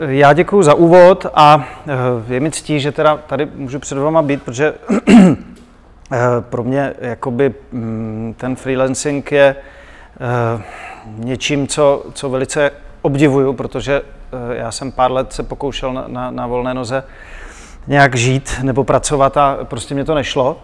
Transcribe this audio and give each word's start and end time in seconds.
já 0.00 0.32
děkuji 0.32 0.62
za 0.62 0.74
úvod 0.74 1.26
a 1.34 1.64
eh, 1.88 2.34
je 2.34 2.40
mi 2.40 2.50
ctí, 2.50 2.80
že 2.80 2.92
teda 2.92 3.16
tady 3.16 3.48
můžu 3.54 3.78
před 3.78 3.98
váma 3.98 4.22
být, 4.22 4.42
protože 4.42 4.74
eh, 5.08 6.18
pro 6.40 6.64
mě 6.64 6.94
jakoby 7.00 7.54
mm, 7.72 8.34
ten 8.36 8.56
freelancing 8.56 9.32
je 9.32 9.56
něčím, 11.16 11.66
co, 11.66 12.04
co 12.14 12.28
velice 12.28 12.70
obdivuju, 13.02 13.52
protože 13.52 14.02
já 14.52 14.70
jsem 14.72 14.92
pár 14.92 15.12
let 15.12 15.32
se 15.32 15.42
pokoušel 15.42 15.92
na, 15.92 16.04
na, 16.08 16.30
na 16.30 16.46
volné 16.46 16.74
noze 16.74 17.02
nějak 17.86 18.16
žít 18.16 18.60
nebo 18.62 18.84
pracovat 18.84 19.36
a 19.36 19.58
prostě 19.64 19.94
mě 19.94 20.04
to 20.04 20.14
nešlo. 20.14 20.62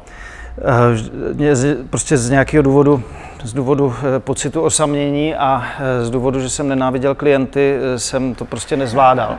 Prostě 1.90 2.16
z 2.16 2.30
nějakého 2.30 2.62
důvodu 2.62 3.02
z 3.46 3.52
důvodu 3.52 3.94
eh, 4.16 4.20
pocitu 4.20 4.62
osamění 4.62 5.34
a 5.34 5.62
eh, 5.78 6.04
z 6.04 6.10
důvodu, 6.10 6.40
že 6.40 6.48
jsem 6.48 6.68
nenáviděl 6.68 7.14
klienty, 7.14 7.78
eh, 7.78 7.98
jsem 7.98 8.34
to 8.34 8.44
prostě 8.44 8.76
nezvládal. 8.76 9.36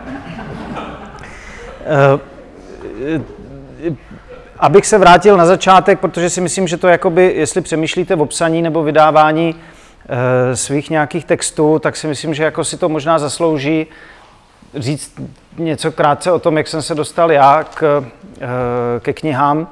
Abych 4.59 4.85
se 4.85 4.97
vrátil 4.97 5.37
na 5.37 5.45
začátek, 5.45 5.99
protože 5.99 6.29
si 6.29 6.41
myslím, 6.41 6.67
že 6.67 6.77
to 6.77 6.87
jakoby, 6.87 7.33
jestli 7.35 7.61
přemýšlíte 7.61 8.15
v 8.15 8.21
obsaní 8.21 8.61
nebo 8.61 8.83
vydávání 8.83 9.55
svých 10.53 10.89
nějakých 10.89 11.25
textů, 11.25 11.79
tak 11.79 11.95
si 11.95 12.07
myslím, 12.07 12.33
že 12.33 12.43
jako 12.43 12.63
si 12.63 12.77
to 12.77 12.89
možná 12.89 13.19
zaslouží 13.19 13.87
říct 14.75 15.13
něco 15.57 15.91
krátce 15.91 16.31
o 16.31 16.39
tom, 16.39 16.57
jak 16.57 16.67
jsem 16.67 16.81
se 16.81 16.95
dostal 16.95 17.31
já 17.31 17.63
k, 17.63 18.03
ke 18.99 19.13
knihám. 19.13 19.67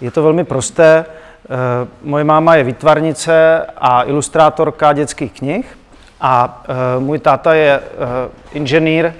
Je 0.00 0.10
to 0.10 0.22
velmi 0.22 0.44
prosté. 0.44 1.04
Eh, 1.52 1.88
moje 2.02 2.24
máma 2.24 2.54
je 2.54 2.64
výtvarnice 2.64 3.66
a 3.78 4.02
ilustrátorka 4.02 4.92
dětských 4.92 5.32
knih 5.32 5.78
a 6.20 6.62
eh, 6.68 7.00
můj 7.00 7.18
táta 7.18 7.54
je 7.54 7.80
eh, 7.80 8.28
inženýr 8.52 9.12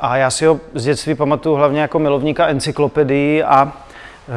a 0.00 0.16
já 0.16 0.30
si 0.30 0.46
ho 0.46 0.60
z 0.74 0.84
dětství 0.84 1.14
pamatuju 1.14 1.54
hlavně 1.54 1.80
jako 1.80 1.98
milovníka 1.98 2.46
encyklopedií 2.46 3.42
a 3.42 3.72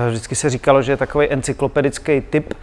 vždycky 0.10 0.36
se 0.36 0.50
říkalo, 0.50 0.82
že 0.82 0.92
je 0.92 0.98
takový 0.98 1.32
encyklopedický 1.32 2.22
typ, 2.22 2.54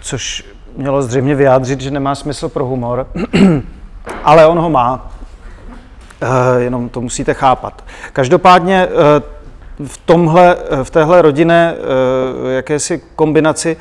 což 0.00 0.44
mělo 0.76 1.02
zřejmě 1.02 1.34
vyjádřit, 1.34 1.80
že 1.80 1.90
nemá 1.90 2.14
smysl 2.14 2.48
pro 2.48 2.66
humor, 2.66 3.06
ale 4.24 4.46
on 4.46 4.58
ho 4.58 4.70
má. 4.70 5.10
Jenom 6.58 6.88
to 6.88 7.00
musíte 7.00 7.34
chápat. 7.34 7.84
Každopádně 8.12 8.88
v, 9.86 9.98
tomhle, 10.04 10.56
v 10.82 10.90
téhle 10.90 11.22
rodinné 11.22 11.74
eh, 11.74 12.52
jakési 12.52 13.02
kombinaci 13.16 13.76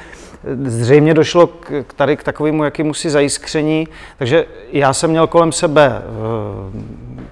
zřejmě 0.64 1.14
došlo 1.14 1.48
k, 1.48 1.86
tady 1.96 2.18
k 2.18 2.24
takovému 2.24 2.64
jakému 2.64 2.94
si 2.94 3.10
zajiskření, 3.10 3.88
takže 4.18 4.46
já 4.72 4.94
jsem 4.94 5.10
měl 5.10 5.28
kolem 5.28 5.52
sebe 5.52 6.02
eh, 6.02 6.82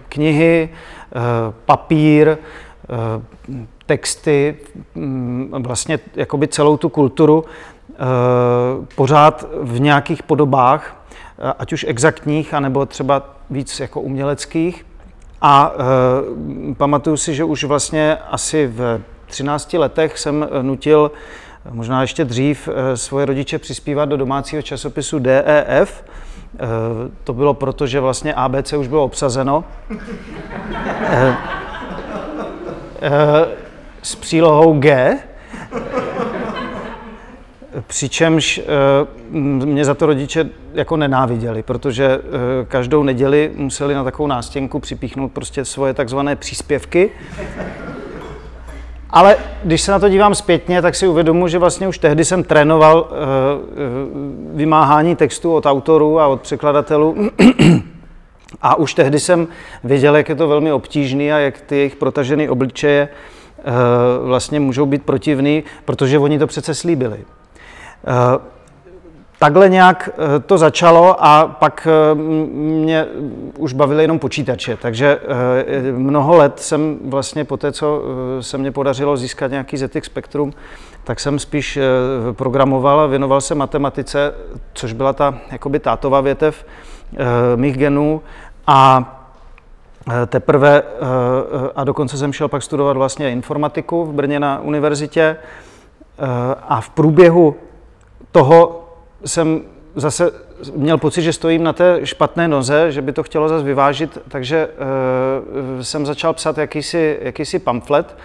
knihy, 0.09 0.69
eh, 0.71 1.19
papír, 1.65 2.37
texty, 3.85 4.55
mm, 4.95 5.53
vlastně 5.59 5.99
jakoby 6.15 6.47
celou 6.47 6.77
tu 6.77 6.89
kulturu 6.89 7.45
pořád 8.95 9.45
v 9.61 9.79
nějakých 9.79 10.23
podobách, 10.23 11.05
ať 11.59 11.73
už 11.73 11.85
exaktních, 11.87 12.53
anebo 12.53 12.85
třeba 12.85 13.35
víc 13.49 13.79
jako 13.79 14.01
uměleckých. 14.01 14.85
A 15.41 15.73
e, 16.71 16.75
pamatuju 16.75 17.17
si, 17.17 17.35
že 17.35 17.43
už 17.43 17.63
vlastně 17.63 18.17
asi 18.29 18.67
v 18.67 19.01
13 19.25 19.73
letech 19.73 20.19
jsem 20.19 20.47
nutil, 20.61 21.11
možná 21.71 22.01
ještě 22.01 22.25
dřív, 22.25 22.69
svoje 22.95 23.25
rodiče 23.25 23.59
přispívat 23.59 24.05
do 24.05 24.17
domácího 24.17 24.61
časopisu 24.61 25.19
DEF. 25.19 26.03
E, 26.55 26.67
to 27.23 27.33
bylo 27.33 27.53
proto, 27.53 27.87
že 27.87 27.99
vlastně 27.99 28.33
ABC 28.33 28.73
už 28.73 28.87
bylo 28.87 29.03
obsazeno. 29.03 29.63
E, 31.03 31.35
e, 33.01 33.47
s 34.01 34.15
přílohou 34.15 34.79
G. 34.79 35.17
Přičemž 37.87 38.57
eh, 38.57 38.63
mě 39.65 39.85
za 39.85 39.93
to 39.93 40.05
rodiče 40.05 40.49
jako 40.73 40.97
nenáviděli, 40.97 41.63
protože 41.63 42.05
eh, 42.05 42.65
každou 42.65 43.03
neděli 43.03 43.51
museli 43.55 43.93
na 43.93 44.03
takovou 44.03 44.27
nástěnku 44.27 44.79
připíchnout 44.79 45.31
prostě 45.31 45.65
svoje 45.65 45.93
takzvané 45.93 46.35
příspěvky. 46.35 47.11
Ale 49.09 49.37
když 49.63 49.81
se 49.81 49.91
na 49.91 49.99
to 49.99 50.09
dívám 50.09 50.35
zpětně, 50.35 50.81
tak 50.81 50.95
si 50.95 51.07
uvědomuji, 51.07 51.47
že 51.47 51.59
vlastně 51.59 51.87
už 51.87 51.97
tehdy 51.97 52.25
jsem 52.25 52.43
trénoval 52.43 53.09
eh, 53.11 53.15
vymáhání 54.53 55.15
textu 55.15 55.53
od 55.53 55.65
autorů 55.65 56.19
a 56.19 56.27
od 56.27 56.41
překladatelů. 56.41 57.15
A 58.61 58.75
už 58.75 58.93
tehdy 58.93 59.19
jsem 59.19 59.47
věděl, 59.83 60.15
jak 60.15 60.29
je 60.29 60.35
to 60.35 60.47
velmi 60.47 60.71
obtížné 60.71 61.33
a 61.33 61.37
jak 61.37 61.61
ty 61.61 61.77
jejich 61.77 61.95
protažené 61.95 62.49
obličeje 62.49 63.09
vlastně 64.23 64.59
můžou 64.59 64.85
být 64.85 65.03
protivný, 65.03 65.63
protože 65.85 66.19
oni 66.19 66.39
to 66.39 66.47
přece 66.47 66.73
slíbili. 66.73 67.19
Eh, 68.07 68.39
takhle 69.39 69.69
nějak 69.69 70.09
eh, 70.13 70.39
to 70.39 70.57
začalo 70.57 71.25
a 71.25 71.47
pak 71.59 71.87
eh, 71.91 72.15
mě 72.15 73.05
už 73.57 73.73
bavily 73.73 74.03
jenom 74.03 74.19
počítače, 74.19 74.77
takže 74.81 75.19
mnoho 75.91 76.37
let 76.37 76.59
jsem 76.59 76.99
vlastně 77.05 77.45
po 77.45 77.57
té, 77.57 77.71
co 77.71 78.01
se 78.41 78.57
mě 78.57 78.71
podařilo 78.71 79.17
získat 79.17 79.51
nějaký 79.51 79.77
ZX 79.77 80.05
Spectrum, 80.05 80.53
tak 81.03 81.19
jsem 81.19 81.39
spíš 81.39 81.79
programoval 82.31 82.99
a 82.99 83.07
věnoval 83.07 83.41
se 83.41 83.55
matematice, 83.55 84.33
což 84.73 84.93
byla 84.93 85.13
ta 85.13 85.37
jakoby 85.51 85.79
tátová 85.79 86.21
větev 86.21 86.65
mých 87.55 87.77
genů 87.77 88.21
a 88.67 89.15
teprve, 90.27 90.83
a 91.75 91.83
dokonce 91.83 92.17
jsem 92.17 92.33
šel 92.33 92.47
pak 92.47 92.63
studovat 92.63 92.97
vlastně 92.97 93.31
informatiku 93.31 94.05
v 94.05 94.13
Brně 94.13 94.39
na 94.39 94.59
univerzitě 94.59 95.37
a 96.67 96.81
v 96.81 96.89
průběhu 96.89 97.55
toho 98.31 98.85
jsem 99.25 99.61
zase 99.95 100.31
měl 100.75 100.97
pocit, 100.97 101.21
že 101.21 101.33
stojím 101.33 101.63
na 101.63 101.73
té 101.73 101.99
špatné 102.03 102.47
noze, 102.47 102.91
že 102.91 103.01
by 103.01 103.11
to 103.11 103.23
chtělo 103.23 103.49
zase 103.49 103.63
vyvážit, 103.63 104.17
takže 104.27 104.67
uh, 104.67 105.81
jsem 105.81 106.05
začal 106.05 106.33
psát 106.33 106.57
jakýsi, 106.57 107.19
jakýsi 107.21 107.59
pamflet, 107.59 108.17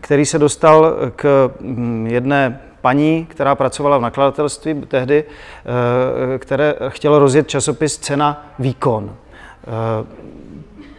který 0.00 0.26
se 0.26 0.38
dostal 0.38 0.96
k 1.16 1.50
mm, 1.60 2.06
jedné 2.06 2.60
paní, 2.80 3.26
která 3.30 3.54
pracovala 3.54 3.98
v 3.98 4.02
nakladatelství 4.02 4.74
tehdy, 4.88 5.24
uh, 5.24 6.38
které 6.38 6.74
chtělo 6.88 7.18
rozjet 7.18 7.48
časopis 7.48 7.98
Cena 7.98 8.46
výkon. 8.58 9.04
Uh, 9.04 10.06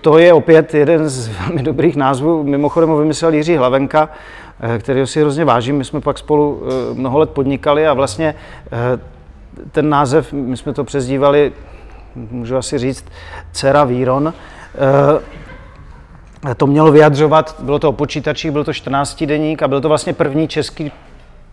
to 0.01 0.17
je 0.17 0.33
opět 0.33 0.73
jeden 0.73 1.09
z 1.09 1.27
velmi 1.39 1.63
dobrých 1.63 1.95
názvů. 1.95 2.43
Mimochodem 2.43 2.89
ho 2.89 2.97
vymyslel 2.97 3.33
Jiří 3.33 3.57
Hlavenka, 3.57 4.09
kterého 4.79 5.07
si 5.07 5.19
hrozně 5.19 5.45
vážím. 5.45 5.77
My 5.77 5.83
jsme 5.83 6.01
pak 6.01 6.17
spolu 6.17 6.63
eh, 6.63 6.93
mnoho 6.93 7.19
let 7.19 7.29
podnikali 7.29 7.87
a 7.87 7.93
vlastně 7.93 8.35
eh, 8.71 8.99
ten 9.71 9.89
název, 9.89 10.33
my 10.33 10.57
jsme 10.57 10.73
to 10.73 10.83
přezdívali, 10.83 11.51
můžu 12.15 12.57
asi 12.57 12.77
říct, 12.77 13.05
dcera 13.51 13.83
Víron, 13.83 14.33
to 16.57 16.67
mělo 16.67 16.91
vyjadřovat, 16.91 17.55
bylo 17.59 17.79
to 17.79 17.89
o 17.89 17.91
počítačích, 17.91 18.51
byl 18.51 18.63
to 18.63 18.73
14 18.73 19.23
deník 19.23 19.63
a 19.63 19.67
byl 19.67 19.81
to 19.81 19.89
vlastně 19.89 20.13
první 20.13 20.47
český 20.47 20.91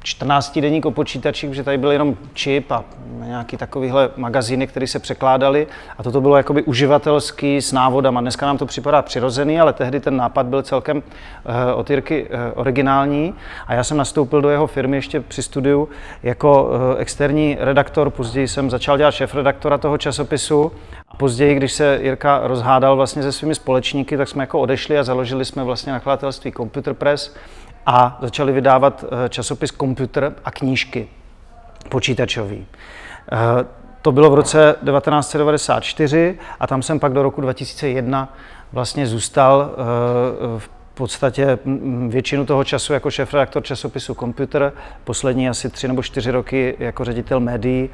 14 0.02 0.58
deník 0.60 0.86
o 0.86 0.90
počítačích, 0.90 1.50
protože 1.50 1.62
tady 1.62 1.78
byl 1.78 1.90
jenom 1.90 2.16
čip 2.34 2.72
a 2.72 2.84
nějaký 3.24 3.56
takovýhle 3.56 4.10
magazíny, 4.16 4.66
které 4.66 4.86
se 4.86 4.98
překládaly. 4.98 5.66
A 5.98 6.02
toto 6.02 6.20
bylo 6.20 6.36
jakoby 6.36 6.62
uživatelský 6.62 7.56
s 7.56 7.72
návodama. 7.72 8.20
Dneska 8.20 8.46
nám 8.46 8.58
to 8.58 8.66
připadá 8.66 9.02
přirozený, 9.02 9.60
ale 9.60 9.72
tehdy 9.72 10.00
ten 10.00 10.16
nápad 10.16 10.46
byl 10.46 10.62
celkem 10.62 10.96
uh, 10.96 11.52
od 11.74 11.90
Jirky 11.90 12.22
uh, 12.22 12.28
originální. 12.54 13.34
A 13.66 13.74
já 13.74 13.84
jsem 13.84 13.96
nastoupil 13.96 14.40
do 14.40 14.50
jeho 14.50 14.66
firmy 14.66 14.96
ještě 14.96 15.20
při 15.20 15.42
studiu 15.42 15.88
jako 16.22 16.64
uh, 16.64 16.70
externí 16.98 17.56
redaktor, 17.60 18.10
později 18.10 18.48
jsem 18.48 18.70
začal 18.70 18.98
dělat 18.98 19.10
šéf-redaktora 19.10 19.78
toho 19.78 19.98
časopisu. 19.98 20.72
A 21.08 21.16
později, 21.16 21.54
když 21.54 21.72
se 21.72 21.98
Jirka 22.02 22.40
rozhádal 22.42 22.96
vlastně 22.96 23.22
se 23.22 23.32
svými 23.32 23.54
společníky, 23.54 24.16
tak 24.16 24.28
jsme 24.28 24.42
jako 24.42 24.60
odešli 24.60 24.98
a 24.98 25.04
založili 25.04 25.44
jsme 25.44 25.64
vlastně 25.64 25.92
nakladatelství 25.92 26.52
Computer 26.52 26.94
Press, 26.94 27.34
a 27.86 28.18
začali 28.20 28.52
vydávat 28.52 29.04
eh, 29.04 29.28
časopis 29.28 29.70
Computer 29.70 30.34
a 30.44 30.50
knížky 30.50 31.08
počítačový. 31.88 32.66
Eh, 33.32 33.36
to 34.02 34.12
bylo 34.12 34.30
v 34.30 34.34
roce 34.34 34.74
1994 34.84 36.38
a 36.60 36.66
tam 36.66 36.82
jsem 36.82 37.00
pak 37.00 37.12
do 37.12 37.22
roku 37.22 37.40
2001 37.40 38.34
vlastně 38.72 39.06
zůstal 39.06 39.70
eh, 39.72 39.76
v 40.58 40.68
podstatě 40.94 41.58
většinu 42.08 42.46
toho 42.46 42.64
času 42.64 42.92
jako 42.92 43.08
šéf-redaktor 43.08 43.62
časopisu 43.62 44.14
Computer, 44.14 44.72
poslední 45.04 45.48
asi 45.48 45.70
tři 45.70 45.88
nebo 45.88 46.02
čtyři 46.02 46.30
roky 46.30 46.76
jako 46.78 47.04
ředitel 47.04 47.40
médií 47.40 47.90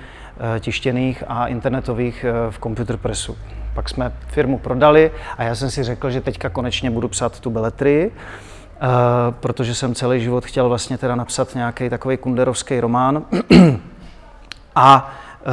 tištěných 0.61 1.25
a 1.29 1.47
internetových 1.47 2.25
v 2.51 2.59
Computer 2.59 2.97
Pressu. 2.97 3.39
Pak 3.75 3.89
jsme 3.89 4.13
firmu 4.27 4.59
prodali 4.59 5.11
a 5.39 5.43
já 5.43 5.55
jsem 5.55 5.71
si 5.71 5.83
řekl, 5.83 6.11
že 6.11 6.21
teďka 6.21 6.49
konečně 6.49 6.91
budu 6.91 7.09
psát 7.09 7.41
tu 7.41 7.51
beletrii. 7.51 8.13
Uh, 8.83 9.35
protože 9.35 9.75
jsem 9.75 9.95
celý 9.95 10.21
život 10.21 10.45
chtěl 10.45 10.69
vlastně 10.69 10.99
teda 10.99 11.15
napsat 11.15 11.55
nějaký 11.55 11.91
takový 11.91 12.17
kunderovský 12.17 12.81
román. 12.81 13.23
a 14.75 15.15
uh, 15.47 15.53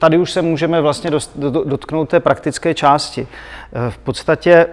tady 0.00 0.18
už 0.18 0.32
se 0.32 0.42
můžeme 0.42 0.80
vlastně 0.80 1.10
dotknout 1.64 2.08
té 2.08 2.20
praktické 2.20 2.74
části. 2.74 3.28
V 3.90 3.98
podstatě 3.98 4.66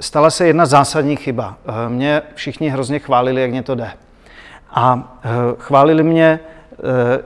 stala 0.00 0.30
se 0.30 0.46
jedna 0.46 0.66
zásadní 0.66 1.16
chyba. 1.16 1.56
Mě 1.88 2.22
všichni 2.34 2.68
hrozně 2.68 2.98
chválili, 2.98 3.40
jak 3.40 3.50
mě 3.50 3.62
to 3.62 3.74
jde. 3.74 3.90
A 4.70 5.16
chválili 5.58 6.02
mě, 6.02 6.40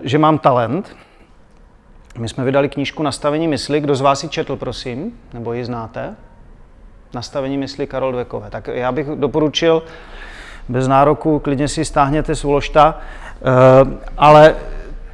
že 0.02 0.18
mám 0.18 0.38
talent. 0.38 0.96
My 2.18 2.28
jsme 2.28 2.44
vydali 2.44 2.68
knížku 2.68 3.02
Nastavení 3.02 3.48
mysli. 3.48 3.80
Kdo 3.80 3.94
z 3.94 4.00
vás 4.00 4.22
ji 4.22 4.28
četl, 4.28 4.56
prosím? 4.56 5.18
Nebo 5.32 5.52
ji 5.52 5.64
znáte? 5.64 6.16
Nastavení 7.14 7.58
mysli 7.58 7.86
Karol 7.86 8.12
Dvekové. 8.12 8.50
Tak 8.50 8.68
já 8.72 8.92
bych 8.92 9.06
doporučil 9.06 9.82
bez 10.68 10.88
nároku, 10.88 11.38
klidně 11.38 11.68
si 11.68 11.84
stáhněte 11.84 12.34
z 12.34 12.44
Uložta, 12.44 12.98
ale 14.18 14.54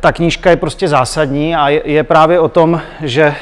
ta 0.01 0.13
knížka 0.13 0.51
je 0.51 0.57
prostě 0.57 0.89
zásadní 0.89 1.57
a 1.57 1.69
je, 1.69 2.05
právě 2.05 2.41
o 2.41 2.49
tom, 2.49 2.81
že 3.03 3.23
eh, 3.23 3.35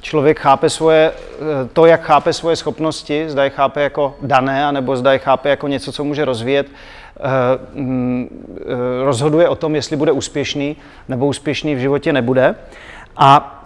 člověk 0.00 0.40
chápe 0.40 0.70
svoje, 0.70 1.12
eh, 1.12 1.68
to, 1.72 1.86
jak 1.86 2.02
chápe 2.02 2.32
svoje 2.32 2.56
schopnosti, 2.56 3.24
zda 3.30 3.44
je 3.44 3.50
chápe 3.50 3.82
jako 3.82 4.14
dané, 4.22 4.64
anebo 4.64 4.96
zda 4.96 5.12
je 5.12 5.18
chápe 5.18 5.48
jako 5.48 5.68
něco, 5.68 5.92
co 5.92 6.04
může 6.04 6.24
rozvíjet, 6.24 6.66
eh, 6.66 7.20
mm, 7.74 8.46
rozhoduje 9.04 9.48
o 9.48 9.56
tom, 9.56 9.74
jestli 9.74 9.96
bude 9.96 10.12
úspěšný 10.12 10.76
nebo 11.08 11.26
úspěšný 11.26 11.74
v 11.74 11.78
životě 11.78 12.12
nebude. 12.12 12.54
A 13.16 13.56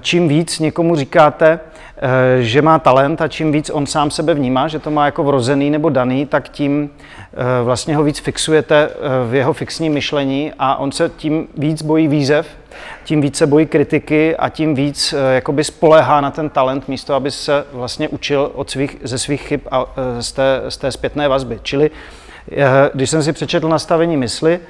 čím 0.00 0.28
víc 0.28 0.58
někomu 0.58 0.96
říkáte, 0.96 1.60
Eh, 1.60 1.79
že 2.40 2.62
má 2.62 2.78
talent 2.78 3.20
a 3.20 3.28
čím 3.28 3.52
víc 3.52 3.70
on 3.70 3.86
sám 3.86 4.10
sebe 4.10 4.34
vnímá, 4.34 4.68
že 4.68 4.78
to 4.78 4.90
má 4.90 5.06
jako 5.06 5.24
vrozený 5.24 5.70
nebo 5.70 5.88
daný, 5.88 6.26
tak 6.26 6.48
tím 6.48 6.90
eh, 7.32 7.62
vlastně 7.64 7.96
ho 7.96 8.04
víc 8.04 8.18
fixujete 8.18 8.88
eh, 8.90 9.30
v 9.30 9.34
jeho 9.34 9.52
fixním 9.52 9.92
myšlení 9.92 10.52
a 10.58 10.76
on 10.76 10.92
se 10.92 11.10
tím 11.16 11.48
víc 11.58 11.82
bojí 11.82 12.08
výzev, 12.08 12.46
tím 13.04 13.20
víc 13.20 13.36
se 13.36 13.46
bojí 13.46 13.66
kritiky 13.66 14.36
a 14.36 14.48
tím 14.48 14.74
víc 14.74 15.14
jakoby 15.34 15.64
spolehá 15.64 16.20
na 16.20 16.30
ten 16.30 16.50
talent, 16.50 16.88
místo 16.88 17.14
aby 17.14 17.30
se 17.30 17.64
vlastně 17.72 18.08
učil 18.08 18.50
od 18.54 18.70
svých, 18.70 18.96
ze 19.02 19.18
svých 19.18 19.42
chyb 19.42 19.60
a 19.70 19.84
z 20.20 20.32
té, 20.32 20.62
z 20.68 20.76
té 20.76 20.92
zpětné 20.92 21.28
vazby. 21.28 21.60
Čili 21.62 21.90
když 22.94 23.10
jsem 23.10 23.22
si 23.22 23.32
přečetl 23.32 23.68
nastavení 23.68 24.16
mysli, 24.16 24.60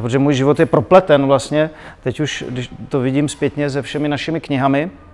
protože 0.00 0.18
můj 0.18 0.34
život 0.34 0.60
je 0.60 0.66
propleten 0.66 1.26
vlastně, 1.26 1.70
teď 2.02 2.20
už 2.20 2.44
když 2.48 2.70
to 2.88 3.00
vidím 3.00 3.28
zpětně 3.28 3.70
se 3.70 3.82
všemi 3.82 4.08
našimi 4.08 4.40
knihami, 4.40 4.90
Eh, 4.90 5.11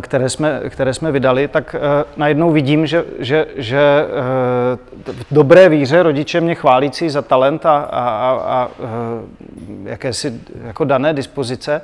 které 0.00 0.28
jsme, 0.28 0.60
které 0.68 0.94
jsme 0.94 1.12
vydali, 1.12 1.48
tak 1.48 1.76
uh, 1.78 2.10
najednou 2.16 2.50
vidím, 2.50 2.86
že, 2.86 3.04
že, 3.18 3.46
že 3.56 4.06
uh, 5.06 5.14
v 5.14 5.26
dobré 5.30 5.68
víře 5.68 6.02
rodiče 6.02 6.40
mě 6.40 6.54
chválící 6.54 7.10
za 7.10 7.22
talent 7.22 7.66
a, 7.66 7.78
a, 7.78 8.40
a 8.46 8.68
jakési 9.84 10.40
jako 10.64 10.84
dané 10.84 11.12
dispozice, 11.12 11.80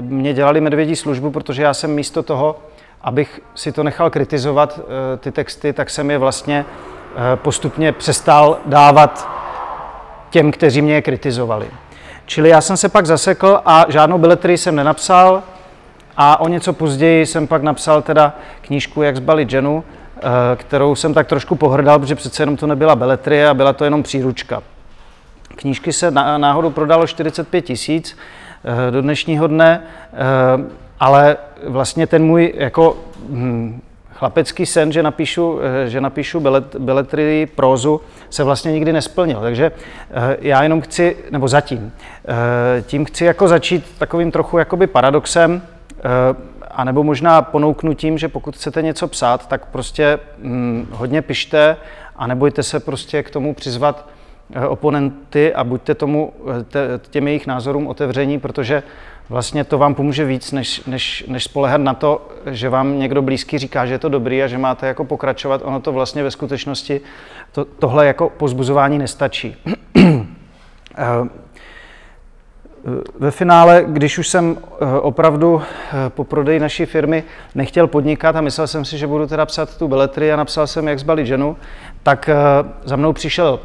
mě 0.00 0.34
dělali 0.34 0.60
medvědí 0.60 0.96
službu, 0.96 1.30
protože 1.30 1.62
já 1.62 1.74
jsem 1.74 1.94
místo 1.94 2.22
toho, 2.22 2.58
abych 3.02 3.40
si 3.54 3.72
to 3.72 3.82
nechal 3.82 4.10
kritizovat, 4.10 4.80
ty 5.18 5.32
texty, 5.32 5.72
tak 5.72 5.90
jsem 5.90 6.10
je 6.10 6.18
vlastně 6.18 6.64
postupně 7.34 7.92
přestal 7.92 8.58
dávat 8.66 9.28
těm, 10.30 10.50
kteří 10.52 10.82
mě 10.82 10.94
je 10.94 11.02
kritizovali. 11.02 11.68
Čili 12.26 12.48
já 12.48 12.60
jsem 12.60 12.76
se 12.76 12.88
pak 12.88 13.06
zasekl 13.06 13.60
a 13.64 13.86
žádnou 13.88 14.18
beletrii 14.18 14.58
jsem 14.58 14.76
nenapsal, 14.76 15.42
a 16.20 16.40
o 16.40 16.48
něco 16.48 16.72
později 16.72 17.26
jsem 17.26 17.46
pak 17.46 17.62
napsal 17.62 18.02
teda 18.02 18.36
knížku 18.60 19.02
Jak 19.02 19.16
zbalit 19.16 19.50
ženu, 19.50 19.84
eh, 20.16 20.20
kterou 20.56 20.94
jsem 20.94 21.14
tak 21.14 21.26
trošku 21.26 21.54
pohrdal, 21.54 21.98
protože 21.98 22.14
přece 22.14 22.42
jenom 22.42 22.56
to 22.56 22.66
nebyla 22.66 22.96
beletrie 22.96 23.48
a 23.48 23.54
byla 23.54 23.72
to 23.72 23.84
jenom 23.84 24.02
příručka. 24.02 24.62
Knížky 25.56 25.92
se 25.92 26.10
náhodou 26.10 26.70
prodalo 26.70 27.06
45 27.06 27.62
tisíc 27.62 28.16
eh, 28.64 28.90
do 28.90 29.02
dnešního 29.02 29.46
dne, 29.46 29.82
eh, 30.12 30.16
ale 31.00 31.36
vlastně 31.66 32.06
ten 32.06 32.24
můj 32.24 32.54
jako 32.56 32.96
hm, 33.28 33.80
chlapecký 34.12 34.66
sen, 34.66 34.92
že 34.92 35.02
napíšu, 35.02 35.58
že 35.86 36.00
napíšu 36.00 36.40
belet, 36.40 36.76
beletrii, 36.76 37.46
prózu, 37.46 38.00
se 38.30 38.44
vlastně 38.44 38.72
nikdy 38.72 38.92
nesplnil. 38.92 39.40
Takže 39.40 39.72
já 40.40 40.62
jenom 40.62 40.80
chci, 40.80 41.16
nebo 41.30 41.48
zatím, 41.48 41.92
tím 42.82 43.04
chci 43.04 43.24
jako 43.24 43.48
začít 43.48 43.84
takovým 43.98 44.30
trochu 44.30 44.58
jakoby 44.58 44.86
paradoxem, 44.86 45.62
a 46.70 46.84
nebo 46.84 47.04
možná 47.04 47.42
ponouknutím, 47.42 48.18
že 48.18 48.28
pokud 48.28 48.56
chcete 48.56 48.82
něco 48.82 49.08
psát, 49.08 49.48
tak 49.48 49.66
prostě 49.66 50.18
hm, 50.38 50.88
hodně 50.90 51.22
pište 51.22 51.76
a 52.16 52.26
nebojte 52.26 52.62
se 52.62 52.80
prostě 52.80 53.22
k 53.22 53.30
tomu 53.30 53.54
přizvat 53.54 54.08
eh, 54.52 54.66
oponenty 54.66 55.54
a 55.54 55.64
buďte 55.64 55.94
tomu, 55.94 56.32
eh, 56.74 57.00
těm 57.10 57.28
jejich 57.28 57.46
názorům 57.46 57.86
otevření, 57.86 58.40
protože 58.40 58.82
vlastně 59.28 59.64
to 59.64 59.78
vám 59.78 59.94
pomůže 59.94 60.24
víc, 60.24 60.52
než, 60.52 60.84
než, 60.84 61.24
než 61.28 61.44
spolehat 61.44 61.80
na 61.80 61.94
to, 61.94 62.28
že 62.50 62.68
vám 62.68 62.98
někdo 62.98 63.22
blízký 63.22 63.58
říká, 63.58 63.86
že 63.86 63.94
je 63.94 63.98
to 63.98 64.08
dobrý 64.08 64.42
a 64.42 64.46
že 64.46 64.58
máte 64.58 64.86
jako 64.86 65.04
pokračovat. 65.04 65.60
Ono 65.64 65.80
to 65.80 65.92
vlastně 65.92 66.22
ve 66.22 66.30
skutečnosti, 66.30 67.00
to, 67.52 67.64
tohle 67.64 68.06
jako 68.06 68.30
pozbuzování 68.30 68.98
nestačí. 68.98 69.56
Ve 73.18 73.30
finále, 73.30 73.84
když 73.88 74.18
už 74.18 74.28
jsem 74.28 74.56
eh, 74.58 75.00
opravdu 75.00 75.62
eh, 75.62 76.10
po 76.10 76.24
prodeji 76.24 76.60
naší 76.60 76.86
firmy 76.86 77.24
nechtěl 77.54 77.86
podnikat 77.86 78.36
a 78.36 78.40
myslel 78.40 78.66
jsem 78.66 78.84
si, 78.84 78.98
že 78.98 79.06
budu 79.06 79.26
teda 79.26 79.46
psat 79.46 79.78
tu 79.78 79.88
beletry 79.88 80.32
a 80.32 80.36
napsal 80.36 80.66
jsem, 80.66 80.88
jak 80.88 80.98
zbalit 80.98 81.26
ženu, 81.26 81.56
tak 82.02 82.28
eh, 82.28 82.34
za 82.84 82.96
mnou 82.96 83.12
přišel 83.12 83.60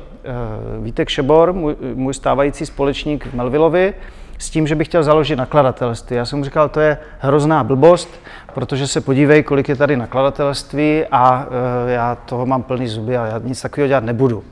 Vítek 0.81 1.09
Šebor, 1.09 1.53
můj, 1.53 1.75
můj 1.93 2.13
stávající 2.13 2.65
společník 2.65 3.25
v 3.25 3.33
Melvillovi, 3.33 3.93
s 4.37 4.49
tím, 4.49 4.67
že 4.67 4.75
bych 4.75 4.87
chtěl 4.87 5.03
založit 5.03 5.35
nakladatelství. 5.35 6.15
Já 6.15 6.25
jsem 6.25 6.39
mu 6.39 6.45
říkal, 6.45 6.69
to 6.69 6.79
je 6.79 6.97
hrozná 7.19 7.63
blbost, 7.63 8.09
protože 8.53 8.87
se 8.87 9.01
podívej, 9.01 9.43
kolik 9.43 9.69
je 9.69 9.75
tady 9.75 9.97
nakladatelství 9.97 11.05
a 11.11 11.47
já 11.87 12.15
toho 12.15 12.45
mám 12.45 12.63
plný 12.63 12.87
zuby 12.87 13.17
a 13.17 13.25
já 13.25 13.37
nic 13.43 13.61
takového 13.61 13.87
dělat 13.87 14.03
nebudu. 14.03 14.43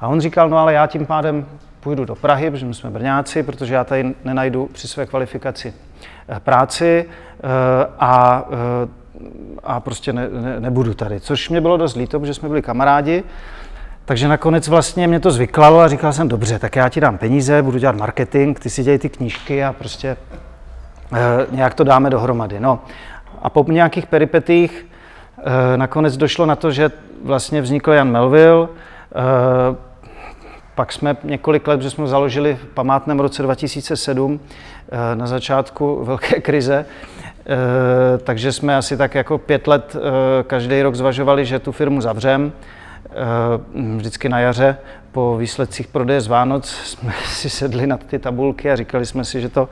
A 0.00 0.08
on 0.08 0.20
říkal, 0.20 0.48
no 0.48 0.58
ale 0.58 0.72
já 0.72 0.86
tím 0.86 1.06
pádem 1.06 1.46
půjdu 1.80 2.04
do 2.04 2.14
Prahy, 2.14 2.50
protože 2.50 2.66
my 2.66 2.74
jsme 2.74 2.90
Brňáci, 2.90 3.42
protože 3.42 3.74
já 3.74 3.84
tady 3.84 4.14
nenajdu 4.24 4.68
při 4.72 4.88
své 4.88 5.06
kvalifikaci 5.06 5.74
eh, 6.28 6.40
práci 6.40 7.04
eh, 7.08 7.46
a, 7.98 8.44
eh, 8.52 8.88
a 9.62 9.80
prostě 9.80 10.12
ne, 10.12 10.28
ne, 10.28 10.60
nebudu 10.60 10.94
tady. 10.94 11.20
Což 11.20 11.48
mě 11.48 11.60
bylo 11.60 11.76
dost 11.76 11.96
líto, 11.96 12.20
protože 12.20 12.34
jsme 12.34 12.48
byli 12.48 12.62
kamarádi, 12.62 13.24
takže 14.04 14.28
nakonec 14.28 14.68
vlastně 14.68 15.08
mě 15.08 15.20
to 15.20 15.30
zvyklalo 15.30 15.80
a 15.80 15.88
říkal 15.88 16.12
jsem, 16.12 16.28
dobře, 16.28 16.58
tak 16.58 16.76
já 16.76 16.88
ti 16.88 17.00
dám 17.00 17.18
peníze, 17.18 17.62
budu 17.62 17.78
dělat 17.78 17.96
marketing, 17.96 18.58
ty 18.58 18.70
si 18.70 18.82
dělej 18.82 18.98
ty 18.98 19.08
knížky 19.08 19.64
a 19.64 19.72
prostě 19.72 20.16
nějak 21.50 21.74
to 21.74 21.84
dáme 21.84 22.10
dohromady. 22.10 22.60
No 22.60 22.80
a 23.42 23.50
po 23.50 23.64
nějakých 23.68 24.06
peripetích 24.06 24.86
nakonec 25.76 26.16
došlo 26.16 26.46
na 26.46 26.56
to, 26.56 26.70
že 26.70 26.90
vlastně 27.24 27.62
vznikl 27.62 27.92
Jan 27.92 28.10
Melville, 28.10 28.68
pak 30.80 30.92
jsme 30.92 31.16
několik 31.24 31.68
let, 31.68 31.82
že 31.82 31.90
jsme 31.90 32.06
založili 32.06 32.54
v 32.54 32.66
památném 32.74 33.20
roce 33.20 33.42
2007 33.42 34.40
eh, 34.92 35.16
na 35.16 35.26
začátku 35.26 36.04
velké 36.04 36.40
krize, 36.40 36.86
eh, 36.86 38.18
takže 38.18 38.52
jsme 38.52 38.76
asi 38.76 38.96
tak 38.96 39.14
jako 39.14 39.38
pět 39.38 39.66
let 39.66 39.96
eh, 39.96 40.42
každý 40.42 40.82
rok 40.82 40.94
zvažovali, 40.94 41.44
že 41.44 41.58
tu 41.58 41.72
firmu 41.72 42.00
zavřem. 42.00 42.52
Vždycky 43.96 44.28
na 44.28 44.40
jaře 44.40 44.76
po 45.12 45.36
výsledcích 45.36 45.86
prodeje 45.86 46.20
z 46.20 46.26
Vánoc 46.26 46.70
jsme 46.84 47.12
si 47.24 47.50
sedli 47.50 47.86
nad 47.86 48.04
ty 48.04 48.18
tabulky 48.18 48.70
a 48.70 48.76
říkali 48.76 49.06
jsme 49.06 49.24
si, 49.24 49.40
že 49.40 49.48
to 49.48 49.68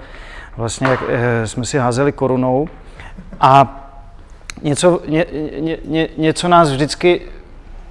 vlastně 0.57 0.89
jsme 1.45 1.65
si 1.65 1.79
házeli 1.79 2.13
korunou. 2.13 2.69
A 3.41 3.85
něco, 4.63 5.01
ně, 5.07 5.27
ně, 5.85 6.09
něco 6.17 6.49
nás 6.49 6.71
vždycky 6.71 7.21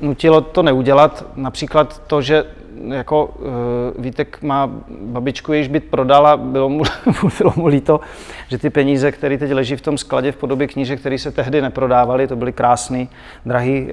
nutilo 0.02 0.42
to 0.42 0.64
neudělat. 0.64 1.26
Například 1.36 2.02
to, 2.08 2.22
že 2.22 2.46
jako 2.88 3.26
uh, 3.26 4.04
Vítek 4.04 4.42
má 4.42 4.72
babičku, 5.02 5.54
jejíž 5.54 5.68
byt 5.68 5.84
prodal 5.84 6.28
a 6.28 6.38
bylo 6.38 6.70
mu, 6.70 6.84
bylo 7.40 7.54
mu 7.56 7.68
líto, 7.68 8.00
že 8.48 8.58
ty 8.58 8.70
peníze, 8.70 9.12
které 9.12 9.38
teď 9.38 9.52
leží 9.52 9.76
v 9.76 9.82
tom 9.82 9.98
skladě 9.98 10.32
v 10.32 10.38
podobě 10.38 10.68
knížek, 10.68 11.00
které 11.00 11.18
se 11.18 11.32
tehdy 11.32 11.62
neprodávaly, 11.62 12.28
to 12.28 12.36
byly 12.36 12.54
krásné, 12.54 13.08
drahé 13.46 13.82
uh, 13.82 13.88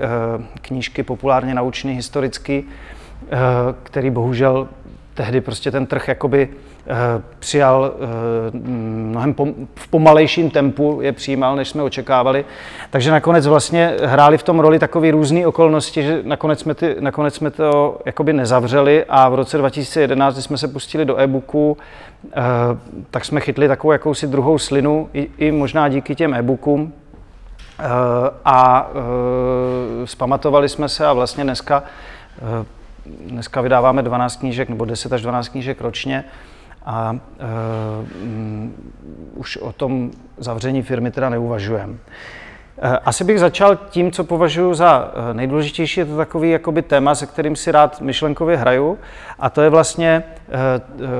knížky, 0.63 1.03
populárně 1.03 1.55
naučné, 1.55 1.93
historické, 1.93 2.63
uh, 2.63 2.69
který 3.83 4.11
bohužel 4.11 4.69
tehdy 5.15 5.41
prostě 5.41 5.71
ten 5.71 5.87
trh 5.87 6.09
jakoby 6.09 6.49
Eh, 6.49 6.74
přijal 7.39 7.93
eh, 7.95 8.59
mnohem 8.59 9.35
v 9.75 9.89
pomalejším 9.89 10.51
tempu, 10.51 10.99
je 11.03 11.13
přijímal, 11.13 11.57
než 11.57 11.69
jsme 11.69 11.83
očekávali. 11.83 12.45
Takže 12.91 13.11
nakonec 13.11 13.47
vlastně 13.47 13.97
hráli 14.05 14.39
v 14.39 14.43
tom 14.43 14.61
roli 14.61 14.79
takové 14.79 15.11
různé 15.11 15.47
okolnosti, 15.47 16.03
že 16.03 16.21
nakonec 16.25 16.61
jsme, 16.61 16.75
ty, 16.75 16.97
nakonec 17.01 17.35
jsme 17.35 17.51
to 17.51 17.99
jakoby 18.07 18.33
nezavřeli 18.33 19.05
a 19.09 19.29
v 19.29 19.35
roce 19.35 19.59
2011, 19.59 20.35
kdy 20.35 20.43
jsme 20.43 20.59
se 20.59 20.69
pustili 20.69 21.05
do 21.05 21.19
e-booku, 21.19 21.77
eh, 22.27 22.43
tak 23.11 23.25
jsme 23.25 23.41
chytli 23.41 23.69
takovou 23.69 23.93
jakousi 23.93 24.27
druhou 24.27 24.59
slinu, 24.59 25.09
i, 25.15 25.31
i 25.39 25.53
možná 25.53 25.89
díky 25.89 26.15
těm 26.15 26.35
e-bookům, 26.35 26.93
a 28.45 28.89
zpamatovali 30.05 30.69
jsme 30.69 30.89
se 30.89 31.07
a 31.07 31.13
vlastně 31.13 31.45
dneska, 31.45 31.83
dneska 33.27 33.61
vydáváme 33.61 34.03
12 34.03 34.37
knížek 34.37 34.69
nebo 34.69 34.85
10 34.85 35.13
až 35.13 35.23
12 35.23 35.49
knížek 35.49 35.81
ročně 35.81 36.25
a 36.85 37.17
um, 38.23 38.75
už 39.35 39.57
o 39.57 39.73
tom 39.73 40.11
zavření 40.39 40.83
firmy 40.83 41.11
teda 41.11 41.29
neuvažujeme. 41.29 41.95
Asi 43.05 43.25
bych 43.25 43.41
začal 43.41 43.77
tím, 43.77 44.13
co 44.13 44.25
považuji 44.25 44.75
za 44.75 45.13
nejdůležitější, 45.33 46.01
je 46.01 46.07
to 46.07 46.17
takový 46.17 46.51
jakoby 46.51 46.83
téma, 46.83 47.15
se 47.15 47.27
kterým 47.27 47.57
si 47.57 47.73
rád 47.73 48.01
myšlenkově 48.01 48.57
hraju, 48.57 48.99
a 49.39 49.51
to 49.51 49.63
je 49.63 49.71
vlastně 49.71 50.23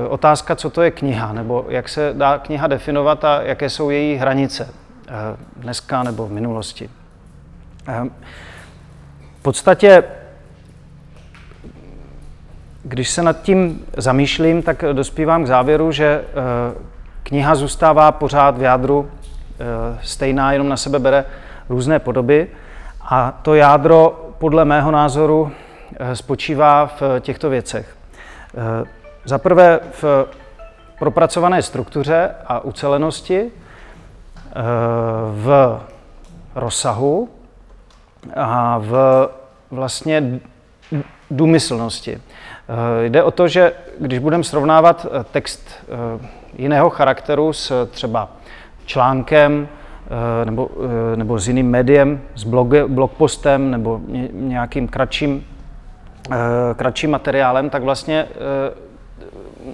otázka, 0.09 0.55
co 0.55 0.69
to 0.69 0.81
je 0.81 0.91
kniha, 0.91 1.33
nebo 1.33 1.65
jak 1.69 1.89
se 1.89 2.13
dá 2.13 2.37
kniha 2.37 2.67
definovat 2.67 3.25
a 3.25 3.41
jaké 3.41 3.69
jsou 3.69 3.89
její 3.89 4.15
hranice 4.15 4.69
dneska 5.57 6.03
nebo 6.03 6.27
v 6.27 6.31
minulosti. 6.31 6.89
V 9.39 9.41
podstatě 9.41 10.03
když 12.87 13.09
se 13.09 13.23
nad 13.23 13.41
tím 13.41 13.85
zamýšlím, 13.97 14.63
tak 14.63 14.83
dospívám 14.93 15.43
k 15.43 15.47
závěru, 15.47 15.91
že 15.91 16.05
eh, 16.05 16.23
kniha 17.23 17.55
zůstává 17.55 18.11
pořád 18.11 18.57
v 18.57 18.61
jádru 18.61 19.09
eh, 19.09 19.99
stejná, 20.03 20.51
jenom 20.51 20.69
na 20.69 20.77
sebe 20.77 20.99
bere 20.99 21.25
různé 21.69 21.99
podoby. 21.99 22.47
A 23.01 23.39
to 23.41 23.55
jádro 23.55 24.29
podle 24.37 24.65
mého 24.65 24.91
názoru 24.91 25.51
eh, 25.99 26.15
spočívá 26.15 26.85
v 26.85 27.01
těchto 27.19 27.49
věcech. 27.49 27.95
Za 29.25 29.37
prvé 29.37 29.79
v 30.01 30.27
propracované 30.99 31.61
struktuře 31.61 32.31
a 32.47 32.59
ucelenosti, 32.59 33.51
v 35.31 35.79
rozsahu 36.55 37.29
a 38.35 38.77
v 38.77 39.27
vlastně 39.71 40.39
důmyslnosti. 41.31 42.21
Eh, 42.69 43.05
jde 43.05 43.23
o 43.23 43.31
to, 43.31 43.47
že 43.47 43.73
když 43.99 44.19
budeme 44.19 44.43
srovnávat 44.43 45.05
eh, 45.05 45.23
text 45.23 45.69
eh, 45.69 46.27
jiného 46.57 46.89
charakteru 46.89 47.53
s 47.53 47.87
třeba 47.91 48.29
článkem 48.85 49.67
nebo, 50.45 50.69
nebo 51.15 51.39
s 51.39 51.47
jiným 51.47 51.69
médiem, 51.69 52.21
s 52.35 52.43
blog, 52.43 52.73
blogpostem 52.87 53.71
nebo 53.71 54.01
nějakým 54.31 54.87
kratším, 54.87 55.45
kratším 56.75 57.11
materiálem, 57.11 57.69
tak 57.69 57.83
vlastně 57.83 58.27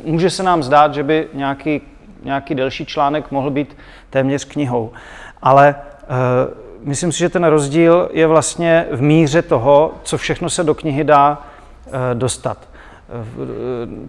může 0.04 0.30
se 0.30 0.44
nám 0.44 0.64
zdát, 0.64 0.94
že 0.94 1.04
by 1.04 1.28
nějaký, 1.34 1.82
nějaký 2.24 2.56
delší 2.56 2.86
článek 2.86 3.32
mohl 3.32 3.50
být 3.50 3.78
téměř 4.10 4.46
knihou. 4.46 4.92
Ale 5.42 5.76
myslím 6.84 7.12
si, 7.12 7.20
že 7.20 7.30
ten 7.30 7.44
rozdíl 7.44 8.10
je 8.14 8.28
vlastně 8.28 8.86
v 8.92 9.02
míře 9.02 9.42
toho, 9.42 9.94
co 10.04 10.18
všechno 10.18 10.50
se 10.50 10.64
do 10.64 10.76
knihy 10.76 11.04
dá 11.04 11.42
dostat. 12.14 12.71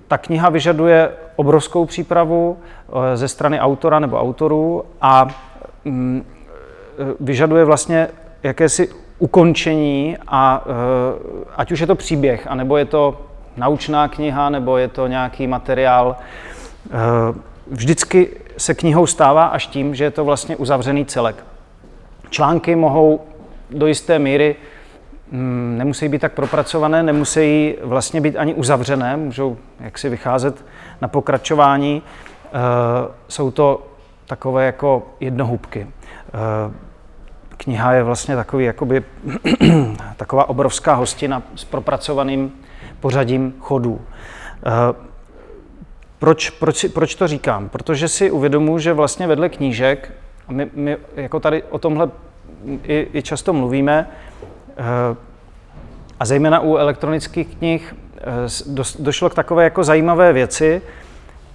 Ta 0.08 0.18
kniha 0.18 0.48
vyžaduje 0.48 1.10
obrovskou 1.36 1.84
přípravu 1.84 2.58
eh, 3.12 3.16
ze 3.16 3.28
strany 3.28 3.60
autora 3.60 3.98
nebo 3.98 4.20
autorů 4.20 4.84
a 5.00 5.28
mm, 5.84 6.24
eh, 6.24 7.14
vyžaduje 7.20 7.64
vlastně 7.64 8.08
jakési 8.42 8.88
ukončení, 9.18 10.16
a, 10.28 10.64
eh, 10.66 11.44
ať 11.56 11.72
už 11.72 11.80
je 11.80 11.86
to 11.86 11.94
příběh, 11.94 12.46
anebo 12.46 12.76
je 12.76 12.84
to 12.84 13.20
naučná 13.56 14.08
kniha, 14.08 14.50
nebo 14.50 14.78
je 14.78 14.88
to 14.88 15.06
nějaký 15.06 15.46
materiál. 15.46 16.16
Vždycky 17.66 18.28
se 18.56 18.74
knihou 18.74 19.06
stává 19.06 19.46
až 19.46 19.66
tím, 19.66 19.94
že 19.94 20.04
je 20.04 20.10
to 20.10 20.24
vlastně 20.24 20.56
uzavřený 20.56 21.04
celek. 21.04 21.44
Články 22.30 22.76
mohou 22.76 23.20
do 23.70 23.86
jisté 23.86 24.18
míry 24.18 24.56
nemusí 25.76 26.08
být 26.08 26.20
tak 26.20 26.32
propracované, 26.32 27.02
nemusí 27.02 27.74
vlastně 27.82 28.20
být 28.20 28.36
ani 28.36 28.54
uzavřené, 28.54 29.16
můžou 29.16 29.56
jaksi 29.80 30.08
vycházet 30.08 30.64
na 31.00 31.08
pokračování. 31.08 32.02
Eh, 32.46 32.50
jsou 33.28 33.50
to 33.50 33.86
takové 34.26 34.66
jako 34.66 35.06
jednohubky. 35.20 35.86
Eh, 35.88 36.72
kniha 37.56 37.92
je 37.92 38.02
vlastně 38.02 38.36
takový, 38.36 38.64
jakoby, 38.64 39.04
taková 40.16 40.48
obrovská 40.48 40.94
hostina 40.94 41.42
s 41.54 41.64
propracovaným 41.64 42.52
pořadím 43.00 43.54
chodů. 43.60 44.00
Eh, 44.66 44.70
proč, 46.18 46.50
proč, 46.50 46.84
proč 46.84 47.14
to 47.14 47.28
říkám? 47.28 47.68
Protože 47.68 48.08
si 48.08 48.30
uvědomuji, 48.30 48.78
že 48.78 48.92
vlastně 48.92 49.26
vedle 49.26 49.48
knížek, 49.48 50.12
a 50.48 50.52
my, 50.52 50.70
my 50.74 50.96
jako 51.16 51.40
tady 51.40 51.62
o 51.62 51.78
tomhle 51.78 52.10
i, 52.82 53.08
i 53.12 53.22
často 53.22 53.52
mluvíme, 53.52 54.08
a 56.22 56.24
zejména 56.24 56.60
u 56.60 56.76
elektronických 56.76 57.56
knih 57.56 57.94
eh, 58.16 58.22
došlo 58.98 59.30
k 59.30 59.34
takové 59.34 59.64
jako 59.64 59.84
zajímavé 59.84 60.32
věci, 60.32 60.82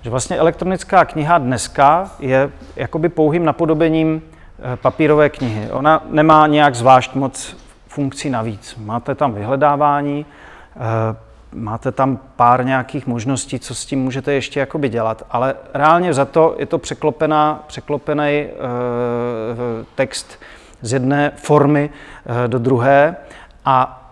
že 0.01 0.09
vlastně 0.09 0.37
elektronická 0.37 1.05
kniha 1.05 1.37
dneska 1.37 2.11
je 2.19 2.49
jakoby 2.75 3.09
pouhým 3.09 3.45
napodobením 3.45 4.21
eh, 4.21 4.75
papírové 4.75 5.29
knihy. 5.29 5.71
Ona 5.71 6.03
nemá 6.09 6.47
nějak 6.47 6.75
zvlášť 6.75 7.15
moc 7.15 7.57
funkcí 7.87 8.29
navíc. 8.29 8.75
Máte 8.75 9.15
tam 9.15 9.33
vyhledávání, 9.33 10.25
máte 11.53 11.91
tam 11.91 12.19
pár 12.35 12.65
nějakých 12.65 13.07
možností, 13.07 13.59
co 13.59 13.75
s 13.75 13.85
tím 13.85 14.03
můžete 14.03 14.33
ještě 14.33 14.59
jakoby 14.59 14.89
dělat, 14.89 15.25
ale 15.31 15.55
reálně 15.73 16.13
za 16.13 16.25
to 16.25 16.55
je 16.59 16.65
to 16.65 16.77
překlopená, 16.77 17.63
překlopený 17.67 18.47
text 19.95 20.39
z 20.81 20.93
jedné 20.93 21.31
formy 21.35 21.89
eh, 21.89 22.47
do 22.47 22.59
druhé 22.59 23.15
a 23.65 24.03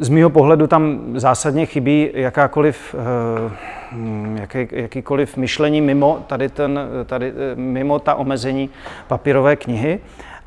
z 0.00 0.08
mého 0.08 0.30
pohledu 0.30 0.66
tam 0.66 1.00
zásadně 1.14 1.66
chybí 1.66 2.10
jakákoliv, 2.14 2.94
eh, 2.94 3.52
hm, 3.92 4.36
jaký, 4.40 4.68
jakýkoliv 4.72 5.36
myšlení 5.36 5.80
mimo, 5.80 6.24
tady 6.26 6.48
ten, 6.48 6.80
tady, 7.06 7.32
eh, 7.52 7.54
mimo 7.54 7.98
ta 7.98 8.14
omezení 8.14 8.70
papírové 9.08 9.56
knihy. 9.56 10.00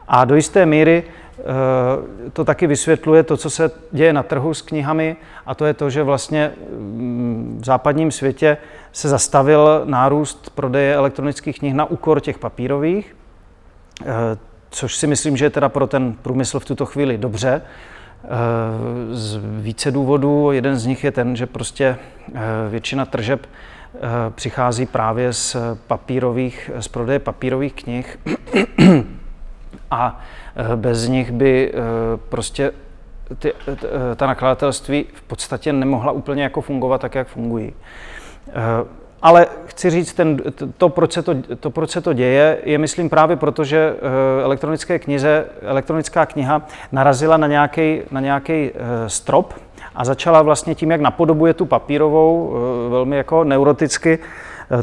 A 0.08 0.25
do 0.25 0.36
jisté 0.36 0.65
míry 0.65 1.03
to 2.34 2.46
taky 2.46 2.68
vysvětluje 2.68 3.24
to, 3.24 3.38
co 3.38 3.50
se 3.50 3.72
děje 3.92 4.13
na 4.13 4.24
trhu 4.24 4.53
s 4.53 4.62
knihami, 4.62 5.15
a 5.46 5.56
to 5.56 5.65
je 5.65 5.74
to, 5.74 5.89
že 5.89 6.03
vlastně 6.03 6.51
hm, 6.58 7.58
v 7.62 7.65
západním 7.65 8.12
světě 8.12 8.58
se 8.92 9.10
zastavil 9.10 9.82
nárůst 9.86 10.50
prodeje 10.56 10.96
elektronických 10.96 11.60
knih 11.60 11.74
na 11.74 11.86
úkor 11.86 12.20
těch 12.20 12.39
papírových 12.39 13.15
což 14.74 14.96
si 14.96 15.08
myslím, 15.08 15.38
že 15.38 15.46
je 15.46 15.50
teda 15.50 15.70
pro 15.70 15.88
ten 15.88 16.13
průmysl 16.13 16.60
v 16.60 16.65
tuto 16.65 16.86
chvíli 16.86 17.18
dobře. 17.18 17.62
Eh, 18.24 18.27
z 19.12 19.39
více 19.62 19.92
důvodů. 19.92 20.51
Jeden 20.51 20.75
z 20.75 20.86
nich 20.86 21.03
je 21.03 21.12
ten, 21.12 21.36
že 21.36 21.46
prostě 21.46 21.98
eh, 22.34 22.42
většina 22.70 23.06
tržeb 23.06 23.46
eh, 23.46 24.00
přichází 24.36 24.86
právě 24.86 25.34
z 25.34 25.56
papírových, 25.88 26.72
z 26.80 26.88
prodeje 26.88 27.20
papírových 27.20 27.74
knih 27.74 28.20
a 29.92 30.22
bez 30.75 31.08
nich 31.08 31.32
by 31.32 31.74
prostě 32.30 32.72
ty, 33.39 33.53
ta 34.15 34.27
nakladatelství 34.27 35.06
v 35.13 35.22
podstatě 35.22 35.74
nemohla 35.74 36.12
úplně 36.12 36.44
jako 36.44 36.62
fungovat 36.62 37.01
tak, 37.01 37.15
jak 37.15 37.27
fungují. 37.27 37.74
Ale 39.24 39.48
chci 39.65 39.89
říct, 39.89 40.13
ten, 40.13 40.38
to, 40.77 40.89
proč 40.89 41.12
se 41.12 41.22
to, 41.22 41.36
to, 41.60 41.70
proč 41.70 41.89
se 41.89 42.01
to 42.01 42.13
děje, 42.13 42.58
je 42.63 42.77
myslím 42.77 43.10
právě 43.10 43.36
proto, 43.36 43.63
že 43.63 43.96
eh, 43.96 44.44
elektronické 44.44 45.00
knize, 45.00 45.46
elektronická 45.62 46.25
kniha 46.25 46.62
narazila 46.92 47.38
na 47.38 47.48
nějaký 47.48 48.01
na 48.12 48.20
nějaký 48.20 48.53
eh, 48.53 49.10
strop 49.10 49.53
a 49.96 50.06
začala 50.06 50.42
vlastně 50.42 50.75
tím, 50.75 50.92
jak 50.92 51.01
napodobuje 51.01 51.53
tu 51.53 51.65
papírovou, 51.65 52.53
eh, 52.56 52.89
velmi 52.89 53.18
jako 53.18 53.44
neuroticky, 53.44 54.20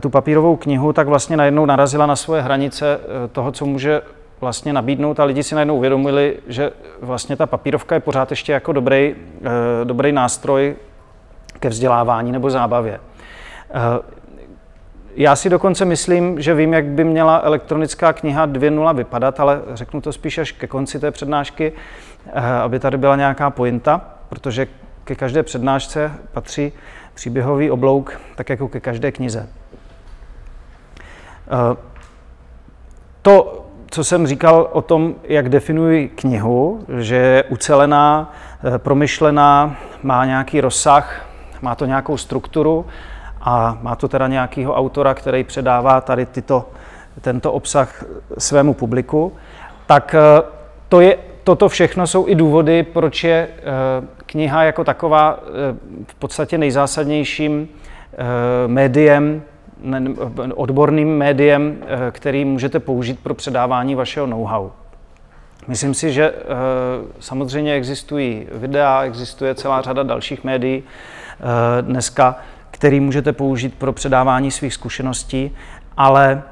tu 0.00 0.10
papírovou 0.10 0.56
knihu, 0.56 0.92
tak 0.92 1.08
vlastně 1.08 1.36
najednou 1.36 1.66
narazila 1.66 2.06
na 2.06 2.16
svoje 2.16 2.42
hranice 2.42 3.00
toho, 3.32 3.52
co 3.52 3.66
může 3.66 4.02
vlastně 4.40 4.72
nabídnout 4.72 5.20
a 5.20 5.24
lidi 5.24 5.42
si 5.42 5.54
najednou 5.54 5.76
uvědomili, 5.76 6.36
že 6.48 6.70
vlastně 7.02 7.36
ta 7.36 7.46
papírovka 7.46 7.94
je 7.94 8.00
pořád 8.00 8.30
ještě 8.30 8.52
jako 8.52 8.72
dobrý, 8.72 9.14
dobrý 9.84 10.12
nástroj 10.12 10.76
ke 11.58 11.68
vzdělávání 11.68 12.32
nebo 12.32 12.50
zábavě. 12.50 13.00
Já 15.20 15.36
si 15.36 15.50
dokonce 15.50 15.84
myslím, 15.84 16.40
že 16.40 16.54
vím, 16.54 16.72
jak 16.72 16.84
by 16.84 17.04
měla 17.04 17.40
elektronická 17.44 18.12
kniha 18.12 18.46
2.0 18.46 18.96
vypadat, 18.96 19.40
ale 19.40 19.60
řeknu 19.74 20.00
to 20.00 20.12
spíš 20.12 20.38
až 20.38 20.52
ke 20.52 20.66
konci 20.66 20.98
té 21.00 21.10
přednášky, 21.10 21.72
eh, 22.26 22.52
aby 22.52 22.78
tady 22.78 22.98
byla 22.98 23.16
nějaká 23.16 23.50
pointa, 23.50 24.00
protože 24.28 24.66
ke 25.04 25.14
každé 25.14 25.42
přednášce 25.42 26.12
patří 26.32 26.72
příběhový 27.14 27.70
oblouk, 27.70 28.20
tak 28.36 28.48
jako 28.48 28.68
ke 28.68 28.80
každé 28.80 29.12
knize. 29.12 29.48
Eh, 31.46 31.76
to, 33.22 33.66
co 33.90 34.04
jsem 34.04 34.26
říkal 34.26 34.68
o 34.72 34.82
tom, 34.82 35.14
jak 35.24 35.48
definuji 35.48 36.08
knihu, 36.08 36.84
že 36.98 37.16
je 37.16 37.44
ucelená, 37.44 38.32
eh, 38.74 38.78
promyšlená, 38.78 39.76
má 40.02 40.24
nějaký 40.24 40.60
rozsah, 40.60 41.26
má 41.62 41.74
to 41.74 41.86
nějakou 41.86 42.16
strukturu, 42.16 42.86
a 43.40 43.78
má 43.82 43.96
to 43.96 44.08
teda 44.08 44.28
nějakého 44.28 44.74
autora, 44.74 45.14
který 45.14 45.44
předává 45.44 46.00
tady 46.00 46.26
tyto, 46.26 46.68
tento 47.20 47.52
obsah 47.52 48.04
svému 48.38 48.74
publiku, 48.74 49.32
tak 49.86 50.14
eh, 50.14 50.42
to 50.88 51.00
je, 51.00 51.16
toto 51.44 51.68
všechno 51.68 52.06
jsou 52.06 52.28
i 52.28 52.34
důvody, 52.34 52.82
proč 52.82 53.24
je 53.24 53.48
eh, 53.48 53.62
kniha 54.26 54.62
jako 54.62 54.84
taková 54.84 55.38
eh, 55.42 55.76
v 56.06 56.14
podstatě 56.14 56.58
nejzásadnějším 56.58 57.68
médiem 58.66 59.42
odborným 60.54 61.18
médiem, 61.18 61.76
který 62.10 62.44
můžete 62.44 62.80
použít 62.80 63.20
pro 63.20 63.34
předávání 63.34 63.94
vašeho 63.94 64.26
know-how. 64.26 64.70
Myslím 65.68 65.94
si, 65.94 66.12
že 66.12 66.34
samozřejmě 67.20 67.74
existují 67.74 68.46
videa, 68.52 69.02
existuje 69.02 69.54
celá 69.54 69.80
řada 69.80 70.02
dalších 70.02 70.44
médií 70.44 70.82
dneska, 71.80 72.36
který 72.80 73.00
můžete 73.00 73.32
použít 73.32 73.74
pro 73.74 73.92
předávání 73.92 74.50
svých 74.50 74.74
zkušeností, 74.74 75.50
ale 75.96 76.42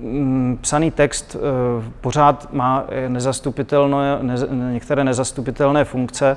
Mm, 0.00 0.58
psaný 0.60 0.90
text 0.90 1.36
eh, 1.36 1.84
pořád 2.00 2.52
má 2.52 2.84
nezastupitelné, 3.08 4.18
některé 4.72 5.04
nezastupitelné 5.04 5.84
funkce 5.84 6.36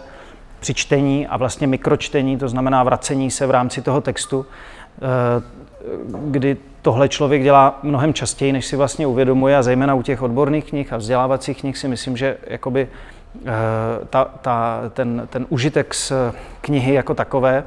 při 0.60 0.74
čtení 0.74 1.28
a 1.28 1.38
vlastně 1.38 1.68
mikročtení, 1.68 2.38
to 2.38 2.50
znamená 2.50 2.84
vracení 2.84 3.32
se 3.32 3.48
v 3.48 3.52
rámci 3.52 3.82
toho 3.82 4.02
textu, 4.02 4.46
eh, 4.46 5.02
kdy 6.12 6.58
tohle 6.82 7.10
člověk 7.10 7.44
dělá 7.44 7.80
mnohem 7.84 8.14
častěji, 8.14 8.54
než 8.54 8.66
si 8.66 8.76
vlastně 8.76 9.08
uvědomuje 9.08 9.58
a 9.58 9.64
zejména 9.64 9.94
u 9.94 10.02
těch 10.02 10.22
odborných 10.22 10.66
knih 10.66 10.94
a 10.94 10.98
vzdělávacích 10.98 11.60
knih 11.60 11.78
si 11.78 11.88
myslím, 11.88 12.18
že 12.18 12.38
jakoby 12.48 12.88
eh, 13.46 13.50
ta, 14.10 14.26
ta, 14.42 14.82
ten, 14.94 15.28
ten 15.30 15.46
užitek 15.50 15.94
z 15.94 16.14
knihy 16.62 16.94
jako 16.94 17.14
takové 17.14 17.64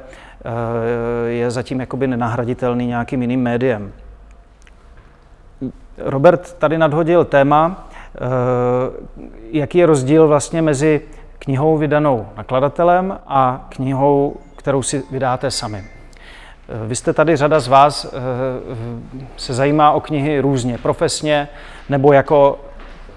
je 1.27 1.51
zatím 1.51 1.79
jakoby 1.79 2.07
nenahraditelný 2.07 2.87
nějakým 2.87 3.21
jiným 3.21 3.41
médiem. 3.41 3.91
Robert 5.97 6.53
tady 6.53 6.77
nadhodil 6.77 7.25
téma, 7.25 7.87
eh, 8.15 8.19
jaký 9.51 9.77
je 9.77 9.85
rozdíl 9.85 10.27
vlastně 10.27 10.61
mezi 10.61 11.01
knihou 11.39 11.77
vydanou 11.77 12.27
nakladatelem 12.37 13.19
a 13.27 13.65
knihou, 13.69 14.35
kterou 14.55 14.83
si 14.83 15.03
vydáte 15.11 15.51
sami. 15.51 15.83
Eh, 15.83 16.87
vy 16.87 16.95
jste 16.95 17.13
tady, 17.13 17.35
řada 17.35 17.59
z 17.59 17.67
vás 17.67 18.05
eh, 18.05 18.09
se 19.37 19.53
zajímá 19.53 19.91
o 19.91 19.99
knihy 20.01 20.39
různě, 20.39 20.77
profesně, 20.77 21.47
nebo 21.89 22.13
jako 22.13 22.59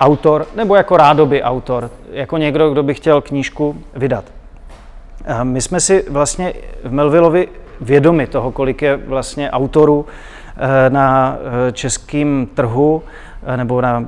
autor, 0.00 0.46
nebo 0.54 0.76
jako 0.76 0.96
rádoby 0.96 1.42
autor, 1.42 1.90
jako 2.10 2.36
někdo, 2.36 2.70
kdo 2.70 2.82
by 2.82 2.94
chtěl 2.94 3.20
knížku 3.20 3.76
vydat. 3.94 4.24
My 5.42 5.60
jsme 5.60 5.80
si 5.80 6.04
vlastně 6.10 6.52
v 6.84 6.92
Melvillovi 6.92 7.48
vědomi 7.80 8.26
toho, 8.26 8.52
kolik 8.52 8.82
je 8.82 8.96
vlastně 8.96 9.50
autorů, 9.50 10.06
Eh, 10.60 10.90
na 10.90 11.36
eh, 11.68 11.72
českém 11.72 12.48
trhu 12.54 13.02
eh, 13.46 13.56
nebo 13.56 13.80
na, 13.80 14.04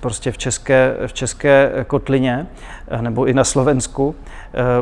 prostě 0.00 0.32
v 0.32 0.38
české, 0.38 0.96
v 1.06 1.12
české 1.12 1.72
kotlině 1.86 2.46
nebo 3.00 3.24
i 3.24 3.34
na 3.34 3.44
Slovensku. 3.44 4.14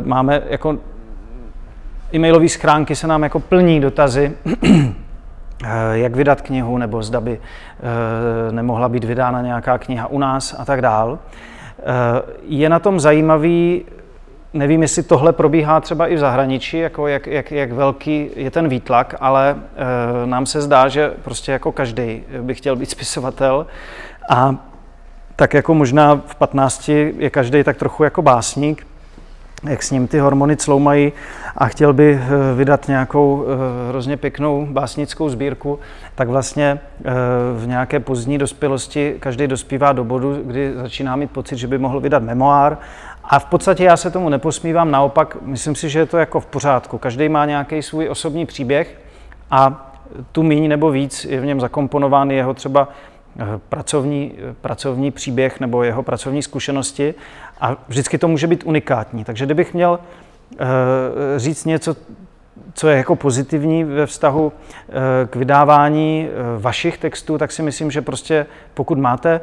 Máme 0.05 0.43
jako 0.49 0.79
e-mailové 2.15 2.49
schránky 2.49 2.97
se 2.97 3.07
nám 3.07 3.23
jako 3.23 3.41
plní 3.41 3.81
dotazy, 3.81 4.33
jak 5.93 6.17
vydat 6.17 6.41
knihu, 6.41 6.79
nebo 6.79 7.03
zda 7.03 7.21
by 7.21 7.41
nemohla 8.51 8.89
být 8.89 9.05
vydána 9.05 9.43
nějaká 9.43 9.79
kniha 9.79 10.07
u 10.07 10.19
nás 10.19 10.57
a 10.59 10.65
tak 10.65 10.83
dál. 10.83 11.19
Je 12.43 12.69
na 12.69 12.79
tom 12.79 13.01
zajímavý 13.01 13.85
Nevím, 14.54 14.82
jestli 14.82 15.02
tohle 15.02 15.32
probíhá 15.32 15.80
třeba 15.80 16.06
i 16.06 16.14
v 16.14 16.18
zahraničí, 16.18 16.78
jako 16.78 17.06
jak, 17.06 17.26
jak, 17.26 17.52
jak 17.52 17.73
velký 17.73 18.30
je 18.37 18.50
ten 18.50 18.68
výtlak, 18.68 19.14
ale 19.21 19.50
e, 19.50 20.26
nám 20.26 20.47
se 20.47 20.61
zdá, 20.62 20.88
že 20.88 21.12
prostě 21.23 21.52
jako 21.52 21.73
každý 21.73 22.23
by 22.40 22.54
chtěl 22.54 22.76
být 22.76 22.90
spisovatel. 22.90 23.66
A 24.30 24.56
tak 25.37 25.54
jako 25.54 25.75
možná 25.75 26.21
v 26.26 26.35
15 26.35 26.88
je 26.88 27.30
každý 27.30 27.64
tak 27.64 27.76
trochu 27.76 28.04
jako 28.04 28.23
básník, 28.23 28.87
jak 29.68 29.82
s 29.82 29.90
ním 29.90 30.06
ty 30.09 30.18
hormony 30.18 30.56
cloumají 30.56 31.12
a 31.56 31.67
chtěl 31.67 31.93
by 31.93 32.21
eh, 32.23 32.54
vydat 32.54 32.88
nějakou 32.88 33.45
eh, 33.45 33.88
hrozně 33.88 34.17
pěknou 34.17 34.67
básnickou 34.71 35.28
sbírku, 35.28 35.78
tak 36.15 36.28
vlastně 36.28 36.80
v 37.56 37.67
nějaké 37.67 38.00
pozdní 38.00 38.38
dospělosti 38.38 39.17
každý 39.21 39.47
dospívá 39.47 39.93
do 39.93 40.04
bodu, 40.04 40.43
kdy 40.45 40.73
začíná 40.75 41.17
mít 41.17 41.30
pocit, 41.30 41.56
že 41.56 41.67
by 41.67 41.78
mohl 41.78 42.00
vydat 42.00 42.23
memoár 42.23 42.78
a 43.25 43.39
v 43.39 43.45
podstatě 43.45 43.85
já 43.85 43.97
se 43.97 44.11
tomu 44.11 44.28
neposmívám, 44.28 44.91
naopak 44.91 45.37
myslím 45.43 45.75
si, 45.75 45.89
že 45.89 45.99
je 45.99 46.06
to 46.06 46.19
jako 46.19 46.41
v 46.41 46.47
pořádku. 46.47 46.99
Každý 46.99 47.28
má 47.28 47.47
nějaký 47.47 47.82
svůj 47.82 48.08
osobní 48.08 48.47
příběh 48.47 49.00
a 49.50 49.93
tu 50.32 50.43
míň 50.43 50.69
nebo 50.69 50.91
víc 50.91 51.25
je 51.25 51.41
v 51.41 51.47
něm 51.47 51.61
zakomponován 51.61 52.30
jeho 52.30 52.54
třeba 52.54 52.89
eh, 53.41 53.45
pracovní, 53.69 54.32
eh, 54.39 54.54
pracovní 54.61 55.11
příběh 55.11 55.61
nebo 55.61 55.82
jeho 55.82 56.02
pracovní 56.02 56.43
zkušenosti 56.43 57.15
a 57.61 57.76
vždycky 57.89 58.19
to 58.19 58.28
může 58.28 58.47
být 58.47 58.65
unikátní. 58.65 59.25
Takže 59.25 59.45
kdybych 59.45 59.75
měl 59.75 59.99
uh, 60.52 60.58
říct 61.37 61.65
něco, 61.65 61.97
co 62.75 62.89
je 62.89 62.97
jako 62.97 63.17
pozitivní 63.17 63.85
ve 63.85 64.06
vztahu 64.06 64.52
k 65.30 65.37
vydávání 65.37 66.28
vašich 66.58 66.99
textů, 66.99 67.39
tak 67.39 67.52
si 67.52 67.63
myslím, 67.63 67.91
že 67.91 68.02
prostě 68.02 68.47
pokud 68.75 68.99
máte 68.99 69.41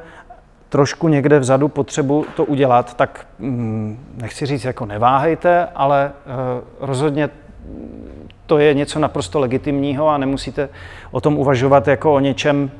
trošku 0.69 1.07
někde 1.07 1.39
vzadu 1.39 1.67
potřebu 1.67 2.25
to 2.35 2.45
udělat, 2.45 2.97
tak 2.97 3.27
hm, 3.39 3.99
nechci 4.21 4.45
říct 4.45 4.63
jako 4.63 4.85
neváhejte, 4.85 5.67
ale 5.75 6.11
uh, 6.25 6.87
rozhodně 6.87 7.29
to 8.45 8.57
je 8.59 8.73
něco 8.73 8.99
naprosto 8.99 9.39
legitimního 9.39 10.09
a 10.09 10.17
nemusíte 10.17 10.69
o 11.11 11.21
tom 11.21 11.37
uvažovat 11.37 11.87
jako 11.87 12.13
o 12.13 12.19
něčem 12.19 12.71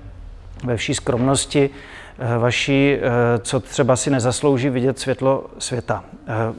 ve 0.63 0.78
vší 0.78 0.93
skromnosti 0.93 1.69
uh, 1.69 2.41
vaší, 2.41 2.95
uh, 2.95 3.04
co 3.41 3.60
třeba 3.60 3.95
si 3.95 4.10
nezaslouží 4.10 4.69
vidět 4.69 4.99
světlo 4.99 5.45
světa. 5.60 6.04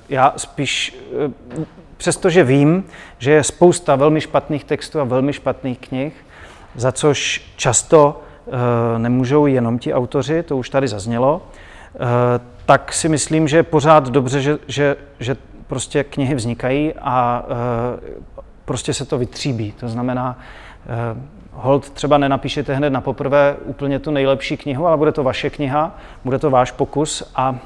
Já 0.08 0.34
spíš, 0.36 0.98
přestože 1.96 2.44
vím, 2.44 2.84
že 3.18 3.30
je 3.30 3.44
spousta 3.44 3.96
velmi 3.96 4.20
špatných 4.20 4.64
textů 4.64 5.00
a 5.00 5.04
velmi 5.04 5.32
špatných 5.32 5.78
knih, 5.78 6.24
za 6.76 6.92
což 6.92 7.44
často 7.56 8.20
Eh, 8.20 8.29
nemůžou 8.98 9.46
jenom 9.46 9.78
ti 9.78 9.94
autoři, 9.94 10.42
to 10.42 10.56
už 10.56 10.70
tady 10.70 10.88
zaznělo, 10.88 11.42
eh, 11.94 11.98
tak 12.66 12.92
si 12.92 13.08
myslím, 13.08 13.48
že 13.48 13.56
je 13.56 13.62
pořád 13.62 14.08
dobře, 14.08 14.42
že, 14.42 14.58
že, 14.68 14.96
že 15.20 15.36
prostě 15.66 16.04
knihy 16.04 16.34
vznikají 16.34 16.94
a 17.00 17.46
eh, 17.46 18.12
prostě 18.64 18.94
se 18.94 19.04
to 19.04 19.18
vytříbí. 19.18 19.72
To 19.72 19.88
znamená, 19.88 20.38
hold 21.52 21.90
třeba 21.90 22.18
nenapíšete 22.18 22.74
hned 22.74 22.90
na 22.90 23.00
poprvé 23.00 23.56
úplně 23.64 23.98
tu 23.98 24.10
nejlepší 24.10 24.56
knihu, 24.56 24.86
ale 24.86 24.96
bude 24.96 25.12
to 25.12 25.24
vaše 25.24 25.50
kniha, 25.50 25.98
bude 26.24 26.38
to 26.38 26.50
váš 26.50 26.70
pokus 26.70 27.32
a 27.34 27.58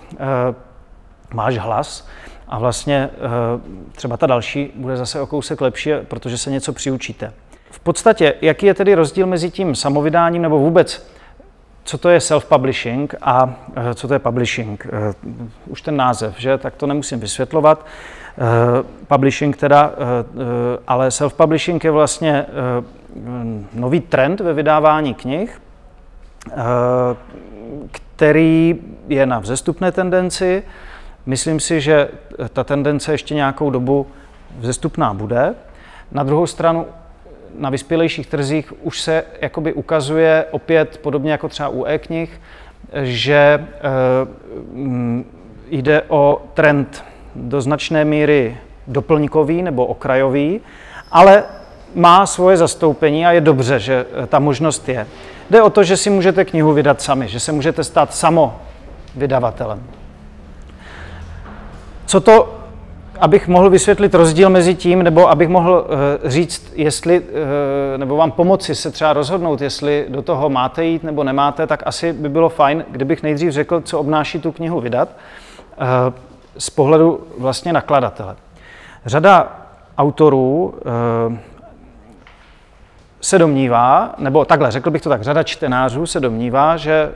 váš 1.34 1.58
hlas. 1.58 2.08
A 2.48 2.58
vlastně 2.58 3.10
třeba 3.92 4.16
ta 4.16 4.26
další 4.26 4.72
bude 4.74 4.96
zase 4.96 5.20
o 5.20 5.26
kousek 5.26 5.60
lepší, 5.60 5.90
protože 6.08 6.38
se 6.38 6.50
něco 6.50 6.72
přiučíte. 6.72 7.32
V 7.74 7.80
podstatě, 7.80 8.34
jaký 8.40 8.66
je 8.66 8.74
tedy 8.74 8.94
rozdíl 8.94 9.26
mezi 9.26 9.50
tím 9.50 9.74
samovydáním 9.74 10.42
nebo 10.42 10.58
vůbec, 10.58 11.06
co 11.84 11.98
to 11.98 12.08
je 12.08 12.18
self-publishing 12.18 13.14
a 13.22 13.54
eh, 13.76 13.94
co 13.94 14.08
to 14.08 14.14
je 14.14 14.18
publishing? 14.18 14.86
Eh, 14.86 15.14
už 15.66 15.82
ten 15.82 15.96
název, 15.96 16.34
že? 16.38 16.58
Tak 16.58 16.74
to 16.74 16.86
nemusím 16.86 17.20
vysvětlovat. 17.20 17.86
Eh, 17.86 18.82
publishing 19.08 19.56
teda, 19.56 19.92
ale 20.86 21.08
self-publishing 21.08 21.84
je 21.84 21.90
vlastně 21.90 22.46
nový 23.72 24.00
trend 24.00 24.40
ve 24.40 24.52
vydávání 24.52 25.14
knih, 25.14 25.62
který 27.90 28.80
je 29.08 29.26
na 29.26 29.38
vzestupné 29.38 29.92
tendenci. 29.92 30.62
Myslím 31.26 31.60
si, 31.60 31.80
že 31.80 32.08
ta 32.52 32.64
tendence 32.64 33.12
ještě 33.12 33.34
nějakou 33.34 33.70
dobu 33.70 34.06
vzestupná 34.58 35.14
bude. 35.14 35.54
Na 36.12 36.22
druhou 36.22 36.46
stranu 36.46 36.86
na 37.58 37.70
vyspělejších 37.70 38.26
trzích 38.26 38.72
už 38.82 39.00
se 39.00 39.24
jakoby 39.40 39.72
ukazuje 39.72 40.44
opět, 40.50 40.98
podobně 41.02 41.32
jako 41.32 41.48
třeba 41.48 41.68
u 41.68 41.84
e-knih, 41.84 42.40
že 43.02 43.66
eh, 43.74 43.84
jde 45.70 46.02
o 46.08 46.42
trend 46.54 47.04
do 47.34 47.60
značné 47.60 48.04
míry 48.04 48.56
doplňkový 48.86 49.62
nebo 49.62 49.86
okrajový, 49.86 50.60
ale 51.12 51.44
má 51.94 52.26
svoje 52.26 52.56
zastoupení 52.56 53.26
a 53.26 53.32
je 53.32 53.40
dobře, 53.40 53.78
že 53.78 54.06
eh, 54.22 54.26
ta 54.26 54.38
možnost 54.38 54.88
je. 54.88 55.06
Jde 55.50 55.62
o 55.62 55.70
to, 55.70 55.84
že 55.84 55.96
si 55.96 56.10
můžete 56.10 56.44
knihu 56.44 56.72
vydat 56.72 57.02
sami, 57.02 57.28
že 57.28 57.40
se 57.40 57.52
můžete 57.52 57.84
stát 57.84 58.14
samo 58.14 58.60
vydavatelem. 59.16 59.82
Co 62.06 62.20
to 62.20 62.63
abych 63.20 63.48
mohl 63.48 63.70
vysvětlit 63.70 64.14
rozdíl 64.14 64.50
mezi 64.50 64.74
tím, 64.74 65.02
nebo 65.02 65.30
abych 65.30 65.48
mohl 65.48 65.86
uh, 66.22 66.30
říct, 66.30 66.72
jestli, 66.76 67.20
uh, 67.20 67.26
nebo 67.96 68.16
vám 68.16 68.30
pomoci 68.30 68.74
se 68.74 68.90
třeba 68.90 69.12
rozhodnout, 69.12 69.60
jestli 69.60 70.06
do 70.08 70.22
toho 70.22 70.50
máte 70.50 70.84
jít 70.84 71.04
nebo 71.04 71.24
nemáte, 71.24 71.66
tak 71.66 71.82
asi 71.86 72.12
by 72.12 72.28
bylo 72.28 72.48
fajn, 72.48 72.84
kdybych 72.90 73.22
nejdřív 73.22 73.52
řekl, 73.52 73.80
co 73.80 74.00
obnáší 74.00 74.40
tu 74.40 74.52
knihu 74.52 74.80
vydat 74.80 75.08
uh, 75.08 75.86
z 76.58 76.70
pohledu 76.70 77.26
vlastně 77.38 77.72
nakladatele. 77.72 78.36
Řada 79.06 79.56
autorů 79.98 80.74
se 83.20 83.38
domnívá, 83.38 84.14
nebo 84.18 84.44
takhle, 84.44 84.70
řekl 84.70 84.90
bych 84.90 85.02
to 85.02 85.08
tak, 85.08 85.22
řada 85.22 85.42
čtenářů 85.42 86.06
se 86.06 86.20
domnívá, 86.20 86.76
že 86.76 87.10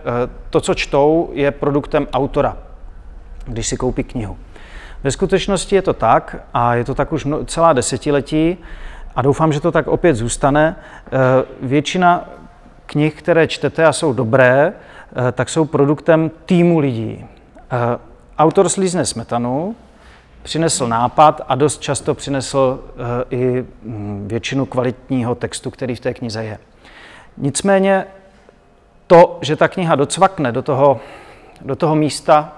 to, 0.50 0.60
co 0.60 0.74
čtou, 0.74 1.30
je 1.32 1.50
produktem 1.50 2.06
autora, 2.12 2.56
když 3.46 3.66
si 3.66 3.76
koupí 3.76 4.04
knihu. 4.04 4.36
Ve 5.04 5.10
skutečnosti 5.10 5.74
je 5.74 5.82
to 5.82 5.92
tak, 5.92 6.36
a 6.54 6.74
je 6.74 6.84
to 6.84 6.94
tak 6.94 7.12
už 7.12 7.26
celá 7.46 7.72
desetiletí, 7.72 8.58
a 9.16 9.22
doufám, 9.22 9.52
že 9.52 9.60
to 9.60 9.72
tak 9.72 9.86
opět 9.86 10.14
zůstane. 10.14 10.76
Většina 11.60 12.28
knih, 12.86 13.14
které 13.14 13.46
čtete 13.46 13.86
a 13.86 13.92
jsou 13.92 14.12
dobré, 14.12 14.72
tak 15.32 15.48
jsou 15.48 15.64
produktem 15.64 16.30
týmu 16.46 16.78
lidí. 16.78 17.26
Autor 18.38 18.68
slízne 18.68 19.06
smetanu, 19.06 19.76
přinesl 20.42 20.88
nápad 20.88 21.40
a 21.48 21.54
dost 21.54 21.80
často 21.80 22.14
přinesl 22.14 22.80
i 23.30 23.64
mm, 23.82 24.24
většinu 24.28 24.66
kvalitního 24.66 25.34
textu, 25.34 25.70
který 25.70 25.94
v 25.94 26.00
té 26.00 26.14
knize 26.14 26.44
je. 26.44 26.58
Nicméně 27.36 28.04
to, 29.06 29.38
že 29.40 29.56
ta 29.56 29.68
kniha 29.68 29.94
docvakne 29.94 30.52
do 30.52 30.62
toho, 30.62 31.00
do 31.62 31.76
toho 31.76 31.94
místa 31.94 32.52
eh, 32.52 32.57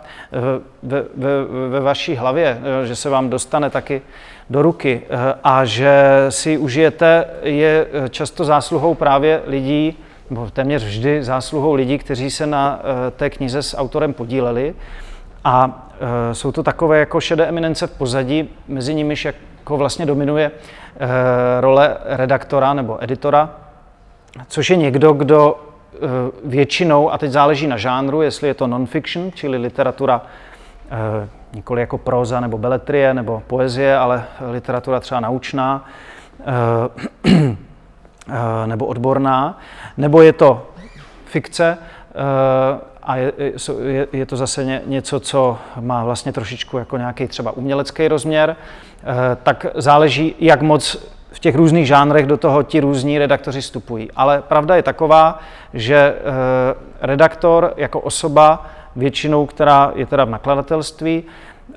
ve, 0.83 1.03
ve, 1.17 1.45
ve 1.69 1.81
vaší 1.81 2.17
hlavě, 2.17 2.61
eh, 2.63 2.87
že 2.87 2.97
se 2.97 3.11
vám 3.11 3.31
dostane 3.31 3.71
taky 3.71 4.03
do 4.51 4.63
ruky 4.63 5.03
eh, 5.05 5.35
a 5.45 5.65
že 5.65 6.27
si 6.29 6.59
užijete, 6.59 7.25
je 7.43 7.87
často 8.11 8.45
zásluhou 8.45 8.95
právě 8.95 9.43
lidí, 9.47 9.99
nebo 10.31 10.51
téměř 10.51 10.85
vždy 10.85 11.25
zásluhou 11.25 11.75
lidí, 11.75 11.99
kteří 11.99 12.31
se 12.31 12.47
na 12.47 12.81
té 13.17 13.31
knize 13.31 13.63
s 13.63 13.77
autorem 13.77 14.13
podíleli. 14.13 14.75
A 15.45 15.89
jsou 16.33 16.53
to 16.53 16.63
takové 16.63 16.99
jako 16.99 17.21
šedé 17.21 17.47
eminence 17.47 17.87
v 17.87 17.91
pozadí, 17.91 18.49
mezi 18.69 18.95
nimiž 18.95 19.25
jako 19.25 19.77
vlastně 19.77 20.07
dominuje 20.07 20.51
role 21.61 21.97
redaktora 22.05 22.75
nebo 22.75 23.03
editora, 23.05 23.51
což 24.49 24.71
je 24.71 24.77
někdo, 24.77 25.13
kdo 25.13 25.57
eh, 25.59 25.70
většinou, 26.45 27.13
a 27.13 27.19
teď 27.19 27.31
záleží 27.31 27.67
na 27.67 27.77
žánru, 27.77 28.23
jestli 28.23 28.49
je 28.49 28.55
to 28.55 28.67
non-fiction, 28.67 29.31
čili 29.35 29.59
literatura 29.59 30.23
eh, 30.91 31.29
nikoli 31.55 31.81
jako 31.81 31.99
proza 31.99 32.41
nebo 32.41 32.59
beletrie 32.59 33.15
nebo 33.15 33.43
poezie, 33.47 33.97
ale 33.97 34.25
literatura 34.51 35.01
třeba 35.01 35.21
naučná 35.21 35.85
eh, 37.27 37.57
nebo 38.67 38.87
odborná, 38.87 39.59
nebo 39.97 40.23
je 40.23 40.33
to 40.33 40.67
fikce 41.25 41.79
a 43.03 43.17
je, 43.17 43.33
je 44.13 44.27
to 44.27 44.37
zase 44.37 44.81
něco, 44.87 45.21
co 45.21 45.59
má 45.81 46.05
vlastně 46.05 46.33
trošičku 46.33 46.79
jako 46.79 46.97
nějaký 46.97 47.27
třeba 47.27 47.51
umělecký 47.51 48.09
rozměr, 48.09 48.57
tak 49.43 49.67
záleží, 49.75 50.35
jak 50.39 50.63
moc 50.63 51.11
v 51.33 51.39
těch 51.39 51.55
různých 51.55 51.87
žánrech 51.87 52.27
do 52.27 52.37
toho 52.37 52.63
ti 52.63 52.81
různí 52.81 53.19
redaktoři 53.19 53.61
vstupují. 53.61 54.11
Ale 54.17 54.43
pravda 54.43 54.77
je 54.77 54.83
taková, 54.83 55.39
že 55.75 55.97
eh, 55.97 56.75
redaktor 57.01 57.75
jako 57.77 58.01
osoba, 58.01 58.67
většinou, 58.97 59.47
která 59.47 59.93
je 59.95 60.07
teda 60.07 60.25
v 60.25 60.31
nakladatelství, 60.31 61.25
eh, 61.25 61.75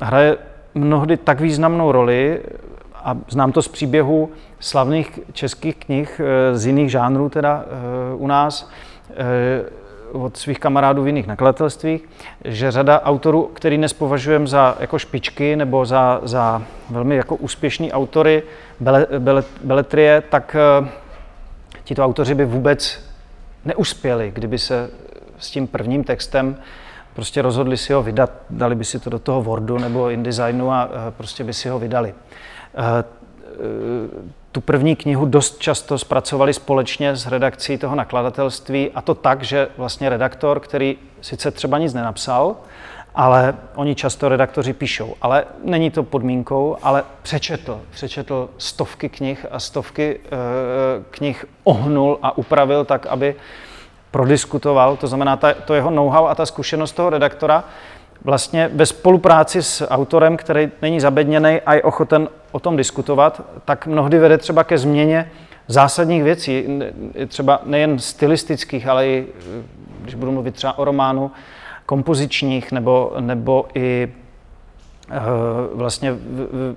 hraje 0.00 0.36
mnohdy 0.74 1.16
tak 1.16 1.40
významnou 1.40 1.92
roli, 1.92 2.40
a 2.94 3.16
znám 3.28 3.52
to 3.52 3.62
z 3.62 3.68
příběhu 3.68 4.30
slavných 4.60 5.20
českých 5.32 5.76
knih 5.76 6.20
eh, 6.24 6.56
z 6.58 6.66
jiných 6.66 6.90
žánrů 6.90 7.28
teda 7.28 7.64
u 8.14 8.26
nás, 8.26 8.70
od 10.12 10.36
svých 10.36 10.60
kamarádů 10.60 11.02
v 11.02 11.06
jiných 11.06 11.26
nakladatelstvích, 11.26 12.08
že 12.44 12.70
řada 12.70 13.02
autorů, 13.02 13.50
který 13.54 13.76
dnes 13.76 13.92
považujeme 13.92 14.46
za 14.46 14.76
jako 14.80 14.98
špičky 14.98 15.56
nebo 15.56 15.86
za, 15.86 16.20
za 16.22 16.62
velmi 16.90 17.16
jako 17.16 17.36
úspěšní 17.36 17.92
autory 17.92 18.42
bele, 18.80 19.06
bele, 19.18 19.44
beletrie, 19.64 20.22
tak 20.30 20.56
uh, 20.80 20.88
tito 21.84 22.04
autoři 22.04 22.34
by 22.34 22.44
vůbec 22.44 23.10
neuspěli, 23.64 24.30
kdyby 24.34 24.58
se 24.58 24.90
s 25.38 25.50
tím 25.50 25.66
prvním 25.66 26.04
textem 26.04 26.56
prostě 27.14 27.42
rozhodli 27.42 27.76
si 27.76 27.92
ho 27.92 28.02
vydat, 28.02 28.30
dali 28.50 28.74
by 28.74 28.84
si 28.84 28.98
to 28.98 29.10
do 29.10 29.18
toho 29.18 29.42
Wordu 29.42 29.78
nebo 29.78 30.10
InDesignu 30.10 30.72
a 30.72 30.84
uh, 30.84 30.92
prostě 31.16 31.44
by 31.44 31.52
si 31.52 31.68
ho 31.68 31.78
vydali. 31.78 32.14
Tu 34.52 34.60
první 34.60 34.96
knihu 34.96 35.26
dost 35.26 35.58
často 35.58 35.98
zpracovali 35.98 36.54
společně 36.54 37.16
s 37.16 37.26
redakcí 37.26 37.78
toho 37.78 37.94
nakladatelství 37.96 38.90
a 38.94 39.02
to 39.02 39.14
tak, 39.14 39.42
že 39.42 39.68
vlastně 39.76 40.08
redaktor, 40.08 40.60
který 40.60 40.98
sice 41.20 41.50
třeba 41.50 41.78
nic 41.78 41.94
nenapsal, 41.94 42.56
ale 43.14 43.54
oni 43.74 43.94
často 43.94 44.28
redaktoři 44.28 44.72
píšou, 44.72 45.14
ale 45.22 45.44
není 45.64 45.90
to 45.90 46.02
podmínkou, 46.02 46.76
ale 46.82 47.04
přečetl, 47.22 47.80
přečetl 47.90 48.48
stovky 48.58 49.08
knih 49.08 49.46
a 49.50 49.60
stovky 49.60 50.20
e, 50.24 50.28
knih 51.10 51.44
ohnul 51.64 52.18
a 52.22 52.38
upravil 52.38 52.84
tak, 52.84 53.06
aby 53.06 53.34
prodiskutoval, 54.10 54.96
to 54.96 55.06
znamená 55.06 55.36
ta, 55.36 55.54
to 55.54 55.74
jeho 55.74 55.90
know-how 55.90 56.26
a 56.26 56.34
ta 56.34 56.46
zkušenost 56.46 56.92
toho 56.92 57.10
redaktora 57.10 57.64
vlastně 58.24 58.70
ve 58.74 58.86
spolupráci 58.86 59.62
s 59.62 59.86
autorem, 59.86 60.36
který 60.36 60.70
není 60.82 61.00
zabedněný 61.00 61.60
a 61.66 61.74
je 61.74 61.82
ochoten 61.82 62.28
o 62.52 62.60
tom 62.60 62.76
diskutovat, 62.76 63.42
tak 63.64 63.86
mnohdy 63.86 64.18
vede 64.18 64.38
třeba 64.38 64.64
ke 64.64 64.78
změně 64.78 65.30
zásadních 65.68 66.22
věcí, 66.22 66.80
třeba 67.28 67.60
nejen 67.64 67.98
stylistických, 67.98 68.86
ale 68.86 69.06
i, 69.06 69.26
když 70.02 70.14
budu 70.14 70.32
mluvit 70.32 70.54
třeba 70.54 70.78
o 70.78 70.84
románu, 70.84 71.30
kompozičních 71.86 72.72
nebo, 72.72 73.12
nebo 73.20 73.66
i 73.74 74.12
e, 75.10 75.20
vlastně 75.74 76.14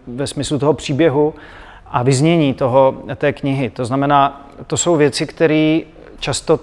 ve 0.08 0.28
smyslu 0.28 0.60
toho 0.60 0.74
příběhu 0.74 1.34
a 1.88 2.04
vyznění 2.04 2.54
toho, 2.54 3.04
té 3.16 3.34
knihy. 3.34 3.70
To 3.70 3.86
znamená, 3.86 4.48
to 4.68 4.78
jsou 4.78 4.96
věci, 4.96 5.28
které 5.28 5.80
často 6.20 6.60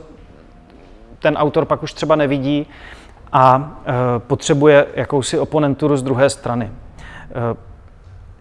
ten 1.19 1.37
autor 1.37 1.65
pak 1.65 1.83
už 1.83 1.93
třeba 1.93 2.17
nevidí 2.17 2.67
a 3.33 3.79
e, 3.87 3.93
potřebuje 4.19 4.87
jakousi 4.95 5.39
oponenturu 5.39 5.97
z 5.97 6.03
druhé 6.03 6.31
strany. 6.31 6.65
E, 6.65 7.57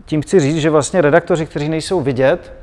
tím 0.06 0.22
chci 0.22 0.40
říct, 0.40 0.58
že 0.58 0.70
vlastně 0.70 1.02
redaktoři, 1.02 1.46
kteří 1.46 1.70
nejsou 1.70 2.02
vidět, 2.02 2.54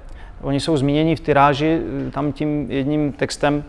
oni 0.43 0.61
jsou 0.61 0.77
zmíněni 0.77 1.17
v 1.17 1.21
tyráži, 1.21 1.81
tam 2.11 2.33
tím 2.33 2.71
jedním 2.71 3.13
textem 3.13 3.65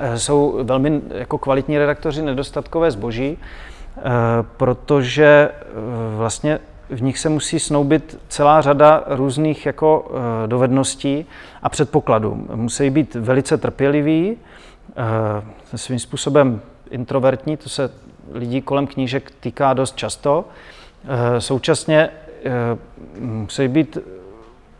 e, 0.00 0.18
jsou 0.18 0.60
velmi 0.62 1.00
jako 1.10 1.38
kvalitní 1.38 1.78
redaktoři 1.78 2.22
nedostatkové 2.22 2.90
zboží, 2.90 3.38
protože 4.56 5.50
vlastně 6.16 6.58
v 6.90 7.02
nich 7.02 7.18
se 7.18 7.28
musí 7.28 7.60
snoubit 7.60 8.18
celá 8.28 8.60
řada 8.60 9.04
různých 9.06 9.66
jako 9.66 10.10
dovedností 10.46 11.26
a 11.62 11.68
předpokladů. 11.68 12.46
Musí 12.54 12.90
být 12.90 13.14
velice 13.14 13.58
trpěliví, 13.58 14.36
svým 15.74 15.98
způsobem 15.98 16.60
introvertní, 16.94 17.56
to 17.56 17.68
se 17.68 17.90
lidí 18.32 18.62
kolem 18.62 18.86
knížek 18.86 19.30
týká 19.40 19.72
dost 19.72 19.96
často. 19.96 20.44
Eh, 21.08 21.40
současně 21.40 22.10
eh, 22.44 22.50
musí 23.20 23.68
být, 23.68 23.98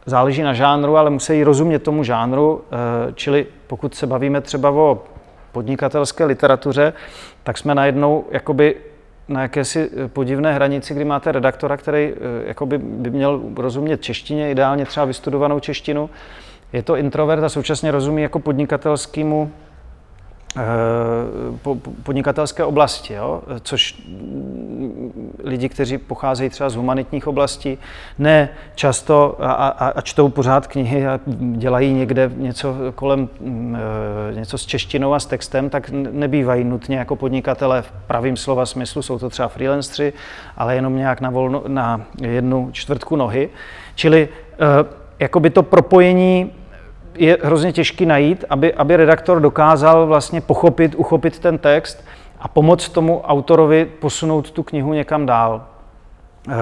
záleží 0.06 0.42
na 0.42 0.52
žánru, 0.52 0.96
ale 0.96 1.10
musí 1.10 1.44
rozumět 1.44 1.78
tomu 1.78 2.04
žánru, 2.04 2.64
eh, 2.64 3.12
čili 3.14 3.46
pokud 3.66 3.94
se 3.94 4.06
bavíme 4.06 4.40
třeba 4.40 4.70
o 4.70 5.02
podnikatelské 5.52 6.24
literatuře, 6.24 6.92
tak 7.42 7.58
jsme 7.58 7.74
najednou 7.74 8.24
jakoby 8.30 8.76
na 9.28 9.42
jakési 9.42 9.90
podivné 10.06 10.54
hranici, 10.54 10.94
kdy 10.94 11.04
máte 11.04 11.32
redaktora, 11.32 11.76
který 11.76 12.14
jakoby 12.46 12.78
by 12.78 13.10
měl 13.10 13.40
rozumět 13.56 14.02
češtině, 14.02 14.50
ideálně 14.50 14.86
třeba 14.86 15.06
vystudovanou 15.06 15.60
češtinu. 15.60 16.10
Je 16.72 16.82
to 16.82 16.96
introvert 16.96 17.42
a 17.42 17.48
současně 17.48 17.90
rozumí 17.90 18.22
jako 18.22 18.38
podnikatelskému 18.38 19.52
Eh, 20.56 21.68
podnikatelské 22.02 22.64
oblasti, 22.64 23.14
jo? 23.14 23.42
což 23.62 24.02
lidi, 25.44 25.68
kteří 25.68 25.98
pocházejí 25.98 26.50
třeba 26.50 26.70
z 26.70 26.74
humanitních 26.74 27.26
oblastí, 27.26 27.78
ne 28.18 28.48
často 28.74 29.36
a, 29.40 29.52
a, 29.52 29.88
a 29.88 30.00
čtou 30.00 30.28
pořád 30.28 30.66
knihy 30.66 31.06
a 31.06 31.20
dělají 31.52 31.92
někde 31.92 32.30
něco 32.36 32.76
kolem, 32.94 33.28
e, 34.30 34.34
něco 34.34 34.58
s 34.58 34.66
češtinou 34.66 35.14
a 35.14 35.20
s 35.20 35.26
textem, 35.26 35.70
tak 35.70 35.90
nebývají 35.90 36.64
nutně 36.64 36.96
jako 36.96 37.16
podnikatele 37.16 37.82
v 37.82 37.92
pravým 38.06 38.36
slova 38.36 38.66
smyslu, 38.66 39.02
jsou 39.02 39.18
to 39.18 39.30
třeba 39.30 39.48
freelancři, 39.48 40.12
ale 40.56 40.74
jenom 40.74 40.96
nějak 40.96 41.20
na, 41.20 41.30
volno, 41.30 41.62
na 41.66 42.00
jednu 42.20 42.68
čtvrtku 42.72 43.16
nohy. 43.16 43.50
Čili 43.94 44.28
e, 44.52 44.58
jakoby 45.18 45.50
to 45.50 45.62
propojení 45.62 46.52
je 47.16 47.38
hrozně 47.42 47.72
těžký 47.72 48.06
najít, 48.06 48.44
aby, 48.50 48.74
aby 48.74 48.96
redaktor 48.96 49.40
dokázal 49.40 50.06
vlastně 50.06 50.40
pochopit, 50.40 50.94
uchopit 50.94 51.38
ten 51.38 51.58
text 51.58 52.04
a 52.40 52.48
pomoct 52.48 52.88
tomu 52.88 53.20
autorovi 53.20 53.84
posunout 53.84 54.50
tu 54.50 54.62
knihu 54.62 54.92
někam 54.92 55.26
dál. 55.26 55.66
Eh, 56.48 56.54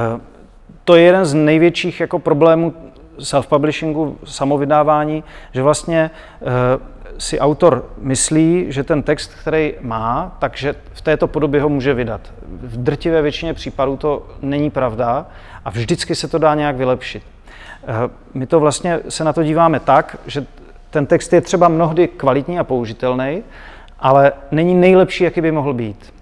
to 0.84 0.96
je 0.96 1.02
jeden 1.02 1.24
z 1.24 1.34
největších 1.34 2.00
jako 2.00 2.18
problémů 2.18 2.74
self-publishingu, 3.18 4.16
samovydávání, 4.24 5.24
že 5.52 5.62
vlastně 5.62 6.10
eh, 6.42 6.92
si 7.18 7.38
autor 7.38 7.90
myslí, 7.98 8.66
že 8.68 8.84
ten 8.84 9.02
text, 9.02 9.34
který 9.40 9.74
má, 9.80 10.36
takže 10.38 10.74
v 10.92 11.00
této 11.00 11.26
podobě 11.26 11.62
ho 11.62 11.68
může 11.68 11.94
vydat. 11.94 12.20
V 12.62 12.82
drtivé 12.82 13.22
většině 13.22 13.54
případů 13.54 13.96
to 13.96 14.26
není 14.42 14.70
pravda 14.70 15.26
a 15.64 15.70
vždycky 15.70 16.14
se 16.14 16.28
to 16.28 16.38
dá 16.38 16.54
nějak 16.54 16.76
vylepšit. 16.76 17.22
Eh, 17.86 18.10
my 18.34 18.46
to 18.46 18.60
vlastně 18.60 19.00
se 19.08 19.24
na 19.24 19.32
to 19.32 19.42
díváme 19.42 19.80
tak, 19.80 20.16
že 20.26 20.46
ten 20.90 21.06
text 21.06 21.32
je 21.32 21.40
třeba 21.40 21.68
mnohdy 21.68 22.08
kvalitní 22.08 22.58
a 22.58 22.64
použitelný, 22.64 23.42
ale 24.00 24.32
není 24.50 24.74
nejlepší, 24.74 25.24
jaký 25.24 25.40
by 25.40 25.52
mohl 25.52 25.74
být. 25.74 26.14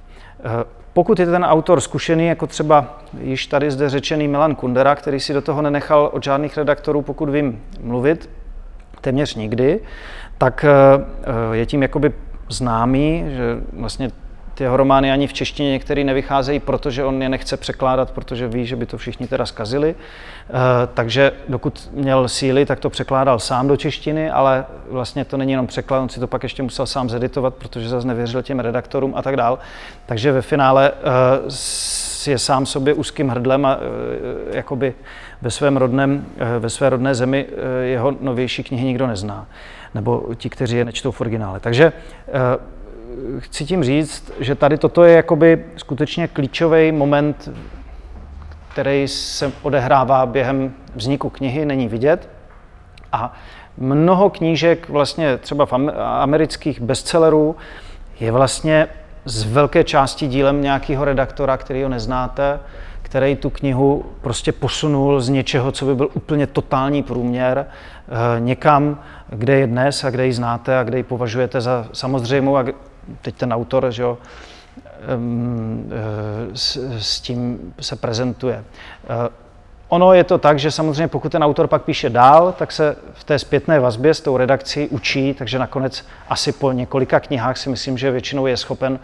Eh, 0.44 0.64
pokud 0.92 1.18
je 1.18 1.27
ten 1.27 1.44
autor 1.44 1.81
zkušený, 1.81 2.27
jako 2.27 2.46
třeba 2.46 3.01
již 3.20 3.46
tady 3.46 3.70
zde 3.70 3.88
řečený 3.88 4.29
Milan 4.29 4.55
Kundera, 4.55 4.94
který 4.94 5.20
si 5.20 5.33
do 5.33 5.42
toho 5.42 5.62
nenechal 5.62 6.11
od 6.12 6.25
žádných 6.25 6.57
redaktorů, 6.57 7.03
pokud 7.03 7.29
vím, 7.29 7.62
mluvit, 7.83 8.31
téměř 9.01 9.35
nikdy, 9.35 9.81
tak 10.38 10.64
je 11.53 11.66
tím 11.66 11.83
jakoby 11.83 12.12
známý, 12.49 13.25
že 13.29 13.59
vlastně 13.73 14.11
ty 14.61 14.64
jeho 14.64 14.77
romány 14.77 15.12
ani 15.12 15.27
v 15.27 15.33
češtině 15.33 15.70
některý 15.70 16.05
nevycházejí, 16.05 16.61
protože 16.61 17.05
on 17.05 17.23
je 17.23 17.29
nechce 17.29 17.57
překládat, 17.57 18.11
protože 18.11 18.49
ví, 18.49 18.66
že 18.66 18.77
by 18.77 18.87
to 18.87 18.99
všichni 18.99 19.27
teda 19.27 19.46
zkazili. 19.46 19.94
Eh, 19.94 20.53
takže 20.94 21.33
dokud 21.49 21.88
měl 21.92 22.29
síly, 22.29 22.66
tak 22.66 22.81
to 22.81 22.90
překládal 22.90 23.38
sám 23.38 23.68
do 23.68 23.77
češtiny, 23.77 24.31
ale 24.31 24.64
vlastně 24.90 25.25
to 25.25 25.37
není 25.37 25.53
jenom 25.53 25.66
překlad, 25.66 26.01
on 26.01 26.09
si 26.09 26.20
to 26.20 26.27
pak 26.27 26.42
ještě 26.42 26.62
musel 26.62 26.87
sám 26.87 27.11
zeditovat, 27.11 27.55
protože 27.55 27.88
zase 27.88 28.07
nevěřil 28.07 28.42
těm 28.42 28.61
redaktorům 28.61 29.12
a 29.16 29.23
tak 29.23 29.37
dál. 29.37 29.59
Takže 30.07 30.33
ve 30.33 30.42
finále 30.42 30.92
eh, 32.27 32.31
je 32.31 32.38
sám 32.38 32.66
sobě 32.66 32.94
úzkým 32.94 33.29
hrdlem 33.29 33.66
a 33.66 33.79
eh, 33.81 34.57
jakoby 34.57 34.94
ve 35.42 35.51
svém 35.51 35.77
rodném, 35.77 36.27
ve 36.59 36.70
své 36.70 36.90
rodné 36.90 37.14
zemi 37.14 37.46
jeho 37.83 38.16
novější 38.20 38.64
knihy 38.64 38.87
nikdo 38.87 39.07
nezná. 39.07 39.46
Nebo 39.94 40.27
ti, 40.35 40.51
kteří 40.51 40.77
je 40.77 40.85
nečtou 40.85 41.11
v 41.11 41.20
originále. 41.20 41.61
Takže 41.61 41.92
chci 43.38 43.64
tím 43.64 43.85
říct, 43.85 44.33
že 44.40 44.55
tady 44.55 44.79
toto 44.79 45.05
je 45.05 45.16
jakoby 45.16 45.64
skutečně 45.77 46.29
klíčový 46.29 46.92
moment, 46.92 47.49
který 48.73 49.09
se 49.09 49.53
odehrává 49.62 50.27
během 50.27 50.75
vzniku 50.94 51.31
knihy, 51.31 51.64
není 51.64 51.88
vidět. 51.88 52.29
A 53.12 53.35
mnoho 53.79 54.31
knížek, 54.31 54.88
vlastně 54.88 55.37
třeba 55.37 55.66
v 55.66 55.73
amerických 55.96 56.81
bestsellerů, 56.81 57.57
je 58.20 58.33
vlastně 58.33 58.88
z 59.25 59.44
velké 59.44 59.85
části 59.85 60.27
dílem 60.27 60.62
nějakého 60.62 61.05
redaktora, 61.05 61.57
který 61.57 61.83
ho 61.83 61.88
neznáte, 61.88 62.61
který 63.03 63.37
tu 63.37 63.51
knihu 63.51 64.05
prostě 64.20 64.53
posunul 64.53 65.20
z 65.20 65.29
něčeho, 65.29 65.73
co 65.73 65.87
by 65.87 65.94
byl 65.94 66.09
úplně 66.14 66.46
totální 66.46 67.03
průměr, 67.03 67.66
eh, 67.66 68.40
někam, 68.40 68.99
kde 69.29 69.59
je 69.59 69.66
dnes 69.66 70.05
a 70.05 70.11
kde 70.11 70.27
ji 70.27 70.33
znáte 70.33 70.79
a 70.79 70.83
kde 70.83 70.96
ji 70.96 71.03
považujete 71.03 71.61
za 71.61 71.87
samozřejmou 71.92 72.57
a 72.57 72.64
teď 73.23 73.35
ten 73.35 73.53
autor, 73.53 73.91
že 73.91 74.03
jo, 74.03 74.19
eh, 74.77 75.17
s, 76.55 76.77
s 76.99 77.21
tím 77.21 77.75
se 77.81 77.97
prezentuje. 77.97 78.65
Eh, 79.05 79.29
ono 79.89 80.13
je 80.13 80.25
to 80.25 80.39
tak, 80.39 80.59
že 80.59 80.71
samozřejmě 80.71 81.09
pokud 81.09 81.33
ten 81.33 81.45
autor 81.45 81.67
pak 81.67 81.83
píše 81.83 82.11
dál, 82.11 82.55
tak 82.59 82.73
se 82.73 82.97
v 83.13 83.25
té 83.25 83.39
zpětné 83.39 83.81
vazbě 83.81 84.15
s 84.15 84.21
tou 84.21 84.37
redakcí 84.37 84.89
učí, 84.89 85.35
takže 85.35 85.59
nakonec 85.59 86.05
asi 86.29 86.53
po 86.53 86.73
několika 86.73 87.21
knihách 87.21 87.59
si 87.59 87.71
myslím, 87.71 87.99
že 87.99 88.11
většinou 88.11 88.47
je 88.47 88.57
schopen 88.57 88.99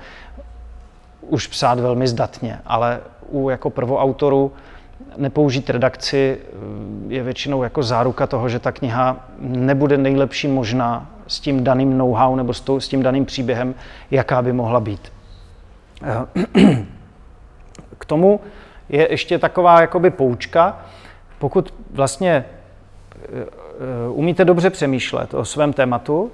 už 1.21 1.47
psát 1.47 1.81
velmi 1.81 2.09
zdatně, 2.09 2.61
ale 2.67 3.01
u 3.29 3.51
jako 3.51 3.71
prvoautoru 3.71 4.53
nepoužít 5.17 5.71
redakci 5.71 6.39
eh, 6.41 7.15
je 7.15 7.23
většinou 7.23 7.63
jako 7.63 7.83
záruka 7.83 8.27
toho, 8.27 8.49
že 8.49 8.59
ta 8.59 8.73
kniha 8.73 9.17
nebude 9.39 9.99
nejlepší 9.99 10.49
možná 10.49 11.11
s 11.27 11.41
tím 11.41 11.65
daným 11.65 11.99
know-how 11.99 12.37
nebo 12.37 12.55
s 12.55 12.89
tím 12.89 13.03
daným 13.03 13.25
příběhem, 13.25 13.75
jaká 14.11 14.43
by 14.43 14.53
mohla 14.53 14.81
být. 14.81 15.13
Eh, 16.03 16.77
k 17.99 18.05
tomu 18.05 18.41
je 18.89 19.11
ještě 19.11 19.39
taková 19.39 19.81
jakoby 19.81 20.11
poučka, 20.11 20.79
pokud 21.39 21.75
vlastně 21.91 22.45
eh, 23.13 23.27
umíte 24.11 24.45
dobře 24.45 24.71
přemýšlet 24.71 25.35
o 25.35 25.45
svém 25.45 25.73
tématu, 25.73 26.33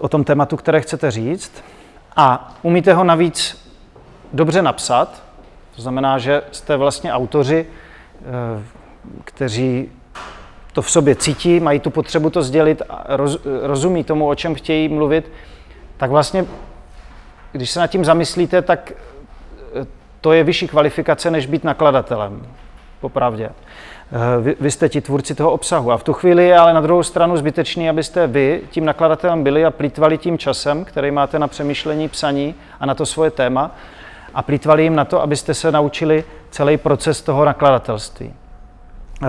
o 0.00 0.08
tom 0.08 0.24
tématu, 0.24 0.56
které 0.56 0.80
chcete 0.80 1.10
říct, 1.10 1.64
a 2.16 2.54
umíte 2.62 2.94
ho 2.94 3.04
navíc 3.04 3.68
dobře 4.32 4.62
napsat, 4.62 5.22
to 5.76 5.82
znamená, 5.82 6.18
že 6.18 6.42
jste 6.52 6.76
vlastně 6.76 7.12
autoři, 7.12 7.66
eh, 7.66 8.62
kteří 9.24 9.88
to 10.72 10.82
v 10.82 10.90
sobě 10.90 11.14
cítí, 11.14 11.60
mají 11.60 11.80
tu 11.80 11.90
potřebu 11.90 12.30
to 12.30 12.42
sdělit 12.42 12.82
a 12.88 13.16
roz, 13.16 13.38
rozumí 13.62 14.04
tomu, 14.04 14.28
o 14.28 14.34
čem 14.34 14.54
chtějí 14.54 14.88
mluvit, 14.88 15.32
tak 15.96 16.10
vlastně, 16.10 16.44
když 17.52 17.70
se 17.70 17.80
nad 17.80 17.86
tím 17.86 18.04
zamyslíte, 18.04 18.62
tak 18.62 18.92
eh, 18.92 19.86
to 20.20 20.32
je 20.32 20.44
vyšší 20.44 20.68
kvalifikace, 20.68 21.30
než 21.30 21.46
být 21.46 21.64
nakladatelem, 21.64 22.46
popravdě. 23.00 23.50
Eh, 24.12 24.40
vy, 24.40 24.56
vy 24.60 24.70
jste 24.70 24.88
ti 24.88 25.00
tvůrci 25.00 25.34
toho 25.34 25.52
obsahu. 25.52 25.92
A 25.92 25.96
v 25.96 26.04
tu 26.04 26.12
chvíli 26.12 26.46
je 26.46 26.58
ale 26.58 26.74
na 26.74 26.80
druhou 26.80 27.02
stranu 27.02 27.36
zbytečný, 27.36 27.90
abyste 27.90 28.26
vy 28.26 28.62
tím 28.70 28.84
nakladatelem 28.84 29.44
byli 29.44 29.64
a 29.64 29.70
plítvali 29.70 30.18
tím 30.18 30.38
časem, 30.38 30.84
který 30.84 31.10
máte 31.10 31.38
na 31.38 31.48
přemýšlení, 31.48 32.08
psaní 32.08 32.54
a 32.80 32.86
na 32.86 32.94
to 32.94 33.06
svoje 33.06 33.30
téma, 33.30 33.70
a 34.34 34.42
plýtvali 34.42 34.82
jim 34.82 34.96
na 34.96 35.04
to, 35.04 35.22
abyste 35.22 35.54
se 35.54 35.72
naučili 35.72 36.24
celý 36.50 36.76
proces 36.76 37.22
toho 37.22 37.44
nakladatelství. 37.44 38.34
Eh, 39.22 39.28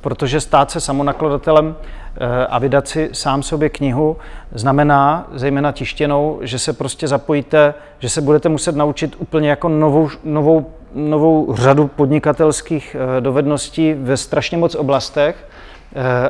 protože 0.00 0.40
stát 0.40 0.70
se 0.70 0.80
samonakladatelem 0.80 1.76
eh, 2.16 2.46
a 2.46 2.58
vydat 2.58 2.88
si 2.88 3.10
sám 3.12 3.42
sobě 3.42 3.68
knihu 3.68 4.16
znamená, 4.54 5.28
zejména 5.32 5.72
tištěnou, 5.72 6.38
že 6.42 6.58
se 6.58 6.72
prostě 6.72 7.08
zapojíte, 7.08 7.74
že 7.98 8.08
se 8.08 8.20
budete 8.20 8.48
muset 8.48 8.76
naučit 8.76 9.16
úplně 9.18 9.50
jako 9.50 9.68
novou, 9.68 10.08
novou, 10.24 10.70
novou 10.94 11.54
řadu 11.54 11.86
podnikatelských 11.88 12.96
eh, 12.98 13.20
dovedností 13.20 13.94
ve 13.94 14.16
strašně 14.16 14.58
moc 14.58 14.74
oblastech. 14.74 15.48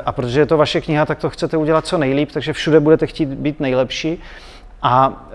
A 0.05 0.11
protože 0.11 0.39
je 0.39 0.45
to 0.45 0.57
vaše 0.57 0.81
kniha, 0.81 1.05
tak 1.05 1.19
to 1.19 1.29
chcete 1.29 1.57
udělat 1.57 1.85
co 1.85 1.97
nejlíp, 1.97 2.31
takže 2.31 2.53
všude 2.53 2.79
budete 2.79 3.07
chtít 3.07 3.29
být 3.29 3.59
nejlepší. 3.59 4.19
A 4.81 5.27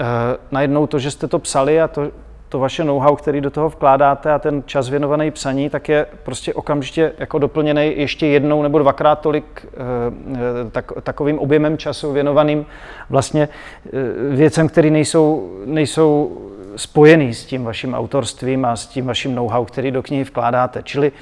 najednou 0.50 0.86
to, 0.86 0.98
že 0.98 1.10
jste 1.10 1.28
to 1.28 1.38
psali 1.38 1.80
a 1.80 1.88
to, 1.88 2.10
to 2.52 2.58
vaše 2.58 2.84
know-how, 2.84 3.16
který 3.16 3.40
do 3.40 3.50
toho 3.50 3.68
vkládáte 3.68 4.32
a 4.32 4.38
ten 4.38 4.62
čas 4.66 4.88
věnovaný 4.88 5.30
psaní, 5.30 5.70
tak 5.70 5.88
je 5.88 6.06
prostě 6.22 6.54
okamžitě 6.54 7.12
jako 7.18 7.38
doplněný 7.38 7.92
ještě 7.96 8.26
jednou 8.26 8.62
nebo 8.62 8.78
dvakrát 8.78 9.20
tolik 9.20 9.66
eh, 9.66 10.70
tak, 10.70 10.92
takovým 11.02 11.38
objemem 11.38 11.78
času 11.78 12.12
věnovaným 12.12 12.66
vlastně 13.10 13.48
eh, 13.86 13.90
věcem, 14.34 14.68
které 14.68 14.90
nejsou, 14.90 15.52
nejsou 15.64 16.40
spojený 16.76 17.34
s 17.34 17.44
tím 17.44 17.64
vaším 17.64 17.94
autorstvím 17.94 18.64
a 18.64 18.76
s 18.76 18.86
tím 18.86 19.06
vaším 19.06 19.34
know-how, 19.34 19.64
který 19.64 19.90
do 19.90 20.02
knihy 20.02 20.24
vkládáte. 20.24 20.82
Čili 20.82 21.12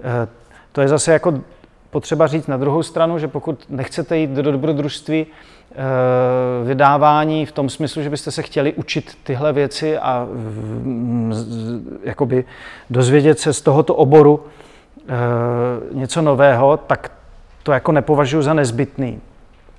eh, 0.00 0.28
to 0.72 0.80
je 0.80 0.88
zase 0.88 1.12
jako 1.12 1.40
potřeba 1.90 2.26
říct 2.26 2.46
na 2.46 2.56
druhou 2.56 2.82
stranu, 2.82 3.18
že 3.18 3.28
pokud 3.28 3.64
nechcete 3.68 4.18
jít 4.18 4.30
do 4.30 4.52
dobrodružství, 4.52 5.26
Eh, 5.26 5.61
vydávání 6.64 7.46
v 7.46 7.52
tom 7.52 7.68
smyslu, 7.68 8.02
že 8.02 8.10
byste 8.10 8.30
se 8.30 8.42
chtěli 8.42 8.72
učit 8.72 9.18
tyhle 9.22 9.52
věci 9.52 9.98
a 9.98 10.26
jakoby 12.02 12.44
dozvědět 12.90 13.38
se 13.38 13.52
z 13.52 13.60
tohoto 13.60 13.94
oboru 13.94 14.44
eh, 14.98 15.12
něco 15.92 16.22
nového, 16.22 16.76
tak 16.76 17.12
to 17.62 17.72
jako 17.72 17.92
nepovažuji 17.92 18.42
za 18.42 18.54
nezbytný. 18.54 19.20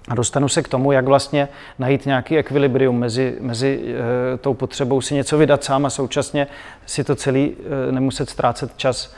A 0.08 0.16
dostanu 0.16 0.50
se 0.50 0.62
k 0.62 0.68
tomu, 0.68 0.92
jak 0.92 1.06
vlastně 1.06 1.48
najít 1.80 2.06
nějaký 2.06 2.38
ekvilibrium 2.38 3.00
mezi, 3.00 3.38
mezi 3.42 3.96
e, 4.34 4.38
tou 4.38 4.54
potřebou 4.54 5.02
si 5.02 5.16
něco 5.16 5.38
vydat 5.38 5.64
sám 5.64 5.86
a 5.86 5.90
současně 5.90 6.48
si 6.86 7.04
to 7.04 7.16
celý 7.16 7.56
nemuset 7.92 8.30
ztrácet 8.30 8.72
čas 8.78 9.16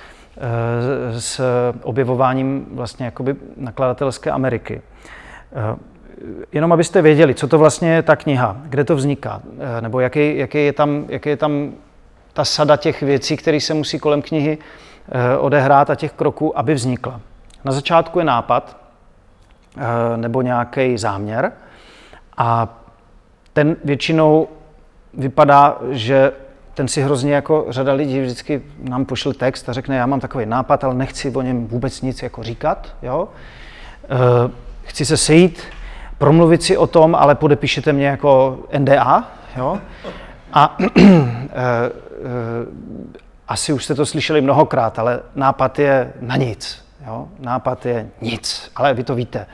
s 1.20 1.42
objevováním 1.84 2.66
vlastně 2.72 3.06
jakoby 3.06 3.36
nakladatelské 3.58 4.32
Ameriky. 4.32 4.82
Jenom 6.52 6.74
abyste 6.74 7.02
věděli, 7.02 7.34
co 7.34 7.48
to 7.48 7.58
vlastně 7.58 7.94
je 7.94 8.02
ta 8.02 8.16
kniha, 8.16 8.58
kde 8.64 8.84
to 8.84 8.96
vzniká, 8.96 9.42
eh, 9.78 9.82
nebo 9.82 10.00
jaký, 10.00 10.38
jaký, 10.38 10.66
je, 10.66 10.74
tam, 10.74 11.06
jaký 11.08 11.30
je 11.30 11.38
tam 11.38 11.72
ta 12.34 12.46
sada 12.46 12.78
těch 12.78 13.02
věcí, 13.02 13.38
které 13.38 13.62
se 13.62 13.74
musí 13.74 14.00
kolem 14.00 14.22
knihy 14.22 14.58
eh, 14.58 15.38
odehrát 15.38 15.90
a 15.90 15.96
těch 15.96 16.12
kroků, 16.12 16.60
aby 16.60 16.74
vznikla. 16.74 17.22
Na 17.66 17.72
začátku 17.72 18.20
je 18.20 18.26
nápad 18.26 18.78
eh, 19.78 20.18
nebo 20.18 20.42
nějaký 20.42 20.98
záměr 20.98 21.52
a 22.38 22.78
ten 23.54 23.76
většinou 23.84 24.48
vypadá, 25.14 25.78
že 25.92 26.32
ten 26.74 26.88
si 26.88 27.02
hrozně 27.02 27.34
jako 27.34 27.66
řada 27.70 27.94
lidí 27.94 28.22
vždycky 28.22 28.62
nám 28.80 29.06
pošle 29.06 29.34
text 29.34 29.70
a 29.70 29.74
řekne, 29.74 29.96
já 29.96 30.06
mám 30.06 30.20
takový 30.20 30.46
nápad, 30.46 30.84
ale 30.84 30.94
nechci 30.94 31.32
o 31.32 31.42
něm 31.42 31.68
vůbec 31.68 32.02
nic 32.02 32.24
jako 32.24 32.44
říkat. 32.44 32.96
Jo? 33.02 33.30
Chci 34.84 35.06
se 35.06 35.18
sejít 35.18 35.64
promluvit 36.18 36.64
si 36.64 36.78
o 36.78 36.88
tom, 36.88 37.16
ale 37.16 37.36
podepíšete 37.36 37.94
mě 37.94 38.08
jako 38.08 38.60
NDA, 38.78 39.24
jo? 39.58 39.80
A 40.54 40.78
e, 40.80 41.02
e, 41.02 41.12
asi 43.48 43.74
už 43.74 43.86
jste 43.86 43.96
to 43.96 44.06
slyšeli 44.06 44.42
mnohokrát, 44.42 45.00
ale 45.00 45.20
nápad 45.36 45.80
je 45.80 46.14
na 46.22 46.36
nic. 46.36 46.86
Jo? 47.08 47.28
Nápad 47.40 47.86
je 47.86 48.10
nic, 48.22 48.72
ale 48.76 48.94
vy 48.94 49.04
to 49.04 49.16
víte. 49.16 49.46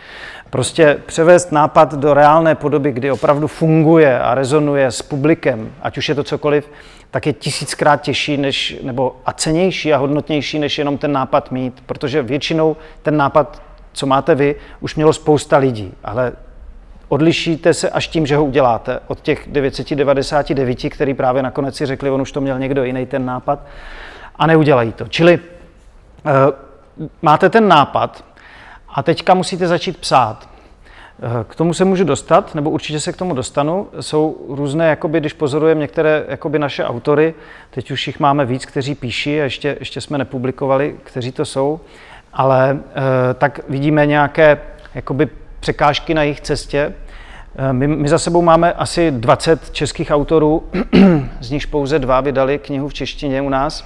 Prostě 0.49 0.99
převést 1.05 1.51
nápad 1.51 1.93
do 1.93 2.13
reálné 2.13 2.55
podoby, 2.55 2.91
kdy 2.91 3.11
opravdu 3.11 3.47
funguje 3.47 4.19
a 4.19 4.35
rezonuje 4.35 4.91
s 4.91 5.01
publikem, 5.01 5.71
ať 5.81 5.97
už 5.97 6.09
je 6.09 6.15
to 6.15 6.23
cokoliv, 6.23 6.69
tak 7.11 7.25
je 7.25 7.33
tisíckrát 7.33 8.01
těžší 8.01 8.37
než, 8.37 8.77
nebo 8.83 9.15
a 9.25 9.33
cenější 9.33 9.93
a 9.93 9.97
hodnotnější, 9.97 10.59
než 10.59 10.77
jenom 10.77 10.97
ten 10.97 11.11
nápad 11.11 11.51
mít, 11.51 11.83
protože 11.85 12.21
většinou 12.21 12.75
ten 13.01 13.17
nápad, 13.17 13.61
co 13.93 14.05
máte 14.05 14.35
vy, 14.35 14.55
už 14.79 14.95
mělo 14.95 15.13
spousta 15.13 15.57
lidí, 15.57 15.93
ale 16.03 16.31
odlišíte 17.11 17.73
se 17.73 17.89
až 17.89 18.07
tím, 18.07 18.25
že 18.25 18.35
ho 18.35 18.45
uděláte 18.45 18.99
od 19.07 19.21
těch 19.21 19.47
999, 19.47 20.89
který 20.89 21.13
právě 21.13 21.43
nakonec 21.43 21.75
si 21.75 21.85
řekli, 21.85 22.09
on 22.09 22.21
už 22.21 22.31
to 22.31 22.41
měl 22.41 22.59
někdo 22.59 22.83
jiný 22.83 23.05
ten 23.05 23.25
nápad 23.25 23.59
a 24.35 24.47
neudělají 24.47 24.91
to. 24.91 25.07
Čili 25.07 25.39
uh, 25.39 26.31
máte 27.21 27.49
ten 27.49 27.67
nápad 27.67 28.23
a 28.89 29.03
teďka 29.03 29.33
musíte 29.33 29.67
začít 29.67 29.97
psát. 29.97 30.49
Eh, 31.23 31.43
k 31.47 31.55
tomu 31.55 31.73
se 31.73 31.85
můžu 31.85 32.03
dostat, 32.03 32.55
nebo 32.55 32.69
určitě 32.69 32.99
se 32.99 33.13
k 33.13 33.17
tomu 33.17 33.33
dostanu. 33.33 33.87
Jsou 33.99 34.45
různé, 34.49 34.89
jakoby, 34.89 35.19
když 35.19 35.33
pozorujeme 35.33 35.81
některé 35.81 36.25
jakoby 36.27 36.59
naše 36.59 36.85
autory, 36.85 37.33
teď 37.69 37.91
už 37.91 38.07
jich 38.07 38.19
máme 38.19 38.45
víc, 38.45 38.65
kteří 38.65 38.95
píší 38.95 39.41
a 39.41 39.43
ještě, 39.43 39.77
ještě 39.79 40.01
jsme 40.01 40.17
nepublikovali, 40.17 40.95
kteří 41.03 41.31
to 41.31 41.45
jsou, 41.45 41.79
ale 42.33 42.71
e, 42.71 43.33
tak 43.33 43.59
vidíme 43.69 44.05
nějaké 44.05 44.61
jakoby, 44.95 45.29
překážky 45.61 46.13
na 46.13 46.23
jejich 46.23 46.41
cestě. 46.41 46.93
E, 47.55 47.73
my, 47.73 47.87
my 47.87 48.09
za 48.09 48.19
sebou 48.19 48.41
máme 48.41 48.73
asi 48.73 49.11
20 49.11 49.71
českých 49.71 50.11
autorů, 50.11 50.63
z 51.39 51.51
nichž 51.51 51.65
pouze 51.65 51.99
dva 51.99 52.21
vydali 52.21 52.59
knihu 52.59 52.87
v 52.87 52.93
češtině 52.93 53.41
u 53.41 53.49
nás. 53.49 53.85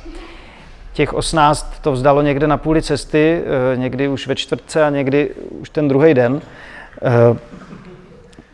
Těch 0.94 1.14
18 1.14 1.80
to 1.82 1.92
vzdalo 1.92 2.22
někde 2.22 2.48
na 2.48 2.58
půli 2.58 2.82
cesty, 2.82 3.44
e, 3.74 3.78
někdy 3.78 4.08
už 4.08 4.28
ve 4.28 4.36
čtvrtce 4.36 4.86
a 4.86 4.90
někdy 4.90 5.30
už 5.62 5.70
ten 5.70 5.88
druhý 5.88 6.14
den. 6.14 6.42
Eh, 7.02 7.38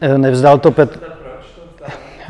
eh, 0.01 0.17
nevzdal 0.17 0.59
to 0.59 0.71
Petr. 0.71 0.99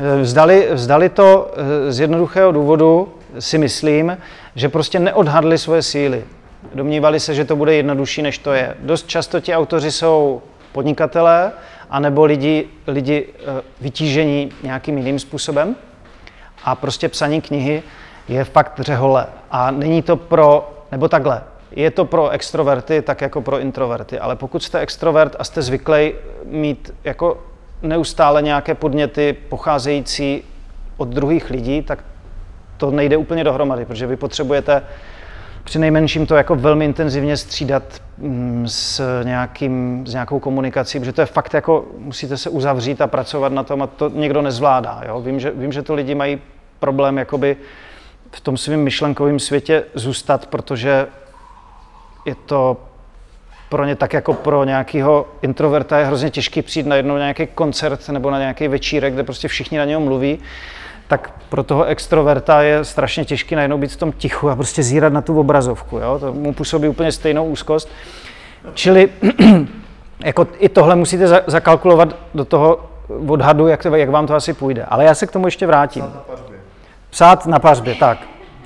Eh, 0.00 0.22
vzdali, 0.22 0.68
vzdali 0.72 1.08
to 1.08 1.54
z 1.88 2.00
jednoduchého 2.00 2.52
důvodu, 2.52 3.14
si 3.38 3.58
myslím, 3.58 4.18
že 4.54 4.68
prostě 4.68 4.98
neodhadli 4.98 5.58
svoje 5.58 5.82
síly. 5.82 6.24
Domnívali 6.74 7.20
se, 7.20 7.34
že 7.34 7.44
to 7.44 7.56
bude 7.56 7.74
jednodušší, 7.74 8.22
než 8.22 8.38
to 8.38 8.52
je. 8.52 8.74
Dost 8.80 9.08
často 9.08 9.40
ti 9.40 9.54
autoři 9.54 9.92
jsou 9.92 10.42
podnikatelé, 10.72 11.52
anebo 11.90 12.24
lidi, 12.24 12.68
lidi 12.86 13.26
vytížení 13.80 14.52
nějakým 14.62 14.98
jiným 14.98 15.18
způsobem. 15.18 15.76
A 16.64 16.74
prostě 16.74 17.08
psaní 17.08 17.40
knihy 17.40 17.82
je 18.28 18.44
fakt 18.44 18.80
řehole. 18.80 19.26
A 19.50 19.70
není 19.70 20.02
to 20.02 20.16
pro, 20.16 20.72
nebo 20.92 21.08
takhle, 21.08 21.42
je 21.70 21.90
to 21.90 22.04
pro 22.04 22.30
extroverty 22.30 23.02
tak 23.02 23.20
jako 23.20 23.42
pro 23.42 23.58
introverty, 23.58 24.18
ale 24.18 24.36
pokud 24.36 24.62
jste 24.62 24.78
extrovert 24.78 25.36
a 25.38 25.44
jste 25.44 25.62
zvyklý 25.62 26.12
mít 26.44 26.94
jako 27.04 27.42
neustále 27.82 28.42
nějaké 28.42 28.74
podněty 28.74 29.36
pocházející 29.48 30.44
od 30.96 31.08
druhých 31.08 31.50
lidí, 31.50 31.82
tak 31.82 32.04
to 32.76 32.90
nejde 32.90 33.16
úplně 33.16 33.44
dohromady, 33.44 33.84
protože 33.84 34.06
vy 34.06 34.16
potřebujete 34.16 34.82
při 35.64 35.78
nejmenším 35.78 36.26
to 36.26 36.36
jako 36.36 36.56
velmi 36.56 36.84
intenzivně 36.84 37.36
střídat 37.36 37.82
mm, 38.18 38.64
s, 38.68 39.22
nějakým, 39.24 40.06
s 40.06 40.12
nějakou 40.12 40.40
komunikací, 40.40 40.98
protože 40.98 41.12
to 41.12 41.20
je 41.20 41.26
fakt 41.26 41.54
jako, 41.54 41.84
musíte 41.98 42.36
se 42.36 42.50
uzavřít 42.50 43.00
a 43.00 43.06
pracovat 43.06 43.52
na 43.52 43.62
tom 43.62 43.82
a 43.82 43.86
to 43.86 44.08
někdo 44.08 44.42
nezvládá. 44.42 45.00
Jo? 45.06 45.20
Vím, 45.20 45.40
že, 45.40 45.50
vím, 45.50 45.72
že 45.72 45.82
to 45.82 45.94
lidi 45.94 46.14
mají 46.14 46.40
problém 46.78 47.18
jakoby 47.18 47.56
v 48.32 48.40
tom 48.40 48.56
svém 48.56 48.80
myšlenkovém 48.80 49.38
světě 49.38 49.84
zůstat, 49.94 50.46
protože 50.46 51.06
je 52.24 52.34
to 52.34 52.76
pro 53.68 53.84
ně 53.84 53.96
tak 53.96 54.12
jako 54.12 54.34
pro 54.34 54.64
nějakého 54.64 55.28
introverta 55.42 55.98
je 55.98 56.06
hrozně 56.06 56.30
těžký 56.30 56.62
přijít 56.62 56.86
na 56.86 56.96
jednou 56.96 57.16
nějaký 57.16 57.46
koncert 57.46 58.08
nebo 58.08 58.30
na 58.30 58.38
nějaký 58.38 58.68
večírek, 58.68 59.14
kde 59.14 59.22
prostě 59.22 59.48
všichni 59.48 59.78
na 59.78 59.84
něho 59.84 60.00
mluví, 60.00 60.38
tak 61.08 61.32
pro 61.48 61.62
toho 61.62 61.84
extroverta 61.84 62.62
je 62.62 62.84
strašně 62.84 63.24
těžký 63.24 63.54
najednou 63.54 63.78
být 63.78 63.92
v 63.92 63.96
tom 63.96 64.12
tichu 64.12 64.50
a 64.50 64.56
prostě 64.56 64.82
zírat 64.82 65.12
na 65.12 65.20
tu 65.22 65.40
obrazovku. 65.40 65.98
Jo? 65.98 66.18
To 66.18 66.32
mu 66.32 66.52
působí 66.52 66.88
úplně 66.88 67.12
stejnou 67.12 67.46
úzkost. 67.46 67.88
Čili 68.74 69.08
jako 70.24 70.46
i 70.58 70.68
tohle 70.68 70.96
musíte 70.96 71.26
za, 71.26 71.40
zakalkulovat 71.46 72.16
do 72.34 72.44
toho 72.44 72.90
odhadu, 73.26 73.68
jak, 73.68 73.82
to, 73.82 73.96
jak 73.96 74.10
vám 74.10 74.26
to 74.26 74.34
asi 74.34 74.52
půjde. 74.52 74.84
Ale 74.84 75.04
já 75.04 75.14
se 75.14 75.26
k 75.26 75.32
tomu 75.32 75.46
ještě 75.46 75.66
vrátím. 75.66 76.02
Psát 76.02 76.14
na 76.14 76.20
pařbě. 76.20 76.58
Psát 77.10 77.46
na 77.46 77.58
pařbě, 77.58 77.94
tak. 77.94 78.18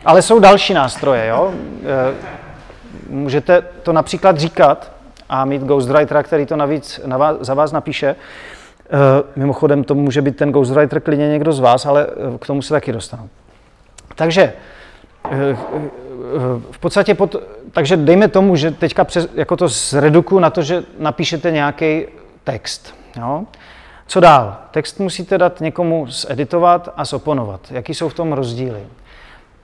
Ale 0.05 0.23
jsou 0.23 0.39
další 0.39 0.75
nástroje. 0.75 1.27
Jo? 1.27 1.53
E, 1.85 2.37
Můžete 3.09 3.63
to 3.83 3.93
například 3.93 4.39
říkat 4.39 4.93
a 5.29 5.45
mít 5.45 5.63
ghostwritera, 5.63 6.23
který 6.23 6.47
to 6.47 6.57
navíc 6.57 7.01
na 7.07 7.17
vás, 7.17 7.37
za 7.41 7.55
vás 7.55 7.73
napíše. 7.73 8.17
E, 8.91 9.39
mimochodem, 9.41 9.85
to 9.85 9.95
může 9.95 10.23
být 10.23 10.37
ten 10.37 10.53
ghostwriter 10.53 11.01
klidně 11.01 11.29
někdo 11.29 11.53
z 11.53 11.61
vás, 11.61 11.87
ale 11.87 12.07
eh, 12.07 12.39
k 12.39 12.47
tomu 12.47 12.63
se 12.63 12.75
taky 12.75 12.93
dostanu. 12.93 13.29
Takže 14.15 14.53
e, 15.31 15.57
v 16.71 16.79
podstatě, 16.79 17.15
pod, 17.15 17.37
takže 17.73 17.97
dejme 17.97 18.29
tomu, 18.29 18.57
že 18.57 18.71
teďka 18.71 19.05
přes, 19.05 19.29
jako 19.35 19.57
to 19.57 19.69
zredukuju 19.69 20.41
na 20.41 20.51
to, 20.51 20.63
že 20.63 20.83
napíšete 20.99 21.51
nějaký 21.51 22.07
text. 22.45 22.95
Jo? 23.17 23.45
Co 24.07 24.21
dál? 24.21 24.57
Text 24.71 25.01
musíte 25.01 25.39
dát 25.39 25.61
někomu 25.61 26.07
zeditovat 26.07 26.89
a 26.97 27.05
zoponovat. 27.05 27.61
Jaký 27.71 27.95
jsou 27.95 28.09
v 28.09 28.15
tom 28.15 28.33
rozdíly? 28.33 28.87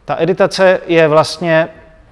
Ta 0.04 0.16
editace 0.18 0.80
je 0.86 1.08
vlastně 1.08 1.68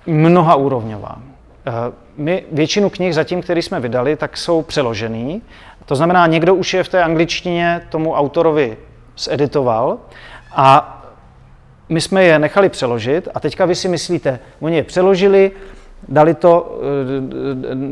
mnoha 0.06 0.54
úrovňová. 0.54 1.18
Eh, 1.66 1.72
my 2.16 2.44
většinu 2.52 2.90
knih 2.90 3.14
zatím, 3.14 3.42
které 3.42 3.62
jsme 3.62 3.80
vydali, 3.80 4.16
tak 4.16 4.36
jsou 4.36 4.62
přeložený. 4.62 5.42
To 5.86 5.96
znamená, 5.96 6.26
někdo 6.26 6.54
už 6.54 6.74
je 6.74 6.84
v 6.84 6.88
té 6.88 7.02
angličtině 7.02 7.82
tomu 7.88 8.14
autorovi 8.14 8.76
zeditoval 9.18 9.98
a 10.52 10.96
my 11.88 12.00
jsme 12.00 12.24
je 12.24 12.38
nechali 12.38 12.68
přeložit 12.68 13.28
a 13.34 13.40
teďka 13.40 13.64
vy 13.64 13.74
si 13.74 13.88
myslíte, 13.88 14.38
oni 14.60 14.76
je 14.76 14.82
přeložili, 14.82 15.50
dali 16.08 16.34
to, 16.34 16.80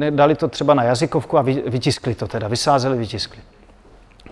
eh, 0.07 0.11
dali 0.11 0.35
to 0.35 0.48
třeba 0.48 0.74
na 0.74 0.83
jazykovku 0.83 1.38
a 1.38 1.42
vytiskli 1.42 2.14
to 2.14 2.29
teda, 2.29 2.48
vysázeli, 2.48 2.98
vytiskli. 2.98 3.40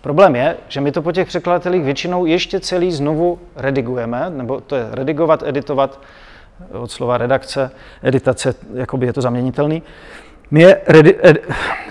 Problém 0.00 0.36
je, 0.36 0.56
že 0.68 0.80
my 0.80 0.92
to 0.92 1.02
po 1.02 1.12
těch 1.12 1.28
překladatelích 1.28 1.82
většinou 1.82 2.26
ještě 2.26 2.60
celý 2.60 2.92
znovu 2.92 3.38
redigujeme, 3.56 4.30
nebo 4.30 4.60
to 4.60 4.76
je 4.76 4.86
redigovat, 4.90 5.42
editovat, 5.42 6.00
od 6.72 6.90
slova 6.90 7.18
redakce, 7.18 7.70
editace, 8.02 8.54
jakoby 8.74 9.06
je 9.06 9.12
to 9.12 9.20
zaměnitelný. 9.20 9.82
My 10.50 10.60
je 10.60 10.80
redi, 10.86 11.18
ed, 11.24 11.38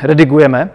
redigujeme 0.03 0.69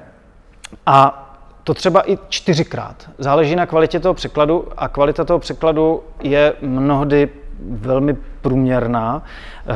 a 0.86 1.26
to 1.64 1.74
třeba 1.74 2.10
i 2.10 2.18
čtyřikrát. 2.28 3.10
Záleží 3.18 3.56
na 3.56 3.66
kvalitě 3.66 4.00
toho 4.00 4.14
překladu 4.14 4.68
a 4.76 4.88
kvalita 4.88 5.24
toho 5.24 5.38
překladu 5.38 6.02
je 6.22 6.52
mnohdy 6.60 7.28
velmi 7.68 8.16
průměrná. 8.40 9.22
Eh, 9.66 9.74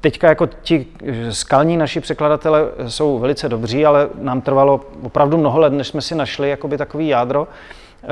teďka 0.00 0.28
jako 0.28 0.46
ti 0.46 0.86
skalní 1.30 1.76
naši 1.76 2.00
překladatelé 2.00 2.60
jsou 2.88 3.18
velice 3.18 3.48
dobří, 3.48 3.86
ale 3.86 4.08
nám 4.18 4.40
trvalo 4.40 4.80
opravdu 5.02 5.38
mnoho 5.38 5.58
let, 5.58 5.72
než 5.72 5.88
jsme 5.88 6.00
si 6.00 6.14
našli 6.14 6.50
jakoby 6.50 6.78
takový 6.78 7.08
jádro 7.08 7.48
eh, 7.48 8.08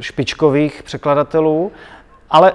špičkových 0.00 0.82
překladatelů, 0.82 1.72
ale 2.30 2.52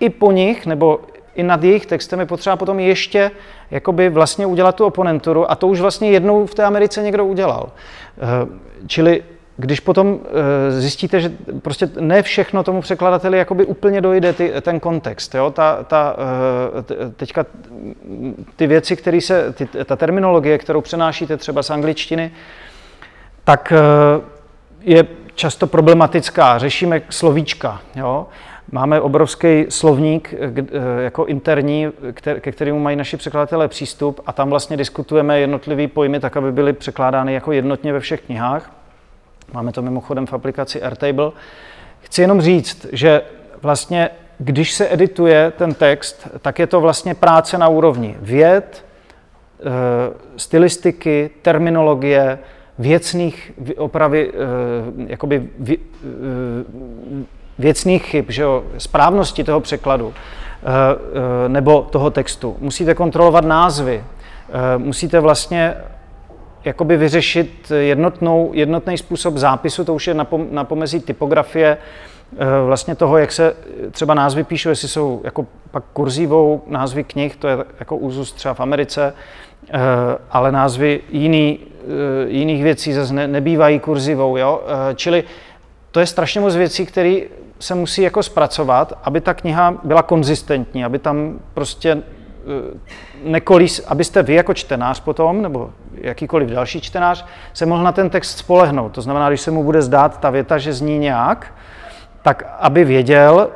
i 0.00 0.10
po 0.10 0.32
nich, 0.32 0.66
nebo 0.66 1.00
i 1.36 1.42
nad 1.42 1.64
jejich 1.64 1.86
textem 1.86 2.20
je 2.20 2.26
potřeba 2.26 2.56
potom 2.56 2.80
ještě 2.80 3.30
jakoby 3.70 4.08
vlastně 4.08 4.46
udělat 4.46 4.74
tu 4.76 4.84
oponenturu 4.84 5.50
a 5.50 5.54
to 5.54 5.68
už 5.68 5.80
vlastně 5.80 6.10
jednou 6.10 6.46
v 6.46 6.54
té 6.54 6.64
Americe 6.64 7.02
někdo 7.02 7.24
udělal. 7.24 7.70
Eh, 8.18 8.46
čili 8.86 9.22
když 9.56 9.80
potom 9.80 10.18
eh, 10.24 10.80
zjistíte, 10.80 11.20
že 11.20 11.32
prostě 11.62 11.88
ne 12.00 12.22
všechno 12.22 12.62
tomu 12.62 12.80
překladateli 12.80 13.38
jakoby 13.38 13.64
úplně 13.64 14.00
dojde 14.00 14.32
ty, 14.32 14.52
ten 14.60 14.80
kontext, 14.80 15.34
jo? 15.34 15.50
Ta, 15.50 15.82
ta, 15.82 16.16
eh, 16.78 17.10
teďka 17.16 17.46
ty 18.56 18.66
věci, 18.66 18.96
které 18.96 19.20
se, 19.20 19.52
ty, 19.52 19.68
ta 19.84 19.96
terminologie, 19.96 20.58
kterou 20.58 20.80
přenášíte 20.80 21.36
třeba 21.36 21.62
z 21.62 21.70
angličtiny, 21.70 22.30
tak 23.44 23.72
je 24.80 25.06
často 25.34 25.66
problematická. 25.66 26.58
Řešíme 26.58 27.02
slovíčka, 27.10 27.80
jo? 27.96 28.26
Máme 28.72 29.00
obrovský 29.00 29.66
slovník 29.68 30.34
eh, 30.34 30.52
eh, 30.58 31.02
jako 31.02 31.24
interní, 31.24 31.88
ke 32.40 32.52
kterému 32.52 32.78
mají 32.78 32.96
naši 32.96 33.16
překladatelé 33.16 33.68
přístup 33.68 34.20
a 34.26 34.32
tam 34.32 34.50
vlastně 34.50 34.76
diskutujeme 34.76 35.40
jednotlivý 35.40 35.88
pojmy 35.88 36.20
tak, 36.20 36.36
aby 36.36 36.52
byly 36.52 36.72
překládány 36.72 37.34
jako 37.34 37.52
jednotně 37.52 37.92
ve 37.92 38.00
všech 38.00 38.20
knihách. 38.20 38.72
Máme 39.52 39.72
to 39.72 39.82
mimochodem 39.82 40.26
v 40.26 40.32
aplikaci 40.32 40.82
Airtable. 40.82 41.32
Chci 42.00 42.22
jenom 42.22 42.40
říct, 42.40 42.86
že 42.92 43.22
vlastně 43.62 44.10
když 44.38 44.72
se 44.72 44.92
edituje 44.92 45.52
ten 45.58 45.74
text, 45.74 46.28
tak 46.42 46.58
je 46.58 46.66
to 46.66 46.80
vlastně 46.80 47.14
práce 47.14 47.58
na 47.58 47.68
úrovni 47.68 48.16
věd, 48.20 48.84
eh, 49.60 49.64
stylistiky, 50.36 51.30
terminologie, 51.42 52.38
věcných 52.78 53.52
opravy, 53.76 54.32
jakoby 55.06 55.48
věcných 57.58 58.04
chyb, 58.04 58.24
že 58.28 58.42
jo, 58.42 58.64
správnosti 58.78 59.44
toho 59.44 59.60
překladu 59.60 60.14
eh, 60.14 60.66
eh, 61.44 61.48
nebo 61.48 61.86
toho 61.90 62.10
textu. 62.10 62.56
Musíte 62.60 62.94
kontrolovat 62.94 63.44
názvy, 63.44 64.04
eh, 64.48 64.78
musíte 64.78 65.20
vlastně 65.20 65.74
jakoby 66.64 66.96
vyřešit 66.96 67.72
jednotnou, 67.78 68.50
jednotný 68.54 68.98
způsob 68.98 69.36
zápisu, 69.36 69.84
to 69.84 69.94
už 69.94 70.06
je 70.06 70.14
na, 70.50 70.64
pomezí 70.64 71.00
typografie, 71.00 71.78
vlastně 72.66 72.94
toho, 72.94 73.18
jak 73.18 73.32
se 73.32 73.56
třeba 73.90 74.14
názvy 74.14 74.44
píšou, 74.44 74.68
jestli 74.68 74.88
jsou 74.88 75.20
jako 75.24 75.46
pak 75.70 75.84
kurzívou 75.92 76.62
názvy 76.66 77.04
knih, 77.04 77.36
to 77.36 77.48
je 77.48 77.56
jako 77.80 77.96
úzus 77.96 78.32
třeba 78.32 78.54
v 78.54 78.60
Americe, 78.60 79.14
ale 80.30 80.52
názvy 80.52 81.00
jiný, 81.10 81.58
jiných 82.26 82.62
věcí 82.62 82.92
zase 82.92 83.14
ne, 83.14 83.28
nebývají 83.28 83.80
kurzivou, 83.80 84.36
jo? 84.36 84.62
čili 84.94 85.24
to 85.90 86.00
je 86.00 86.06
strašně 86.06 86.40
moc 86.40 86.56
věcí, 86.56 86.86
které 86.86 87.20
se 87.58 87.74
musí 87.74 88.02
jako 88.02 88.22
zpracovat, 88.22 88.98
aby 89.02 89.20
ta 89.20 89.34
kniha 89.34 89.74
byla 89.84 90.02
konzistentní, 90.02 90.84
aby 90.84 90.98
tam 90.98 91.38
prostě 91.54 92.02
nekolís, 93.24 93.80
abyste 93.88 94.22
vy 94.22 94.34
jako 94.34 94.54
čtenář 94.54 95.00
potom, 95.00 95.42
nebo 95.42 95.70
jakýkoliv 95.94 96.48
další 96.48 96.80
čtenář, 96.80 97.26
se 97.52 97.66
mohl 97.66 97.82
na 97.82 97.92
ten 97.92 98.10
text 98.10 98.38
spolehnout. 98.38 98.92
To 98.92 99.02
znamená, 99.02 99.28
když 99.28 99.40
se 99.40 99.50
mu 99.50 99.64
bude 99.64 99.82
zdát 99.82 100.20
ta 100.20 100.30
věta, 100.30 100.58
že 100.58 100.72
zní 100.72 100.98
nějak, 100.98 101.54
tak 102.22 102.56
aby 102.58 102.84
věděl, 102.84 103.50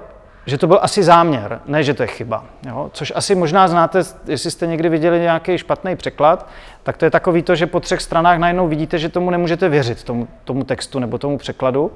že 0.47 0.59
to 0.59 0.67
byl 0.67 0.79
asi 0.83 1.03
záměr, 1.03 1.61
ne, 1.67 1.83
že 1.83 1.95
to 1.95 2.03
je 2.03 2.07
chyba. 2.07 2.45
Jo? 2.67 2.91
Což 2.93 3.13
asi 3.17 3.35
možná 3.35 3.69
znáte, 3.69 4.03
jestli 4.27 4.51
jste 4.51 4.67
někdy 4.67 4.89
viděli 4.89 5.21
nějaký 5.21 5.59
špatný 5.59 5.97
překlad, 5.97 6.49
tak 6.83 6.97
to 6.97 7.05
je 7.05 7.11
takový 7.11 7.43
to, 7.43 7.55
že 7.55 7.67
po 7.67 7.81
třech 7.81 8.03
stranách 8.03 8.39
najednou 8.39 8.69
vidíte, 8.69 8.99
že 8.99 9.09
tomu 9.09 9.31
nemůžete 9.31 9.69
věřit, 9.69 10.05
tomu, 10.05 10.29
tomu 10.45 10.65
textu 10.65 10.99
nebo 10.99 11.19
tomu 11.19 11.39
překladu 11.39 11.93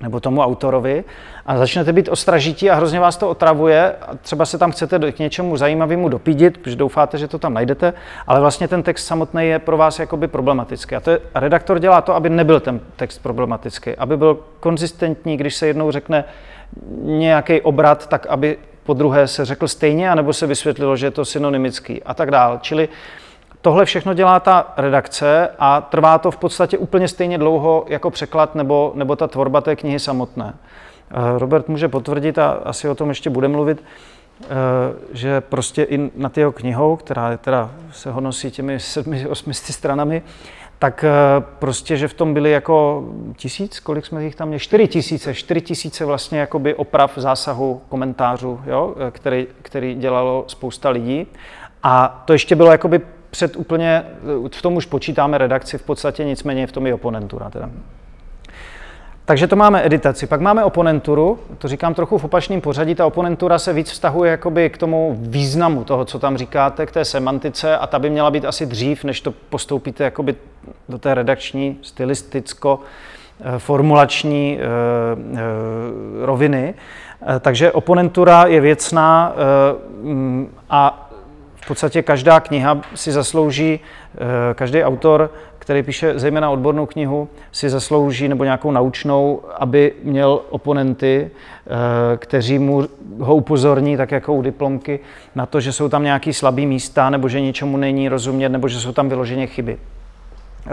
nebo 0.00 0.20
tomu 0.20 0.40
autorovi 0.40 1.04
a 1.46 1.58
začnete 1.58 1.92
být 1.92 2.08
ostražití 2.08 2.70
a 2.70 2.74
hrozně 2.74 3.00
vás 3.00 3.16
to 3.16 3.28
otravuje 3.28 3.94
a 4.02 4.16
třeba 4.16 4.46
se 4.46 4.58
tam 4.58 4.72
chcete 4.72 5.12
k 5.12 5.18
něčemu 5.18 5.56
zajímavému 5.56 6.08
dopídit, 6.08 6.58
protože 6.58 6.76
doufáte, 6.76 7.18
že 7.18 7.28
to 7.28 7.38
tam 7.38 7.54
najdete, 7.54 7.92
ale 8.26 8.40
vlastně 8.40 8.68
ten 8.68 8.82
text 8.82 9.06
samotný 9.06 9.48
je 9.48 9.58
pro 9.58 9.76
vás 9.76 9.98
jakoby 9.98 10.28
problematický. 10.28 10.96
A 10.96 11.00
to 11.00 11.10
je, 11.10 11.20
redaktor 11.34 11.78
dělá 11.78 12.00
to, 12.00 12.14
aby 12.14 12.30
nebyl 12.30 12.60
ten 12.60 12.80
text 12.96 13.18
problematický, 13.18 13.96
aby 13.96 14.16
byl 14.16 14.38
konzistentní, 14.60 15.36
když 15.36 15.56
se 15.56 15.66
jednou 15.66 15.90
řekne 15.90 16.24
nějaký 17.02 17.60
obrat, 17.60 18.06
tak 18.06 18.26
aby 18.26 18.58
po 18.84 18.94
druhé 18.94 19.28
se 19.28 19.44
řekl 19.44 19.68
stejně, 19.68 20.10
anebo 20.10 20.32
se 20.32 20.46
vysvětlilo, 20.46 20.96
že 20.96 21.06
je 21.06 21.10
to 21.10 21.24
synonymický 21.24 22.02
a 22.02 22.14
tak 22.14 22.30
dál. 22.30 22.58
Čili 22.62 22.88
Tohle 23.62 23.84
všechno 23.84 24.14
dělá 24.14 24.40
ta 24.40 24.72
redakce 24.76 25.50
a 25.58 25.80
trvá 25.80 26.18
to 26.18 26.30
v 26.30 26.36
podstatě 26.36 26.78
úplně 26.78 27.08
stejně 27.08 27.38
dlouho 27.38 27.84
jako 27.88 28.10
překlad 28.10 28.54
nebo, 28.54 28.92
nebo 28.94 29.16
ta 29.16 29.28
tvorba 29.28 29.60
té 29.60 29.76
knihy 29.76 29.98
samotné. 29.98 30.54
Eh, 31.10 31.38
Robert 31.38 31.68
může 31.68 31.88
potvrdit, 31.88 32.38
a 32.38 32.50
asi 32.50 32.88
o 32.88 32.94
tom 32.94 33.08
ještě 33.08 33.30
bude 33.30 33.48
mluvit, 33.48 33.84
eh, 34.42 34.46
že 35.12 35.40
prostě 35.40 35.82
i 35.82 36.10
nad 36.16 36.38
jeho 36.38 36.52
knihou, 36.52 36.96
která 36.96 37.36
teda 37.36 37.70
se 37.92 38.10
ho 38.10 38.20
nosí 38.20 38.50
těmi 38.50 38.80
sedmi, 38.80 39.26
osmisty 39.26 39.72
stranami, 39.72 40.22
tak 40.78 41.04
eh, 41.04 41.10
prostě, 41.58 41.96
že 41.96 42.08
v 42.08 42.14
tom 42.14 42.34
byly 42.34 42.50
jako 42.50 43.04
tisíc, 43.36 43.80
kolik 43.80 44.06
jsme 44.06 44.24
jich 44.24 44.34
tam 44.34 44.48
měli? 44.48 44.60
Čtyři 44.60 44.88
tisíce, 44.88 45.34
čtyři 45.34 45.60
tisíce 45.60 46.04
vlastně 46.04 46.38
jakoby 46.38 46.74
oprav, 46.74 47.12
zásahu, 47.16 47.80
komentářů, 47.88 48.60
jo, 48.66 48.94
který, 49.10 49.46
který 49.62 49.94
dělalo 49.94 50.44
spousta 50.46 50.90
lidí. 50.90 51.26
A 51.82 52.22
to 52.24 52.32
ještě 52.32 52.56
bylo 52.56 52.70
jakoby 52.70 53.00
před 53.30 53.56
úplně, 53.56 54.04
v 54.52 54.62
tom 54.62 54.76
už 54.76 54.86
počítáme 54.86 55.38
redakci 55.38 55.78
v 55.78 55.82
podstatě, 55.82 56.24
nicméně 56.24 56.66
v 56.66 56.72
tom 56.72 56.86
je 56.86 56.94
oponentura. 56.94 57.50
Teda. 57.50 57.70
Takže 59.30 59.46
to 59.46 59.56
máme 59.56 59.86
editaci. 59.86 60.26
Pak 60.26 60.40
máme 60.40 60.64
oponenturu, 60.64 61.38
to 61.58 61.68
říkám 61.68 61.94
trochu 61.94 62.18
v 62.18 62.24
opačném 62.24 62.60
pořadí. 62.60 62.94
Ta 62.94 63.06
oponentura 63.06 63.58
se 63.58 63.72
víc 63.72 63.90
vztahuje 63.90 64.30
jakoby 64.30 64.70
k 64.70 64.78
tomu 64.78 65.16
významu 65.20 65.84
toho, 65.84 66.04
co 66.04 66.18
tam 66.18 66.36
říkáte, 66.36 66.86
k 66.86 66.92
té 66.92 67.04
semantice 67.04 67.78
a 67.78 67.86
ta 67.86 67.98
by 67.98 68.10
měla 68.10 68.30
být 68.30 68.44
asi 68.44 68.66
dřív, 68.66 69.04
než 69.04 69.20
to 69.20 69.32
postoupíte 69.50 70.04
jakoby 70.04 70.34
do 70.88 70.98
té 70.98 71.14
redakční, 71.14 71.78
stylisticko, 71.82 72.80
eh, 73.40 73.58
formulační 73.58 74.58
e, 74.58 74.64
e, 74.64 74.66
roviny. 76.26 76.74
Takže 77.40 77.72
oponentura 77.72 78.46
je 78.46 78.60
věcná 78.60 79.34
a 80.70 81.09
v 81.09 81.09
podstatě 81.70 82.02
každá 82.02 82.40
kniha 82.40 82.80
si 82.94 83.12
zaslouží, 83.12 83.80
eh, 83.80 84.54
každý 84.54 84.84
autor, 84.84 85.30
který 85.58 85.82
píše 85.82 86.18
zejména 86.18 86.50
odbornou 86.50 86.86
knihu, 86.86 87.28
si 87.52 87.70
zaslouží 87.70 88.28
nebo 88.28 88.44
nějakou 88.44 88.70
naučnou, 88.70 89.42
aby 89.58 89.92
měl 90.02 90.40
oponenty, 90.50 91.30
eh, 91.30 92.16
kteří 92.16 92.58
mu 92.58 92.88
ho 93.18 93.34
upozorní, 93.34 93.96
tak 93.96 94.10
jako 94.10 94.34
u 94.34 94.42
diplomky, 94.42 95.00
na 95.34 95.46
to, 95.46 95.60
že 95.60 95.72
jsou 95.72 95.88
tam 95.88 96.02
nějaké 96.02 96.32
slabé 96.32 96.62
místa, 96.62 97.10
nebo 97.10 97.28
že 97.28 97.40
ničemu 97.40 97.76
není 97.76 98.08
rozumět, 98.08 98.48
nebo 98.48 98.68
že 98.68 98.80
jsou 98.80 98.92
tam 98.92 99.08
vyloženě 99.08 99.46
chyby. 99.46 99.78
Eh, 100.66 100.70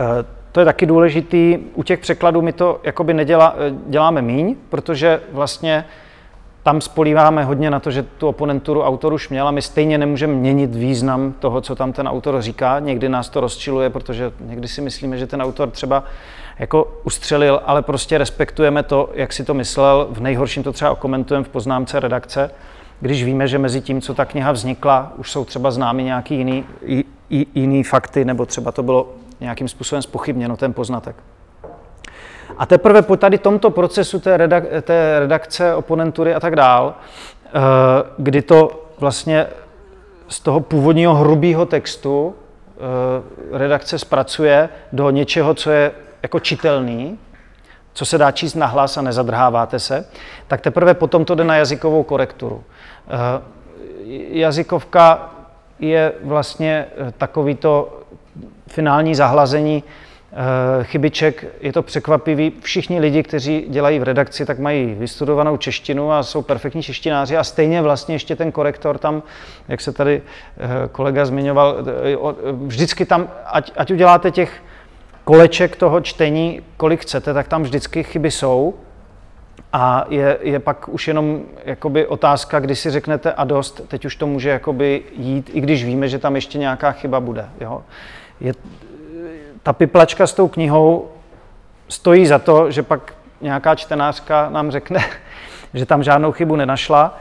to 0.52 0.60
je 0.60 0.66
taky 0.66 0.86
důležitý. 0.86 1.58
U 1.74 1.84
těch 1.84 2.00
překladů 2.00 2.42
my 2.42 2.54
to 2.54 2.80
jakoby 2.84 3.14
nedělá, 3.14 3.56
děláme 3.88 4.22
míň, 4.22 4.56
protože 4.70 5.20
vlastně 5.32 5.86
tam 6.68 6.82
spolíváme 6.82 7.44
hodně 7.44 7.70
na 7.72 7.80
to, 7.80 7.92
že 7.92 8.04
tu 8.04 8.28
oponenturu 8.28 8.84
autor 8.84 9.14
už 9.14 9.30
měl 9.30 9.48
a 9.48 9.52
my 9.52 9.62
stejně 9.62 9.98
nemůžeme 9.98 10.34
měnit 10.34 10.76
význam 10.76 11.34
toho, 11.40 11.62
co 11.62 11.76
tam 11.76 11.94
ten 11.94 12.08
autor 12.08 12.42
říká. 12.42 12.80
Někdy 12.80 13.10
nás 13.10 13.30
to 13.30 13.42
rozčiluje, 13.42 13.90
protože 13.90 14.32
někdy 14.40 14.68
si 14.68 14.82
myslíme, 14.82 15.18
že 15.18 15.28
ten 15.28 15.42
autor 15.42 15.70
třeba 15.70 16.04
jako 16.60 16.98
ustřelil, 17.04 17.62
ale 17.66 17.82
prostě 17.82 18.18
respektujeme 18.18 18.84
to, 18.84 19.10
jak 19.14 19.34
si 19.34 19.44
to 19.44 19.54
myslel. 19.54 20.08
V 20.12 20.20
nejhorším 20.20 20.64
to 20.64 20.74
třeba 20.74 20.92
okomentujeme 20.92 21.44
v 21.44 21.50
poznámce 21.50 22.00
redakce, 22.00 22.52
když 23.02 23.24
víme, 23.24 23.48
že 23.48 23.58
mezi 23.58 23.82
tím, 23.82 24.02
co 24.02 24.14
ta 24.14 24.26
kniha 24.26 24.52
vznikla, 24.52 25.14
už 25.18 25.32
jsou 25.32 25.46
třeba 25.46 25.72
známy 25.72 26.04
nějaký 26.04 26.36
jiný, 26.36 26.66
jiný 27.56 27.84
fakty, 27.84 28.26
nebo 28.26 28.46
třeba 28.46 28.72
to 28.72 28.84
bylo 28.84 29.14
nějakým 29.40 29.68
způsobem 29.68 30.02
spochybněno, 30.02 30.58
ten 30.58 30.74
poznatek. 30.74 31.16
A 32.58 32.66
teprve 32.66 33.02
po 33.02 33.18
tady 33.18 33.38
tomto 33.38 33.70
procesu 33.72 34.20
té, 34.20 34.38
redak, 34.38 34.64
té 34.82 35.20
redakce, 35.20 35.76
oponentury 35.76 36.36
a 36.36 36.40
tak 36.40 36.56
dál, 36.56 36.94
eh, 37.46 37.50
kdy 38.18 38.42
to 38.42 38.90
vlastně 39.00 39.48
z 40.28 40.40
toho 40.40 40.60
původního 40.60 41.16
hrubého 41.16 41.66
textu 41.66 42.36
eh, 42.36 43.58
redakce 43.58 44.00
zpracuje 44.00 44.70
do 44.94 45.10
něčeho, 45.10 45.54
co 45.54 45.72
je 45.72 45.92
jako 46.24 46.40
čitelný, 46.40 47.20
co 47.94 48.06
se 48.06 48.18
dá 48.18 48.32
číst 48.32 48.56
na 48.56 48.66
hlas 48.66 48.98
a 48.98 49.02
nezadrháváte 49.02 49.80
se, 49.80 50.06
tak 50.48 50.62
teprve 50.62 50.94
potom 50.94 51.26
to 51.26 51.36
jde 51.36 51.44
na 51.44 51.56
jazykovou 51.56 52.04
korekturu. 52.04 52.64
Eh, 53.08 53.42
jazykovka 54.30 55.30
je 55.80 56.14
vlastně 56.24 56.86
takovýto 57.18 58.00
finální 58.68 59.16
zahlazení 59.16 59.84
chybiček, 60.84 61.46
je 61.62 61.74
to 61.74 61.82
překvapivý. 61.82 62.54
Všichni 62.62 63.00
lidi, 63.00 63.24
kteří 63.24 63.66
dělají 63.70 64.00
v 64.00 64.04
redakci, 64.04 64.46
tak 64.46 64.60
mají 64.60 64.96
vystudovanou 65.00 65.58
češtinu 65.58 66.12
a 66.12 66.24
jsou 66.24 66.42
perfektní 66.42 66.84
češtináři 66.84 67.38
a 67.38 67.44
stejně 67.44 67.82
vlastně 67.82 68.16
ještě 68.16 68.36
ten 68.36 68.52
korektor 68.52 68.98
tam, 68.98 69.24
jak 69.68 69.82
se 69.82 69.92
tady 69.92 70.22
eh, 70.58 70.68
kolega 70.92 71.26
zmiňoval, 71.26 71.78
eh, 71.80 72.18
vždycky 72.52 73.06
tam, 73.06 73.30
ať, 73.46 73.72
ať 73.78 73.92
uděláte 73.92 74.32
těch 74.32 74.62
koleček 75.24 75.76
toho 75.76 76.02
čtení, 76.02 76.62
kolik 76.78 77.02
chcete, 77.02 77.34
tak 77.34 77.48
tam 77.48 77.64
vždycky 77.64 78.04
chyby 78.04 78.32
jsou. 78.32 78.74
A 79.74 80.06
je, 80.10 80.38
je 80.42 80.60
pak 80.60 80.90
už 80.90 81.08
jenom 81.08 81.42
jakoby 81.66 82.08
otázka, 82.08 82.60
kdy 82.60 82.76
si 82.76 82.92
řeknete 82.92 83.34
a 83.34 83.44
dost, 83.44 83.82
teď 83.88 84.06
už 84.06 84.16
to 84.16 84.28
může 84.28 84.50
jakoby 84.50 85.04
jít, 85.18 85.50
i 85.54 85.62
když 85.62 85.86
víme, 85.86 86.08
že 86.08 86.20
tam 86.20 86.36
ještě 86.36 86.58
nějaká 86.58 86.92
chyba 86.92 87.20
bude. 87.20 87.46
Jo? 87.62 87.82
Je, 88.40 88.54
ta 89.68 89.74
piplačka 89.74 90.28
s 90.28 90.34
tou 90.34 90.48
knihou 90.48 91.08
stojí 91.90 92.26
za 92.26 92.40
to, 92.40 92.72
že 92.72 92.84
pak 92.84 93.14
nějaká 93.42 93.76
čtenářka 93.76 94.50
nám 94.50 94.72
řekne, 94.72 95.06
že 95.74 95.86
tam 95.86 96.04
žádnou 96.04 96.32
chybu 96.32 96.56
nenašla 96.56 97.18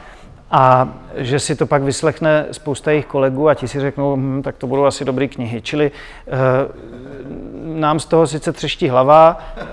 a 0.51 0.89
že 1.15 1.39
si 1.39 1.55
to 1.55 1.65
pak 1.65 1.83
vyslechne 1.83 2.45
spousta 2.51 2.91
jejich 2.91 3.05
kolegů 3.05 3.49
a 3.49 3.53
ti 3.53 3.67
si 3.67 3.79
řeknou, 3.79 4.15
hm, 4.15 4.41
tak 4.41 4.55
to 4.57 4.67
budou 4.67 4.85
asi 4.85 5.05
dobré 5.05 5.27
knihy. 5.27 5.61
Čili 5.61 5.91
e, 5.91 5.91
nám 7.79 7.99
z 7.99 8.05
toho 8.05 8.27
sice 8.27 8.51
třeští 8.51 8.89
hlava, 8.89 9.39
e, 9.57 9.63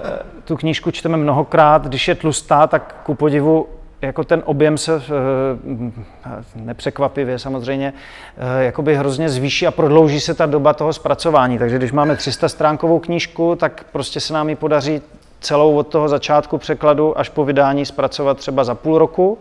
tu 0.45 0.57
knížku 0.57 0.91
čteme 0.91 1.17
mnohokrát, 1.17 1.87
když 1.87 2.09
je 2.09 2.15
tlustá, 2.15 2.67
tak 2.67 2.97
ku 3.03 3.15
podivu 3.15 3.69
jako 4.05 4.25
ten 4.25 4.43
objem 4.45 4.79
se 4.79 4.95
eh, 4.95 6.31
nepřekvapivě 6.55 7.39
samozřejmě 7.39 7.93
eh, 8.37 8.65
jakoby 8.65 8.97
hrozně 8.97 9.29
zvýší 9.29 9.67
a 9.67 9.71
prodlouží 9.71 10.21
se 10.21 10.35
ta 10.35 10.47
doba 10.47 10.73
toho 10.73 10.93
zpracování. 10.93 11.59
Takže 11.59 11.77
když 11.77 11.93
máme 11.93 12.17
300 12.17 12.49
stránkovou 12.49 12.99
knížku, 12.99 13.57
tak 13.57 13.85
prostě 13.93 14.21
se 14.21 14.35
nám 14.35 14.49
ji 14.49 14.55
podaří 14.55 15.03
celou 15.41 15.77
od 15.77 15.89
toho 15.89 16.09
začátku 16.09 16.59
překladu 16.59 17.19
až 17.19 17.29
po 17.29 17.45
vydání 17.45 17.87
zpracovat 17.87 18.39
třeba 18.39 18.65
za 18.65 18.75
půl 18.75 18.99
roku, 18.99 19.39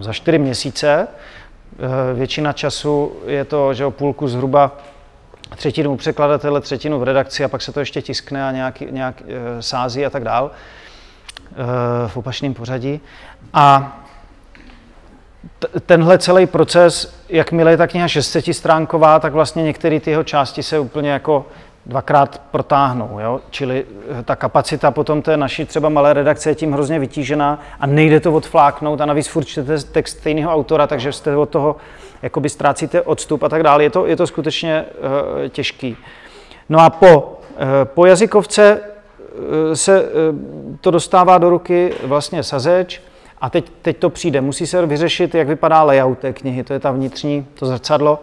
za 0.00 0.12
čtyři 0.12 0.38
měsíce. 0.38 1.08
Eh, 1.08 2.14
většina 2.14 2.52
času 2.52 3.12
je 3.26 3.44
to, 3.44 3.74
že 3.74 3.84
o 3.84 3.90
půlku 3.90 4.28
zhruba 4.28 4.76
třetinu 5.56 5.92
u 5.92 5.96
překladatele, 5.96 6.60
třetinu 6.60 6.98
v 6.98 7.02
redakci 7.02 7.44
a 7.44 7.48
pak 7.48 7.62
se 7.62 7.72
to 7.72 7.80
ještě 7.80 8.02
tiskne 8.02 8.48
a 8.48 8.52
nějak, 8.52 8.80
nějak 8.80 9.22
sází 9.60 10.06
a 10.06 10.10
tak 10.10 10.24
dál 10.24 10.50
v 12.06 12.16
opačném 12.16 12.54
pořadí. 12.54 13.00
A 13.54 13.96
tenhle 15.86 16.18
celý 16.18 16.46
proces, 16.46 17.22
jakmile 17.28 17.70
je 17.70 17.76
ta 17.76 17.86
kniha 17.86 18.08
600 18.08 18.44
stránková, 18.54 19.18
tak 19.18 19.32
vlastně 19.32 19.62
některé 19.62 20.00
ty 20.00 20.10
jeho 20.10 20.24
části 20.24 20.62
se 20.62 20.78
úplně 20.78 21.10
jako 21.10 21.46
dvakrát 21.86 22.42
protáhnou. 22.50 23.18
Jo? 23.20 23.40
Čili 23.50 23.84
eh, 24.18 24.22
ta 24.22 24.36
kapacita 24.36 24.90
potom 24.90 25.22
té 25.22 25.36
naší 25.36 25.64
třeba 25.64 25.88
malé 25.88 26.12
redakce 26.12 26.50
je 26.50 26.54
tím 26.54 26.72
hrozně 26.72 26.98
vytížená 26.98 27.60
a 27.80 27.86
nejde 27.86 28.20
to 28.20 28.32
odfláknout 28.32 29.00
a 29.00 29.06
navíc 29.06 29.28
furt 29.28 29.44
čtete 29.44 29.78
text 29.78 30.18
stejného 30.18 30.52
autora, 30.52 30.86
takže 30.86 31.12
jste 31.12 31.36
od 31.36 31.48
toho 31.48 31.76
jakoby 32.22 32.48
ztrácíte 32.48 33.02
odstup 33.02 33.42
a 33.42 33.48
tak 33.48 33.62
dále. 33.62 33.82
Je 33.82 33.90
to, 33.90 34.06
je 34.06 34.16
to 34.16 34.26
skutečně 34.26 34.84
uh, 34.84 35.48
těžký. 35.48 35.96
No 36.68 36.80
a 36.80 36.90
po, 36.90 37.20
uh, 37.22 37.58
po 37.84 38.06
jazykovce 38.06 38.80
se 39.74 40.02
uh, 40.02 40.08
to 40.80 40.90
dostává 40.90 41.38
do 41.38 41.50
ruky 41.50 41.94
vlastně 42.04 42.42
sazeč 42.42 43.02
a 43.40 43.50
teď, 43.50 43.72
teď 43.82 43.96
to 43.96 44.10
přijde. 44.10 44.40
Musí 44.40 44.66
se 44.66 44.86
vyřešit, 44.86 45.34
jak 45.34 45.48
vypadá 45.48 45.82
layout 45.82 46.18
té 46.18 46.32
knihy, 46.32 46.64
to 46.64 46.72
je 46.72 46.80
ta 46.80 46.90
vnitřní, 46.90 47.46
to 47.54 47.66
zrcadlo, 47.66 48.18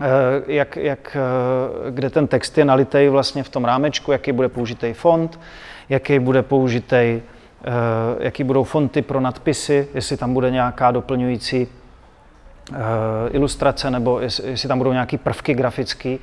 Eh, 0.00 0.42
jak, 0.46 0.76
jak, 0.76 1.16
eh, 1.16 1.90
kde 1.90 2.10
ten 2.10 2.26
text 2.26 2.58
je 2.58 2.64
nalitej 2.64 3.08
vlastně 3.08 3.42
v 3.42 3.48
tom 3.48 3.64
rámečku, 3.64 4.12
jaký 4.12 4.32
bude 4.32 4.48
použitý 4.48 4.92
font, 4.92 5.40
jaký 5.88 6.18
bude 6.18 6.42
použitý, 6.42 6.94
eh, 6.94 7.22
jaký 8.18 8.44
budou 8.44 8.64
fonty 8.64 9.02
pro 9.02 9.20
nadpisy, 9.20 9.88
jestli 9.94 10.16
tam 10.16 10.34
bude 10.34 10.50
nějaká 10.50 10.90
doplňující 10.90 11.68
ilustrace 13.30 13.90
nebo 13.90 14.20
jestli 14.20 14.68
tam 14.68 14.78
budou 14.78 14.92
nějaké 14.92 15.18
prvky 15.18 15.54
grafické. 15.54 16.16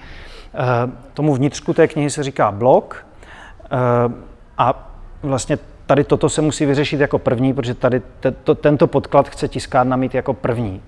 Tomu 1.13 1.33
vnitřku 1.33 1.73
té 1.73 1.87
knihy 1.87 2.09
se 2.09 2.23
říká 2.23 2.51
blok 2.51 3.05
a 4.57 4.91
vlastně 5.23 5.57
tady 5.85 6.03
toto 6.03 6.29
se 6.29 6.41
musí 6.41 6.65
vyřešit 6.65 6.99
jako 6.99 7.19
první, 7.19 7.53
protože 7.53 7.73
tady 7.73 8.01
tento 8.61 8.87
podklad 8.87 9.29
chce 9.29 9.47
tiskárna 9.47 9.95
mít 9.95 10.15
jako 10.15 10.33
první. 10.33 10.81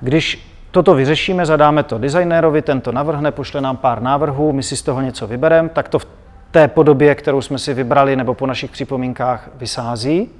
Když 0.00 0.56
Toto 0.76 0.94
vyřešíme, 0.94 1.46
zadáme 1.46 1.82
to 1.82 1.98
designérovi, 1.98 2.62
ten 2.62 2.80
to 2.80 2.92
navrhne, 2.92 3.32
pošle 3.32 3.60
nám 3.60 3.76
pár 3.76 4.02
návrhů, 4.02 4.52
my 4.52 4.62
si 4.62 4.76
z 4.76 4.82
toho 4.82 5.00
něco 5.00 5.26
vybereme, 5.26 5.68
tak 5.68 5.88
to 5.88 5.98
v 5.98 6.06
té 6.50 6.68
podobě, 6.68 7.14
kterou 7.14 7.40
jsme 7.40 7.58
si 7.58 7.74
vybrali 7.74 8.16
nebo 8.16 8.34
po 8.34 8.46
našich 8.46 8.70
připomínkách 8.70 9.48
vysází. 9.54 10.30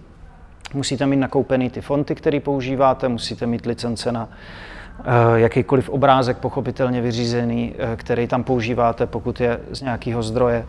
Musíte 0.75 1.07
mít 1.07 1.17
nakoupený 1.17 1.71
ty 1.71 1.81
fonty, 1.81 2.15
které 2.15 2.41
používáte, 2.41 3.09
musíte 3.09 3.47
mít 3.47 3.67
licence 3.67 4.13
na 4.13 4.29
uh, 4.29 5.05
jakýkoliv 5.35 5.89
obrázek 5.89 6.37
pochopitelně 6.39 7.01
vyřízený, 7.01 7.75
uh, 7.75 7.97
který 7.97 8.27
tam 8.27 8.45
používáte, 8.45 9.07
pokud 9.07 9.41
je 9.41 9.61
z 9.71 9.83
nějakého 9.83 10.23
zdroje 10.23 10.67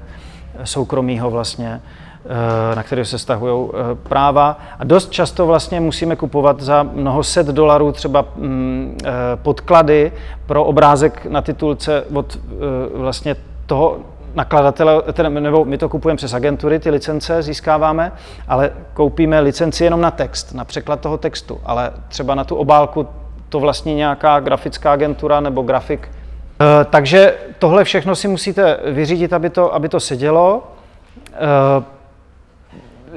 soukromého 0.64 1.32
vlastně. 1.32 1.82
Eh, 2.30 2.76
na 2.76 2.84
které 2.84 3.06
se 3.06 3.20
stahují 3.20 3.70
eh, 3.70 3.96
práva. 3.96 4.60
A 4.80 4.84
dost 4.84 5.12
často 5.12 5.46
vlastně 5.46 5.80
musíme 5.80 6.16
kupovat 6.16 6.62
za 6.62 6.84
mnoho 6.84 7.24
set 7.24 7.48
dolarů 7.48 7.92
třeba 7.92 8.26
mm, 8.36 8.98
eh, 9.06 9.12
podklady 9.36 10.12
pro 10.46 10.64
obrázek 10.64 11.26
na 11.26 11.42
titulce 11.42 12.04
od 12.14 12.40
vlastně 12.94 13.36
toho 13.66 13.98
nakladatele, 14.36 15.04
nebo 15.30 15.66
my 15.66 15.78
to 15.78 15.90
kupujeme 15.90 16.18
přes 16.18 16.34
agentury, 16.34 16.80
ty 16.80 16.90
licence 16.90 17.42
získáváme, 17.42 18.12
ale 18.48 18.72
koupíme 18.94 19.40
licenci 19.40 19.84
jenom 19.84 20.02
na 20.02 20.12
text, 20.12 20.54
na 20.54 20.66
překlad 20.66 21.00
toho 21.00 21.18
textu, 21.18 21.60
ale 21.66 21.92
třeba 22.08 22.36
na 22.36 22.44
tu 22.44 22.56
obálku 22.56 23.08
to 23.50 23.60
vlastní 23.60 23.96
nějaká 23.96 24.40
grafická 24.40 24.92
agentura 24.92 25.40
nebo 25.40 25.62
grafik. 25.62 26.10
Takže 26.90 27.36
tohle 27.60 27.84
všechno 27.84 28.16
si 28.16 28.28
musíte 28.28 28.80
vyřídit, 28.86 29.34
aby 29.34 29.50
to, 29.50 29.74
aby 29.74 29.90
to 29.90 30.00
sedělo 30.00 30.64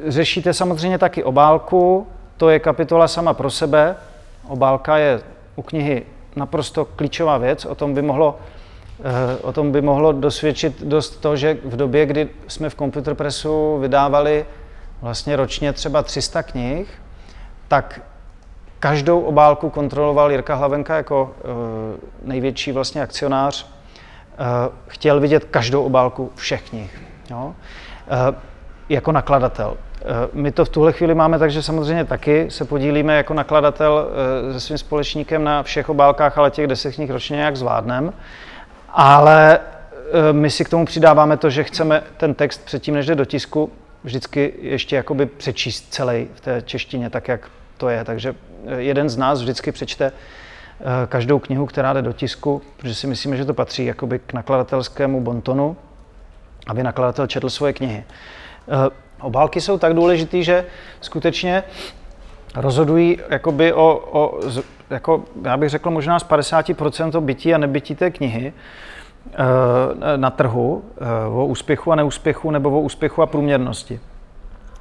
řešíte 0.07 0.55
samozřejmě 0.55 0.99
taky 0.99 1.25
obálku, 1.25 2.07
to 2.37 2.51
je 2.51 2.59
kapitola 2.59 3.09
sama 3.09 3.35
pro 3.35 3.51
sebe. 3.51 3.97
Obálka 4.49 4.99
je 4.99 5.21
u 5.57 5.63
knihy 5.63 6.03
naprosto 6.37 6.85
klíčová 6.85 7.39
věc, 7.39 7.65
o 7.65 7.75
tom 7.75 7.95
by 7.95 8.03
mohlo, 8.03 8.39
eh, 9.01 9.37
o 9.43 9.53
tom 9.53 9.73
by 9.73 9.83
mohlo 9.83 10.13
dosvědčit 10.13 10.83
dost 10.83 11.11
to, 11.11 11.37
že 11.37 11.59
v 11.65 11.77
době, 11.77 12.07
kdy 12.07 12.29
jsme 12.49 12.71
v 12.71 12.75
Computer 12.75 13.15
Pressu 13.15 13.79
vydávali 13.79 14.47
vlastně 15.03 15.37
ročně 15.37 15.73
třeba 15.73 16.03
300 16.03 16.43
knih, 16.43 16.89
tak 17.69 18.01
každou 18.81 19.21
obálku 19.21 19.71
kontroloval 19.71 20.31
Jirka 20.31 20.55
Hlavenka 20.55 20.97
jako 20.97 21.35
eh, 21.39 21.45
největší 22.23 22.73
vlastně 22.73 23.03
akcionář. 23.03 23.67
Eh, 24.33 24.37
chtěl 24.87 25.21
vidět 25.21 25.45
každou 25.45 25.85
obálku 25.85 26.33
všech 26.35 26.71
knih. 26.71 27.03
Jo? 27.31 27.55
Jako 28.89 29.13
nakladatel. 29.13 29.77
Eh, 30.03 30.29
my 30.33 30.53
to 30.53 30.65
v 30.65 30.69
tuhle 30.69 30.93
chvíli 30.93 31.15
máme 31.15 31.39
tak, 31.39 31.51
že 31.51 31.63
samozřejmě 31.63 32.05
taky 32.05 32.47
se 32.51 32.65
podílíme 32.65 33.17
jako 33.17 33.35
nakladatel 33.35 34.09
eh, 34.49 34.53
se 34.53 34.61
svým 34.61 34.79
společníkem 34.79 35.45
na 35.45 35.63
všech 35.63 35.89
obálkách, 35.89 36.39
ale 36.39 36.51
těch 36.51 36.67
deset 36.67 36.95
knih 36.95 37.11
ročně 37.11 37.37
nějak 37.37 37.57
zvládneme. 37.57 38.13
Ale 38.89 39.59
eh, 39.59 40.33
my 40.33 40.51
si 40.51 40.65
k 40.65 40.69
tomu 40.69 40.85
přidáváme 40.85 41.37
to, 41.37 41.51
že 41.51 41.65
chceme 41.65 42.03
ten 42.17 42.35
text 42.35 42.65
předtím, 42.65 42.95
než 42.95 43.07
jde 43.07 43.15
do 43.15 43.25
tisku, 43.25 43.73
vždycky 44.05 44.55
ještě 44.61 44.97
jakoby 44.97 45.27
přečíst 45.27 45.87
celý 45.91 46.29
v 46.35 46.41
té 46.41 46.63
češtině, 46.63 47.11
tak 47.11 47.29
jak 47.29 47.49
to 47.77 47.89
je. 47.89 48.05
Takže 48.05 48.35
jeden 48.79 49.09
z 49.09 49.17
nás 49.17 49.41
vždycky 49.41 49.73
přečte 49.73 50.13
každou 51.09 51.39
knihu, 51.39 51.67
která 51.67 51.93
jde 51.93 52.03
do 52.03 52.13
tisku, 52.13 52.63
protože 52.77 52.95
si 52.95 53.07
myslíme, 53.07 53.37
že 53.37 53.45
to 53.45 53.55
patří 53.55 53.85
jakoby 53.85 54.19
k 54.19 54.33
nakladatelskému 54.33 55.21
bontonu, 55.21 55.77
aby 56.67 56.83
nakladatel 56.83 57.27
četl 57.27 57.51
svoje 57.51 57.73
knihy. 57.73 58.05
Obálky 59.21 59.61
jsou 59.61 59.79
tak 59.79 59.95
důležité, 59.95 60.43
že 60.43 60.65
skutečně 61.01 61.63
rozhodují 62.57 63.19
jakoby 63.29 63.73
o, 63.73 64.03
o 64.13 64.41
jako, 64.91 65.25
já 65.45 65.57
bych 65.57 65.71
řekl 65.71 65.91
možná 65.91 66.19
z 66.19 66.27
50% 66.27 67.19
o 67.19 67.21
bytí 67.21 67.55
a 67.55 67.59
nebytí 67.59 67.95
té 67.95 68.11
knihy 68.11 68.53
eh, 69.33 69.37
na 70.17 70.31
trhu, 70.31 70.85
eh, 71.01 71.27
o 71.27 71.47
úspěchu 71.47 71.93
a 71.93 71.95
neúspěchu 71.95 72.51
nebo 72.51 72.71
o 72.71 72.81
úspěchu 72.81 73.23
a 73.23 73.27
průměrnosti. 73.27 74.01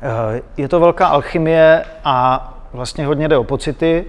Eh, 0.01 0.41
je 0.57 0.67
to 0.67 0.79
velká 0.79 1.07
alchymie 1.07 1.85
a 2.03 2.53
vlastně 2.73 3.05
hodně 3.05 3.27
jde 3.27 3.37
o 3.37 3.43
pocity, 3.43 4.05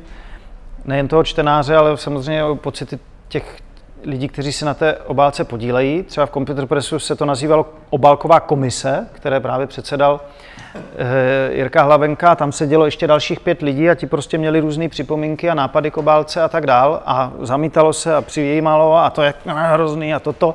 nejen 0.85 1.09
toho 1.09 1.25
čtenáře, 1.25 1.77
ale 1.77 1.97
samozřejmě 1.97 2.45
o 2.45 2.57
pocity 2.57 2.99
těch 3.29 3.57
lidí, 4.05 4.29
kteří 4.29 4.53
se 4.53 4.65
na 4.65 4.75
té 4.75 4.97
obálce 4.97 5.45
podílejí. 5.45 6.03
Třeba 6.03 6.27
v 6.27 6.31
Computer 6.31 6.67
Pressu 6.67 6.99
se 6.99 7.17
to 7.17 7.25
nazývalo 7.25 7.67
obálková 7.91 8.41
komise, 8.41 9.07
které 9.13 9.41
právě 9.41 9.67
předsedal 9.67 10.21
eh, 10.75 11.55
Jirka 11.55 11.83
Hlavenka. 11.83 12.37
Tam 12.37 12.53
se 12.53 12.67
dělo 12.67 12.85
ještě 12.85 13.07
dalších 13.07 13.41
pět 13.41 13.63
lidí 13.63 13.91
a 13.91 13.95
ti 13.95 14.07
prostě 14.07 14.39
měli 14.39 14.61
různé 14.61 14.89
připomínky 14.89 15.51
a 15.51 15.55
nápady 15.55 15.91
k 15.91 15.97
obálce 15.97 16.43
a 16.43 16.49
tak 16.49 16.67
dál. 16.67 17.03
A 17.07 17.33
zamítalo 17.41 17.93
se 17.93 18.15
a 18.15 18.23
přijímalo 18.23 18.97
a 18.97 19.11
to 19.11 19.23
je 19.23 19.35
hrozný 19.47 20.15
a 20.15 20.21
toto. 20.21 20.55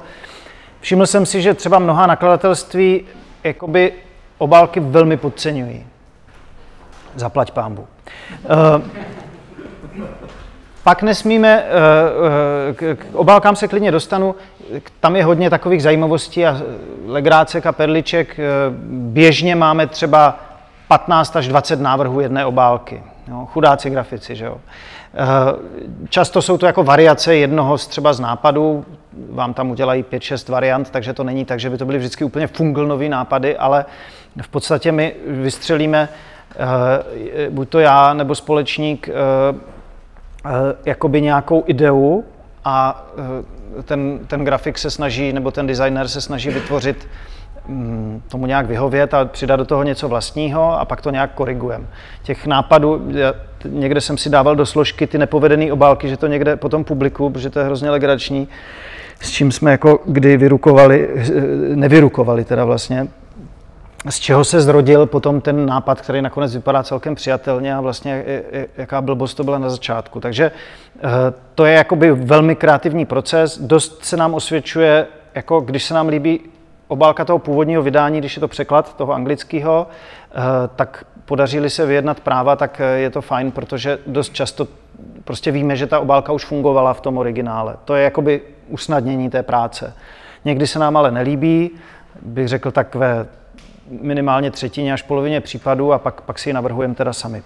Všiml 0.79 1.05
jsem 1.05 1.25
si, 1.25 1.41
že 1.41 1.53
třeba 1.53 1.79
mnoha 1.79 2.07
nakladatelství 2.07 3.05
jakoby 3.43 3.93
obálky 4.37 4.79
velmi 4.79 5.17
podceňují. 5.17 5.85
Zaplať 7.15 7.51
pámbu. 7.51 7.87
Uh, 8.43 8.81
pak 10.85 11.03
nesmíme, 11.03 11.63
eh, 11.63 12.91
eh, 12.91 12.95
k 12.95 13.05
obálkám 13.13 13.55
se 13.55 13.67
klidně 13.67 13.91
dostanu, 13.91 14.35
tam 14.99 15.15
je 15.15 15.23
hodně 15.23 15.49
takových 15.49 15.83
zajímavostí 15.83 16.45
a 16.45 16.61
legrácek 17.05 17.65
a 17.65 17.71
perliček. 17.71 18.39
Eh, 18.39 18.43
běžně 18.89 19.55
máme 19.55 19.87
třeba 19.87 20.39
15 20.87 21.35
až 21.35 21.47
20 21.47 21.79
návrhů 21.79 22.19
jedné 22.19 22.45
obálky. 22.45 23.03
Jo, 23.27 23.47
chudáci 23.53 23.89
grafici, 23.89 24.35
že 24.35 24.45
jo. 24.45 24.57
Často 26.09 26.41
jsou 26.41 26.57
to 26.57 26.65
jako 26.65 26.83
variace 26.83 27.35
jednoho 27.35 27.77
z 27.77 27.87
třeba 27.87 28.13
z 28.13 28.19
nápadů, 28.19 28.85
vám 29.31 29.53
tam 29.53 29.71
udělají 29.71 30.03
5-6 30.03 30.49
variant, 30.49 30.89
takže 30.89 31.13
to 31.13 31.23
není 31.23 31.45
tak, 31.45 31.59
že 31.59 31.69
by 31.69 31.77
to 31.77 31.85
byly 31.85 31.97
vždycky 31.97 32.23
úplně 32.23 32.47
funglnový 32.47 33.09
nápady, 33.09 33.57
ale 33.57 33.85
v 34.41 34.47
podstatě 34.47 34.91
my 34.91 35.13
vystřelíme 35.27 36.09
buď 37.49 37.69
to 37.69 37.79
já 37.79 38.13
nebo 38.13 38.35
společník 38.35 39.09
Eh, 40.45 40.75
jakoby 40.85 41.21
nějakou 41.21 41.63
ideu 41.67 42.23
a 42.65 43.05
eh, 43.79 43.83
ten, 43.83 44.19
ten 44.27 44.45
grafik 44.45 44.77
se 44.77 44.91
snaží, 44.91 45.33
nebo 45.33 45.51
ten 45.51 45.67
designer 45.67 46.07
se 46.07 46.21
snaží 46.21 46.49
vytvořit 46.49 47.07
mm, 47.67 48.21
tomu 48.31 48.45
nějak 48.45 48.65
vyhovět 48.65 49.13
a 49.13 49.25
přidat 49.25 49.55
do 49.55 49.65
toho 49.65 49.83
něco 49.83 50.07
vlastního 50.09 50.79
a 50.79 50.85
pak 50.85 51.01
to 51.01 51.09
nějak 51.09 51.33
korigujeme. 51.33 51.85
Těch 52.23 52.47
nápadů, 52.47 53.11
někde 53.65 54.01
jsem 54.01 54.17
si 54.17 54.29
dával 54.29 54.55
do 54.55 54.65
složky 54.65 55.07
ty 55.07 55.17
nepovedené 55.17 55.73
obálky, 55.73 56.09
že 56.09 56.17
to 56.17 56.27
někde 56.27 56.55
potom 56.55 56.83
publiku, 56.83 57.29
protože 57.29 57.49
to 57.49 57.59
je 57.59 57.65
hrozně 57.65 57.89
legrační, 57.89 58.47
s 59.21 59.31
čím 59.31 59.51
jsme 59.51 59.71
jako 59.71 59.99
kdy 60.05 60.37
vyrukovali, 60.37 61.09
eh, 61.15 61.31
nevyrukovali 61.75 62.43
teda 62.43 62.65
vlastně, 62.65 63.07
z 64.09 64.19
čeho 64.19 64.43
se 64.43 64.61
zrodil 64.61 65.05
potom 65.05 65.41
ten 65.41 65.65
nápad, 65.65 66.01
který 66.01 66.21
nakonec 66.21 66.55
vypadá 66.55 66.83
celkem 66.83 67.15
přijatelně 67.15 67.75
a 67.75 67.81
vlastně 67.81 68.23
jaká 68.77 69.01
blbost 69.01 69.33
to 69.33 69.43
byla 69.43 69.57
na 69.57 69.69
začátku. 69.69 70.19
Takže 70.19 70.51
eh, 70.97 71.01
to 71.55 71.65
je 71.65 71.73
jakoby 71.73 72.11
velmi 72.11 72.55
kreativní 72.55 73.05
proces, 73.05 73.57
dost 73.57 74.05
se 74.05 74.17
nám 74.17 74.33
osvědčuje, 74.33 75.07
jako 75.35 75.59
když 75.59 75.83
se 75.83 75.93
nám 75.93 76.07
líbí 76.07 76.39
obálka 76.87 77.25
toho 77.25 77.39
původního 77.39 77.83
vydání, 77.83 78.19
když 78.19 78.35
je 78.35 78.39
to 78.39 78.47
překlad 78.47 78.97
toho 78.97 79.13
anglického, 79.13 79.87
eh, 79.87 80.33
tak 80.75 81.05
podařili 81.25 81.69
se 81.69 81.85
vyjednat 81.85 82.19
práva, 82.19 82.55
tak 82.55 82.81
eh, 82.81 82.99
je 82.99 83.09
to 83.09 83.21
fajn, 83.21 83.51
protože 83.51 83.99
dost 84.07 84.33
často 84.33 84.67
prostě 85.23 85.51
víme, 85.51 85.75
že 85.75 85.87
ta 85.87 85.99
obálka 85.99 86.31
už 86.31 86.45
fungovala 86.45 86.93
v 86.93 87.01
tom 87.01 87.17
originále. 87.17 87.75
To 87.85 87.95
je 87.95 88.03
jakoby 88.03 88.41
usnadnění 88.69 89.29
té 89.29 89.43
práce. 89.43 89.93
Někdy 90.45 90.67
se 90.67 90.79
nám 90.79 90.97
ale 90.97 91.11
nelíbí, 91.11 91.71
bych 92.21 92.47
řekl 92.47 92.71
tak 92.71 92.95
ve 92.95 93.25
minimálně 93.89 94.51
třetině 94.51 94.93
až 94.93 95.01
polovině 95.01 95.41
případů 95.41 95.93
a 95.93 95.99
pak, 95.99 96.21
pak 96.21 96.39
si 96.39 96.49
ji 96.49 96.53
navrhujeme 96.53 96.95
teda 96.95 97.13
sami. 97.13 97.43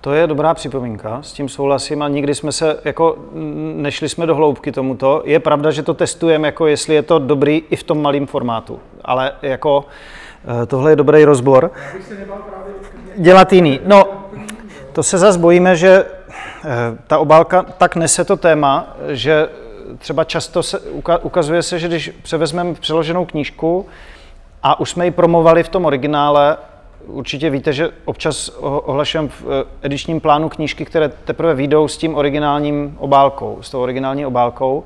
To 0.00 0.12
je 0.12 0.26
dobrá 0.26 0.54
připomínka, 0.54 1.22
s 1.22 1.32
tím 1.32 1.48
souhlasím 1.48 2.02
a 2.02 2.08
nikdy 2.08 2.34
jsme 2.34 2.52
se, 2.52 2.80
jako 2.84 3.16
nešli 3.74 4.08
jsme 4.08 4.26
do 4.26 4.34
hloubky 4.34 4.72
tomuto. 4.72 5.22
Je 5.24 5.40
pravda, 5.40 5.70
že 5.70 5.82
to 5.82 5.94
testujeme, 5.94 6.48
jako 6.48 6.66
jestli 6.66 6.94
je 6.94 7.02
to 7.02 7.18
dobrý 7.18 7.62
i 7.70 7.76
v 7.76 7.82
tom 7.82 8.02
malém 8.02 8.26
formátu, 8.26 8.80
ale 9.04 9.32
jako 9.42 9.84
eh, 10.62 10.66
tohle 10.66 10.92
je 10.92 10.96
dobrý 10.96 11.24
rozbor. 11.24 11.70
Dělat 13.16 13.52
jiný. 13.52 13.80
No, 13.84 14.04
to 14.92 15.02
se 15.02 15.18
zase 15.18 15.38
bojíme, 15.38 15.76
že 15.76 16.04
eh, 16.04 16.98
ta 17.06 17.18
obálka 17.18 17.62
tak 17.62 17.96
nese 17.96 18.24
to 18.24 18.36
téma, 18.36 18.96
že 19.08 19.48
třeba 19.98 20.24
často 20.24 20.62
se, 20.62 20.80
ukazuje 21.22 21.62
se, 21.62 21.78
že 21.78 21.88
když 21.88 22.12
převezmeme 22.22 22.74
přeloženou 22.74 23.24
knížku 23.24 23.86
a 24.62 24.80
už 24.80 24.90
jsme 24.90 25.04
ji 25.04 25.10
promovali 25.10 25.62
v 25.62 25.68
tom 25.68 25.84
originále, 25.84 26.56
určitě 27.06 27.50
víte, 27.50 27.72
že 27.72 27.90
občas 28.04 28.48
ohlašujeme 28.58 29.28
v 29.28 29.44
eh, 29.46 29.86
edičním 29.86 30.20
plánu 30.20 30.48
knížky, 30.48 30.84
které 30.84 31.08
teprve 31.08 31.54
výjdou 31.54 31.88
s 31.88 31.96
tím 31.96 32.14
originálním 32.14 32.96
obálkou, 32.98 33.58
s 33.60 33.70
tou 33.70 33.80
originální 33.80 34.26
obálkou. 34.26 34.84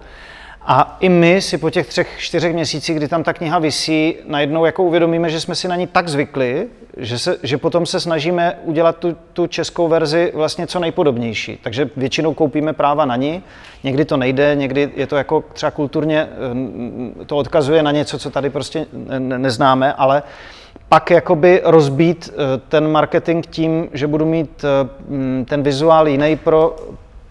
A 0.62 0.96
i 1.00 1.08
my 1.08 1.42
si 1.42 1.58
po 1.58 1.70
těch 1.70 1.88
třech, 1.88 2.08
čtyřech 2.18 2.54
měsících, 2.54 2.96
kdy 2.96 3.08
tam 3.08 3.22
ta 3.22 3.32
kniha 3.32 3.58
visí, 3.58 4.16
najednou 4.26 4.64
jako 4.64 4.82
uvědomíme, 4.82 5.30
že 5.30 5.40
jsme 5.40 5.54
si 5.54 5.68
na 5.68 5.76
ní 5.76 5.86
tak 5.86 6.08
zvykli, 6.08 6.68
že, 6.96 7.18
se, 7.18 7.36
že 7.42 7.58
potom 7.58 7.86
se 7.86 8.00
snažíme 8.00 8.58
udělat 8.64 8.96
tu, 8.96 9.16
tu 9.32 9.46
českou 9.46 9.88
verzi 9.88 10.32
vlastně 10.34 10.66
co 10.66 10.78
nejpodobnější. 10.78 11.58
Takže 11.62 11.90
většinou 11.96 12.34
koupíme 12.34 12.72
práva 12.72 13.04
na 13.04 13.16
ní, 13.16 13.42
někdy 13.84 14.04
to 14.04 14.16
nejde, 14.16 14.54
někdy 14.54 14.90
je 14.96 15.06
to 15.06 15.16
jako 15.16 15.44
třeba 15.52 15.70
kulturně, 15.70 16.28
eh, 17.20 17.24
to 17.24 17.36
odkazuje 17.36 17.82
na 17.82 17.90
něco, 17.90 18.18
co 18.18 18.30
tady 18.30 18.50
prostě 18.50 18.86
neznáme, 19.18 19.92
ale 19.92 20.22
pak 20.88 21.10
jakoby 21.10 21.60
rozbít 21.64 22.30
eh, 22.32 22.60
ten 22.68 22.90
marketing 22.90 23.46
tím, 23.50 23.88
že 23.92 24.06
budu 24.06 24.26
mít 24.26 24.64
eh, 24.64 25.44
ten 25.44 25.62
vizuál 25.62 26.08
jiný 26.08 26.36
pro, 26.36 26.76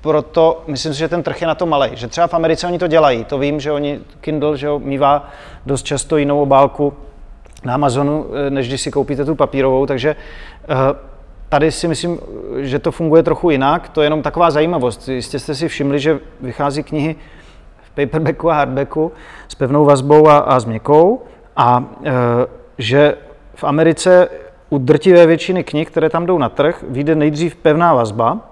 proto 0.01 0.63
myslím 0.67 0.93
si, 0.93 0.99
že 0.99 1.07
ten 1.07 1.23
trh 1.23 1.41
je 1.41 1.47
na 1.47 1.55
to 1.55 1.65
malý. 1.65 1.89
Že 1.93 2.07
třeba 2.07 2.27
v 2.27 2.33
Americe 2.33 2.67
oni 2.67 2.79
to 2.79 2.87
dělají. 2.87 3.23
To 3.25 3.37
vím, 3.37 3.59
že 3.59 3.71
oni, 3.71 3.99
Kindle, 4.21 4.57
že 4.57 4.67
ho 4.67 4.79
mývá 4.79 5.29
dost 5.65 5.83
často 5.83 6.17
jinou 6.17 6.41
obálku 6.41 6.93
na 7.65 7.73
Amazonu, 7.73 8.25
eh, 8.47 8.49
než 8.49 8.67
když 8.67 8.81
si 8.81 8.91
koupíte 8.91 9.25
tu 9.25 9.35
papírovou, 9.35 9.85
takže 9.85 10.15
tady 11.49 11.71
si 11.71 11.87
myslím, 11.87 12.19
že 12.57 12.79
to 12.79 12.91
funguje 12.91 13.23
trochu 13.23 13.49
jinak. 13.49 13.89
To 13.89 14.01
je 14.01 14.05
jenom 14.05 14.21
taková 14.21 14.51
zajímavost. 14.51 15.07
Jistě 15.07 15.39
jste 15.39 15.55
si 15.55 15.67
všimli, 15.67 15.99
že 15.99 16.19
vychází 16.41 16.83
knihy 16.83 17.15
v 17.81 17.89
paperbacku 17.89 18.51
a 18.51 18.53
hardbacku 18.53 19.11
s 19.47 19.55
pevnou 19.55 19.85
vazbou 19.85 20.27
a, 20.27 20.37
a 20.37 20.59
s 20.59 20.65
měkkou 20.65 21.21
a 21.57 21.83
e, 22.05 22.11
že 22.77 23.17
v 23.55 23.63
Americe 23.63 24.29
u 24.69 24.77
drtivé 24.77 25.25
většiny 25.25 25.63
knih, 25.63 25.87
které 25.87 26.09
tam 26.09 26.25
jdou 26.25 26.37
na 26.37 26.49
trh, 26.49 26.83
vyjde 26.87 27.15
nejdřív 27.15 27.55
pevná 27.55 27.93
vazba 27.93 28.48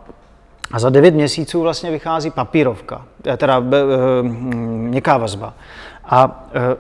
a 0.72 0.80
za 0.80 0.90
9 0.90 1.14
měsíců 1.14 1.62
vlastně 1.62 1.92
vychází 1.92 2.32
papírovka, 2.32 3.06
eh, 3.28 3.38
teda 3.38 3.64
eh, 3.74 4.24
měkká 4.24 5.18
vazba. 5.18 5.54
A 6.06 6.50
eh, 6.54 6.76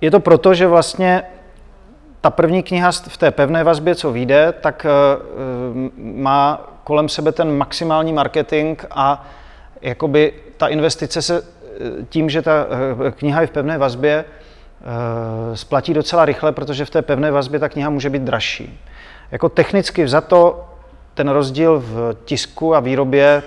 je 0.00 0.10
to 0.10 0.20
proto, 0.20 0.54
že 0.54 0.66
vlastně 0.66 1.22
ta 2.20 2.30
první 2.30 2.62
kniha 2.62 2.92
v 2.92 3.16
té 3.16 3.30
pevné 3.30 3.64
vazbě, 3.64 3.94
co 3.94 4.12
vyjde, 4.12 4.54
tak 4.60 4.86
má 5.96 6.68
kolem 6.84 7.08
sebe 7.08 7.32
ten 7.32 7.56
maximální 7.56 8.12
marketing 8.12 8.82
a 8.90 9.26
jakoby 9.80 10.32
ta 10.56 10.66
investice 10.68 11.22
se 11.22 11.44
tím, 12.08 12.30
že 12.30 12.42
ta 12.42 12.66
kniha 13.10 13.40
je 13.40 13.46
v 13.46 13.50
pevné 13.50 13.78
vazbě, 13.78 14.24
splatí 15.54 15.94
docela 15.94 16.24
rychle, 16.24 16.52
protože 16.52 16.84
v 16.84 16.90
té 16.90 17.02
pevné 17.02 17.30
vazbě 17.30 17.60
ta 17.60 17.68
kniha 17.68 17.90
může 17.90 18.10
být 18.10 18.22
dražší. 18.22 18.80
Jako 19.30 19.48
technicky 19.48 20.04
vzato 20.04 20.64
ten 21.14 21.28
rozdíl 21.28 21.82
v 21.86 22.16
tisku 22.24 22.74
a 22.74 22.80
výrobě 22.80 23.42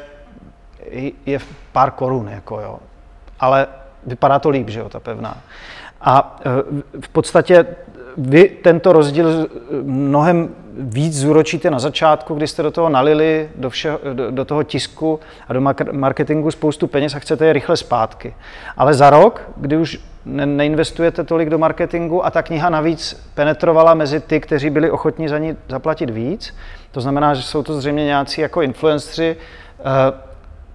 je 1.26 1.40
pár 1.72 1.92
korun, 1.92 2.28
jako 2.30 2.60
jo. 2.60 2.80
ale 3.40 3.68
vypadá 4.06 4.40
to 4.40 4.50
líp, 4.50 4.70
že 4.70 4.80
jo, 4.80 4.90
ta 4.90 5.00
pevná. 5.00 5.38
A 6.02 6.40
eh, 6.40 7.02
v 7.02 7.10
podstatě 7.10 7.66
vy 8.18 8.50
tento 8.50 8.94
rozdíl 8.94 9.48
mnohem 9.84 10.56
víc 10.80 11.20
zúročíte 11.20 11.72
na 11.72 11.80
začátku, 11.80 12.36
kdy 12.36 12.48
jste 12.48 12.64
do 12.64 12.72
toho 12.72 12.90
nalili, 12.90 13.50
do, 13.56 13.70
vše, 13.70 13.98
do, 14.14 14.32
do 14.32 14.46
toho 14.46 14.64
tisku 14.64 15.20
a 15.48 15.54
do 15.54 15.62
marketingu 15.92 16.52
spoustu 16.52 16.88
peněz 16.88 17.16
a 17.16 17.20
chcete 17.20 17.46
je 17.46 17.54
rychle 17.54 17.78
zpátky. 17.78 18.36
Ale 18.78 18.94
za 18.94 19.10
rok, 19.10 19.42
kdy 19.58 19.78
už 19.78 20.00
ne, 20.26 20.46
neinvestujete 20.46 21.24
tolik 21.24 21.50
do 21.50 21.58
marketingu 21.58 22.26
a 22.26 22.32
ta 22.32 22.42
kniha 22.42 22.70
navíc 22.70 23.30
penetrovala 23.34 23.94
mezi 23.94 24.20
ty, 24.20 24.40
kteří 24.40 24.70
byli 24.70 24.92
ochotní 24.92 25.28
za 25.28 25.38
ní 25.38 25.58
zaplatit 25.70 26.10
víc, 26.10 26.56
to 26.92 27.02
znamená, 27.02 27.34
že 27.34 27.42
jsou 27.42 27.64
to 27.64 27.80
zřejmě 27.80 28.06
nějací 28.06 28.42
jako 28.42 28.62
influenceri, 28.62 29.36
eh, 29.80 29.84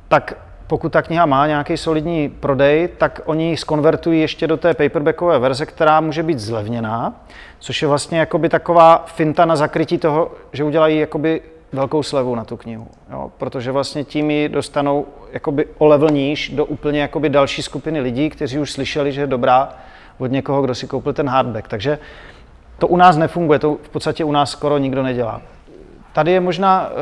tak 0.09 0.35
pokud 0.73 0.93
ta 0.93 1.03
kniha 1.03 1.27
má 1.27 1.47
nějaký 1.47 1.77
solidní 1.77 2.29
prodej, 2.29 2.89
tak 2.99 3.21
oni 3.25 3.51
ji 3.51 3.57
skonvertují 3.57 4.21
ještě 4.21 4.47
do 4.47 4.57
té 4.57 4.75
paperbackové 4.75 5.39
verze, 5.39 5.67
která 5.67 6.01
může 6.01 6.23
být 6.23 6.39
zlevněná, 6.39 7.15
což 7.59 7.83
je 7.83 7.89
vlastně 7.89 8.19
jakoby 8.19 8.49
taková 8.49 9.05
finta 9.07 9.45
na 9.45 9.57
zakrytí 9.57 9.99
toho, 9.99 10.31
že 10.53 10.65
udělají 10.65 10.99
jakoby 10.99 11.43
velkou 11.73 12.03
slevu 12.03 12.35
na 12.35 12.45
tu 12.45 12.57
knihu, 12.57 12.87
jo? 13.11 13.31
protože 13.39 13.73
vlastně 13.73 14.05
tím 14.05 14.31
ji 14.31 14.49
dostanou 14.49 15.07
jakoby 15.33 15.67
o 15.79 15.87
level 15.87 16.11
níž 16.11 16.49
do 16.49 16.65
úplně 16.65 17.01
jakoby 17.01 17.29
další 17.29 17.63
skupiny 17.63 18.01
lidí, 18.01 18.31
kteří 18.31 18.59
už 18.59 18.73
slyšeli, 18.73 19.13
že 19.13 19.21
je 19.21 19.27
dobrá 19.27 19.69
od 20.19 20.27
někoho, 20.27 20.63
kdo 20.63 20.75
si 20.75 20.87
koupil 20.87 21.13
ten 21.13 21.29
hardback. 21.29 21.69
Takže 21.69 21.99
to 22.79 22.87
u 22.89 22.97
nás 22.97 23.17
nefunguje, 23.17 23.59
to 23.59 23.77
v 23.83 23.89
podstatě 23.89 24.25
u 24.25 24.33
nás 24.33 24.51
skoro 24.51 24.79
nikdo 24.79 25.03
nedělá. 25.03 25.43
Tady 26.13 26.33
je 26.33 26.41
možná, 26.41 26.89
uh, 26.89 26.97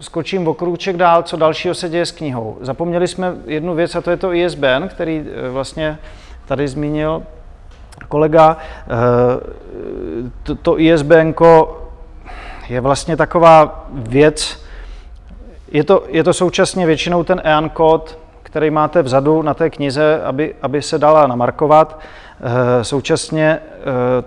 skočím 0.00 0.48
o 0.48 0.54
krůček 0.54 0.96
dál, 0.96 1.22
co 1.22 1.36
dalšího 1.36 1.74
se 1.74 1.88
děje 1.88 2.06
s 2.06 2.12
knihou. 2.12 2.58
Zapomněli 2.60 3.08
jsme 3.08 3.34
jednu 3.46 3.74
věc 3.74 3.94
a 3.94 4.00
to 4.00 4.10
je 4.10 4.16
to 4.16 4.32
ISBN, 4.32 4.88
který 4.88 5.20
uh, 5.20 5.26
vlastně 5.52 5.98
tady 6.46 6.68
zmínil 6.68 7.22
kolega. 8.08 8.56
Uh, 8.56 8.96
to, 10.42 10.54
to 10.54 10.80
ISBN 10.80 11.32
je 12.68 12.80
vlastně 12.80 13.16
taková 13.16 13.86
věc, 13.92 14.64
je 15.72 15.84
to, 15.84 16.04
je 16.08 16.24
to 16.24 16.32
současně 16.32 16.86
většinou 16.86 17.24
ten 17.24 17.40
EAN 17.44 17.68
kód, 17.70 18.18
který 18.42 18.70
máte 18.70 19.02
vzadu 19.02 19.42
na 19.42 19.54
té 19.54 19.70
knize, 19.70 20.22
aby, 20.24 20.54
aby 20.62 20.82
se 20.82 20.98
dala 20.98 21.26
namarkovat. 21.26 22.00
Eh, 22.44 22.84
současně 22.84 23.58
eh, 23.60 23.82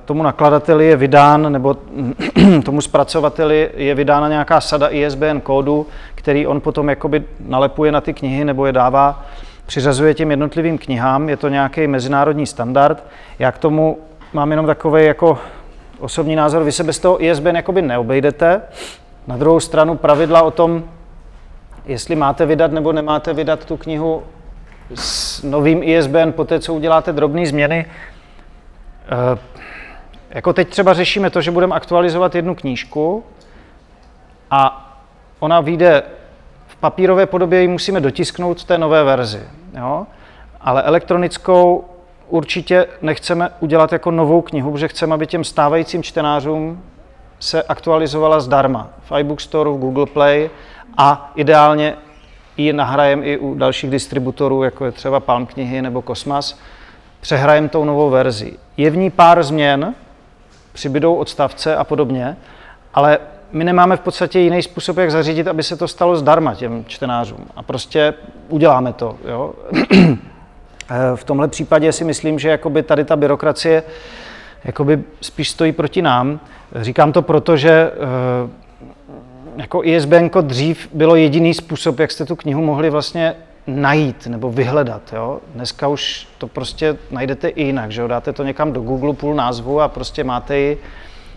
tomu 0.06 0.24
nakladateli 0.24 0.88
je 0.88 0.96
vydán, 0.96 1.52
nebo 1.52 1.78
tomu 2.66 2.82
zpracovateli 2.82 3.70
je 3.76 3.96
vydána 3.96 4.30
nějaká 4.30 4.62
sada 4.62 4.88
ISBN 4.90 5.40
kódu, 5.44 5.88
který 6.16 6.48
on 6.48 6.62
potom 6.62 6.90
jakoby 6.90 7.24
nalepuje 7.40 7.92
na 7.92 8.02
ty 8.02 8.14
knihy 8.14 8.46
nebo 8.46 8.66
je 8.66 8.72
dává, 8.72 9.26
přiřazuje 9.66 10.14
těm 10.14 10.32
jednotlivým 10.32 10.78
knihám. 10.78 11.30
Je 11.30 11.38
to 11.38 11.50
nějaký 11.50 11.88
mezinárodní 11.88 12.46
standard. 12.46 13.04
Já 13.40 13.52
k 13.52 13.58
tomu 13.58 13.98
mám 14.34 14.52
jenom 14.52 14.66
takový 14.66 15.06
jako 15.06 15.38
osobní 16.00 16.36
názor. 16.36 16.64
Vy 16.64 16.72
se 16.72 16.84
bez 16.84 17.00
toho 17.00 17.24
ISBN 17.24 17.56
jakoby 17.56 17.82
neobejdete. 17.82 18.62
Na 19.28 19.38
druhou 19.38 19.60
stranu 19.60 19.98
pravidla 19.98 20.42
o 20.42 20.52
tom, 20.52 20.84
jestli 21.86 22.16
máte 22.16 22.46
vydat 22.46 22.72
nebo 22.72 22.92
nemáte 22.92 23.34
vydat 23.34 23.66
tu 23.66 23.78
knihu 23.78 24.24
s 24.94 25.44
novým 25.44 25.84
ISBN 25.84 26.32
po 26.32 26.46
té, 26.46 26.60
co 26.60 26.74
uděláte 26.74 27.14
drobné 27.14 27.46
změny. 27.46 27.86
Eh, 29.06 29.40
jako 30.30 30.54
teď 30.54 30.70
třeba 30.70 30.94
řešíme 30.94 31.30
to, 31.30 31.42
že 31.42 31.52
budeme 31.52 31.76
aktualizovat 31.76 32.36
jednu 32.36 32.56
knížku 32.56 33.24
a 34.52 34.92
ona 35.40 35.62
vyjde 35.62 36.04
v 36.68 36.76
papírové 36.76 37.26
podobě, 37.26 37.62
ji 37.62 37.68
musíme 37.68 38.02
dotisknout 38.02 38.64
té 38.64 38.78
nové 38.78 39.04
verzi. 39.04 39.42
Jo? 39.78 40.08
Ale 40.62 40.84
elektronickou 40.84 41.86
určitě 42.28 42.88
nechceme 43.02 43.50
udělat 43.60 43.94
jako 43.94 44.12
novou 44.12 44.42
knihu, 44.42 44.72
protože 44.72 44.88
chceme, 44.88 45.14
aby 45.14 45.28
těm 45.28 45.44
stávajícím 45.44 46.04
čtenářům 46.04 46.84
se 47.40 47.64
aktualizovala 47.64 48.40
zdarma 48.40 48.90
v 49.10 49.20
iBook 49.20 49.42
Store, 49.42 49.70
v 49.70 49.78
Google 49.78 50.06
Play 50.06 50.50
a 50.98 51.32
ideálně 51.36 51.96
ji 52.58 52.74
nahrajeme 52.74 53.26
i 53.26 53.38
u 53.38 53.54
dalších 53.54 53.90
distributorů, 53.90 54.64
jako 54.64 54.86
je 54.86 54.92
třeba 54.92 55.20
Palm 55.20 55.46
knihy 55.46 55.82
nebo 55.82 56.02
Kosmas, 56.02 56.60
přehrajeme 57.22 57.70
tou 57.70 57.86
novou 57.86 58.10
verzi. 58.10 58.54
Je 58.78 58.90
v 58.90 58.98
ní 58.98 59.10
pár 59.10 59.44
změn, 59.44 59.96
přibydou 60.74 61.16
odstavce 61.16 61.76
a 61.76 61.84
podobně, 61.84 62.38
ale 62.94 63.18
my 63.52 63.64
nemáme 63.64 63.98
v 63.98 64.00
podstatě 64.00 64.40
jiný 64.40 64.62
způsob, 64.62 64.98
jak 64.98 65.12
zařídit, 65.12 65.48
aby 65.48 65.64
se 65.64 65.78
to 65.78 65.88
stalo 65.88 66.16
zdarma 66.16 66.56
těm 66.56 66.86
čtenářům. 66.88 67.46
A 67.56 67.64
prostě 67.64 68.14
uděláme 68.50 68.94
to. 68.94 69.16
Jo? 69.28 69.54
v 71.16 71.24
tomhle 71.24 71.48
případě 71.48 71.92
si 71.92 72.04
myslím, 72.04 72.40
že 72.40 72.50
jakoby 72.50 72.84
tady 72.84 73.06
ta 73.06 73.16
byrokracie 73.16 73.84
jakoby 74.66 75.04
spíš 75.22 75.50
stojí 75.50 75.72
proti 75.72 76.02
nám. 76.02 76.40
Říkám 76.76 77.12
to 77.12 77.22
proto, 77.22 77.58
že 77.58 77.72
eh, 77.72 78.50
jako 79.56 79.84
ISBN 79.84 80.30
dřív 80.42 80.90
bylo 80.94 81.16
jediný 81.16 81.54
způsob, 81.54 82.00
jak 82.00 82.12
jste 82.12 82.26
tu 82.26 82.36
knihu 82.36 82.64
mohli 82.64 82.90
vlastně 82.90 83.36
najít 83.68 84.28
nebo 84.28 84.52
vyhledat. 84.52 85.02
Jo? 85.14 85.40
Dneska 85.56 85.88
už 85.88 86.28
to 86.38 86.48
prostě 86.48 86.98
najdete 87.12 87.48
i 87.48 87.64
jinak, 87.64 87.92
že 87.92 88.02
jo? 88.02 88.08
dáte 88.08 88.34
to 88.34 88.44
někam 88.44 88.74
do 88.74 88.82
Google 88.82 89.14
půl 89.14 89.36
názvu 89.36 89.82
a 89.82 89.88
prostě 89.88 90.24
máte 90.24 90.58
ji. 90.58 90.78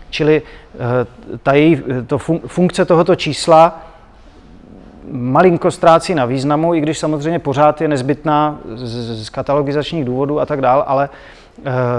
Čili 0.09 0.41
eh, 0.41 1.37
ta 1.43 1.53
její, 1.53 1.81
to 2.07 2.17
funkce 2.47 2.85
tohoto 2.85 3.15
čísla 3.15 3.89
malinko 5.11 5.71
ztrácí 5.71 6.15
na 6.15 6.25
významu, 6.25 6.73
i 6.73 6.81
když 6.81 6.99
samozřejmě 6.99 7.39
pořád 7.39 7.81
je 7.81 7.87
nezbytná 7.87 8.59
z, 8.75 9.25
z 9.25 9.29
katalogizačních 9.29 10.05
důvodů 10.05 10.39
a 10.39 10.45
tak 10.45 10.61
dál, 10.61 10.83
ale 10.87 11.09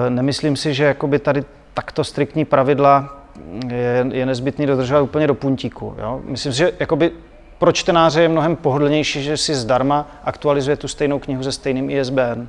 e, 0.07 0.11
nemyslím 0.11 0.57
si, 0.57 0.75
že 0.75 0.85
jakoby 0.85 1.19
tady 1.19 1.45
takto 1.75 2.05
striktní 2.05 2.45
pravidla 2.45 3.20
je, 3.69 4.07
je 4.13 4.27
nezbytný 4.27 4.67
dodržovat 4.67 5.01
úplně 5.01 5.27
do 5.27 5.35
puntíku. 5.35 5.95
Jo? 5.99 6.21
Myslím 6.25 6.53
si, 6.53 6.59
že 6.59 6.73
jakoby 6.81 7.13
pro 7.59 7.73
čtenáře 7.73 8.23
je 8.23 8.29
mnohem 8.29 8.57
pohodlnější, 8.57 9.23
že 9.23 9.37
si 9.37 9.55
zdarma 9.55 10.09
aktualizuje 10.25 10.77
tu 10.77 10.89
stejnou 10.89 11.19
knihu 11.19 11.43
se 11.43 11.53
stejným 11.53 11.91
ISBN. 11.91 12.49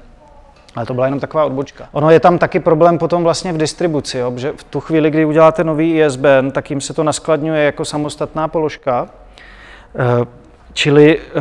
Ale 0.75 0.85
to 0.85 0.93
byla 0.93 1.05
jenom 1.05 1.19
taková 1.19 1.45
odbočka. 1.45 1.89
Ono 1.91 2.09
je 2.09 2.19
tam 2.19 2.37
taky 2.37 2.59
problém 2.59 2.97
potom 2.97 3.23
vlastně 3.23 3.53
v 3.53 3.57
distribuci, 3.57 4.17
jo? 4.17 4.33
že 4.35 4.53
v 4.55 4.63
tu 4.63 4.79
chvíli, 4.79 5.09
kdy 5.11 5.25
uděláte 5.25 5.63
nový 5.63 5.99
ISBN, 5.99 6.51
tak 6.51 6.69
jim 6.69 6.81
se 6.81 6.93
to 6.93 7.03
naskladňuje 7.03 7.63
jako 7.63 7.85
samostatná 7.85 8.47
položka. 8.47 9.09
Eh, 9.95 10.25
čili 10.73 11.19
eh, 11.19 11.31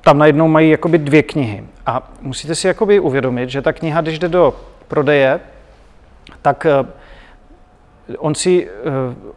tam 0.00 0.18
najednou 0.18 0.48
mají 0.48 0.70
jakoby 0.70 0.98
dvě 0.98 1.22
knihy. 1.22 1.64
A 1.86 2.12
musíte 2.20 2.54
si 2.54 2.66
jakoby 2.66 3.00
uvědomit, 3.00 3.50
že 3.50 3.62
ta 3.62 3.72
kniha, 3.72 4.00
když 4.00 4.18
jde 4.18 4.28
do 4.28 4.54
prodeje, 4.88 5.40
tak 6.42 6.66
eh, 6.66 6.86
on 8.18 8.34
si 8.34 8.68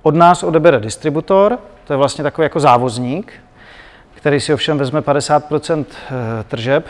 od 0.01 0.15
nás 0.15 0.43
odebere 0.43 0.79
distributor, 0.79 1.59
to 1.83 1.93
je 1.93 1.97
vlastně 1.97 2.23
takový 2.23 2.45
jako 2.45 2.59
závozník, 2.59 3.33
který 4.13 4.39
si 4.39 4.53
ovšem 4.53 4.77
vezme 4.77 5.01
50% 5.01 5.85
tržeb 6.47 6.85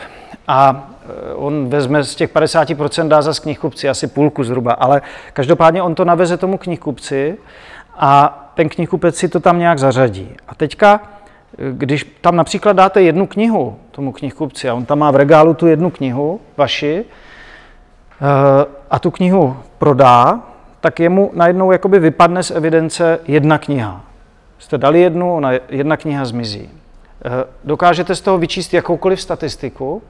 a 0.48 0.90
on 1.34 1.68
vezme 1.68 2.04
z 2.04 2.14
těch 2.14 2.34
50% 2.34 3.08
dá 3.08 3.22
za 3.22 3.32
knihkupci 3.32 3.88
asi 3.88 4.06
půlku 4.06 4.44
zhruba, 4.44 4.72
ale 4.72 5.02
každopádně 5.32 5.82
on 5.82 5.94
to 5.94 6.04
naveze 6.04 6.36
tomu 6.36 6.58
knihkupci 6.58 7.38
a 7.96 8.44
ten 8.54 8.68
knihkupec 8.68 9.16
si 9.16 9.28
to 9.28 9.40
tam 9.40 9.58
nějak 9.58 9.78
zařadí. 9.78 10.36
A 10.48 10.54
teďka 10.54 11.00
když 11.72 12.18
tam 12.20 12.36
například 12.36 12.72
dáte 12.72 13.02
jednu 13.02 13.26
knihu 13.26 13.78
tomu 13.90 14.12
knihkupci 14.12 14.68
a 14.68 14.74
on 14.74 14.84
tam 14.84 14.98
má 14.98 15.10
v 15.10 15.16
regálu 15.16 15.54
tu 15.54 15.66
jednu 15.66 15.90
knihu, 15.90 16.40
vaši, 16.56 17.04
eh, 18.20 18.66
a 18.90 18.98
tu 18.98 19.10
knihu 19.10 19.56
prodá, 19.78 20.40
tak 20.80 21.00
jemu 21.00 21.30
najednou 21.34 21.72
jakoby 21.72 21.98
vypadne 21.98 22.42
z 22.42 22.50
evidence 22.50 23.18
jedna 23.26 23.58
kniha. 23.58 24.04
Jste 24.58 24.78
dali 24.78 25.00
jednu, 25.00 25.36
ona 25.36 25.52
jedna 25.68 25.96
kniha 25.96 26.24
zmizí. 26.24 26.70
Eh, 27.24 27.30
dokážete 27.64 28.14
z 28.14 28.20
toho 28.20 28.38
vyčíst 28.38 28.74
jakoukoliv 28.74 29.20
statistiku? 29.20 30.02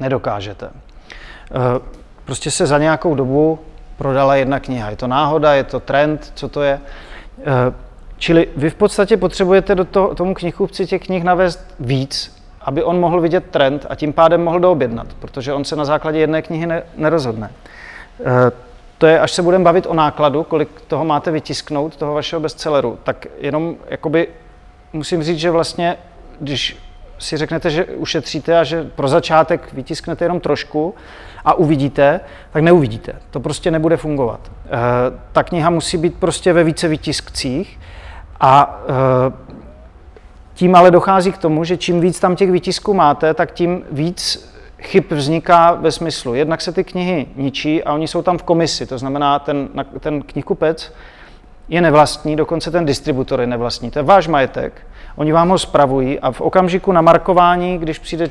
Nedokážete. 0.00 0.70
Eh, 0.70 1.80
prostě 2.24 2.50
se 2.50 2.66
za 2.66 2.78
nějakou 2.78 3.14
dobu 3.14 3.58
prodala 3.96 4.36
jedna 4.36 4.60
kniha. 4.60 4.90
Je 4.90 4.96
to 4.96 5.06
náhoda, 5.06 5.54
je 5.54 5.64
to 5.64 5.80
trend, 5.80 6.32
co 6.34 6.48
to 6.48 6.62
je? 6.62 6.80
Čili 8.18 8.48
vy 8.56 8.70
v 8.70 8.74
podstatě 8.74 9.16
potřebujete 9.16 9.74
do 9.74 9.84
toho, 9.84 10.14
tomu 10.14 10.34
knihkupci 10.34 10.86
těch 10.86 11.02
knih 11.02 11.24
navést 11.24 11.74
víc, 11.80 12.42
aby 12.60 12.82
on 12.82 13.00
mohl 13.00 13.20
vidět 13.20 13.44
trend 13.50 13.86
a 13.90 13.94
tím 13.94 14.12
pádem 14.12 14.44
mohl 14.44 14.60
doobjednat, 14.60 15.06
protože 15.20 15.52
on 15.52 15.64
se 15.64 15.76
na 15.76 15.84
základě 15.84 16.18
jedné 16.18 16.42
knihy 16.42 16.66
ne, 16.66 16.82
nerozhodne. 16.96 17.50
E, 19.04 19.06
to 19.06 19.08
je, 19.08 19.20
až 19.20 19.32
se 19.32 19.42
budeme 19.42 19.64
bavit 19.64 19.86
o 19.86 19.94
nákladu, 19.94 20.42
kolik 20.42 20.80
toho 20.80 21.04
máte 21.04 21.30
vytisknout, 21.30 21.96
toho 21.96 22.14
vašeho 22.14 22.40
bestselleru, 22.40 22.98
tak 23.02 23.26
jenom 23.38 23.76
jakoby 23.88 24.28
musím 24.92 25.22
říct, 25.22 25.38
že 25.38 25.50
vlastně, 25.50 25.96
když 26.40 26.76
si 27.18 27.36
řeknete, 27.36 27.70
že 27.70 27.84
ušetříte 27.84 28.58
a 28.58 28.64
že 28.64 28.84
pro 28.84 29.08
začátek 29.08 29.72
vytisknete 29.72 30.24
jenom 30.24 30.40
trošku 30.40 30.94
a 31.44 31.54
uvidíte, 31.54 32.20
tak 32.52 32.62
neuvidíte. 32.62 33.12
To 33.30 33.40
prostě 33.40 33.70
nebude 33.70 33.96
fungovat. 33.96 34.40
E, 34.66 34.70
ta 35.32 35.42
kniha 35.42 35.70
musí 35.70 35.98
být 35.98 36.14
prostě 36.14 36.52
ve 36.52 36.64
více 36.64 36.88
vytiskcích, 36.88 37.78
a 38.40 38.80
eh, 38.88 39.32
tím 40.54 40.74
ale 40.74 40.90
dochází 40.90 41.32
k 41.32 41.38
tomu, 41.38 41.64
že 41.64 41.76
čím 41.76 42.00
víc 42.00 42.20
tam 42.20 42.36
těch 42.36 42.50
výtisků 42.50 42.94
máte, 42.94 43.34
tak 43.34 43.52
tím 43.52 43.84
víc 43.90 44.53
chyb 44.86 45.04
vzniká 45.10 45.72
ve 45.72 45.92
smyslu. 45.92 46.34
Jednak 46.34 46.60
se 46.60 46.72
ty 46.72 46.84
knihy 46.84 47.26
ničí 47.36 47.84
a 47.84 47.92
oni 47.92 48.08
jsou 48.08 48.22
tam 48.22 48.38
v 48.38 48.42
komisi, 48.42 48.86
to 48.86 48.98
znamená, 48.98 49.38
ten, 49.38 49.68
ten 50.00 50.22
knihkupec 50.22 50.92
je 51.68 51.80
nevlastní, 51.80 52.36
dokonce 52.36 52.70
ten 52.70 52.86
distributor 52.86 53.40
je 53.40 53.46
nevlastní. 53.46 53.90
To 53.90 53.98
je 53.98 54.02
váš 54.02 54.28
majetek, 54.28 54.86
oni 55.16 55.32
vám 55.32 55.48
ho 55.48 55.58
spravují 55.58 56.20
a 56.20 56.32
v 56.32 56.40
okamžiku 56.40 56.92
namarkování, 56.92 57.78
když 57.78 57.98
přijde 57.98 58.30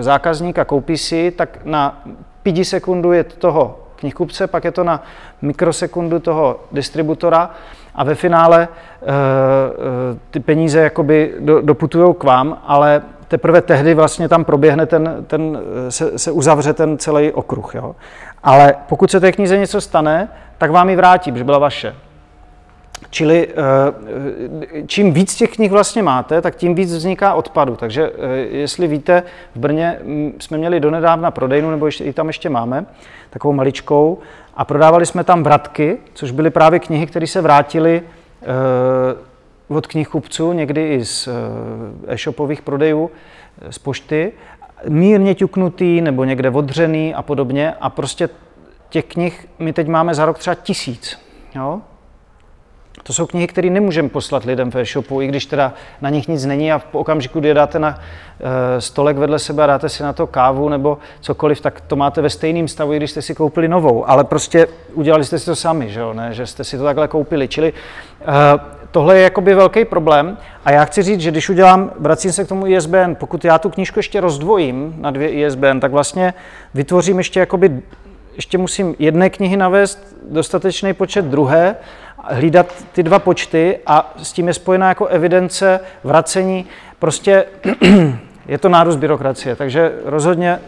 zákazník 0.00 0.58
a 0.58 0.64
koupí 0.64 0.98
si, 0.98 1.30
tak 1.30 1.58
na 1.64 2.02
pidi 2.42 2.64
sekundu 2.64 3.12
je 3.12 3.24
toho 3.24 3.78
knihkupce, 3.96 4.46
pak 4.46 4.64
je 4.64 4.72
to 4.72 4.84
na 4.84 5.02
mikrosekundu 5.42 6.18
toho 6.18 6.60
distributora 6.72 7.50
a 7.94 8.04
ve 8.04 8.14
finále 8.14 8.68
uh, 8.68 9.08
uh, 9.08 10.18
ty 10.30 10.40
peníze 10.40 10.80
jakoby 10.80 11.34
do, 11.40 11.60
doputují 11.60 12.14
k 12.14 12.24
vám, 12.24 12.58
ale 12.66 13.02
teprve 13.28 13.60
tehdy 13.60 13.94
vlastně 13.94 14.28
tam 14.28 14.44
proběhne 14.44 14.86
ten, 14.86 15.24
ten 15.26 15.58
se, 15.88 16.18
se 16.18 16.30
uzavře 16.30 16.72
ten 16.72 16.98
celý 16.98 17.32
okruh. 17.32 17.74
Jo? 17.74 17.96
Ale 18.42 18.74
pokud 18.88 19.10
se 19.10 19.20
té 19.20 19.32
knize 19.32 19.58
něco 19.58 19.80
stane, 19.80 20.28
tak 20.58 20.70
vám 20.70 20.88
ji 20.88 20.96
vrátí, 20.96 21.32
protože 21.32 21.44
byla 21.44 21.58
vaše. 21.58 21.94
Čili 23.10 23.48
eh, 23.48 24.82
čím 24.86 25.12
víc 25.12 25.34
těch 25.34 25.50
knih 25.50 25.70
vlastně 25.70 26.02
máte, 26.02 26.40
tak 26.40 26.56
tím 26.56 26.74
víc 26.74 26.92
vzniká 26.92 27.34
odpadu. 27.34 27.76
Takže 27.76 28.12
jestli 28.50 28.88
víte, 28.88 29.22
v 29.54 29.58
Brně 29.58 29.98
hm, 30.02 30.32
jsme 30.38 30.58
měli 30.58 30.80
donedávna 30.80 31.30
prodejnu, 31.30 31.70
nebo 31.70 31.86
ještě, 31.86 32.04
i 32.04 32.12
tam 32.12 32.26
ještě 32.26 32.50
máme, 32.50 32.86
takovou 33.30 33.54
maličkou, 33.54 34.18
a 34.56 34.64
prodávali 34.64 35.06
jsme 35.06 35.24
tam 35.24 35.42
vratky, 35.42 35.98
což 36.14 36.30
byly 36.30 36.50
právě 36.50 36.78
knihy, 36.78 37.06
které 37.06 37.26
se 37.26 37.40
vrátily 37.40 38.02
eh, 38.42 38.46
od 39.68 39.86
knihkupců, 39.86 40.52
někdy 40.52 40.88
i 40.88 41.04
z 41.04 41.28
eh, 41.28 42.14
e-shopových 42.14 42.62
prodejů, 42.62 43.10
eh, 43.60 43.72
z 43.72 43.78
pošty, 43.78 44.32
mírně 44.88 45.34
ťuknutý 45.34 46.00
nebo 46.00 46.24
někde 46.24 46.50
odřený 46.50 47.14
a 47.14 47.22
podobně. 47.22 47.74
A 47.80 47.90
prostě 47.90 48.28
těch 48.88 49.04
knih 49.04 49.48
my 49.58 49.72
teď 49.72 49.88
máme 49.88 50.14
za 50.14 50.26
rok 50.26 50.38
třeba 50.38 50.54
tisíc. 50.54 51.18
Jo? 51.54 51.80
To 53.02 53.12
jsou 53.12 53.26
knihy, 53.26 53.46
které 53.46 53.70
nemůžeme 53.70 54.08
poslat 54.08 54.44
lidem 54.44 54.70
v 54.70 54.76
e-shopu, 54.76 55.22
i 55.22 55.26
když 55.26 55.46
teda 55.46 55.74
na 56.00 56.10
nich 56.10 56.28
nic 56.28 56.44
není 56.44 56.72
a 56.72 56.78
v 56.78 56.94
okamžiku, 56.94 57.40
kdy 57.40 57.48
je 57.48 57.54
dáte 57.54 57.78
na 57.78 58.00
e, 58.76 58.80
stolek 58.80 59.16
vedle 59.16 59.38
sebe 59.38 59.64
a 59.64 59.66
dáte 59.66 59.88
si 59.88 60.02
na 60.02 60.12
to 60.12 60.26
kávu 60.26 60.68
nebo 60.68 60.98
cokoliv, 61.20 61.60
tak 61.60 61.80
to 61.80 61.96
máte 61.96 62.22
ve 62.22 62.30
stejném 62.30 62.68
stavu, 62.68 62.92
i 62.92 62.96
když 62.96 63.10
jste 63.10 63.22
si 63.22 63.34
koupili 63.34 63.68
novou. 63.68 64.08
Ale 64.08 64.24
prostě 64.24 64.66
udělali 64.94 65.24
jste 65.24 65.38
si 65.38 65.46
to 65.46 65.56
sami, 65.56 65.90
že, 65.90 66.00
jo? 66.00 66.12
Ne? 66.12 66.34
že 66.34 66.46
jste 66.46 66.64
si 66.64 66.78
to 66.78 66.84
takhle 66.84 67.08
koupili. 67.08 67.48
Čili 67.48 67.72
tohle 68.96 69.16
je 69.16 69.22
jakoby 69.22 69.54
velký 69.54 69.84
problém 69.84 70.38
a 70.64 70.70
já 70.72 70.84
chci 70.84 71.02
říct, 71.02 71.20
že 71.20 71.30
když 71.30 71.48
udělám, 71.48 71.90
vracím 71.98 72.32
se 72.32 72.44
k 72.44 72.48
tomu 72.48 72.66
ISBN, 72.66 73.14
pokud 73.14 73.44
já 73.44 73.58
tu 73.58 73.70
knížku 73.70 73.98
ještě 73.98 74.20
rozdvojím 74.20 74.94
na 74.98 75.10
dvě 75.10 75.28
ISBN, 75.28 75.78
tak 75.80 75.92
vlastně 75.92 76.34
vytvořím 76.74 77.18
ještě 77.18 77.40
jakoby 77.40 77.82
ještě 78.36 78.58
musím 78.58 78.94
jedné 78.98 79.30
knihy 79.30 79.56
navést 79.56 80.16
dostatečný 80.30 80.94
počet 80.94 81.24
druhé 81.24 81.76
hlídat 82.16 82.66
ty 82.92 83.02
dva 83.02 83.18
počty 83.18 83.78
a 83.86 84.14
s 84.22 84.32
tím 84.32 84.48
je 84.48 84.54
spojená 84.54 84.88
jako 84.88 85.06
evidence, 85.06 85.80
vracení. 86.04 86.66
Prostě 86.98 87.44
je 88.48 88.58
to 88.58 88.68
nárůst 88.68 88.96
byrokracie, 88.96 89.56
takže 89.56 89.92
rozhodně 90.04 90.60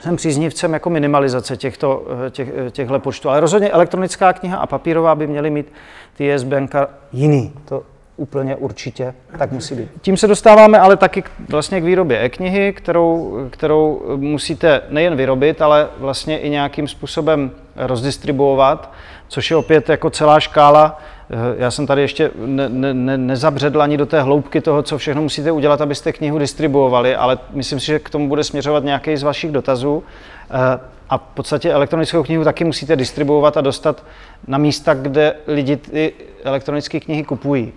jsem 0.00 0.16
příznivcem 0.16 0.72
jako 0.72 0.90
minimalizace 0.90 1.56
těchto, 1.56 2.06
těch, 2.30 2.48
těchto 2.70 3.00
počtů. 3.00 3.30
Ale 3.30 3.40
rozhodně 3.40 3.70
elektronická 3.70 4.32
kniha 4.32 4.58
a 4.58 4.66
papírová 4.66 5.14
by 5.14 5.26
měly 5.26 5.50
mít 5.50 5.72
ty 6.16 6.26
ISBN 6.26 6.66
jiný. 7.12 7.52
To 7.64 7.82
úplně 8.16 8.56
určitě 8.56 9.14
tak 9.38 9.52
musí 9.52 9.74
být. 9.74 9.88
Tím 10.00 10.16
se 10.16 10.26
dostáváme 10.26 10.78
ale 10.78 10.96
taky 10.96 11.22
k, 11.22 11.30
vlastně 11.48 11.80
k 11.80 11.84
výrobě 11.84 12.20
e-knihy, 12.24 12.72
kterou, 12.72 13.38
kterou 13.50 14.02
musíte 14.16 14.82
nejen 14.88 15.16
vyrobit, 15.16 15.62
ale 15.62 15.88
vlastně 15.98 16.38
i 16.38 16.50
nějakým 16.50 16.88
způsobem 16.88 17.50
rozdistribuovat 17.76 18.92
což 19.28 19.50
je 19.50 19.56
opět 19.56 19.88
jako 19.88 20.10
celá 20.10 20.40
škála. 20.40 20.98
Eh, 21.30 21.36
já 21.58 21.70
jsem 21.70 21.86
tady 21.86 22.00
ještě 22.00 22.30
ne, 22.36 22.68
ne, 22.68 23.18
nezabředl 23.18 23.82
ani 23.82 23.96
do 23.96 24.06
té 24.06 24.22
hloubky 24.22 24.60
toho, 24.60 24.82
co 24.82 24.98
všechno 24.98 25.22
musíte 25.22 25.52
udělat, 25.52 25.80
abyste 25.80 26.12
knihu 26.12 26.38
distribuovali, 26.38 27.16
ale 27.16 27.38
myslím 27.50 27.80
si, 27.80 27.86
že 27.86 27.98
k 27.98 28.10
tomu 28.10 28.28
bude 28.28 28.44
směřovat 28.44 28.84
nějaký 28.84 29.16
z 29.16 29.22
vašich 29.22 29.52
dotazů. 29.52 30.02
Eh, 30.50 30.80
a 31.10 31.18
v 31.18 31.22
podstatě 31.34 31.72
elektronickou 31.72 32.22
knihu 32.22 32.44
taky 32.44 32.64
musíte 32.64 32.96
distribuovat 32.96 33.56
a 33.56 33.60
dostat 33.60 34.04
na 34.46 34.58
místa, 34.58 34.94
kde 34.94 35.36
lidi 35.46 35.76
ty 35.76 36.12
elektronické 36.44 37.00
knihy 37.00 37.24
kupují. 37.24 37.72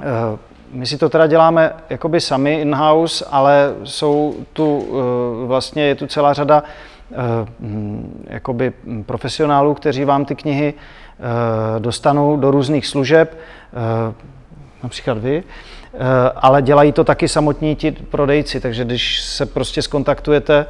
Eh, 0.00 0.04
my 0.72 0.86
si 0.86 0.98
to 0.98 1.08
teda 1.08 1.26
děláme 1.26 1.72
jakoby 1.90 2.20
sami 2.20 2.60
in-house, 2.60 3.24
ale 3.30 3.74
jsou 3.84 4.34
tu 4.52 4.88
vlastně, 5.46 5.82
je 5.82 5.94
tu 5.94 6.06
celá 6.06 6.32
řada 6.32 6.62
hm, 7.60 8.26
jakoby 8.30 8.72
profesionálů, 9.06 9.74
kteří 9.74 10.04
vám 10.04 10.24
ty 10.24 10.34
knihy 10.34 10.74
dostanou 11.78 12.36
do 12.36 12.50
různých 12.50 12.86
služeb. 12.86 13.38
Eh, 13.72 14.14
například 14.82 15.18
vy, 15.18 15.42
eh, 15.94 15.98
ale 16.36 16.62
dělají 16.62 16.92
to 16.92 17.04
taky 17.04 17.28
samotní 17.28 17.76
ti 17.76 17.90
prodejci, 17.90 18.60
takže 18.60 18.84
když 18.84 19.20
se 19.20 19.46
prostě 19.46 19.82
skontaktujete 19.82 20.66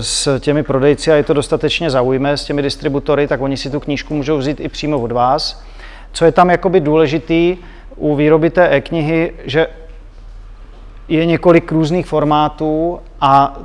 s 0.00 0.40
těmi 0.40 0.62
prodejci 0.62 1.12
a 1.12 1.14
je 1.14 1.22
to 1.22 1.34
dostatečně 1.34 1.90
zaujme 1.90 2.36
s 2.36 2.44
těmi 2.44 2.62
distributory, 2.62 3.26
tak 3.26 3.40
oni 3.40 3.56
si 3.56 3.70
tu 3.70 3.80
knížku 3.80 4.14
můžou 4.14 4.38
vzít 4.38 4.60
i 4.60 4.68
přímo 4.68 5.00
od 5.00 5.12
vás. 5.12 5.64
Co 6.12 6.24
je 6.24 6.32
tam 6.32 6.50
jakoby 6.50 6.80
důležitý 6.80 7.56
u 7.96 8.16
výroby 8.16 8.50
té 8.50 8.68
e-knihy, 8.68 9.32
že 9.44 9.66
je 11.08 11.26
několik 11.26 11.72
různých 11.72 12.06
formátů 12.06 13.00
a 13.20 13.58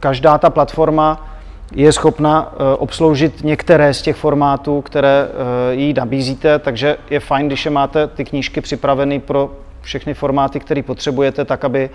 každá 0.00 0.38
ta 0.38 0.50
platforma 0.50 1.29
je 1.72 1.92
schopna 1.92 2.52
eh, 2.52 2.76
obsloužit 2.76 3.44
některé 3.44 3.94
z 3.94 4.02
těch 4.02 4.16
formátů, 4.16 4.80
které 4.80 5.28
eh, 5.28 5.74
jí 5.74 5.92
nabízíte, 5.92 6.58
takže 6.58 6.96
je 7.10 7.20
fajn, 7.20 7.46
když 7.46 7.64
je 7.64 7.70
máte 7.70 8.06
ty 8.06 8.24
knížky 8.24 8.60
připraveny 8.60 9.20
pro 9.20 9.56
všechny 9.80 10.14
formáty, 10.14 10.60
které 10.60 10.82
potřebujete, 10.82 11.44
tak 11.44 11.64
aby 11.64 11.90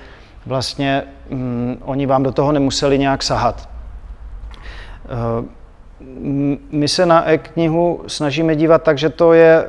vlastně 0.45 1.03
mm, 1.29 1.77
oni 1.85 2.05
vám 2.05 2.23
do 2.23 2.31
toho 2.31 2.51
nemuseli 2.51 2.99
nějak 2.99 3.23
sahat. 3.23 3.69
Eh, 5.05 5.65
my 6.71 6.87
se 6.87 7.05
na 7.05 7.29
e-knihu 7.29 8.03
snažíme 8.07 8.55
dívat 8.55 8.83
tak, 8.83 8.97
že 8.97 9.09
to 9.09 9.33
je 9.33 9.67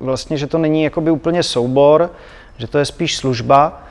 vlastně, 0.00 0.36
že 0.36 0.46
to 0.46 0.58
není 0.58 0.82
jakoby 0.82 1.10
úplně 1.10 1.42
soubor, 1.42 2.10
že 2.58 2.66
to 2.66 2.78
je 2.78 2.84
spíš 2.84 3.16
služba, 3.16 3.82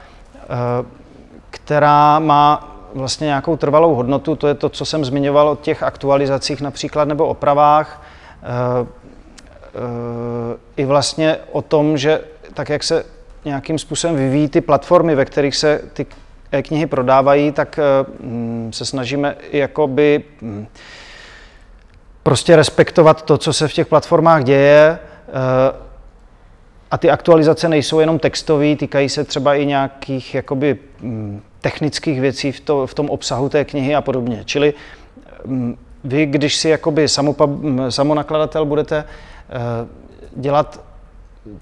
která 1.49 2.19
má 2.19 2.70
vlastně 2.93 3.25
nějakou 3.25 3.57
trvalou 3.57 3.95
hodnotu, 3.95 4.35
to 4.35 4.47
je 4.47 4.53
to, 4.53 4.69
co 4.69 4.85
jsem 4.85 5.05
zmiňoval 5.05 5.49
o 5.49 5.55
těch 5.55 5.83
aktualizacích 5.83 6.61
například 6.61 7.07
nebo 7.07 7.27
opravách, 7.27 8.03
e, 8.43 8.47
e, 8.47 8.87
i 10.77 10.85
vlastně 10.85 11.37
o 11.51 11.61
tom, 11.61 11.97
že 11.97 12.21
tak, 12.53 12.69
jak 12.69 12.83
se 12.83 13.05
nějakým 13.45 13.79
způsobem 13.79 14.15
vyvíjí 14.15 14.47
ty 14.47 14.61
platformy, 14.61 15.15
ve 15.15 15.25
kterých 15.25 15.55
se 15.55 15.81
ty 15.93 16.05
e-knihy 16.51 16.85
prodávají, 16.85 17.51
tak 17.51 17.79
e, 17.79 17.83
se 18.71 18.85
snažíme 18.85 19.35
jakoby 19.51 20.23
hm, 20.41 20.67
prostě 22.23 22.55
respektovat 22.55 23.21
to, 23.21 23.37
co 23.37 23.53
se 23.53 23.67
v 23.67 23.73
těch 23.73 23.87
platformách 23.87 24.43
děje. 24.43 24.99
A 26.91 26.97
ty 26.97 27.09
aktualizace 27.09 27.69
nejsou 27.69 27.99
jenom 27.99 28.19
textové, 28.19 28.75
týkají 28.75 29.09
se 29.09 29.23
třeba 29.23 29.55
i 29.55 29.65
nějakých 29.65 30.35
jakoby 30.35 30.77
hm, 31.01 31.41
technických 31.61 32.21
věcí 32.21 32.51
v, 32.51 32.59
to, 32.59 32.87
v 32.87 32.93
tom 32.93 33.09
obsahu 33.09 33.49
té 33.49 33.65
knihy 33.65 33.95
a 33.95 34.01
podobně. 34.01 34.41
Čili 34.45 34.73
mm, 35.45 35.77
vy, 36.03 36.25
když 36.25 36.55
si 36.55 36.69
jakoby 36.69 37.07
samonakladatel 37.89 38.65
budete 38.65 39.03
eh, 39.49 39.59
dělat 40.35 40.83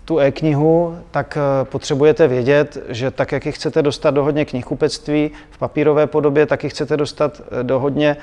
tu 0.06 0.20
e-knihu, 0.20 0.98
tak 1.12 1.38
eh, 1.38 1.66
potřebujete 1.66 2.28
vědět, 2.28 2.78
že 2.90 3.12
tak, 3.12 3.32
jak 3.32 3.46
ji 3.46 3.52
chcete 3.52 3.82
dostat 3.82 4.12
do 4.12 4.24
hodně 4.24 4.46
knihkupectví 4.46 5.32
v 5.50 5.58
papírové 5.58 6.08
podobě, 6.08 6.46
tak 6.46 6.64
ji 6.64 6.70
chcete 6.70 6.98
dostat 6.98 7.42
eh, 7.42 7.64
do 7.64 7.80
hodně, 7.80 8.18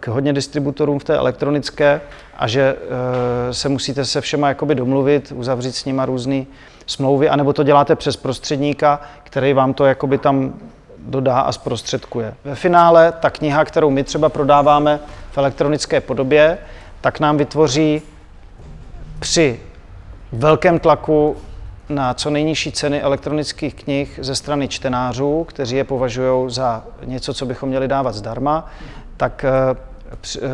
k 0.00 0.08
hodně 0.08 0.32
distributorům 0.32 0.98
v 0.98 1.04
té 1.04 1.16
elektronické 1.16 2.00
a 2.36 2.48
že 2.48 2.76
se 3.50 3.68
musíte 3.68 4.04
se 4.04 4.20
všema 4.20 4.48
jakoby 4.48 4.74
domluvit, 4.74 5.32
uzavřít 5.36 5.72
s 5.72 5.84
nima 5.84 6.06
různé 6.06 6.44
smlouvy, 6.86 7.28
anebo 7.28 7.52
to 7.52 7.62
děláte 7.62 7.96
přes 7.96 8.16
prostředníka, 8.16 9.00
který 9.22 9.52
vám 9.52 9.74
to 9.74 9.84
jakoby 9.84 10.18
tam 10.18 10.54
dodá 11.06 11.40
a 11.40 11.52
zprostředkuje. 11.52 12.34
Ve 12.44 12.54
finále 12.54 13.12
ta 13.12 13.30
kniha, 13.30 13.64
kterou 13.64 13.90
my 13.90 14.04
třeba 14.04 14.28
prodáváme 14.28 15.00
v 15.30 15.38
elektronické 15.38 16.00
podobě, 16.00 16.58
tak 17.00 17.20
nám 17.20 17.36
vytvoří 17.36 18.02
při 19.20 19.60
velkém 20.32 20.78
tlaku 20.78 21.36
na 21.88 22.14
co 22.14 22.30
nejnižší 22.30 22.72
ceny 22.72 23.02
elektronických 23.02 23.74
knih 23.74 24.18
ze 24.22 24.34
strany 24.34 24.68
čtenářů, 24.68 25.44
kteří 25.44 25.76
je 25.76 25.84
považují 25.84 26.50
za 26.50 26.84
něco, 27.04 27.34
co 27.34 27.46
bychom 27.46 27.68
měli 27.68 27.88
dávat 27.88 28.14
zdarma, 28.14 28.66
tak 29.16 29.44
e, 29.44 29.50
e, 29.50 30.48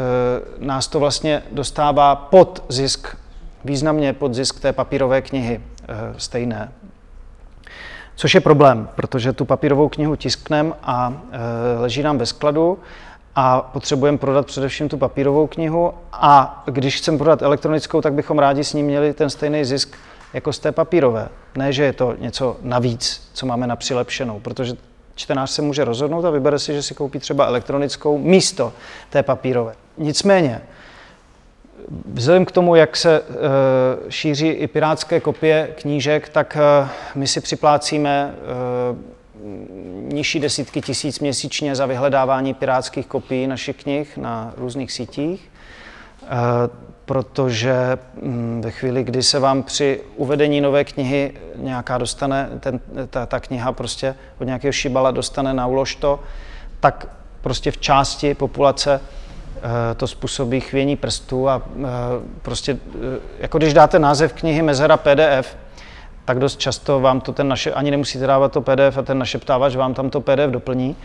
nás 0.59 0.89
to 0.89 1.01
vlastně 1.01 1.43
dostává 1.53 2.17
pod 2.17 2.65
zisk, 2.69 3.17
významně 3.65 4.13
pod 4.13 4.35
zisk 4.35 4.61
té 4.61 4.73
papírové 4.73 5.23
knihy 5.23 5.61
e, 5.89 5.95
stejné. 6.17 6.73
Což 8.17 8.35
je 8.35 8.41
problém, 8.41 8.89
protože 8.95 9.33
tu 9.33 9.45
papírovou 9.45 9.89
knihu 9.89 10.17
tiskneme 10.17 10.73
a 10.83 11.23
e, 11.33 11.81
leží 11.81 12.03
nám 12.03 12.19
ve 12.19 12.27
skladu 12.27 12.79
a 13.35 13.61
potřebujeme 13.61 14.19
prodat 14.19 14.47
především 14.47 14.89
tu 14.89 14.97
papírovou 14.97 15.47
knihu 15.47 15.93
a 16.13 16.63
když 16.67 16.97
chceme 16.97 17.19
prodat 17.19 17.43
elektronickou, 17.43 18.01
tak 18.01 18.13
bychom 18.13 18.39
rádi 18.39 18.65
s 18.65 18.73
ní 18.73 18.83
měli 18.83 19.13
ten 19.13 19.31
stejný 19.31 19.65
zisk 19.65 19.97
jako 20.35 20.53
z 20.53 20.59
té 20.59 20.73
papírové. 20.73 21.29
Ne, 21.57 21.73
že 21.73 21.85
je 21.85 21.93
to 21.93 22.15
něco 22.19 22.57
navíc, 22.63 23.31
co 23.33 23.47
máme 23.47 23.67
na 23.67 23.77
přilepšenou, 23.77 24.41
protože 24.41 24.75
čtenář 25.15 25.51
se 25.51 25.63
může 25.63 25.85
rozhodnout 25.85 26.25
a 26.25 26.31
vybere 26.31 26.59
si, 26.59 26.75
že 26.75 26.83
si 26.83 26.95
koupí 26.95 27.19
třeba 27.19 27.47
elektronickou 27.47 28.19
místo 28.19 28.73
té 29.11 29.23
papírové. 29.23 29.75
Nicméně, 29.99 30.61
Vzhledem 32.13 32.45
k 32.45 32.53
tomu, 32.53 32.75
jak 32.75 32.97
se 32.97 33.21
uh, 33.21 33.37
šíří 34.09 34.49
i 34.49 34.67
pirátské 34.67 35.21
kopie 35.21 35.75
knížek, 35.81 36.29
tak 36.29 36.59
uh, 36.83 36.89
my 37.15 37.27
si 37.27 37.41
připlácíme 37.41 38.35
uh, 38.91 38.99
nižší 40.13 40.41
desítky 40.41 40.81
tisíc 40.81 41.21
měsíčně 41.21 41.77
za 41.77 41.87
vyhledávání 41.87 42.55
pirátských 42.55 43.07
kopií 43.07 43.47
našich 43.47 43.77
knih 43.77 44.17
na 44.17 44.55
různých 44.57 44.93
sítích, 44.93 45.51
protože 47.05 47.99
um, 48.23 48.61
ve 48.61 48.71
chvíli, 48.71 49.05
kdy 49.05 49.23
se 49.23 49.39
vám 49.39 49.63
při 49.63 50.01
uvedení 50.17 50.61
nové 50.61 50.85
knihy 50.85 51.33
nějaká 51.57 51.99
dostane, 51.99 52.49
ten, 52.61 52.81
ta, 53.11 53.27
ta 53.27 53.41
kniha 53.41 53.73
prostě 53.73 54.15
od 54.41 54.45
nějakého 54.45 54.73
šibala 54.73 55.11
dostane 55.11 55.55
na 55.55 55.67
uložto, 55.67 56.21
tak 56.81 57.09
prostě 57.41 57.71
v 57.71 57.79
části 57.79 58.35
populace 58.35 59.01
Eh, 59.01 59.26
to 59.97 60.07
způsobí 60.07 60.61
chvění 60.61 60.97
prstů 60.97 61.49
a 61.49 61.63
eh, 61.79 61.83
prostě, 62.43 62.77
eh, 62.95 63.19
jako 63.39 63.59
když 63.59 63.75
dáte 63.75 63.99
název 63.99 64.33
knihy 64.33 64.63
Mezera 64.63 64.97
PDF, 64.97 65.57
tak 66.25 66.39
dost 66.39 66.61
často 66.61 67.01
vám 67.01 67.21
to 67.21 67.33
ten 67.33 67.49
naše, 67.49 67.73
ani 67.73 67.91
nemusíte 67.91 68.27
dávat 68.27 68.53
to 68.53 68.61
PDF 68.61 68.99
a 68.99 69.03
ten 69.03 69.19
našeptávač 69.19 69.77
vám 69.77 69.95
tam 69.95 70.11
to 70.11 70.21
PDF 70.21 70.51
doplní. 70.51 70.97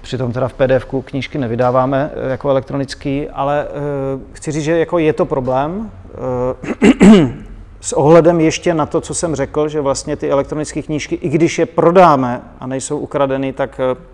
Přitom 0.00 0.32
teda 0.32 0.48
v 0.48 0.52
pdf 0.52 0.86
knížky 1.04 1.38
nevydáváme 1.38 2.10
jako 2.30 2.50
elektronický, 2.50 3.28
ale 3.28 3.66
chci 4.32 4.52
říct, 4.52 4.64
že 4.64 4.78
jako 4.78 4.98
je 4.98 5.12
to 5.12 5.24
problém. 5.24 5.90
S 7.80 7.92
ohledem 7.92 8.40
ještě 8.40 8.74
na 8.74 8.86
to, 8.86 9.00
co 9.00 9.14
jsem 9.14 9.34
řekl, 9.34 9.68
že 9.68 9.80
vlastně 9.80 10.16
ty 10.16 10.30
elektronické 10.30 10.82
knížky, 10.82 11.14
i 11.14 11.28
když 11.28 11.58
je 11.58 11.66
prodáme 11.66 12.42
a 12.60 12.66
nejsou 12.66 12.98
ukradeny, 12.98 13.52
tak 13.52 13.80
Eh, 13.80 14.11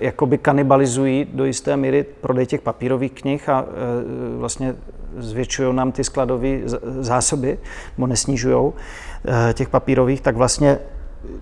jakoby 0.00 0.38
kanibalizují 0.38 1.26
do 1.32 1.44
jisté 1.44 1.76
míry 1.76 2.04
prodej 2.20 2.46
těch 2.46 2.60
papírových 2.60 3.12
knih 3.12 3.48
a 3.48 3.64
eh, 3.64 4.38
vlastně 4.38 4.74
zvětšují 5.16 5.74
nám 5.74 5.92
ty 5.92 6.04
skladové 6.04 6.58
zásoby, 7.00 7.58
nebo 7.98 8.06
nesnižují 8.06 8.72
eh, 8.72 9.52
těch 9.52 9.68
papírových, 9.68 10.20
tak 10.20 10.36
vlastně 10.36 10.78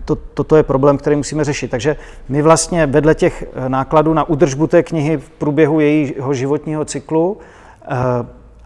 to, 0.05 0.17
toto 0.17 0.57
je 0.57 0.63
problém, 0.63 0.99
který 0.99 1.17
musíme 1.17 1.45
řešit. 1.45 1.71
Takže 1.71 1.97
my 2.29 2.43
vlastně 2.43 2.87
vedle 2.87 3.15
těch 3.15 3.45
nákladů 3.69 4.15
na 4.15 4.29
udržbu 4.29 4.67
té 4.67 4.83
knihy 4.83 5.17
v 5.17 5.31
průběhu 5.31 5.81
jejího 5.81 6.35
životního 6.35 6.85
cyklu 6.85 7.39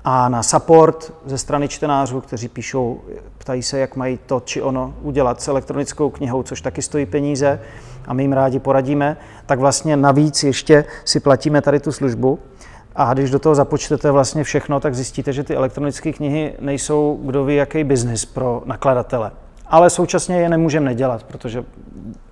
a 0.09 0.29
na 0.29 0.43
support 0.43 1.13
ze 1.25 1.39
strany 1.39 1.69
čtenářů, 1.69 2.21
kteří 2.21 2.49
píšou, 2.49 3.01
ptají 3.39 3.63
se, 3.63 3.79
jak 3.79 3.97
mají 3.97 4.19
to 4.27 4.41
či 4.41 4.63
ono 4.63 4.95
udělat 5.03 5.43
s 5.43 5.49
elektronickou 5.49 6.11
knihou, 6.11 6.43
což 6.43 6.61
taky 6.61 6.83
stojí 6.83 7.07
peníze 7.07 7.61
a 8.07 8.15
my 8.15 8.23
jim 8.23 8.33
rádi 8.33 8.59
poradíme, 8.59 9.17
tak 9.47 9.59
vlastně 9.59 9.97
navíc 9.97 10.45
ještě 10.45 10.85
si 11.05 11.21
platíme 11.21 11.63
tady 11.63 11.81
tu 11.81 11.93
službu. 11.93 12.39
A 12.97 13.15
když 13.15 13.31
do 13.31 13.39
toho 13.39 13.55
započtete 13.55 14.11
vlastně 14.11 14.45
všechno, 14.45 14.81
tak 14.81 14.95
zjistíte, 14.95 15.33
že 15.33 15.45
ty 15.45 15.55
elektronické 15.55 16.13
knihy 16.13 16.55
nejsou 16.61 17.21
kdo 17.23 17.45
ví 17.45 17.57
jaký 17.57 17.85
biznis 17.85 18.25
pro 18.25 18.63
nakladatele. 18.65 19.31
Ale 19.69 19.91
současně 19.91 20.37
je 20.37 20.49
nemůžeme 20.49 20.87
nedělat, 20.87 21.23
protože 21.23 21.65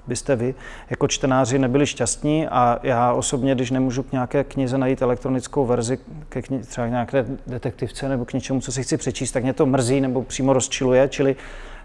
byste 0.06 0.36
vy 0.36 0.54
jako 0.90 1.08
čtenáři 1.08 1.58
nebyli 1.58 1.86
šťastní 1.86 2.48
a 2.48 2.78
já 2.82 3.12
osobně, 3.12 3.54
když 3.54 3.70
nemůžu 3.70 4.02
k 4.02 4.12
nějaké 4.12 4.44
knize 4.44 4.78
najít 4.78 5.02
elektronickou 5.02 5.66
verzi, 5.66 5.98
ke 6.28 6.40
kni- 6.40 6.64
třeba 6.64 6.86
nějaké 6.86 7.24
detektivce 7.46 8.08
nebo 8.08 8.24
k 8.24 8.32
něčemu, 8.32 8.60
co 8.60 8.72
si 8.72 8.82
chci 8.82 8.96
přečíst, 8.96 9.32
tak 9.32 9.42
mě 9.42 9.52
to 9.52 9.66
mrzí 9.66 10.00
nebo 10.00 10.22
přímo 10.22 10.52
rozčiluje, 10.52 11.08
čili 11.08 11.36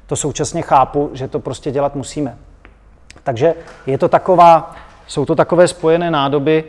to 0.08 0.16
současně 0.16 0.62
chápu, 0.62 1.10
že 1.14 1.28
to 1.28 1.40
prostě 1.40 1.72
dělat 1.72 1.96
musíme. 1.96 2.38
Takže 3.24 3.54
je 3.86 3.98
to 3.98 4.08
taková, 4.08 4.76
jsou 5.08 5.26
to 5.26 5.36
takové 5.36 5.68
spojené 5.68 6.12
nádoby, 6.12 6.64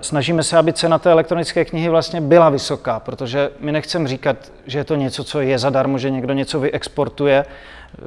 snažíme 0.00 0.42
se, 0.42 0.58
aby 0.58 0.72
cena 0.72 0.98
té 0.98 1.10
elektronické 1.10 1.64
knihy 1.64 1.88
vlastně 1.88 2.20
byla 2.20 2.50
vysoká, 2.50 3.00
protože 3.00 3.50
my 3.60 3.72
nechceme 3.72 4.08
říkat, 4.08 4.36
že 4.66 4.78
je 4.78 4.84
to 4.84 4.94
něco, 4.94 5.24
co 5.24 5.40
je 5.40 5.58
zadarmo, 5.58 5.98
že 5.98 6.10
někdo 6.10 6.34
něco 6.34 6.60
vyexportuje, 6.60 7.44
eh, 7.44 7.98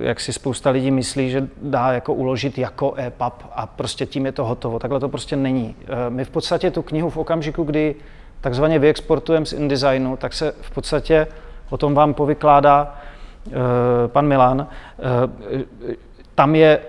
jak 0.00 0.20
si 0.20 0.32
spousta 0.32 0.70
lidí 0.70 0.90
myslí, 0.90 1.30
že 1.30 1.48
dá 1.62 1.92
jako 1.92 2.14
uložit 2.14 2.58
jako 2.58 2.94
e-pub 2.98 3.34
a 3.54 3.66
prostě 3.66 4.06
tím 4.06 4.26
je 4.26 4.32
to 4.32 4.44
hotovo. 4.44 4.78
Takhle 4.78 5.00
to 5.00 5.08
prostě 5.08 5.36
není. 5.36 5.76
Eh, 5.82 5.86
my 6.10 6.24
v 6.24 6.30
podstatě 6.30 6.70
tu 6.70 6.82
knihu 6.82 7.10
v 7.10 7.16
okamžiku, 7.16 7.62
kdy 7.64 7.94
takzvaně 8.40 8.78
vyexportujeme 8.78 9.46
z 9.46 9.52
InDesignu, 9.52 10.16
tak 10.16 10.32
se 10.32 10.52
v 10.60 10.70
podstatě 10.70 11.26
o 11.70 11.76
tom 11.76 11.94
vám 11.94 12.14
povykládá 12.14 13.00
pan 14.06 14.26
Milan. 14.26 14.66
Tam 16.34 16.54
je 16.54 16.80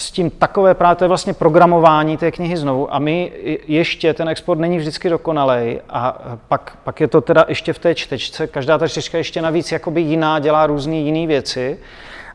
s 0.00 0.10
tím 0.10 0.30
takové 0.30 0.74
právě, 0.74 0.96
to 0.96 1.04
je 1.04 1.08
vlastně 1.08 1.34
programování 1.34 2.16
té 2.16 2.30
knihy 2.30 2.56
znovu 2.56 2.94
a 2.94 2.98
my 2.98 3.32
ještě, 3.68 4.14
ten 4.14 4.28
export 4.28 4.58
není 4.60 4.78
vždycky 4.78 5.08
dokonalej 5.08 5.80
a 5.88 6.18
pak, 6.48 6.78
pak 6.84 7.00
je 7.00 7.08
to 7.08 7.20
teda 7.20 7.44
ještě 7.48 7.72
v 7.72 7.78
té 7.78 7.94
čtečce, 7.94 8.46
každá 8.46 8.78
ta 8.78 8.88
čtečka 8.88 9.18
ještě 9.18 9.42
navíc 9.42 9.72
jakoby 9.72 10.00
jiná, 10.00 10.38
dělá 10.38 10.66
různé 10.66 10.96
jiné 10.96 11.26
věci 11.26 11.78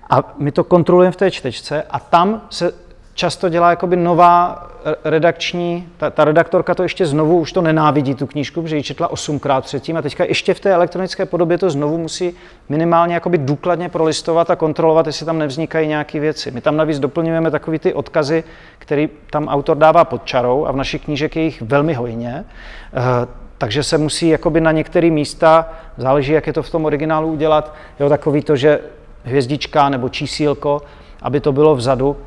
a 0.10 0.34
my 0.38 0.52
to 0.52 0.64
kontrolujeme 0.64 1.12
v 1.12 1.16
té 1.16 1.32
čtečce 1.32 1.84
a 1.90 2.00
tam 2.00 2.42
se 2.50 2.85
často 3.16 3.50
dělá 3.50 3.70
jakoby 3.70 3.96
nová 3.96 4.68
redakční, 5.04 5.88
ta, 5.98 6.10
ta 6.10 6.26
redaktorka 6.26 6.76
to 6.76 6.84
ještě 6.84 7.06
znovu, 7.06 7.40
už 7.40 7.52
to 7.52 7.62
nenávidí 7.62 8.16
tu 8.16 8.28
knížku, 8.28 8.62
protože 8.62 8.78
ji 8.78 8.84
četla 8.84 9.12
osmkrát 9.12 9.64
předtím 9.64 9.98
a 9.98 10.02
teďka 10.02 10.24
ještě 10.24 10.54
v 10.54 10.60
té 10.60 10.74
elektronické 10.74 11.26
podobě 11.26 11.58
to 11.58 11.70
znovu 11.70 11.98
musí 11.98 12.34
minimálně 12.70 13.14
jakoby 13.14 13.38
důkladně 13.38 13.90
prolistovat 13.90 14.50
a 14.50 14.56
kontrolovat, 14.56 15.08
jestli 15.08 15.26
tam 15.26 15.40
nevznikají 15.40 15.88
nějaké 15.88 16.20
věci. 16.20 16.52
My 16.52 16.62
tam 16.62 16.78
navíc 16.78 17.00
doplňujeme 17.00 17.52
takové 17.52 17.80
ty 17.80 17.94
odkazy, 17.94 18.44
které 18.78 19.08
tam 19.30 19.48
autor 19.48 19.78
dává 19.78 20.06
pod 20.06 20.26
čarou 20.26 20.66
a 20.66 20.72
v 20.72 20.76
našich 20.76 21.04
knížek 21.04 21.36
je 21.36 21.44
jich 21.44 21.62
velmi 21.62 21.94
hojně. 21.94 22.46
Eh, 22.94 23.28
takže 23.58 23.84
se 23.84 23.98
musí 23.98 24.28
jakoby 24.30 24.62
na 24.62 24.72
některé 24.72 25.10
místa, 25.10 25.70
záleží, 25.98 26.32
jak 26.32 26.48
je 26.48 26.54
to 26.54 26.64
v 26.64 26.70
tom 26.70 26.86
originálu 26.86 27.32
udělat, 27.32 27.74
jo, 28.00 28.10
takový 28.10 28.42
to, 28.42 28.56
že 28.56 28.80
hvězdička 29.24 29.90
nebo 29.90 30.10
čísílko, 30.10 30.82
aby 31.22 31.40
to 31.40 31.52
bylo 31.52 31.76
vzadu, 31.76 32.18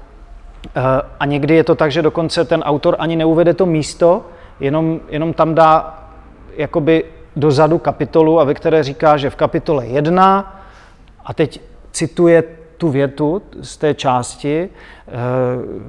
a 1.20 1.26
někdy 1.26 1.54
je 1.54 1.64
to 1.64 1.74
tak, 1.74 1.92
že 1.92 2.02
dokonce 2.02 2.44
ten 2.44 2.62
autor 2.62 2.96
ani 2.98 3.16
neuvede 3.16 3.54
to 3.54 3.66
místo, 3.66 4.24
jenom, 4.60 5.00
jenom 5.08 5.32
tam 5.32 5.54
dá 5.54 5.98
jakoby 6.56 7.04
dozadu 7.36 7.78
kapitolu, 7.78 8.40
a 8.40 8.44
ve 8.44 8.54
které 8.54 8.82
říká, 8.82 9.16
že 9.16 9.30
v 9.30 9.36
kapitole 9.36 9.86
1, 9.86 10.62
a 11.24 11.34
teď 11.34 11.60
cituje 11.92 12.44
tu 12.78 12.88
větu 12.88 13.42
z 13.60 13.76
té 13.76 13.94
části 13.94 14.68
eh, 15.08 15.12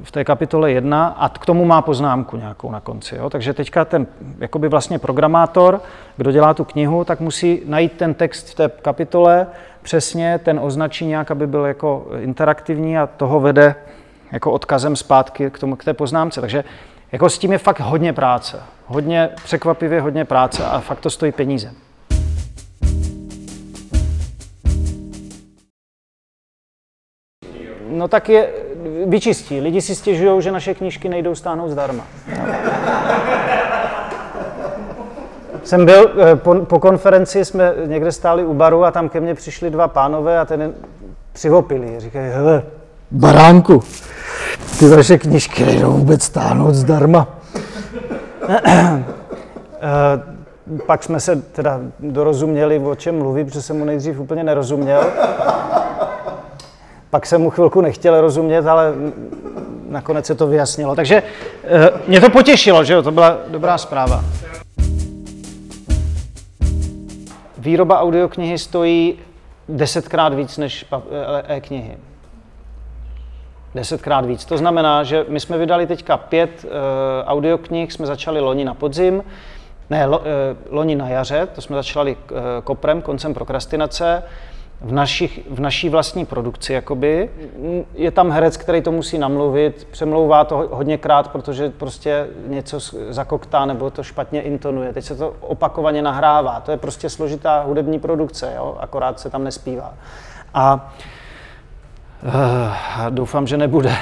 v 0.04 0.12
té 0.12 0.24
kapitole 0.24 0.72
1 0.72 1.08
a 1.08 1.30
k 1.30 1.46
tomu 1.46 1.66
má 1.66 1.82
poznámku 1.82 2.38
nějakou 2.38 2.72
na 2.72 2.80
konci. 2.80 3.16
Jo? 3.16 3.30
Takže 3.30 3.54
teďka 3.54 3.86
ten 3.86 4.08
jakoby 4.40 4.68
vlastně 4.68 5.00
programátor, 5.00 5.82
kdo 6.18 6.32
dělá 6.32 6.54
tu 6.54 6.64
knihu, 6.64 7.04
tak 7.04 7.20
musí 7.20 7.62
najít 7.66 7.94
ten 7.94 8.14
text 8.14 8.50
v 8.50 8.56
té 8.56 8.70
kapitole 8.82 9.48
přesně, 9.82 10.40
ten 10.44 10.60
označí 10.64 11.06
nějak, 11.06 11.32
aby 11.32 11.48
byl 11.48 11.66
jako 11.66 12.08
interaktivní 12.20 12.98
a 12.98 13.08
toho 13.08 13.40
vede 13.40 13.76
jako 14.32 14.52
odkazem 14.52 14.96
zpátky 14.96 15.52
k, 15.52 15.60
tomu, 15.60 15.76
k 15.76 15.84
té 15.84 15.94
poznámce. 15.94 16.42
Takže 16.42 16.64
jako 17.12 17.30
s 17.30 17.38
tím 17.38 17.52
je 17.52 17.58
fakt 17.58 17.80
hodně 17.80 18.14
práce. 18.14 18.64
Hodně, 18.86 19.30
překvapivě 19.44 20.02
hodně 20.02 20.26
práce 20.26 20.66
a 20.66 20.80
fakt 20.80 21.00
to 21.00 21.10
stojí 21.10 21.32
peníze. 21.32 21.72
No 27.90 28.08
tak 28.08 28.30
je, 28.30 28.50
vyčistí. 29.06 29.62
Lidi 29.62 29.82
si 29.82 29.96
stěžují, 29.96 30.42
že 30.42 30.52
naše 30.52 30.74
knížky 30.74 31.10
nejdou 31.10 31.36
stáhnout 31.36 31.70
zdarma. 31.70 32.04
Jsem 35.64 35.86
byl, 35.86 36.12
eh, 36.22 36.36
po, 36.36 36.56
po 36.56 36.80
konferenci 36.80 37.46
jsme 37.46 37.74
někde 37.86 38.12
stáli 38.12 38.46
u 38.46 38.54
baru 38.54 38.86
a 38.86 38.92
tam 38.92 39.10
ke 39.10 39.20
mně 39.20 39.36
přišli 39.36 39.70
dva 39.70 39.88
pánové 39.88 40.40
a 40.40 40.46
ten 40.46 40.74
přivopili. 41.34 42.00
Říkají, 42.00 42.32
hele, 42.32 42.64
baránku, 43.12 43.84
ty 44.80 44.88
vaše 44.88 45.18
knižky 45.18 45.66
nejdou 45.66 45.92
vůbec 45.92 46.24
stáhnout 46.24 46.74
zdarma. 46.74 47.28
Eh, 49.82 50.22
pak 50.86 51.04
jsme 51.04 51.20
se 51.20 51.36
teda 51.36 51.80
dorozuměli, 52.00 52.80
o 52.80 52.96
čem 52.96 53.18
mluví, 53.18 53.46
protože 53.46 53.62
jsem 53.62 53.78
mu 53.78 53.86
nejdřív 53.86 54.20
úplně 54.20 54.44
nerozuměl. 54.44 55.04
Pak 57.10 57.26
jsem 57.26 57.42
mu 57.42 57.50
chvilku 57.50 57.82
nechtěl 57.82 58.22
rozumět, 58.22 58.68
ale 58.68 58.94
nakonec 59.90 60.26
se 60.26 60.36
to 60.36 60.48
vyjasnilo. 60.48 60.96
Takže 60.96 61.24
eh, 61.64 61.90
mě 62.08 62.22
to 62.22 62.30
potěšilo, 62.30 62.84
že 62.84 62.94
jo, 62.94 63.02
to 63.02 63.12
byla 63.12 63.38
dobrá 63.48 63.78
zpráva. 63.78 64.24
Výroba 67.58 68.00
audioknihy 68.00 68.58
stojí 68.58 69.20
desetkrát 69.70 70.34
víc 70.34 70.58
než 70.58 70.86
e-knihy 71.48 71.98
desetkrát 73.76 74.26
víc. 74.26 74.46
To 74.46 74.58
znamená, 74.58 75.04
že 75.04 75.26
my 75.28 75.40
jsme 75.40 75.58
vydali 75.58 75.88
teďka 75.88 76.18
pět 76.18 76.66
uh, 76.66 76.70
audioknih, 77.26 77.94
jsme 77.94 78.06
začali 78.06 78.40
loni 78.40 78.66
na 78.66 78.74
podzim, 78.74 79.24
ne, 79.90 80.06
lo, 80.06 80.20
uh, 80.20 80.26
loni 80.70 80.96
na 80.96 81.10
jaře, 81.10 81.48
to 81.56 81.62
jsme 81.62 81.76
začali 81.76 82.16
uh, 82.16 82.38
koprem, 82.64 83.02
koncem 83.02 83.34
prokrastinace, 83.34 84.24
v, 84.82 84.92
našich, 84.92 85.40
v 85.50 85.60
naší 85.60 85.90
vlastní 85.90 86.26
produkci 86.26 86.74
jakoby. 86.74 87.30
Je 87.94 88.12
tam 88.12 88.32
herec, 88.32 88.58
který 88.58 88.82
to 88.82 88.92
musí 88.92 89.18
namluvit, 89.18 89.88
přemlouvá 89.92 90.44
to 90.44 90.68
hodněkrát, 90.72 91.28
protože 91.28 91.70
prostě 91.70 92.28
něco 92.48 92.80
zakoktá 93.10 93.66
nebo 93.66 93.90
to 93.90 94.04
špatně 94.04 94.42
intonuje. 94.42 94.94
Teď 94.94 95.06
se 95.06 95.16
to 95.16 95.36
opakovaně 95.40 96.02
nahrává. 96.02 96.60
To 96.60 96.72
je 96.72 96.78
prostě 96.78 97.10
složitá 97.10 97.64
hudební 97.64 98.00
produkce, 98.00 98.54
jo? 98.56 98.78
akorát 98.80 99.20
se 99.20 99.30
tam 99.30 99.44
nespívá. 99.44 99.94
A 100.54 100.74
uh, 100.74 100.82
Uh, 102.24 103.10
doufám, 103.10 103.48
že 103.48 103.58
nebude. 103.58 103.96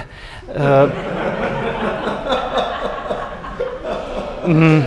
Uh, 4.45 4.53
mm, 4.53 4.85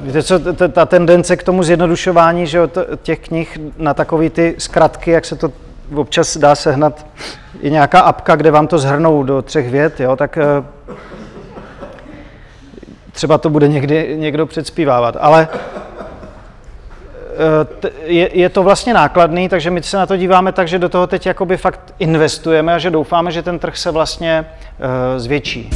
Víte 0.00 0.22
co, 0.22 0.38
ta 0.72 0.86
tendence 0.86 1.36
k 1.36 1.42
tomu 1.42 1.62
zjednodušování 1.62 2.46
že 2.46 2.60
těch 3.02 3.18
knih 3.18 3.58
na 3.78 3.94
takové 3.94 4.30
ty 4.30 4.54
zkratky, 4.58 5.10
jak 5.10 5.24
se 5.24 5.36
to 5.36 5.52
občas 5.94 6.36
dá 6.36 6.54
sehnat, 6.54 7.06
je 7.60 7.70
nějaká 7.70 8.00
apka, 8.00 8.36
kde 8.36 8.50
vám 8.50 8.66
to 8.66 8.78
zhrnou 8.78 9.22
do 9.22 9.42
třech 9.42 9.70
vět, 9.70 10.00
jo, 10.00 10.16
tak 10.16 10.38
uh, 10.58 10.64
třeba 13.12 13.38
to 13.38 13.50
bude 13.50 13.68
někdy 13.68 14.16
někdo 14.18 14.46
předspívávat. 14.46 15.16
Ale 15.20 15.48
Eh, 15.50 15.77
je, 18.04 18.38
je 18.38 18.48
to 18.48 18.62
vlastně 18.62 18.94
nákladný, 18.94 19.48
takže 19.48 19.70
my 19.70 19.82
se 19.82 19.96
na 19.96 20.06
to 20.06 20.16
díváme 20.16 20.52
tak, 20.52 20.68
že 20.68 20.78
do 20.78 20.88
toho 20.88 21.06
teď 21.06 21.26
jakoby 21.26 21.56
fakt 21.56 21.94
investujeme 21.98 22.74
a 22.74 22.78
že 22.78 22.90
doufáme, 22.90 23.30
že 23.30 23.42
ten 23.42 23.58
trh 23.58 23.76
se 23.76 23.90
vlastně 23.90 24.46
uh, 24.78 25.18
zvětší. 25.18 25.70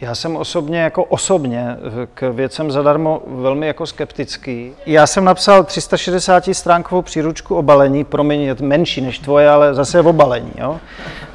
Já 0.00 0.14
jsem 0.14 0.36
osobně 0.36 0.80
jako 0.80 1.04
osobně 1.04 1.76
eh, 2.02 2.06
k 2.14 2.32
věcem 2.32 2.70
zadarmo 2.70 3.22
velmi 3.26 3.66
jako 3.66 3.86
skeptický. 3.86 4.72
Já 4.86 5.06
jsem 5.06 5.24
napsal 5.24 5.64
360 5.64 6.44
stránkovou 6.52 7.02
příručku 7.02 7.56
o 7.56 7.62
balení, 7.62 8.04
promiň, 8.04 8.40
je 8.40 8.56
menší 8.60 9.00
než 9.00 9.18
tvoje, 9.18 9.48
ale 9.48 9.74
zase 9.74 10.02
v 10.02 10.06
obalení, 10.06 10.52
jo? 10.58 10.80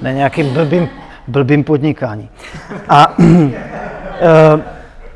Ne 0.01 0.13
nějakým 0.13 0.53
blbým, 0.53 0.89
blbým 1.27 1.63
podnikání. 1.63 2.29
A 2.89 3.15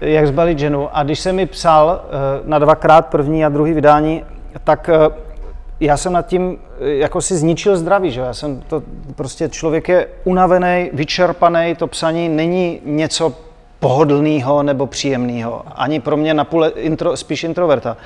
jak 0.01 0.28
zbalit 0.28 0.60
ženu. 0.60 0.89
A 0.93 1.03
když 1.03 1.20
jsem 1.20 1.36
mi 1.36 1.45
psal 1.45 2.01
uh, 2.03 2.47
na 2.47 2.60
dvakrát 2.60 3.06
první 3.06 3.45
a 3.45 3.49
druhý 3.49 3.74
vydání, 3.74 4.24
tak 4.64 4.89
uh, 5.08 5.14
já 5.80 5.97
jsem 5.97 6.14
nad 6.14 6.28
tím 6.28 6.58
jako 6.80 7.22
si 7.22 7.36
zničil 7.38 7.78
zdraví, 7.78 8.12
že 8.12 8.22
já 8.22 8.34
jsem 8.34 8.62
to, 8.62 8.84
prostě 9.16 9.49
člověk 9.49 9.89
je 9.89 10.08
unavený, 10.24 10.89
vyčerpaný, 10.93 11.76
to 11.76 11.88
psaní 11.88 12.30
není 12.30 12.80
něco 12.86 13.34
pohodlného 13.80 14.64
nebo 14.64 14.88
příjemného. 14.88 15.64
Ani 15.76 15.99
pro 15.99 16.18
mě 16.18 16.34
napůl 16.34 16.66
intro, 16.76 17.18
spíš 17.18 17.43
introverta. 17.43 17.97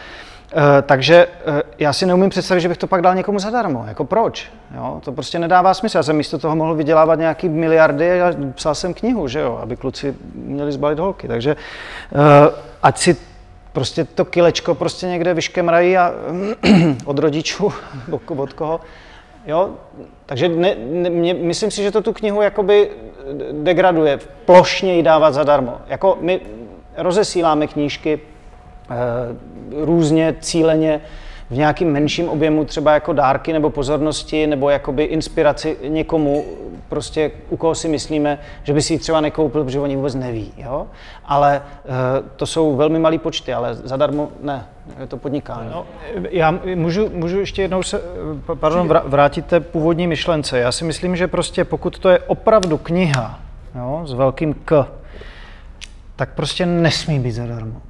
Eh, 0.53 0.81
takže 0.81 1.27
uh, 1.47 1.59
já 1.79 1.93
si 1.93 2.05
neumím 2.05 2.29
představit, 2.29 2.61
že 2.61 2.67
bych 2.67 2.77
to 2.77 2.87
pak 2.87 3.01
dal 3.01 3.15
někomu 3.15 3.39
zadarmo. 3.39 3.83
Jako 3.87 4.05
proč? 4.05 4.51
Jo? 4.75 5.01
To 5.05 5.11
prostě 5.11 5.39
nedává 5.39 5.73
smysl. 5.73 5.97
Já 5.97 6.03
jsem 6.03 6.15
místo 6.15 6.37
toho 6.37 6.55
mohl 6.55 6.75
vydělávat 6.75 7.19
nějaký 7.19 7.49
miliardy 7.49 8.21
a 8.21 8.33
psal 8.55 8.75
jsem 8.75 8.93
knihu, 8.93 9.27
že 9.27 9.39
jo? 9.39 9.59
aby 9.63 9.75
kluci 9.75 10.15
měli 10.35 10.71
zbalit 10.71 10.99
holky. 10.99 11.27
Takže 11.27 11.55
uh, 11.55 12.19
ať 12.83 12.97
si 12.97 13.17
prostě 13.73 14.03
to 14.03 14.25
kilečko 14.25 14.75
prostě 14.75 15.07
někde 15.07 15.33
vyškemrají 15.33 15.97
a 15.97 16.13
od 17.05 17.19
rodičů, 17.19 17.73
od 18.37 18.53
koho. 18.53 18.79
Jo? 19.45 19.69
Takže 20.25 20.49
ne, 20.49 20.75
ne, 20.91 21.09
mě, 21.09 21.33
myslím 21.33 21.71
si, 21.71 21.83
že 21.83 21.91
to 21.91 22.01
tu 22.01 22.13
knihu 22.13 22.41
jakoby 22.41 22.89
degraduje, 23.51 24.19
plošně 24.45 24.95
ji 24.95 25.03
dávat 25.03 25.33
zadarmo. 25.33 25.77
Jako 25.87 26.17
my 26.21 26.41
rozesíláme 26.97 27.67
knížky 27.67 28.19
Eh, 28.19 28.28
různě 29.81 30.35
cíleně 30.39 31.01
v 31.49 31.57
nějakým 31.57 31.91
menším 31.91 32.29
objemu, 32.29 32.65
třeba 32.65 32.93
jako 32.93 33.13
dárky 33.13 33.53
nebo 33.53 33.69
pozornosti, 33.69 34.47
nebo 34.47 34.69
jakoby 34.69 35.03
inspiraci 35.03 35.77
někomu, 35.87 36.45
prostě 36.89 37.31
u 37.49 37.57
koho 37.57 37.75
si 37.75 37.87
myslíme, 37.87 38.39
že 38.63 38.73
by 38.73 38.81
si 38.81 38.93
ji 38.93 38.99
třeba 38.99 39.21
nekoupil, 39.21 39.63
protože 39.63 39.79
oni 39.79 39.95
vůbec 39.95 40.15
neví. 40.15 40.53
Jo? 40.57 40.87
Ale 41.25 41.61
uh, 41.61 41.93
to 42.35 42.45
jsou 42.45 42.75
velmi 42.75 42.99
malé 42.99 43.17
počty, 43.17 43.53
ale 43.53 43.75
zadarmo 43.75 44.29
ne, 44.41 44.65
je 44.99 45.07
to 45.07 45.17
podnikání. 45.17 45.69
No, 45.71 45.85
já 46.29 46.59
můžu, 46.75 47.09
můžu 47.13 47.39
ještě 47.39 47.61
jednou 47.61 47.83
se, 47.83 48.01
pardon, 48.53 48.87
vrátit 49.05 49.45
té 49.45 49.59
původní 49.59 50.07
myšlence. 50.07 50.59
Já 50.59 50.71
si 50.71 50.83
myslím, 50.83 51.15
že 51.15 51.27
prostě 51.27 51.65
pokud 51.65 51.99
to 51.99 52.09
je 52.09 52.19
opravdu 52.19 52.77
kniha 52.77 53.39
jo, 53.75 54.01
s 54.05 54.13
velkým 54.13 54.53
K, 54.53 54.85
tak 56.15 56.33
prostě 56.35 56.65
nesmí 56.65 57.19
být 57.19 57.31
zadarmo. 57.31 57.81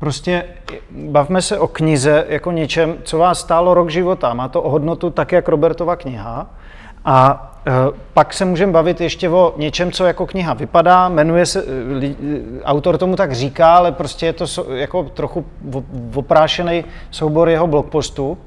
Prostě 0.00 0.44
bavme 0.90 1.42
se 1.42 1.58
o 1.58 1.66
knize 1.66 2.24
jako 2.28 2.52
něčem, 2.52 2.96
co 3.02 3.18
vás 3.18 3.40
stálo 3.40 3.74
rok 3.74 3.90
života. 3.90 4.34
Má 4.34 4.48
to 4.48 4.60
hodnotu 4.60 5.10
tak, 5.10 5.32
jak 5.32 5.48
Robertova 5.48 5.96
kniha. 5.96 6.46
A 7.04 7.46
e, 7.66 7.70
pak 8.14 8.32
se 8.32 8.44
můžeme 8.44 8.72
bavit 8.72 9.00
ještě 9.00 9.28
o 9.28 9.54
něčem, 9.56 9.92
co 9.92 10.04
jako 10.04 10.26
kniha 10.26 10.54
vypadá, 10.54 11.08
jmenuje 11.08 11.46
se, 11.46 11.64
e, 12.02 12.06
e, 12.06 12.14
autor 12.64 12.98
tomu 12.98 13.16
tak 13.16 13.32
říká, 13.32 13.76
ale 13.76 13.92
prostě 13.92 14.26
je 14.26 14.32
to 14.32 14.46
so, 14.46 14.74
jako 14.74 15.02
trochu 15.02 15.44
oprášený 16.14 16.84
soubor 17.10 17.48
jeho 17.48 17.66
blogpostu. 17.66 18.38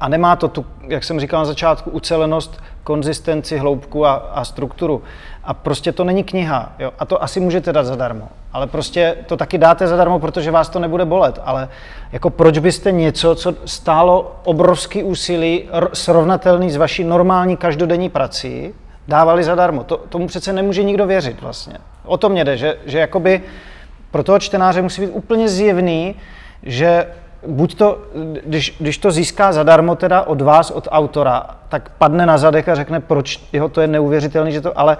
A 0.00 0.08
nemá 0.08 0.36
to 0.36 0.48
tu, 0.48 0.66
jak 0.88 1.04
jsem 1.04 1.20
říkal 1.20 1.40
na 1.40 1.44
začátku, 1.44 1.90
ucelenost, 1.90 2.62
konzistenci, 2.84 3.58
hloubku 3.58 4.06
a, 4.06 4.12
a 4.12 4.44
strukturu. 4.44 5.02
A 5.44 5.54
prostě 5.54 5.92
to 5.92 6.04
není 6.04 6.24
kniha. 6.24 6.72
Jo? 6.78 6.92
A 6.98 7.04
to 7.04 7.22
asi 7.22 7.40
můžete 7.40 7.72
dát 7.72 7.86
zadarmo. 7.86 8.28
Ale 8.52 8.66
prostě 8.66 9.16
to 9.26 9.36
taky 9.36 9.58
dáte 9.58 9.86
zadarmo, 9.86 10.18
protože 10.18 10.50
vás 10.50 10.68
to 10.68 10.78
nebude 10.78 11.04
bolet. 11.04 11.38
Ale 11.44 11.68
jako 12.12 12.30
proč 12.30 12.58
byste 12.58 12.92
něco, 12.92 13.34
co 13.34 13.54
stálo 13.64 14.40
obrovský 14.44 15.02
úsilí, 15.02 15.68
srovnatelný 15.92 16.70
s 16.70 16.76
vaší 16.76 17.04
normální 17.04 17.56
každodenní 17.56 18.08
prací, 18.08 18.74
dávali 19.08 19.44
zadarmo? 19.44 19.84
To, 19.84 19.96
tomu 19.96 20.26
přece 20.26 20.52
nemůže 20.52 20.82
nikdo 20.82 21.06
věřit 21.06 21.42
vlastně. 21.42 21.78
O 22.04 22.16
to 22.16 22.28
mě 22.28 22.44
jde, 22.44 22.56
že, 22.56 22.76
že 22.86 22.98
jakoby 22.98 23.42
pro 24.10 24.22
toho 24.22 24.38
čtenáře 24.38 24.82
musí 24.82 25.02
být 25.02 25.10
úplně 25.10 25.48
zjevný, 25.48 26.14
že 26.62 27.06
buď 27.46 27.74
to, 27.74 27.98
když, 28.44 28.76
když 28.80 28.98
to 28.98 29.10
získá 29.10 29.52
zadarmo 29.52 29.96
teda 29.96 30.22
od 30.22 30.40
vás, 30.40 30.70
od 30.70 30.88
autora, 30.90 31.46
tak 31.68 31.90
padne 31.98 32.26
na 32.26 32.38
zadek 32.38 32.68
a 32.68 32.74
řekne, 32.74 33.00
proč 33.00 33.40
jeho 33.52 33.68
to 33.68 33.80
je 33.80 33.86
neuvěřitelný, 33.86 34.52
že 34.52 34.60
to, 34.60 34.78
ale 34.78 34.96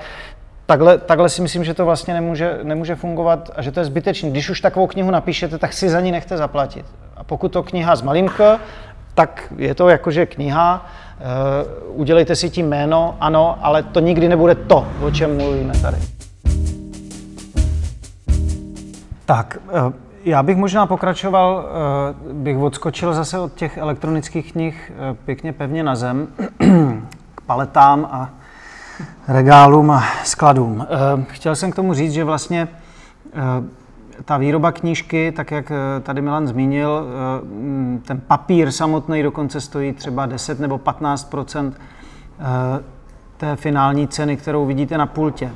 takhle, 0.66 0.98
takhle 0.98 1.28
si 1.28 1.42
myslím, 1.42 1.64
že 1.64 1.74
to 1.74 1.84
vlastně 1.84 2.14
nemůže, 2.14 2.58
nemůže 2.62 2.94
fungovat 2.94 3.50
a 3.56 3.62
že 3.62 3.72
to 3.72 3.80
je 3.80 3.84
zbytečné. 3.84 4.30
Když 4.30 4.50
už 4.50 4.60
takovou 4.60 4.86
knihu 4.86 5.10
napíšete, 5.10 5.58
tak 5.58 5.72
si 5.72 5.88
za 5.88 6.00
ní 6.00 6.12
nechte 6.12 6.36
zaplatit. 6.36 6.86
A 7.16 7.24
pokud 7.24 7.52
to 7.52 7.62
kniha 7.62 7.96
z 7.96 8.02
malinka, 8.02 8.60
tak 9.14 9.52
je 9.56 9.74
to 9.74 9.88
jakože 9.88 10.26
kniha, 10.26 10.86
uh, 11.90 12.00
udělejte 12.00 12.36
si 12.36 12.50
tím 12.50 12.68
jméno, 12.68 13.16
ano, 13.20 13.58
ale 13.62 13.82
to 13.82 14.00
nikdy 14.00 14.28
nebude 14.28 14.54
to, 14.54 14.86
o 15.02 15.10
čem 15.10 15.36
mluvíme 15.36 15.72
tady. 15.82 15.96
Tak, 19.24 19.58
uh, 19.86 19.92
já 20.30 20.42
bych 20.42 20.56
možná 20.56 20.86
pokračoval, 20.86 21.64
uh, 22.26 22.32
bych 22.32 22.58
odskočil 22.58 23.14
zase 23.14 23.38
od 23.38 23.54
těch 23.54 23.76
elektronických 23.76 24.52
knih 24.52 24.92
uh, 24.94 25.16
pěkně 25.24 25.52
pevně 25.52 25.82
na 25.82 25.96
zem, 25.96 26.28
k 27.34 27.40
paletám 27.40 28.08
a 28.10 28.30
regálům 29.28 29.90
a 29.90 30.04
skladům. 30.24 30.86
Eh, 30.90 31.24
chtěl 31.28 31.56
jsem 31.56 31.72
k 31.72 31.74
tomu 31.74 31.94
říct, 31.94 32.12
že 32.12 32.24
vlastně 32.24 32.68
eh, 33.32 33.40
ta 34.24 34.36
výroba 34.36 34.72
knížky, 34.72 35.32
tak 35.36 35.50
jak 35.50 35.70
eh, 35.70 36.00
tady 36.00 36.22
Milan 36.22 36.46
zmínil, 36.46 37.06
ten 38.06 38.20
papír 38.20 38.72
samotný 38.72 39.22
dokonce 39.22 39.60
stojí 39.60 39.92
třeba 39.92 40.26
10 40.26 40.60
nebo 40.60 40.78
15 40.78 41.34
té 43.40 43.56
finální 43.56 44.08
ceny, 44.08 44.36
kterou 44.36 44.66
vidíte 44.66 44.98
na 44.98 45.06
pultě. 45.06 45.52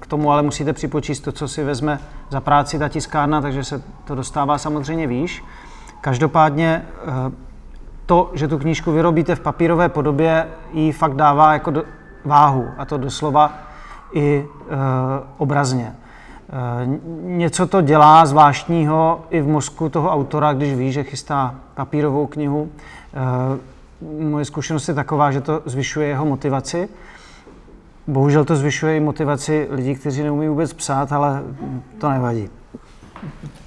K 0.00 0.06
tomu 0.06 0.32
ale 0.32 0.42
musíte 0.42 0.72
připočíst 0.72 1.24
to, 1.24 1.32
co 1.32 1.48
si 1.48 1.64
vezme 1.64 1.98
za 2.30 2.40
práci 2.40 2.78
ta 2.78 2.88
tiskárna, 2.88 3.40
takže 3.40 3.64
se 3.64 3.82
to 4.04 4.14
dostává 4.14 4.58
samozřejmě 4.58 5.06
výš. 5.06 5.44
Každopádně 6.00 6.82
to, 8.06 8.30
že 8.34 8.48
tu 8.48 8.58
knížku 8.58 8.92
vyrobíte 8.92 9.34
v 9.34 9.40
papírové 9.40 9.88
podobě, 9.88 10.48
ji 10.72 10.92
fakt 10.92 11.14
dává 11.14 11.52
jako 11.52 11.70
do, 11.70 11.84
váhu, 12.24 12.68
a 12.78 12.84
to 12.84 12.98
doslova 12.98 13.52
i 14.12 14.46
e, 14.46 14.76
obrazně. 15.38 15.92
E, 15.92 16.86
něco 17.22 17.66
to 17.66 17.80
dělá 17.80 18.26
zvláštního 18.26 19.20
i 19.30 19.40
v 19.40 19.48
mozku 19.48 19.88
toho 19.88 20.10
autora, 20.10 20.52
když 20.52 20.74
ví, 20.74 20.92
že 20.92 21.04
chystá 21.04 21.54
papírovou 21.74 22.26
knihu. 22.26 22.68
E, 23.14 23.75
moje 24.00 24.44
zkušenost 24.44 24.88
je 24.88 24.94
taková, 24.94 25.30
že 25.30 25.40
to 25.40 25.62
zvyšuje 25.64 26.08
jeho 26.08 26.26
motivaci. 26.26 26.88
Bohužel 28.06 28.44
to 28.44 28.56
zvyšuje 28.56 28.96
i 28.96 29.00
motivaci 29.00 29.68
lidí, 29.70 29.94
kteří 29.94 30.22
neumí 30.22 30.48
vůbec 30.48 30.72
psát, 30.72 31.12
ale 31.12 31.42
to 31.98 32.10
nevadí. 32.10 32.50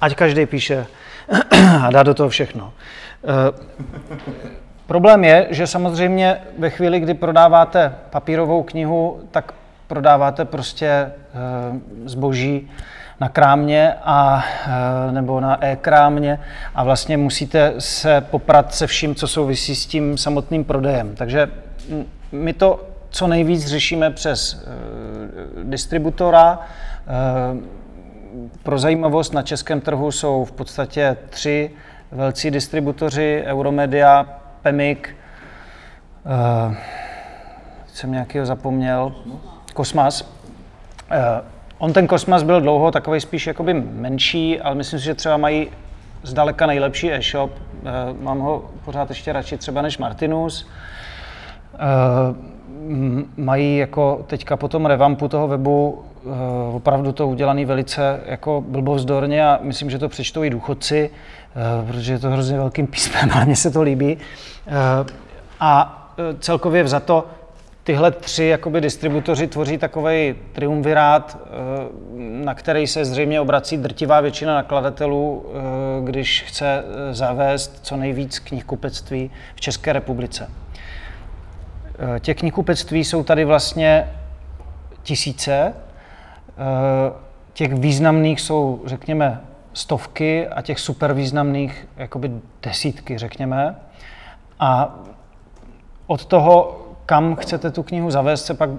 Ať 0.00 0.14
každý 0.14 0.46
píše 0.46 0.86
a 1.82 1.90
dá 1.90 2.02
do 2.02 2.14
toho 2.14 2.28
všechno. 2.28 2.72
E, 3.24 4.00
Problém 4.90 5.24
je, 5.24 5.46
že 5.50 5.66
samozřejmě 5.66 6.36
ve 6.58 6.70
chvíli, 6.70 7.00
kdy 7.00 7.14
prodáváte 7.14 7.94
papírovou 8.10 8.62
knihu, 8.62 9.20
tak 9.30 9.54
prodáváte 9.86 10.44
prostě 10.44 10.86
e, 10.86 11.12
zboží 12.04 12.70
na 13.20 13.28
krámě 13.28 13.94
a, 14.02 14.44
e, 15.08 15.12
nebo 15.12 15.40
na 15.40 15.64
e-krámě 15.64 16.40
a 16.74 16.84
vlastně 16.84 17.16
musíte 17.16 17.74
se 17.78 18.20
poprat 18.20 18.74
se 18.74 18.86
vším, 18.86 19.14
co 19.14 19.28
souvisí 19.28 19.76
s 19.76 19.86
tím 19.86 20.18
samotným 20.18 20.64
prodejem. 20.64 21.14
Takže 21.16 21.50
my 22.32 22.52
to 22.52 22.86
co 23.10 23.26
nejvíc 23.26 23.66
řešíme 23.66 24.10
přes 24.10 24.54
e, 24.54 25.64
distributora. 25.64 26.58
Pro 28.62 28.78
zajímavost 28.78 29.34
na 29.34 29.42
českém 29.42 29.80
trhu 29.80 30.12
jsou 30.12 30.44
v 30.44 30.52
podstatě 30.52 31.16
tři 31.30 31.70
velcí 32.12 32.50
distributoři, 32.50 33.42
Euromedia, 33.46 34.26
Pemik, 34.62 35.16
jsem 37.86 38.12
nějakého 38.12 38.46
zapomněl, 38.46 39.14
Kosmas. 39.74 40.32
On 41.80 41.92
ten 41.92 42.06
Kosmas 42.06 42.42
byl 42.42 42.60
dlouho 42.60 42.90
takový 42.90 43.20
spíš 43.20 43.46
jakoby 43.46 43.74
menší, 43.74 44.60
ale 44.60 44.74
myslím 44.74 45.00
si, 45.00 45.04
že 45.04 45.14
třeba 45.14 45.36
mají 45.36 45.68
zdaleka 46.22 46.66
nejlepší 46.66 47.12
e-shop. 47.12 47.50
Uh, 47.50 48.22
mám 48.22 48.38
ho 48.38 48.70
pořád 48.84 49.08
ještě 49.08 49.32
radši 49.32 49.56
třeba 49.56 49.82
než 49.82 49.98
Martinus. 49.98 50.66
Uh, 51.72 52.36
mají 53.36 53.76
jako 53.76 54.24
teďka 54.26 54.56
po 54.56 54.68
tom 54.68 54.86
revampu 54.86 55.28
toho 55.28 55.48
webu 55.48 56.02
uh, 56.22 56.32
opravdu 56.74 57.12
to 57.12 57.28
udělané 57.28 57.64
velice 57.64 58.20
jako 58.26 58.64
blbovzdorně 58.68 59.46
a 59.46 59.58
myslím, 59.62 59.90
že 59.90 59.98
to 59.98 60.08
přečtou 60.08 60.44
i 60.44 60.50
důchodci, 60.50 61.10
protože 61.86 62.12
je 62.12 62.18
to 62.18 62.30
hrozně 62.30 62.56
velkým 62.56 62.86
písmem, 62.86 63.30
ale 63.34 63.44
mně 63.44 63.56
se 63.56 63.70
to 63.70 63.82
líbí. 63.82 64.18
A 65.60 65.96
celkově 66.40 66.88
za 66.88 67.00
to 67.00 67.26
tyhle 67.84 68.10
tři 68.10 68.44
jakoby 68.44 68.80
distributoři 68.80 69.46
tvoří 69.46 69.78
takový 69.78 70.34
triumvirát, 70.52 71.38
na 72.18 72.54
který 72.54 72.86
se 72.86 73.04
zřejmě 73.04 73.40
obrací 73.40 73.76
drtivá 73.76 74.20
většina 74.20 74.54
nakladatelů, 74.54 75.46
když 76.04 76.42
chce 76.42 76.84
zavést 77.10 77.80
co 77.82 77.96
nejvíc 77.96 78.38
knihkupectví 78.38 79.30
v 79.54 79.60
České 79.60 79.92
republice. 79.92 80.50
Eh, 82.16 82.20
těch 82.20 82.36
knihkupectví 82.36 83.04
jsou 83.04 83.22
tady 83.24 83.44
vlastně 83.44 84.10
tisíce, 85.02 85.74
eh, 85.74 87.12
těch 87.52 87.74
významných 87.74 88.40
jsou, 88.40 88.82
řekněme, 88.84 89.40
stovky 89.72 90.48
a 90.48 90.62
těch 90.62 90.80
super 90.80 91.12
významných 91.12 91.88
jakoby 91.96 92.30
desítky, 92.62 93.18
řekněme. 93.18 93.76
A 94.60 94.98
od 96.06 96.24
toho, 96.24 96.78
kam 97.10 97.36
chcete 97.36 97.70
tu 97.70 97.82
knihu 97.82 98.10
zavést, 98.10 98.44
se 98.44 98.54
pak 98.54 98.70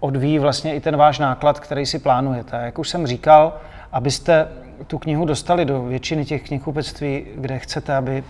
odvíjí 0.00 0.38
vlastně 0.38 0.74
i 0.74 0.80
ten 0.80 0.96
váš 0.96 1.18
náklad, 1.18 1.60
který 1.60 1.86
si 1.86 1.98
plánujete. 1.98 2.56
Jak 2.56 2.78
už 2.78 2.88
jsem 2.88 3.06
říkal, 3.06 3.56
abyste 3.92 4.48
tu 4.86 4.98
knihu 4.98 5.24
dostali 5.24 5.64
do 5.64 5.82
většiny 5.82 6.24
těch 6.24 6.42
knihkupectví, 6.42 7.26
kde 7.34 7.58
chcete, 7.58 7.96
aby 7.96 8.24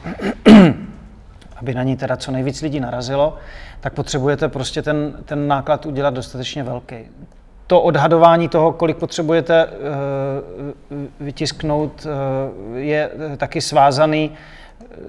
aby 1.57 1.75
na 1.75 1.83
ní 1.83 1.97
teda 1.97 2.17
co 2.17 2.33
nejvíc 2.33 2.63
lidí 2.63 2.81
narazilo, 2.81 3.37
tak 3.81 3.93
potřebujete 3.93 4.49
prostě 4.49 4.83
ten, 4.83 5.13
ten 5.25 5.49
náklad 5.49 5.87
udělat 5.87 6.15
dostatečně 6.15 6.63
velký. 6.63 6.97
To 7.67 7.81
odhadování 7.81 8.49
toho, 8.49 8.73
kolik 8.73 8.97
potřebujete 8.97 9.67
uh, 9.67 9.73
vytisknout, 11.21 12.07
uh, 12.07 12.77
je 12.77 13.11
taky 13.37 13.61
svázaný 13.61 14.31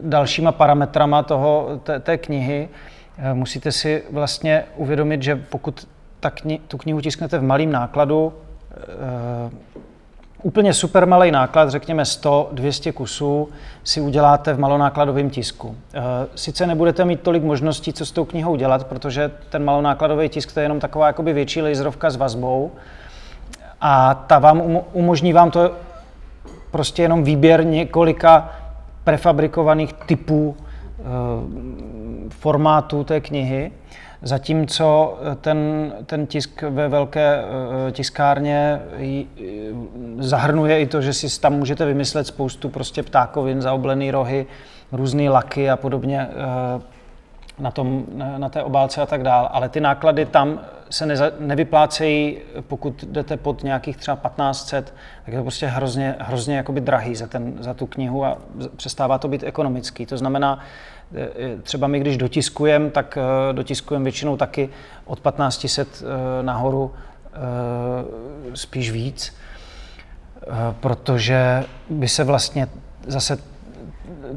dalšíma 0.04 0.52
parametrama 0.52 1.24
toho, 1.24 1.80
té, 1.84 2.00
té 2.00 2.18
knihy. 2.18 2.70
Uh, 3.18 3.34
musíte 3.34 3.72
si 3.72 4.04
vlastně 4.12 4.64
uvědomit, 4.76 5.24
že 5.24 5.36
pokud 5.36 5.88
ta 6.20 6.30
kni- 6.30 6.60
tu 6.68 6.78
knihu 6.78 7.02
tisknete 7.02 7.38
v 7.38 7.44
malém 7.44 7.72
nákladu, 7.72 8.34
Úplně 10.44 10.74
super 10.74 11.08
malý 11.08 11.32
náklad, 11.32 11.70
řekněme 11.70 12.04
100-200 12.04 12.94
kusů, 12.94 13.50
si 13.84 14.02
uděláte 14.02 14.54
v 14.54 14.60
malonákladovém 14.60 15.30
tisku. 15.30 15.76
Eh, 15.94 16.00
sice 16.36 16.68
nebudete 16.68 17.06
mít 17.06 17.22
tolik 17.22 17.44
možností, 17.44 17.94
co 17.94 18.06
s 18.06 18.12
tou 18.12 18.26
knihou 18.26 18.56
dělat, 18.56 18.88
protože 18.88 19.32
ten 19.50 19.64
malonákladový 19.64 20.30
tisk 20.30 20.54
to 20.54 20.60
je 20.60 20.64
jenom 20.64 20.80
taková 20.80 21.08
jakoby 21.08 21.34
větší 21.34 21.62
laserovka 21.62 22.10
s 22.10 22.16
vazbou 22.16 22.72
a 23.82 24.14
ta 24.14 24.40
vám 24.40 24.62
umožní 24.94 25.34
vám 25.34 25.52
to 25.52 25.72
prostě 26.72 27.02
jenom 27.02 27.24
výběr 27.24 27.66
několika 27.66 28.50
prefabrikovaných 29.04 29.94
typů 29.94 30.56
eh, 31.02 32.30
formátů 32.30 33.04
té 33.04 33.22
knihy. 33.22 33.72
Zatímco 34.22 35.18
ten, 35.42 35.92
ten 36.06 36.28
tisk 36.28 36.62
ve 36.62 36.88
velké 36.88 37.44
eh, 37.88 37.92
tiskárně 37.92 38.82
zahrnuje 40.20 40.80
i 40.80 40.86
to, 40.86 41.02
že 41.02 41.14
si 41.14 41.42
tam 41.42 41.54
můžete 41.54 41.86
vymyslet 41.86 42.28
spoustu 42.28 42.70
prostě 42.70 43.04
ptákovin, 43.04 43.62
zaoblený 43.62 44.12
rohy, 44.12 44.46
různé 44.92 45.30
laky 45.30 45.70
a 45.70 45.78
podobně 45.78 46.28
eh, 46.30 46.82
na, 47.60 47.72
tom, 47.72 48.06
na 48.38 48.50
té 48.50 48.64
obálce 48.64 49.02
a 49.02 49.06
tak 49.06 49.24
dále. 49.24 49.50
Ale 49.52 49.70
ty 49.70 49.80
náklady 49.80 50.26
tam 50.26 50.60
se 50.90 51.06
neza, 51.06 51.32
nevyplácejí, 51.40 52.38
pokud 52.68 53.04
jdete 53.04 53.38
pod 53.38 53.64
nějakých 53.64 53.98
třeba 53.98 54.16
1500, 54.16 54.94
tak 55.26 55.34
je 55.34 55.40
to 55.40 55.44
prostě 55.44 55.68
hrozně, 55.68 56.16
hrozně 56.20 56.58
jakoby 56.58 56.82
drahý 56.82 57.16
za, 57.16 57.28
ten, 57.28 57.54
za 57.60 57.74
tu 57.74 57.86
knihu 57.86 58.26
a 58.26 58.38
přestává 58.76 59.18
to 59.18 59.28
být 59.28 59.44
ekonomický. 59.44 60.06
To 60.06 60.18
znamená, 60.18 60.60
eh, 60.60 60.66
třeba 61.64 61.88
my, 61.88 62.00
když 62.00 62.18
dotiskujeme, 62.18 62.90
tak 62.90 63.18
dotiskujeme 63.52 64.04
většinou 64.04 64.38
taky 64.38 64.70
od 65.06 65.20
1500 65.20 66.04
nahoru 66.42 66.94
spíš 68.54 68.92
víc, 68.92 69.36
protože 70.80 71.64
by 71.90 72.08
se 72.08 72.24
vlastně 72.24 72.68
zase 73.08 73.38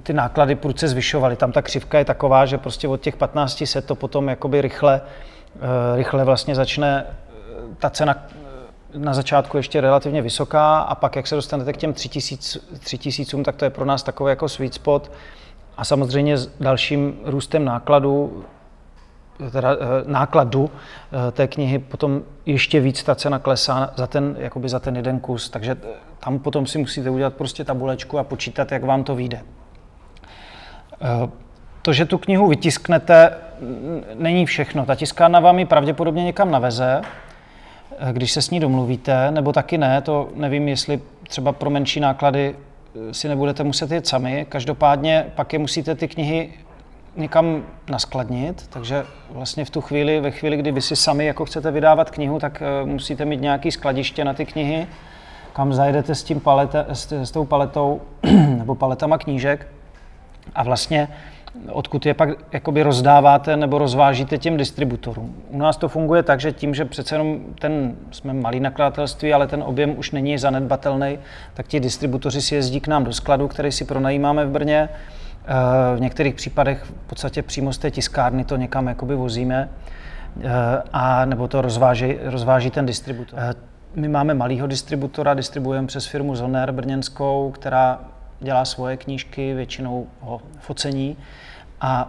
ty 0.03 0.13
náklady 0.13 0.55
prudce 0.55 0.89
zvyšovaly. 0.89 1.37
Tam 1.37 1.53
ta 1.53 1.63
křivka 1.63 1.99
je 1.99 2.05
taková, 2.05 2.47
že 2.47 2.59
prostě 2.59 2.89
od 2.89 3.01
těch 3.01 3.17
15 3.17 3.63
se 3.67 3.83
to 3.83 3.95
potom 3.95 4.29
jakoby 4.29 4.61
rychle, 4.61 5.01
rychle 5.95 6.25
vlastně 6.25 6.55
začne 6.55 7.07
ta 7.79 7.91
cena 7.91 8.27
na 8.95 9.15
začátku 9.15 9.57
ještě 9.57 9.81
relativně 9.81 10.23
vysoká 10.23 10.79
a 10.79 10.95
pak, 10.95 11.17
jak 11.17 11.27
se 11.27 11.35
dostanete 11.35 11.73
k 11.73 11.77
těm 11.77 11.93
3000, 11.93 12.61
3000 12.79 13.43
tak 13.43 13.57
to 13.57 13.65
je 13.65 13.71
pro 13.71 13.85
nás 13.85 14.03
takový 14.03 14.31
jako 14.31 14.49
sweet 14.49 14.75
spot. 14.75 15.11
A 15.77 15.85
samozřejmě 15.85 16.39
s 16.39 16.51
dalším 16.61 17.17
růstem 17.25 17.65
nákladů 17.65 18.45
teda, 19.51 19.73
eh, 19.73 19.77
nákladu 20.07 20.71
eh, 20.71 21.33
té 21.33 21.47
knihy 21.47 21.79
potom 21.79 22.23
ještě 22.47 22.81
víc 22.81 23.03
ta 23.03 23.15
cena 23.15 23.39
klesá 23.39 23.93
za 23.97 24.07
ten, 24.07 24.37
jakoby 24.39 24.69
za 24.69 24.79
ten 24.79 24.97
jeden 24.97 25.21
kus. 25.21 25.51
Takže 25.51 25.73
eh, 25.73 25.89
tam 26.21 26.39
potom 26.39 26.67
si 26.67 26.79
musíte 26.79 27.11
udělat 27.11 27.35
prostě 27.35 27.65
tabulečku 27.65 28.19
a 28.19 28.25
počítat, 28.25 28.73
jak 28.73 28.85
vám 28.85 29.05
to 29.05 29.15
vyjde. 29.15 29.41
To, 31.83 31.93
že 31.93 32.05
tu 32.05 32.19
knihu 32.19 32.49
vytisknete, 32.49 33.31
není 34.15 34.47
všechno. 34.47 34.87
Ta 34.87 34.95
tiskárna 34.95 35.41
vám 35.41 35.59
ji 35.59 35.65
pravděpodobně 35.65 36.25
někam 36.25 36.51
naveze, 36.51 37.03
když 38.13 38.33
se 38.33 38.43
s 38.43 38.51
ní 38.51 38.61
domluvíte, 38.61 39.31
nebo 39.31 39.53
taky 39.53 39.79
ne, 39.79 40.01
to 40.01 40.29
nevím, 40.35 40.69
jestli 40.69 41.01
třeba 41.29 41.53
pro 41.53 41.71
menší 41.71 42.01
náklady 42.01 42.57
si 43.13 43.29
nebudete 43.29 43.65
muset 43.65 43.91
jít 43.91 44.07
sami. 44.07 44.47
Každopádně 44.49 45.27
pak 45.35 45.53
je 45.53 45.59
musíte 45.59 45.95
ty 45.95 46.09
knihy 46.09 46.51
někam 47.17 47.63
naskladnit, 47.91 48.67
takže 48.71 49.05
vlastně 49.31 49.65
v 49.65 49.71
tu 49.71 49.81
chvíli, 49.81 50.21
ve 50.21 50.31
chvíli, 50.31 50.57
kdy 50.57 50.73
vy 50.73 50.81
si 50.81 50.97
sami 50.97 51.27
jako 51.27 51.45
chcete 51.45 51.71
vydávat 51.71 52.11
knihu, 52.11 52.39
tak 52.39 52.63
uh, 52.83 52.89
musíte 52.89 53.25
mít 53.25 53.41
nějaký 53.41 53.71
skladiště 53.71 54.25
na 54.25 54.35
ty 54.35 54.47
knihy, 54.47 54.87
kam 55.53 55.73
zajdete 55.73 56.15
s, 56.15 56.23
tím 56.23 56.41
palete, 56.41 56.87
s, 56.93 57.13
s 57.13 57.31
tou 57.31 57.45
paletou 57.45 58.01
nebo 58.59 58.75
paletama 58.75 59.19
knížek 59.19 59.67
a 60.55 60.63
vlastně 60.63 61.09
odkud 61.69 62.07
je 62.07 62.15
pak 62.15 62.29
jakoby 62.53 62.83
rozdáváte 62.83 63.57
nebo 63.57 63.79
rozvážíte 63.79 64.39
těm 64.39 64.57
distributorům. 64.57 65.35
U 65.51 65.59
nás 65.59 65.77
to 65.77 65.89
funguje 65.89 66.23
tak, 66.23 66.41
že 66.41 66.53
tím, 66.53 66.75
že 66.75 66.85
přece 66.85 67.15
jenom 67.15 67.41
ten, 67.61 67.97
jsme 68.11 68.33
malý 68.33 68.61
nakladatelství, 68.61 69.35
ale 69.35 69.47
ten 69.47 69.63
objem 69.63 69.99
už 69.99 70.11
není 70.11 70.39
zanedbatelný, 70.39 71.19
tak 71.55 71.67
ti 71.67 71.81
distributoři 71.81 72.43
si 72.43 72.55
jezdí 72.55 72.81
k 72.81 72.89
nám 72.89 73.05
do 73.05 73.13
skladu, 73.13 73.49
který 73.49 73.73
si 73.73 73.85
pronajímáme 73.85 74.47
v 74.47 74.51
Brně, 74.51 74.89
v 75.97 76.01
některých 76.01 76.35
případech 76.35 76.85
v 76.85 76.93
podstatě 76.93 77.43
přímo 77.43 77.73
z 77.73 77.79
té 77.79 77.91
tiskárny 77.91 78.45
to 78.45 78.57
někam 78.57 78.87
jakoby 78.87 79.15
vozíme 79.15 79.69
eh, 80.41 80.51
a 80.93 81.25
nebo 81.25 81.49
to 81.49 81.61
rozváží, 81.61 82.17
rozváží 82.25 82.71
ten 82.71 82.87
distributor. 82.87 83.39
Eh, 83.39 83.55
my 83.95 84.09
máme 84.09 84.35
malého 84.35 84.67
distributora, 84.67 85.35
distribuujeme 85.35 85.87
přes 85.87 86.07
firmu 86.07 86.37
Zoner 86.37 86.73
brněnskou, 86.73 87.51
která 87.51 88.01
dělá 88.41 88.65
svoje 88.65 88.97
knížky, 88.97 89.55
většinou 89.55 90.07
ho 90.21 90.41
focení 90.61 91.17
a 91.85 92.09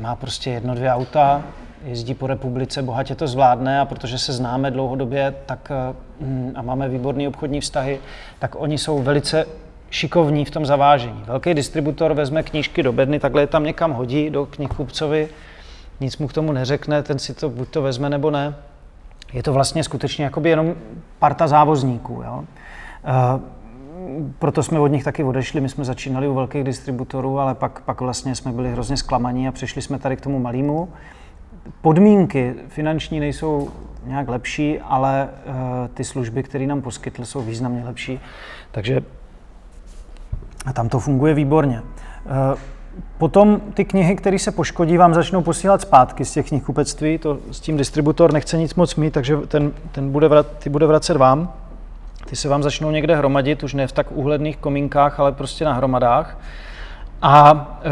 má 0.00 0.14
prostě 0.16 0.50
jedno, 0.50 0.74
dvě 0.74 0.92
auta, 0.92 1.42
jezdí 1.84 2.14
po 2.14 2.26
republice, 2.26 2.82
bohatě 2.82 3.14
to 3.14 3.26
zvládne 3.26 3.80
a 3.80 3.84
protože 3.84 4.18
se 4.18 4.32
známe 4.32 4.70
dlouhodobě 4.70 5.34
tak, 5.46 5.72
eh, 5.90 5.94
mm, 6.24 6.52
a 6.54 6.62
máme 6.62 6.88
výborné 6.88 7.28
obchodní 7.28 7.60
vztahy, 7.60 8.00
tak 8.38 8.54
oni 8.58 8.78
jsou 8.78 9.02
velice 9.02 9.46
šikovní 9.90 10.44
v 10.44 10.50
tom 10.50 10.66
zavážení. 10.66 11.22
Velký 11.26 11.54
distributor 11.54 12.14
vezme 12.14 12.42
knížky 12.42 12.82
do 12.82 12.92
bedny, 12.92 13.20
takhle 13.20 13.42
je 13.42 13.46
tam 13.46 13.64
někam 13.64 13.92
hodí 13.92 14.30
do 14.30 14.46
knihkupcovi, 14.46 15.28
nic 16.00 16.18
mu 16.18 16.28
k 16.28 16.32
tomu 16.32 16.52
neřekne, 16.52 17.02
ten 17.02 17.18
si 17.18 17.34
to 17.34 17.48
buď 17.48 17.68
to 17.68 17.82
vezme 17.82 18.10
nebo 18.10 18.30
ne. 18.30 18.54
Je 19.32 19.42
to 19.42 19.52
vlastně 19.52 19.84
skutečně 19.84 20.30
jenom 20.44 20.74
parta 21.18 21.48
závozníků. 21.48 22.22
Jo? 22.24 22.44
Uh, 23.34 23.40
proto 24.38 24.62
jsme 24.62 24.80
od 24.80 24.86
nich 24.86 25.04
taky 25.04 25.24
odešli. 25.24 25.60
My 25.60 25.68
jsme 25.68 25.84
začínali 25.84 26.28
u 26.28 26.34
velkých 26.34 26.64
distributorů, 26.64 27.38
ale 27.38 27.54
pak, 27.54 27.80
pak 27.80 28.00
vlastně 28.00 28.34
jsme 28.34 28.52
byli 28.52 28.72
hrozně 28.72 28.96
zklamaní 28.96 29.48
a 29.48 29.52
přišli 29.52 29.82
jsme 29.82 29.98
tady 29.98 30.16
k 30.16 30.20
tomu 30.20 30.38
malému. 30.38 30.88
Podmínky 31.82 32.54
finanční 32.68 33.20
nejsou 33.20 33.70
nějak 34.06 34.28
lepší, 34.28 34.80
ale 34.80 35.28
uh, 35.28 35.54
ty 35.94 36.04
služby, 36.04 36.42
které 36.42 36.66
nám 36.66 36.82
poskytly, 36.82 37.26
jsou 37.26 37.40
významně 37.40 37.84
lepší. 37.84 38.20
Takže 38.70 39.02
a 40.66 40.72
tam 40.72 40.88
to 40.88 40.98
funguje 41.00 41.34
výborně. 41.34 41.82
Eh, 42.26 42.58
potom 43.18 43.60
ty 43.74 43.84
knihy, 43.84 44.16
které 44.16 44.38
se 44.38 44.50
poškodí, 44.50 44.96
vám 44.96 45.14
začnou 45.14 45.42
posílat 45.42 45.80
zpátky 45.80 46.24
z 46.24 46.32
těch 46.32 46.48
knihkupectví. 46.48 47.18
To 47.18 47.38
s 47.50 47.60
tím 47.60 47.76
distributor 47.76 48.32
nechce 48.32 48.58
nic 48.58 48.74
moc 48.74 48.96
mít, 48.96 49.10
takže 49.10 49.36
ten, 49.36 49.72
ten 49.92 50.12
bude, 50.12 50.28
vrat, 50.28 50.46
ty 50.58 50.70
bude 50.70 50.86
vracet 50.86 51.16
vám. 51.16 51.52
Ty 52.26 52.36
se 52.36 52.48
vám 52.48 52.62
začnou 52.62 52.90
někde 52.90 53.16
hromadit, 53.16 53.62
už 53.62 53.74
ne 53.74 53.86
v 53.86 53.92
tak 53.92 54.12
úhledných 54.12 54.56
komínkách, 54.56 55.20
ale 55.20 55.32
prostě 55.32 55.64
na 55.64 55.72
hromadách. 55.72 56.38
A 57.22 57.66
e, 57.82 57.90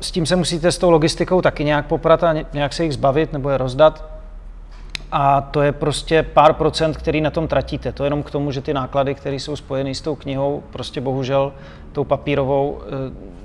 s 0.00 0.10
tím 0.10 0.26
se 0.26 0.36
musíte 0.36 0.72
s 0.72 0.78
tou 0.78 0.90
logistikou 0.90 1.42
taky 1.42 1.64
nějak 1.64 1.86
poprat 1.86 2.24
a 2.24 2.34
nějak 2.52 2.72
se 2.72 2.84
jich 2.84 2.92
zbavit 2.92 3.32
nebo 3.32 3.50
je 3.50 3.58
rozdat 3.58 4.16
a 5.12 5.40
to 5.40 5.62
je 5.62 5.72
prostě 5.72 6.22
pár 6.22 6.52
procent, 6.52 6.96
který 6.96 7.20
na 7.20 7.30
tom 7.30 7.48
tratíte. 7.48 7.92
To 7.92 8.04
je 8.04 8.06
jenom 8.06 8.22
k 8.22 8.30
tomu, 8.30 8.50
že 8.50 8.60
ty 8.60 8.74
náklady, 8.74 9.14
které 9.14 9.36
jsou 9.36 9.56
spojeny 9.56 9.94
s 9.94 10.00
tou 10.00 10.14
knihou, 10.14 10.62
prostě 10.70 11.00
bohužel 11.00 11.52
tou 11.92 12.04
papírovou, 12.04 12.80
eh, 12.82 13.36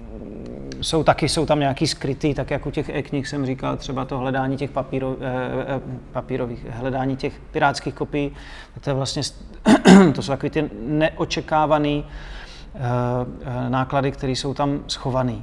jsou 0.82 1.03
taky, 1.03 1.30
jsou 1.30 1.45
tam 1.45 1.60
nějaký 1.60 1.88
skrytý, 1.88 2.34
tak 2.34 2.52
jako 2.52 2.72
těch 2.72 2.90
e-knih 2.90 3.28
jsem 3.28 3.45
říkal, 3.45 3.78
třeba 3.78 4.06
to 4.06 4.18
hledání 4.18 4.58
těch 4.58 4.72
papíro, 4.72 5.16
eh, 5.22 5.76
eh, 5.76 5.82
papírových, 6.12 6.66
hledání 6.70 7.18
těch 7.18 7.40
pirátských 7.52 7.94
kopií, 7.94 8.32
to 8.82 8.90
je 8.90 8.94
vlastně, 8.94 9.22
to 10.16 10.22
jsou 10.22 10.32
takový 10.32 10.49
ty 10.49 10.70
neočekávané 10.82 12.03
náklady, 13.70 14.12
které 14.12 14.32
jsou 14.32 14.53
tam 14.53 14.84
schované. 14.88 15.36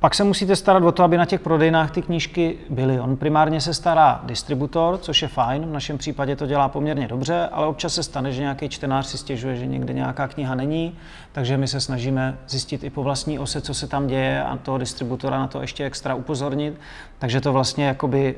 Pak 0.00 0.14
se 0.14 0.24
musíte 0.24 0.56
starat 0.56 0.82
o 0.82 0.92
to, 0.92 1.02
aby 1.02 1.16
na 1.16 1.24
těch 1.24 1.40
prodejnách 1.40 1.90
ty 1.90 2.02
knížky 2.02 2.56
byly. 2.70 3.00
On 3.00 3.16
primárně 3.16 3.60
se 3.60 3.74
stará 3.74 4.20
distributor, 4.24 4.98
což 4.98 5.22
je 5.22 5.28
fajn, 5.28 5.66
v 5.66 5.72
našem 5.72 5.98
případě 5.98 6.36
to 6.36 6.46
dělá 6.46 6.68
poměrně 6.68 7.08
dobře, 7.08 7.48
ale 7.52 7.66
občas 7.66 7.94
se 7.94 8.02
stane, 8.02 8.32
že 8.32 8.40
nějaký 8.40 8.68
čtenář 8.68 9.06
si 9.06 9.18
stěžuje, 9.18 9.56
že 9.56 9.66
někde 9.66 9.94
nějaká 9.94 10.28
kniha 10.28 10.54
není, 10.54 10.98
takže 11.32 11.56
my 11.56 11.68
se 11.68 11.80
snažíme 11.80 12.38
zjistit 12.48 12.84
i 12.84 12.90
po 12.90 13.02
vlastní 13.02 13.38
ose, 13.38 13.60
co 13.60 13.74
se 13.74 13.86
tam 13.86 14.06
děje 14.06 14.44
a 14.44 14.56
toho 14.56 14.78
distributora 14.78 15.38
na 15.38 15.46
to 15.46 15.60
ještě 15.60 15.84
extra 15.84 16.14
upozornit. 16.14 16.80
Takže 17.18 17.40
to 17.40 17.52
vlastně 17.52 17.84
jakoby 17.84 18.34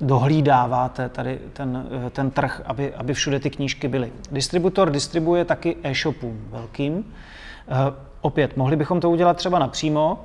dohlídáváte 0.00 1.08
tady 1.08 1.38
ten, 1.52 1.86
ten 2.12 2.30
trh, 2.30 2.62
aby, 2.64 2.94
aby 2.94 3.14
všude 3.14 3.40
ty 3.40 3.50
knížky 3.50 3.88
byly. 3.88 4.12
Distributor 4.32 4.90
distribuje 4.90 5.44
taky 5.44 5.76
e-shopům 5.82 6.40
velkým. 6.50 7.04
Eh, 7.68 7.74
opět, 8.20 8.56
mohli 8.56 8.76
bychom 8.76 9.00
to 9.00 9.10
udělat 9.10 9.36
třeba 9.36 9.58
napřímo, 9.58 10.24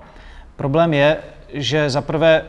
Problém 0.55 0.93
je, 0.93 1.17
že 1.53 1.89
za 1.89 2.01
prvé 2.01 2.45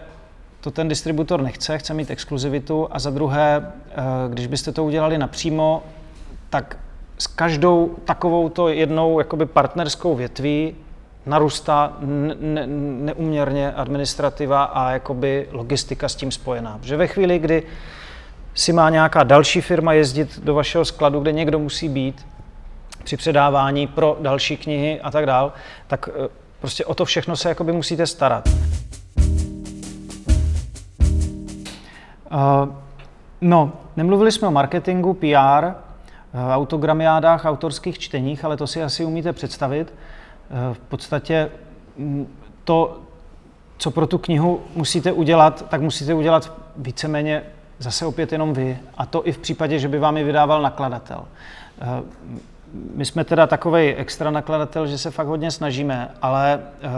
to 0.60 0.70
ten 0.70 0.88
distributor 0.88 1.42
nechce, 1.42 1.78
chce 1.78 1.94
mít 1.94 2.10
exkluzivitu 2.10 2.88
a 2.90 2.98
za 2.98 3.10
druhé, 3.10 3.72
eh, 3.90 3.94
když 4.28 4.46
byste 4.46 4.72
to 4.72 4.84
udělali 4.84 5.18
napřímo, 5.18 5.82
tak 6.50 6.76
s 7.18 7.26
každou 7.26 7.96
takovou 8.04 8.48
to 8.48 8.68
jednou 8.68 9.18
jakoby 9.18 9.46
partnerskou 9.46 10.14
větví 10.14 10.74
narůstá 11.26 11.96
ne- 12.00 12.66
neuměrně 12.66 13.72
administrativa 13.72 14.64
a 14.64 14.90
jakoby 14.90 15.48
logistika 15.50 16.08
s 16.08 16.14
tím 16.14 16.30
spojená. 16.30 16.78
Že 16.82 16.96
ve 16.96 17.06
chvíli, 17.06 17.38
kdy 17.38 17.62
si 18.54 18.72
má 18.72 18.90
nějaká 18.90 19.22
další 19.22 19.60
firma 19.60 19.92
jezdit 19.92 20.40
do 20.44 20.54
vašeho 20.54 20.84
skladu, 20.84 21.20
kde 21.20 21.32
někdo 21.32 21.58
musí 21.58 21.88
být 21.88 22.26
při 23.04 23.16
předávání 23.16 23.86
pro 23.86 24.16
další 24.20 24.56
knihy 24.56 25.00
a 25.00 25.10
tak 25.10 25.26
dál, 25.26 25.52
tak 25.86 26.08
eh, 26.24 26.28
Prostě 26.64 26.84
o 26.84 26.94
to 26.94 27.04
všechno 27.04 27.36
se 27.36 27.48
jakoby 27.48 27.72
musíte 27.72 28.06
starat. 28.06 28.48
Uh, 32.32 32.68
no, 33.40 33.72
nemluvili 33.96 34.32
jsme 34.32 34.48
o 34.48 34.50
marketingu, 34.50 35.14
PR, 35.14 35.64
uh, 35.66 35.74
autogramiádách, 36.50 37.44
autorských 37.44 37.98
čteních, 37.98 38.44
ale 38.44 38.56
to 38.56 38.66
si 38.66 38.82
asi 38.82 39.04
umíte 39.04 39.32
představit. 39.32 39.94
Uh, 40.68 40.74
v 40.74 40.78
podstatě 40.78 41.50
to, 42.64 43.00
co 43.78 43.90
pro 43.90 44.06
tu 44.06 44.18
knihu 44.18 44.62
musíte 44.74 45.12
udělat, 45.12 45.68
tak 45.68 45.80
musíte 45.80 46.14
udělat 46.14 46.52
víceméně 46.76 47.42
zase 47.78 48.06
opět 48.06 48.32
jenom 48.32 48.54
vy. 48.54 48.78
A 48.98 49.06
to 49.06 49.28
i 49.28 49.32
v 49.32 49.38
případě, 49.38 49.78
že 49.78 49.88
by 49.88 49.98
vám 49.98 50.16
je 50.16 50.24
vydával 50.24 50.62
nakladatel. 50.62 51.24
My 52.94 53.04
jsme 53.04 53.24
teda 53.24 53.46
takový 53.46 53.94
extra 53.94 54.30
nakladatel, 54.30 54.86
že 54.86 54.98
se 54.98 55.10
fakt 55.10 55.26
hodně 55.26 55.50
snažíme, 55.50 56.10
ale 56.22 56.60
eh, 56.62 56.88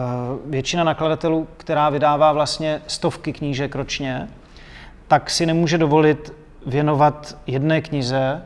většina 0.47 0.85
nakladatelů, 0.85 1.49
která 1.57 1.91
vydává 1.91 2.33
vlastně 2.33 2.83
stovky 2.87 3.33
knížek 3.33 3.75
ročně, 3.75 4.29
tak 5.09 5.31
si 5.31 5.47
nemůže 5.47 5.79
dovolit 5.79 6.33
věnovat 6.67 7.39
jedné 7.47 7.81
knize 7.81 8.43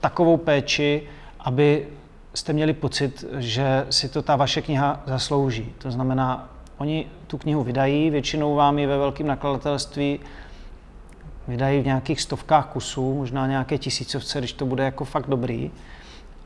takovou 0.00 0.36
péči, 0.36 1.02
aby 1.40 1.88
jste 2.34 2.52
měli 2.52 2.72
pocit, 2.72 3.24
že 3.38 3.86
si 3.90 4.08
to 4.08 4.22
ta 4.22 4.36
vaše 4.36 4.62
kniha 4.62 5.00
zaslouží. 5.06 5.72
To 5.78 5.90
znamená, 5.90 6.48
oni 6.78 7.06
tu 7.26 7.38
knihu 7.38 7.62
vydají, 7.62 8.10
většinou 8.10 8.54
vám 8.54 8.78
ji 8.78 8.86
ve 8.86 8.98
velkém 8.98 9.26
nakladatelství 9.26 10.20
vydají 11.48 11.80
v 11.80 11.86
nějakých 11.86 12.20
stovkách 12.20 12.66
kusů, 12.66 13.14
možná 13.14 13.46
nějaké 13.46 13.78
tisícovce, 13.78 14.38
když 14.38 14.52
to 14.52 14.66
bude 14.66 14.84
jako 14.84 15.04
fakt 15.04 15.28
dobrý. 15.28 15.70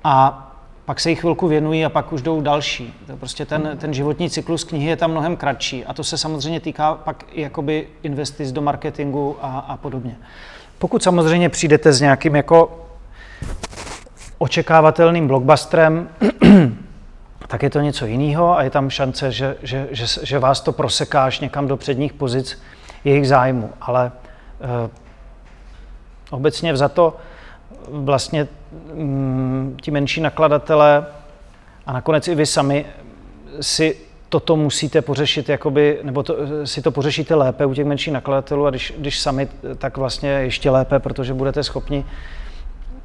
A 0.05 0.41
pak 0.85 1.01
se 1.01 1.11
jich 1.11 1.21
chvilku 1.21 1.49
věnují 1.49 1.85
a 1.85 1.89
pak 1.89 2.13
už 2.13 2.23
jdou 2.23 2.41
další. 2.41 2.95
To 3.07 3.17
prostě 3.17 3.47
ten, 3.47 3.77
ten 3.81 3.95
životní 3.95 4.31
cyklus 4.31 4.65
knihy 4.65 4.89
je 4.91 4.97
tam 4.97 5.11
mnohem 5.11 5.37
kratší 5.37 5.85
a 5.85 5.95
to 5.95 6.05
se 6.05 6.19
samozřejmě 6.19 6.61
týká 6.61 6.95
pak 6.95 7.25
jakoby 7.33 7.89
investic 8.03 8.53
do 8.53 8.63
marketingu 8.63 9.37
a, 9.43 9.59
a 9.59 9.77
podobně. 9.77 10.17
Pokud 10.79 11.03
samozřejmě 11.03 11.49
přijdete 11.49 11.93
s 11.93 12.01
nějakým 12.01 12.37
jako 12.37 12.87
očekávatelným 14.39 15.29
blockbusterem, 15.29 16.09
tak 17.47 17.63
je 17.63 17.71
to 17.71 17.81
něco 17.81 18.07
jiného 18.07 18.59
a 18.59 18.63
je 18.63 18.71
tam 18.71 18.91
šance, 18.91 19.33
že, 19.33 19.57
že, 19.63 19.89
že, 19.91 20.07
že 20.23 20.39
vás 20.39 20.61
to 20.61 20.73
proseká 20.73 21.25
až 21.25 21.41
někam 21.41 21.69
do 21.69 21.77
předních 21.77 22.13
pozic 22.13 22.63
jejich 23.05 23.29
zájmu. 23.29 23.71
Ale 23.81 24.13
eh, 24.61 24.91
obecně 26.31 26.77
za 26.77 26.89
to 26.89 27.17
vlastně 27.89 28.49
ti 29.83 29.91
menší 29.91 30.21
nakladatelé 30.21 31.07
a 31.87 31.93
nakonec 31.93 32.29
i 32.29 32.35
vy 32.35 32.47
sami 32.47 32.87
si 33.61 33.97
toto 34.29 34.57
musíte 34.57 35.03
pořešit, 35.03 35.49
jakoby, 35.49 35.99
nebo 36.03 36.23
to, 36.23 36.37
si 36.65 36.83
to 36.83 36.91
pořešíte 36.91 37.35
lépe 37.35 37.67
u 37.67 37.75
těch 37.75 37.87
menších 37.87 38.13
nakladatelů 38.13 38.67
a 38.67 38.71
když, 38.71 38.95
když 38.99 39.21
sami, 39.21 39.49
tak 39.79 39.97
vlastně 39.97 40.29
ještě 40.29 40.71
lépe, 40.71 40.99
protože 40.99 41.35
budete 41.35 41.63
schopni 41.63 42.05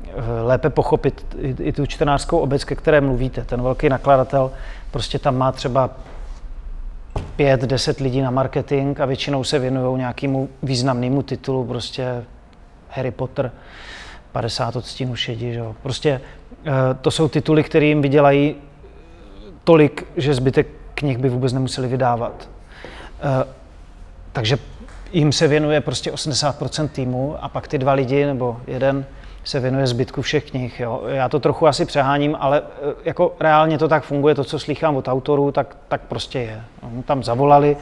eh, 0.06 0.42
lépe 0.42 0.70
pochopit 0.70 1.38
i, 1.40 1.56
i 1.60 1.72
tu 1.72 1.86
čtenářskou 1.86 2.38
obec, 2.38 2.64
ke 2.64 2.76
které 2.76 3.02
mluvíte. 3.02 3.44
Ten 3.44 3.62
velký 3.62 3.90
nakladatel 3.90 4.52
prostě 4.92 5.20
tam 5.20 5.38
má 5.38 5.52
třeba 5.52 5.90
pět, 7.36 7.62
deset 7.62 8.00
lidí 8.00 8.22
na 8.22 8.32
marketing 8.32 9.00
a 9.00 9.06
většinou 9.06 9.44
se 9.44 9.60
věnují 9.60 9.98
nějakému 9.98 10.50
významnému 10.64 11.24
titulu, 11.24 11.66
prostě 11.66 12.24
Harry 12.90 13.12
Potter, 13.12 13.52
50 14.32 14.76
odstínů 14.76 15.16
šedi, 15.16 15.54
že 15.54 15.60
jo. 15.60 15.76
Prostě 15.84 16.22
eh, 16.66 16.72
to 17.02 17.12
jsou 17.12 17.28
tituly, 17.28 17.64
které 17.64 17.86
jim 17.86 18.02
vydělají 18.02 18.56
tolik, 19.64 20.08
že 20.18 20.34
zbytek 20.34 20.68
knih 20.94 21.18
by 21.18 21.30
vůbec 21.30 21.54
nemuseli 21.54 21.88
vydávat. 21.88 22.50
Eh, 23.22 23.48
takže 24.32 24.58
jim 25.12 25.32
se 25.32 25.48
věnuje 25.48 25.82
prostě 25.82 26.12
80% 26.12 26.88
týmu 26.88 27.36
a 27.42 27.50
pak 27.50 27.68
ty 27.68 27.78
dva 27.78 27.94
lidi 27.94 28.26
nebo 28.26 28.58
jeden 28.68 29.06
se 29.44 29.60
věnuje 29.60 29.88
zbytku 29.88 30.22
všech 30.22 30.52
knih. 30.52 30.80
Jo. 30.80 31.02
Já 31.08 31.30
to 31.30 31.40
trochu 31.40 31.68
asi 31.68 31.86
přeháním, 31.86 32.38
ale 32.40 32.62
eh, 32.62 32.94
jako 33.06 33.36
reálně 33.40 33.78
to 33.78 33.88
tak 33.88 34.04
funguje, 34.04 34.36
to, 34.36 34.44
co 34.44 34.60
slychám 34.60 34.96
od 34.96 35.08
autorů, 35.08 35.52
tak, 35.52 35.78
tak 35.88 36.02
prostě 36.02 36.40
je. 36.40 36.62
Oni 36.82 37.04
tam 37.04 37.24
zavolali, 37.24 37.78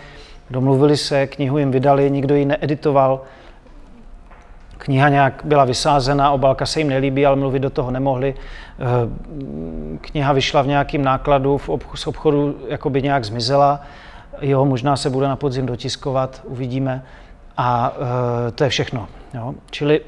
domluvili 0.50 0.98
se, 0.98 1.28
knihu 1.28 1.58
jim 1.58 1.72
vydali, 1.72 2.12
nikdo 2.12 2.36
ji 2.36 2.46
needitoval, 2.46 3.22
kniha 4.78 5.10
nějak 5.10 5.42
byla 5.44 5.66
vysázena, 5.66 6.32
obálka 6.32 6.66
se 6.66 6.80
jim 6.80 6.90
nelíbí, 6.90 7.26
ale 7.26 7.36
mluvit 7.36 7.60
do 7.60 7.70
toho 7.70 7.92
nemohli. 7.92 8.36
Eh, 8.36 8.84
kniha 10.02 10.34
vyšla 10.34 10.62
v 10.62 10.68
nějakém 10.68 11.04
nákladu, 11.04 11.58
v 11.58 11.70
obchodu, 11.70 11.98
z 11.98 12.08
obchodu 12.08 12.56
jakoby 12.68 13.02
nějak 13.02 13.26
zmizela. 13.26 13.82
Jo, 14.42 14.66
možná 14.66 14.96
se 14.96 15.10
bude 15.10 15.28
na 15.28 15.36
podzim 15.36 15.66
dotiskovat, 15.66 16.42
uvidíme. 16.44 17.04
A 17.58 17.94
e, 18.48 18.52
to 18.52 18.64
je 18.64 18.70
všechno. 18.70 19.08
Jo. 19.34 19.54
Čili 19.72 20.02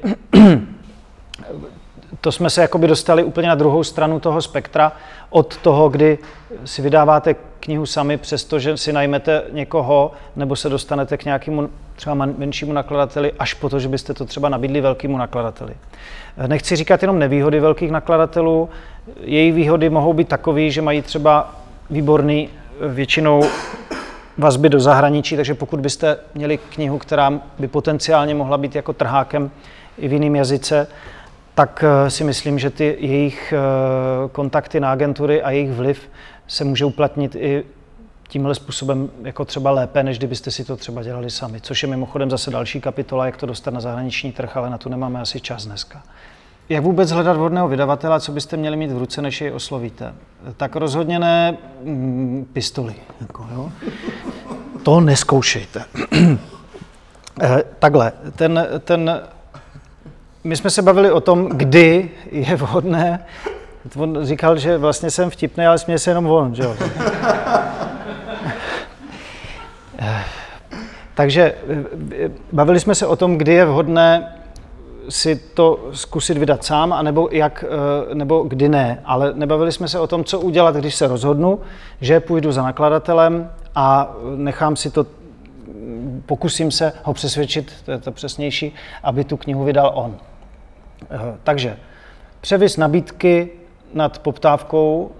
to 2.20 2.32
jsme 2.32 2.50
se 2.50 2.62
jakoby 2.62 2.86
dostali 2.86 3.24
úplně 3.24 3.48
na 3.48 3.54
druhou 3.54 3.84
stranu 3.84 4.20
toho 4.20 4.42
spektra 4.42 4.92
od 5.30 5.56
toho, 5.56 5.88
kdy 5.88 6.18
si 6.64 6.82
vydáváte 6.82 7.34
knihu 7.60 7.86
sami, 7.86 8.16
přestože 8.16 8.76
si 8.76 8.92
najmete 8.92 9.42
někoho, 9.52 10.12
nebo 10.36 10.56
se 10.56 10.68
dostanete 10.68 11.16
k 11.16 11.24
nějakému 11.24 11.68
třeba 11.96 12.14
menšímu 12.14 12.72
nakladateli, 12.72 13.32
až 13.38 13.54
po 13.54 13.68
to, 13.68 13.80
že 13.80 13.88
byste 13.88 14.14
to 14.14 14.24
třeba 14.24 14.48
nabídli 14.48 14.80
velkému 14.80 15.18
nakladateli. 15.18 15.74
Nechci 16.46 16.76
říkat 16.76 17.02
jenom 17.02 17.18
nevýhody 17.18 17.60
velkých 17.60 17.90
nakladatelů, 17.90 18.68
její 19.20 19.52
výhody 19.52 19.90
mohou 19.90 20.12
být 20.12 20.28
takové, 20.28 20.70
že 20.70 20.82
mají 20.82 21.02
třeba 21.02 21.54
výborný 21.90 22.48
většinou 22.80 23.42
vazby 24.38 24.68
do 24.68 24.80
zahraničí, 24.80 25.36
takže 25.36 25.54
pokud 25.54 25.80
byste 25.80 26.16
měli 26.34 26.58
knihu, 26.58 26.98
která 26.98 27.40
by 27.58 27.68
potenciálně 27.68 28.34
mohla 28.34 28.58
být 28.58 28.74
jako 28.74 28.92
trhákem 28.92 29.50
i 29.98 30.08
v 30.08 30.12
jiném 30.12 30.36
jazyce, 30.36 30.86
tak 31.60 31.84
eh, 31.84 32.10
si 32.10 32.24
myslím, 32.24 32.58
že 32.58 32.70
ty 32.70 32.96
jejich 33.00 33.52
eh, 33.52 33.58
kontakty 34.32 34.80
na 34.80 34.92
agentury 34.92 35.42
a 35.42 35.50
jejich 35.50 35.72
vliv 35.72 36.10
se 36.46 36.64
může 36.64 36.84
uplatnit 36.84 37.34
i 37.34 37.64
tímhle 38.28 38.54
způsobem 38.54 39.10
jako 39.22 39.44
třeba 39.44 39.70
lépe, 39.70 40.02
než 40.02 40.18
kdybyste 40.18 40.50
si 40.50 40.64
to 40.64 40.76
třeba 40.76 41.02
dělali 41.02 41.30
sami. 41.30 41.60
Což 41.60 41.82
je 41.82 41.88
mimochodem 41.88 42.30
zase 42.30 42.50
další 42.50 42.80
kapitola, 42.80 43.26
jak 43.26 43.36
to 43.36 43.46
dostat 43.46 43.74
na 43.74 43.80
zahraniční 43.80 44.32
trh, 44.32 44.56
ale 44.56 44.70
na 44.70 44.78
to 44.78 44.88
nemáme 44.88 45.20
asi 45.20 45.40
čas 45.40 45.66
dneska. 45.66 46.02
Jak 46.68 46.82
vůbec 46.82 47.10
hledat 47.10 47.36
vhodného 47.36 47.68
vydavatele, 47.68 48.20
co 48.20 48.32
byste 48.32 48.56
měli 48.56 48.76
mít 48.76 48.92
v 48.92 48.98
ruce, 48.98 49.22
než 49.22 49.40
jej 49.40 49.52
oslovíte? 49.52 50.14
Tak 50.56 50.76
rozhodně 50.76 51.18
ne 51.18 51.56
mm, 51.82 52.46
pistoli. 52.52 52.94
Jako, 53.20 53.46
jo? 53.54 53.72
To 54.82 55.00
neskoušejte. 55.00 55.84
Eh, 57.42 57.64
takhle, 57.78 58.12
ten, 58.36 58.68
ten 58.84 59.20
my 60.44 60.56
jsme 60.56 60.70
se 60.70 60.82
bavili 60.82 61.10
o 61.10 61.20
tom, 61.20 61.48
kdy 61.48 62.10
je 62.30 62.56
vhodné. 62.56 63.24
On 63.96 64.24
říkal, 64.24 64.58
že 64.58 64.78
vlastně 64.78 65.10
jsem 65.10 65.30
vtipný, 65.30 65.66
ale 65.66 65.78
směje 65.78 65.98
se 65.98 66.10
jenom 66.10 66.26
on, 66.26 66.54
že 66.54 66.62
jo. 66.62 66.76
Takže 71.14 71.54
bavili 72.52 72.80
jsme 72.80 72.94
se 72.94 73.06
o 73.06 73.16
tom, 73.16 73.38
kdy 73.38 73.52
je 73.52 73.64
vhodné 73.64 74.34
si 75.08 75.36
to 75.36 75.88
zkusit 75.92 76.38
vydat 76.38 76.64
sám, 76.64 76.92
anebo, 76.92 77.28
jak, 77.32 77.64
nebo 78.14 78.42
kdy 78.42 78.68
ne. 78.68 79.00
Ale 79.04 79.32
nebavili 79.34 79.72
jsme 79.72 79.88
se 79.88 80.00
o 80.00 80.06
tom, 80.06 80.24
co 80.24 80.40
udělat, 80.40 80.76
když 80.76 80.94
se 80.94 81.06
rozhodnu, 81.06 81.60
že 82.00 82.20
půjdu 82.20 82.52
za 82.52 82.62
nakladatelem 82.62 83.50
a 83.74 84.14
nechám 84.36 84.76
si 84.76 84.90
to, 84.90 85.06
pokusím 86.26 86.70
se 86.70 86.92
ho 87.02 87.14
přesvědčit, 87.14 87.72
to 87.84 87.90
je 87.90 87.98
to 87.98 88.12
přesnější, 88.12 88.74
aby 89.02 89.24
tu 89.24 89.36
knihu 89.36 89.64
vydal 89.64 89.92
on. 89.94 90.16
Takže 91.42 91.76
převis 92.40 92.76
nabídky 92.76 93.50
nad 93.94 94.18
poptávkou 94.18 95.10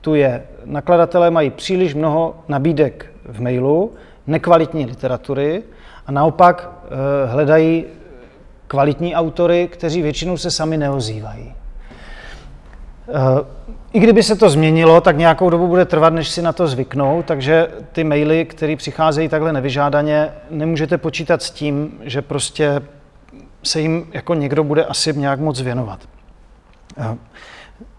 tu 0.00 0.14
je. 0.14 0.42
Nakladatelé 0.64 1.30
mají 1.30 1.50
příliš 1.50 1.94
mnoho 1.94 2.34
nabídek 2.48 3.06
v 3.24 3.40
mailu, 3.40 3.92
nekvalitní 4.26 4.86
literatury 4.86 5.62
a 6.06 6.12
naopak 6.12 6.70
eh, 6.84 7.26
hledají 7.26 7.84
kvalitní 8.66 9.14
autory, 9.14 9.68
kteří 9.72 10.02
většinou 10.02 10.36
se 10.36 10.50
sami 10.50 10.76
neozývají. 10.76 11.54
Eh, 13.08 13.12
I 13.92 14.00
kdyby 14.00 14.22
se 14.22 14.36
to 14.36 14.50
změnilo, 14.50 15.00
tak 15.00 15.16
nějakou 15.16 15.50
dobu 15.50 15.66
bude 15.66 15.84
trvat, 15.84 16.12
než 16.12 16.28
si 16.28 16.42
na 16.42 16.52
to 16.52 16.66
zvyknou, 16.66 17.22
takže 17.22 17.68
ty 17.92 18.04
maily, 18.04 18.44
které 18.44 18.76
přicházejí 18.76 19.28
takhle 19.28 19.52
nevyžádaně, 19.52 20.32
nemůžete 20.50 20.98
počítat 20.98 21.42
s 21.42 21.50
tím, 21.50 21.98
že 22.02 22.22
prostě 22.22 22.82
se 23.66 23.80
jim 23.80 24.06
jako 24.12 24.34
někdo 24.34 24.64
bude 24.64 24.84
asi 24.84 25.12
nějak 25.16 25.40
moc 25.40 25.60
věnovat. 25.60 26.00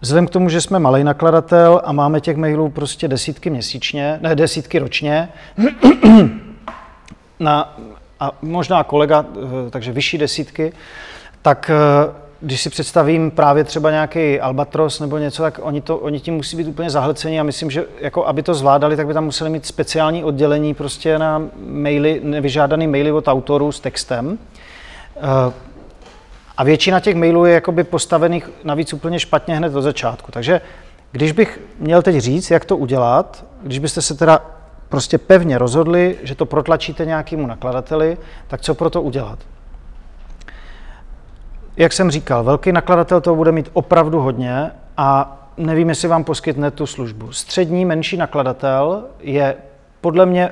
Vzhledem 0.00 0.26
k 0.26 0.30
tomu, 0.30 0.48
že 0.48 0.60
jsme 0.60 0.78
malý 0.78 1.04
nakladatel 1.04 1.80
a 1.84 1.92
máme 1.92 2.20
těch 2.20 2.36
mailů 2.36 2.70
prostě 2.70 3.08
desítky 3.08 3.50
měsíčně, 3.50 4.18
ne 4.22 4.34
desítky 4.34 4.78
ročně, 4.78 5.28
na, 7.40 7.78
a 8.20 8.32
možná 8.42 8.84
kolega, 8.84 9.26
eh, 9.36 9.70
takže 9.70 9.92
vyšší 9.92 10.18
desítky, 10.18 10.72
tak 11.42 11.70
eh, 11.70 12.12
když 12.40 12.62
si 12.62 12.70
představím 12.70 13.30
právě 13.30 13.64
třeba 13.64 13.90
nějaký 13.90 14.40
Albatros 14.40 15.00
nebo 15.00 15.18
něco, 15.18 15.42
tak 15.42 15.60
oni, 15.62 15.80
to, 15.80 15.98
oni 15.98 16.20
tím 16.20 16.34
musí 16.34 16.56
být 16.56 16.68
úplně 16.68 16.90
zahlceni 16.90 17.40
a 17.40 17.42
myslím, 17.42 17.70
že 17.70 17.84
jako 18.00 18.26
aby 18.26 18.42
to 18.42 18.54
zvládali, 18.54 18.96
tak 18.96 19.06
by 19.06 19.14
tam 19.14 19.24
museli 19.24 19.50
mít 19.50 19.66
speciální 19.66 20.24
oddělení 20.24 20.74
prostě 20.74 21.18
na 21.18 21.42
maily, 21.66 22.20
nevyžádaný 22.24 22.86
maily 22.86 23.12
od 23.12 23.28
autorů 23.28 23.72
s 23.72 23.80
textem. 23.80 24.38
Eh, 25.18 25.52
a 26.56 26.64
většina 26.64 27.00
těch 27.00 27.14
mailů 27.14 27.44
je 27.44 27.54
jakoby 27.54 27.84
postavených 27.84 28.50
navíc 28.64 28.92
úplně 28.92 29.20
špatně 29.20 29.56
hned 29.56 29.76
od 29.76 29.82
začátku. 29.82 30.32
Takže 30.32 30.60
když 31.12 31.32
bych 31.32 31.60
měl 31.78 32.02
teď 32.02 32.16
říct, 32.16 32.50
jak 32.50 32.64
to 32.64 32.76
udělat, 32.76 33.44
když 33.62 33.78
byste 33.78 34.02
se 34.02 34.14
teda 34.14 34.40
prostě 34.88 35.18
pevně 35.18 35.58
rozhodli, 35.58 36.18
že 36.22 36.34
to 36.34 36.46
protlačíte 36.46 37.06
nějakému 37.06 37.46
nakladateli, 37.46 38.18
tak 38.48 38.60
co 38.60 38.74
pro 38.74 38.90
to 38.90 39.02
udělat? 39.02 39.38
Jak 41.76 41.92
jsem 41.92 42.10
říkal, 42.10 42.44
velký 42.44 42.72
nakladatel 42.72 43.20
toho 43.20 43.36
bude 43.36 43.52
mít 43.52 43.70
opravdu 43.72 44.20
hodně 44.20 44.70
a 44.96 45.38
nevím, 45.56 45.88
jestli 45.88 46.08
vám 46.08 46.24
poskytne 46.24 46.70
tu 46.70 46.86
službu. 46.86 47.32
Střední, 47.32 47.84
menší 47.84 48.16
nakladatel 48.16 49.04
je 49.20 49.56
podle 50.00 50.26
mě 50.26 50.50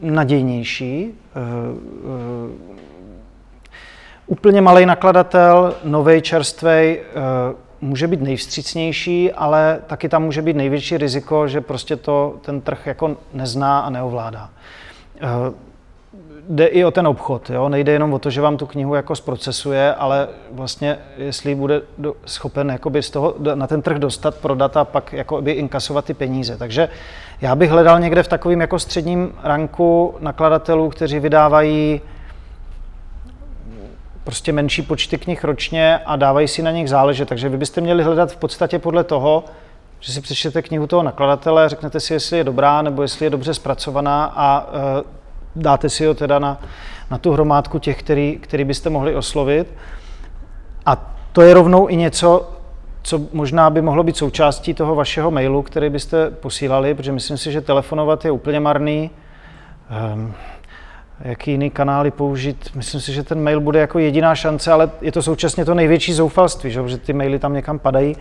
nadějnější. 0.00 1.14
Eh, 4.24 4.30
eh, 4.30 4.34
úplně 4.34 4.60
malý 4.60 4.86
nakladatel, 4.86 5.74
nový, 5.84 6.22
čerstvý, 6.22 6.68
eh, 6.68 6.98
může 7.80 8.06
být 8.06 8.22
nejvstřícnější, 8.22 9.32
ale 9.32 9.80
taky 9.86 10.08
tam 10.08 10.22
může 10.22 10.42
být 10.42 10.56
největší 10.56 10.98
riziko, 10.98 11.48
že 11.48 11.60
prostě 11.60 11.96
to 11.96 12.36
ten 12.42 12.60
trh 12.60 12.86
jako 12.86 13.16
nezná 13.32 13.80
a 13.80 13.90
neovládá 13.90 14.50
jde 16.48 16.66
i 16.66 16.84
o 16.84 16.90
ten 16.90 17.06
obchod. 17.06 17.50
Jo? 17.50 17.68
Nejde 17.68 17.92
jenom 17.92 18.12
o 18.12 18.18
to, 18.18 18.30
že 18.30 18.40
vám 18.40 18.56
tu 18.56 18.66
knihu 18.66 18.94
jako 18.94 19.16
zprocesuje, 19.16 19.94
ale 19.94 20.28
vlastně, 20.52 20.98
jestli 21.16 21.54
bude 21.54 21.82
schopen 22.26 22.70
jakoby 22.70 23.02
z 23.02 23.10
toho 23.10 23.34
na 23.54 23.66
ten 23.66 23.82
trh 23.82 23.98
dostat, 23.98 24.34
prodat 24.34 24.76
a 24.76 24.84
pak 24.84 25.12
jakoby 25.12 25.52
inkasovat 25.52 26.04
ty 26.04 26.14
peníze. 26.14 26.56
Takže 26.56 26.88
já 27.40 27.54
bych 27.54 27.70
hledal 27.70 28.00
někde 28.00 28.22
v 28.22 28.28
takovém 28.28 28.60
jako 28.60 28.78
středním 28.78 29.32
ranku 29.42 30.14
nakladatelů, 30.20 30.88
kteří 30.88 31.20
vydávají 31.20 32.00
prostě 34.24 34.52
menší 34.52 34.82
počty 34.82 35.18
knih 35.18 35.44
ročně 35.44 35.98
a 35.98 36.16
dávají 36.16 36.48
si 36.48 36.62
na 36.62 36.70
nich 36.70 36.88
záležet. 36.88 37.28
Takže 37.28 37.48
vy 37.48 37.56
byste 37.56 37.80
měli 37.80 38.02
hledat 38.02 38.32
v 38.32 38.36
podstatě 38.36 38.78
podle 38.78 39.04
toho, 39.04 39.44
že 40.00 40.12
si 40.12 40.20
přečtete 40.20 40.62
knihu 40.62 40.86
toho 40.86 41.02
nakladatele, 41.02 41.68
řeknete 41.68 42.00
si, 42.00 42.12
jestli 42.12 42.38
je 42.38 42.44
dobrá 42.44 42.82
nebo 42.82 43.02
jestli 43.02 43.26
je 43.26 43.30
dobře 43.30 43.54
zpracovaná 43.54 44.32
a 44.36 44.66
e, 44.66 45.02
dáte 45.56 45.88
si 45.88 46.06
ho 46.06 46.14
teda 46.14 46.38
na, 46.38 46.60
na 47.10 47.18
tu 47.18 47.32
hromádku 47.32 47.78
těch, 47.78 47.98
který, 47.98 48.38
který 48.40 48.64
byste 48.64 48.90
mohli 48.90 49.16
oslovit. 49.16 49.74
A 50.86 51.14
to 51.32 51.42
je 51.42 51.54
rovnou 51.54 51.88
i 51.88 51.96
něco, 51.96 52.50
co 53.02 53.20
možná 53.32 53.70
by 53.70 53.82
mohlo 53.82 54.02
být 54.02 54.16
součástí 54.16 54.74
toho 54.74 54.94
vašeho 54.94 55.30
mailu, 55.30 55.62
který 55.62 55.90
byste 55.90 56.30
posílali, 56.30 56.94
protože 56.94 57.12
myslím 57.12 57.38
si, 57.38 57.52
že 57.52 57.60
telefonovat 57.60 58.24
je 58.24 58.30
úplně 58.30 58.60
marný. 58.60 59.10
Um, 60.14 60.34
jaký 61.20 61.50
jiný 61.50 61.70
kanály 61.70 62.10
použít. 62.10 62.70
Myslím 62.74 63.00
si, 63.00 63.12
že 63.12 63.22
ten 63.22 63.42
mail 63.42 63.60
bude 63.60 63.80
jako 63.80 63.98
jediná 63.98 64.34
šance, 64.34 64.72
ale 64.72 64.90
je 65.00 65.12
to 65.12 65.22
současně 65.22 65.64
to 65.64 65.74
největší 65.74 66.12
zoufalství, 66.12 66.70
že, 66.70 66.88
že 66.88 66.98
ty 66.98 67.12
maily 67.12 67.38
tam 67.38 67.54
někam 67.54 67.78
padají. 67.78 68.16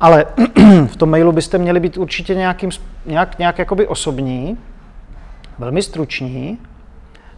Ale 0.00 0.26
v 0.86 0.96
tom 0.96 1.10
mailu 1.10 1.32
byste 1.32 1.58
měli 1.58 1.80
být 1.80 1.96
určitě 1.96 2.34
nějakým, 2.34 2.70
nějak, 3.06 3.38
nějak 3.38 3.58
jakoby 3.58 3.86
osobní, 3.86 4.58
velmi 5.58 5.82
struční, 5.82 6.58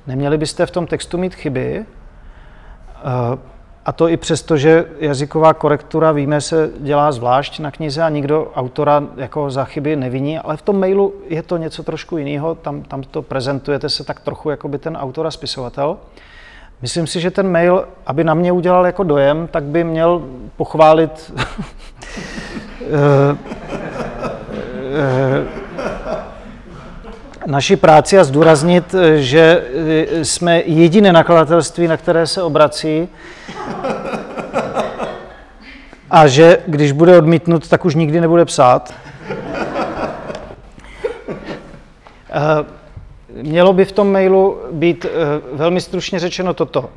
neměli 0.06 0.38
byste 0.38 0.66
v 0.66 0.70
tom 0.70 0.86
textu 0.86 1.18
mít 1.18 1.34
chyby, 1.34 1.84
eh, 2.96 3.38
a 3.88 3.92
to 3.92 4.08
i 4.08 4.16
přesto, 4.16 4.56
že 4.56 4.84
jazyková 4.98 5.54
korektura, 5.54 6.12
víme, 6.12 6.40
se 6.40 6.70
dělá 6.78 7.12
zvlášť 7.12 7.58
na 7.60 7.70
knize 7.70 8.02
a 8.02 8.08
nikdo 8.08 8.52
autora 8.54 9.02
jako 9.16 9.50
za 9.50 9.64
chyby 9.64 9.96
neviní, 9.96 10.38
ale 10.38 10.56
v 10.56 10.62
tom 10.62 10.80
mailu 10.80 11.14
je 11.28 11.42
to 11.42 11.56
něco 11.56 11.82
trošku 11.82 12.18
jiného, 12.18 12.54
tam, 12.54 12.82
tam 12.82 13.02
to 13.02 13.22
prezentujete 13.22 13.88
se 13.88 14.04
tak 14.04 14.20
trochu 14.20 14.50
jako 14.50 14.68
by 14.68 14.78
ten 14.78 14.96
autor 14.96 15.26
a 15.26 15.30
spisovatel. 15.30 15.96
Myslím 16.82 17.06
si, 17.06 17.20
že 17.20 17.30
ten 17.30 17.48
mail, 17.48 17.88
aby 18.06 18.24
na 18.24 18.34
mě 18.34 18.52
udělal 18.52 18.86
jako 18.86 19.02
dojem, 19.02 19.48
tak 19.50 19.64
by 19.64 19.84
měl 19.84 20.22
pochválit 20.56 21.32
uh, 21.36 21.42
uh, 25.52 25.67
naši 27.48 27.76
práci 27.76 28.18
a 28.18 28.24
zdůraznit, 28.24 28.94
že 29.16 29.64
e, 30.20 30.24
jsme 30.24 30.62
jediné 30.66 31.12
nakladatelství, 31.12 31.88
na 31.88 31.96
které 31.96 32.26
se 32.26 32.42
obrací 32.42 33.08
a 36.10 36.26
že 36.26 36.58
když 36.66 36.92
bude 36.92 37.18
odmítnut, 37.18 37.68
tak 37.68 37.84
už 37.84 37.94
nikdy 37.94 38.20
nebude 38.20 38.44
psát. 38.44 38.94
E, 42.30 42.64
mělo 43.42 43.72
by 43.72 43.84
v 43.84 43.92
tom 43.92 44.12
mailu 44.12 44.58
být 44.72 45.06
velmi 45.52 45.80
stručně 45.80 46.18
řečeno 46.18 46.54
toto. 46.54 46.90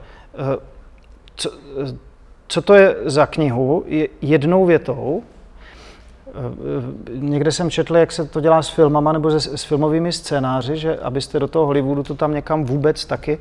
Co, 1.36 1.52
co 2.48 2.62
to 2.62 2.74
je 2.74 2.96
za 3.06 3.26
knihu? 3.26 3.86
Jednou 4.22 4.66
větou 4.66 5.24
Eh, 5.24 5.31
někde 7.14 7.52
jsem 7.52 7.70
četl, 7.70 7.98
jak 7.98 8.12
se 8.12 8.26
to 8.26 8.42
dělá 8.42 8.62
s 8.62 8.70
filmama 8.70 9.12
nebo 9.12 9.40
s, 9.40 9.54
s 9.56 9.64
filmovými 9.64 10.12
scénáři, 10.12 10.78
že 10.78 10.98
abyste 10.98 11.40
do 11.40 11.48
toho 11.48 11.66
Hollywoodu 11.66 12.04
to 12.04 12.16
tam 12.16 12.34
někam 12.34 12.64
vůbec 12.64 13.06
taky, 13.06 13.40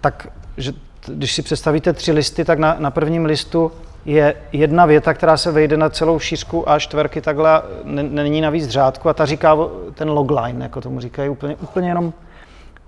tak 0.00 0.28
že 0.56 0.72
když 1.06 1.34
si 1.34 1.42
představíte 1.42 1.92
tři 1.92 2.12
listy, 2.12 2.44
tak 2.44 2.58
na, 2.58 2.76
na 2.78 2.90
prvním 2.90 3.24
listu 3.24 3.72
je 4.04 4.34
jedna 4.52 4.86
věta, 4.86 5.14
která 5.14 5.36
se 5.36 5.52
vejde 5.52 5.76
na 5.76 5.90
celou 5.90 6.18
šířku 6.18 6.70
a 6.70 6.78
čtverky 6.78 7.20
takhle 7.20 7.62
není 7.84 8.40
navíc 8.40 8.68
řádku 8.68 9.08
a 9.08 9.14
ta 9.14 9.26
říká 9.26 9.56
ten 9.94 10.10
logline, 10.10 10.64
jako 10.64 10.80
tomu 10.80 11.00
říkají 11.00 11.28
úplně, 11.28 11.56
úplně 11.56 11.88
jenom. 11.88 12.12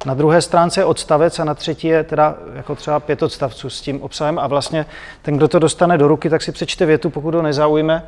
Na 0.07 0.15
druhé 0.15 0.43
stránce 0.43 0.81
je 0.81 0.85
odstavec 0.85 1.39
a 1.39 1.45
na 1.45 1.55
třetí 1.55 1.87
je 1.87 2.05
teda 2.05 2.35
jako 2.55 2.75
třeba 2.75 3.01
pět 3.01 3.23
odstavců 3.23 3.71
s 3.71 3.81
tím 3.81 4.03
obsahem 4.03 4.39
a 4.39 4.47
vlastně 4.47 4.87
ten, 5.23 5.37
kdo 5.37 5.49
to 5.49 5.59
dostane 5.59 5.99
do 5.99 6.09
ruky, 6.09 6.31
tak 6.31 6.43
si 6.43 6.53
přečte 6.53 6.87
větu, 6.87 7.11
pokud 7.11 7.35
ho 7.35 7.43
nezaujme 7.43 8.03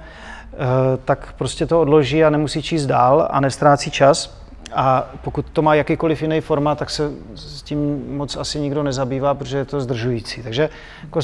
tak 1.04 1.32
prostě 1.38 1.66
to 1.66 1.80
odloží 1.80 2.24
a 2.24 2.30
nemusí 2.30 2.62
číst 2.62 2.86
dál 2.86 3.28
a 3.30 3.40
nestrácí 3.40 3.90
čas. 3.90 4.38
A 4.74 5.10
pokud 5.22 5.46
to 5.52 5.62
má 5.62 5.74
jakýkoliv 5.74 6.22
jiný 6.22 6.40
format, 6.40 6.78
tak 6.78 6.90
se 6.90 7.10
s 7.34 7.62
tím 7.62 8.04
moc 8.16 8.36
asi 8.36 8.60
nikdo 8.60 8.82
nezabývá, 8.82 9.34
protože 9.34 9.58
je 9.58 9.64
to 9.64 9.80
zdržující. 9.80 10.42
Takže 10.42 10.68
jako 11.02 11.20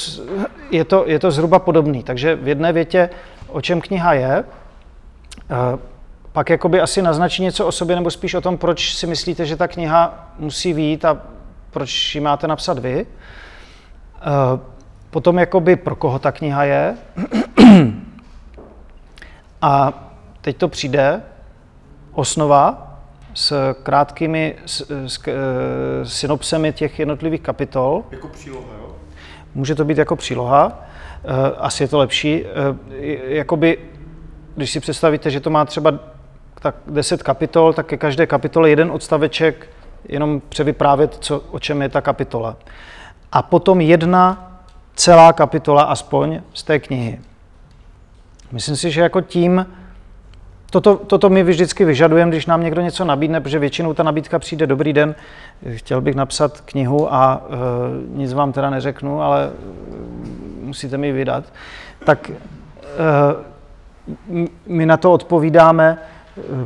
je, 0.70 0.84
to, 0.84 1.04
je 1.06 1.18
to 1.18 1.30
zhruba 1.30 1.58
podobný. 1.58 2.02
Takže 2.02 2.36
v 2.36 2.48
jedné 2.48 2.72
větě, 2.72 3.10
o 3.48 3.60
čem 3.60 3.80
kniha 3.80 4.12
je, 4.12 4.44
eh, 5.50 5.78
pak 6.32 6.50
jakoby 6.50 6.80
asi 6.80 7.02
naznačí 7.02 7.42
něco 7.42 7.66
o 7.66 7.72
sobě, 7.72 7.96
nebo 7.96 8.10
spíš 8.10 8.34
o 8.34 8.40
tom, 8.40 8.58
proč 8.58 8.94
si 8.94 9.06
myslíte, 9.06 9.46
že 9.46 9.56
ta 9.56 9.68
kniha 9.68 10.28
musí 10.38 10.72
výjít 10.72 11.04
a 11.04 11.20
proč 11.70 12.14
ji 12.14 12.20
máte 12.20 12.46
napsat 12.46 12.78
vy. 12.78 13.06
Eh, 13.06 14.60
potom 15.10 15.38
jakoby 15.38 15.76
pro 15.76 15.96
koho 15.96 16.18
ta 16.18 16.32
kniha 16.32 16.64
je, 16.64 16.96
a 19.64 19.92
teď 20.40 20.56
to 20.56 20.68
přijde, 20.68 21.22
osnova 22.12 22.90
s 23.34 23.74
krátkými 23.82 24.56
s, 24.66 24.90
s, 25.06 25.20
eh, 25.28 25.32
synopsemi 26.06 26.72
těch 26.72 26.98
jednotlivých 26.98 27.40
kapitol. 27.40 28.04
Jako 28.10 28.28
příloha, 28.28 28.66
jo? 28.80 28.96
Může 29.54 29.74
to 29.74 29.84
být 29.84 29.98
jako 29.98 30.16
příloha, 30.16 30.82
eh, 31.24 31.56
asi 31.56 31.82
je 31.82 31.88
to 31.88 31.98
lepší. 31.98 32.44
Eh, 32.44 33.34
jakoby, 33.34 33.78
když 34.56 34.70
si 34.70 34.80
představíte, 34.80 35.30
že 35.30 35.40
to 35.40 35.50
má 35.50 35.64
třeba 35.64 35.92
tak 36.60 36.74
10 36.86 37.22
kapitol, 37.22 37.72
tak 37.72 37.86
ke 37.86 37.96
každé 37.96 38.26
kapitole 38.26 38.70
jeden 38.70 38.90
odstaveček 38.90 39.68
jenom 40.08 40.42
převyprávět, 40.48 41.16
co, 41.20 41.40
o 41.50 41.58
čem 41.58 41.82
je 41.82 41.88
ta 41.88 42.00
kapitola. 42.00 42.56
A 43.32 43.42
potom 43.42 43.80
jedna 43.80 44.52
celá 44.94 45.32
kapitola 45.32 45.82
aspoň 45.82 46.40
z 46.54 46.62
té 46.62 46.78
knihy. 46.78 47.20
Myslím 48.52 48.76
si, 48.76 48.90
že 48.90 49.00
jako 49.00 49.20
tím, 49.20 49.66
toto, 50.70 50.96
toto 50.96 51.30
my 51.30 51.42
vždycky 51.42 51.84
vyžadujeme, 51.84 52.30
když 52.30 52.46
nám 52.46 52.62
někdo 52.62 52.82
něco 52.82 53.04
nabídne, 53.04 53.40
protože 53.40 53.58
většinou 53.58 53.94
ta 53.94 54.02
nabídka 54.02 54.38
přijde, 54.38 54.66
dobrý 54.66 54.92
den, 54.92 55.14
chtěl 55.74 56.00
bych 56.00 56.14
napsat 56.14 56.60
knihu 56.60 57.14
a 57.14 57.42
e, 57.44 58.18
nic 58.18 58.32
vám 58.32 58.52
teda 58.52 58.70
neřeknu, 58.70 59.22
ale 59.22 59.44
e, 59.44 59.50
musíte 60.64 60.98
mi 60.98 61.12
vydat, 61.12 61.44
tak 62.04 62.30
e, 62.30 62.34
my 64.66 64.86
na 64.86 64.96
to 64.96 65.12
odpovídáme, 65.12 65.98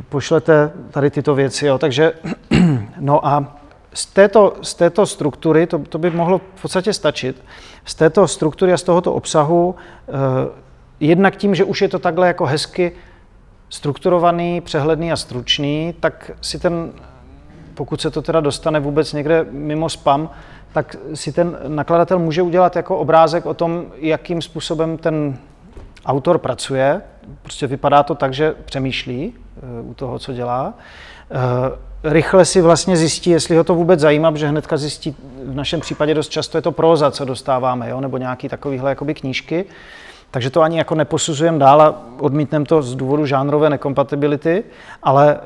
pošlete 0.08 0.70
tady 0.90 1.10
tyto 1.10 1.34
věci. 1.34 1.66
Jo. 1.66 1.78
Takže, 1.78 2.12
no 3.00 3.26
a 3.26 3.58
z 3.94 4.06
této, 4.06 4.56
z 4.62 4.74
této 4.74 5.06
struktury, 5.06 5.66
to, 5.66 5.78
to 5.78 5.98
by 5.98 6.10
mohlo 6.10 6.38
v 6.54 6.62
podstatě 6.62 6.92
stačit, 6.92 7.44
z 7.84 7.94
této 7.94 8.28
struktury 8.28 8.72
a 8.72 8.76
z 8.76 8.82
tohoto 8.82 9.12
obsahu 9.12 9.74
e, 10.08 10.67
jednak 11.00 11.36
tím, 11.36 11.54
že 11.54 11.64
už 11.64 11.82
je 11.82 11.88
to 11.88 11.98
takhle 11.98 12.26
jako 12.26 12.46
hezky 12.46 12.92
strukturovaný, 13.68 14.60
přehledný 14.60 15.12
a 15.12 15.16
stručný, 15.16 15.94
tak 16.00 16.30
si 16.40 16.58
ten, 16.58 16.92
pokud 17.74 18.00
se 18.00 18.10
to 18.10 18.22
teda 18.22 18.40
dostane 18.40 18.80
vůbec 18.80 19.12
někde 19.12 19.46
mimo 19.50 19.88
spam, 19.88 20.30
tak 20.72 20.96
si 21.14 21.32
ten 21.32 21.58
nakladatel 21.68 22.18
může 22.18 22.42
udělat 22.42 22.76
jako 22.76 22.98
obrázek 22.98 23.46
o 23.46 23.54
tom, 23.54 23.84
jakým 23.96 24.42
způsobem 24.42 24.96
ten 24.96 25.36
autor 26.06 26.38
pracuje. 26.38 27.02
Prostě 27.42 27.66
vypadá 27.66 28.02
to 28.02 28.14
tak, 28.14 28.32
že 28.32 28.54
přemýšlí 28.64 29.32
eh, 29.34 29.82
u 29.82 29.94
toho, 29.94 30.18
co 30.18 30.32
dělá. 30.32 30.74
Eh, 31.30 32.10
rychle 32.10 32.44
si 32.44 32.60
vlastně 32.60 32.96
zjistí, 32.96 33.30
jestli 33.30 33.56
ho 33.56 33.64
to 33.64 33.74
vůbec 33.74 34.00
zajímá, 34.00 34.32
protože 34.32 34.48
hnedka 34.48 34.76
zjistí, 34.76 35.16
v 35.44 35.54
našem 35.54 35.80
případě 35.80 36.14
dost 36.14 36.28
často 36.28 36.58
je 36.58 36.62
to 36.62 36.72
próza, 36.72 37.10
co 37.10 37.24
dostáváme, 37.24 37.90
jo? 37.90 38.00
nebo 38.00 38.18
nějaký 38.18 38.48
takovýhle 38.48 38.90
jakoby 38.90 39.14
knížky. 39.14 39.64
Takže 40.30 40.50
to 40.50 40.62
ani 40.62 40.78
jako 40.78 40.94
neposuzujeme 40.94 41.58
dál 41.58 41.82
a 41.82 42.02
odmítneme 42.20 42.64
to 42.64 42.82
z 42.82 42.94
důvodu 42.94 43.26
žánrové 43.26 43.70
nekompatibility, 43.70 44.64
ale 45.02 45.40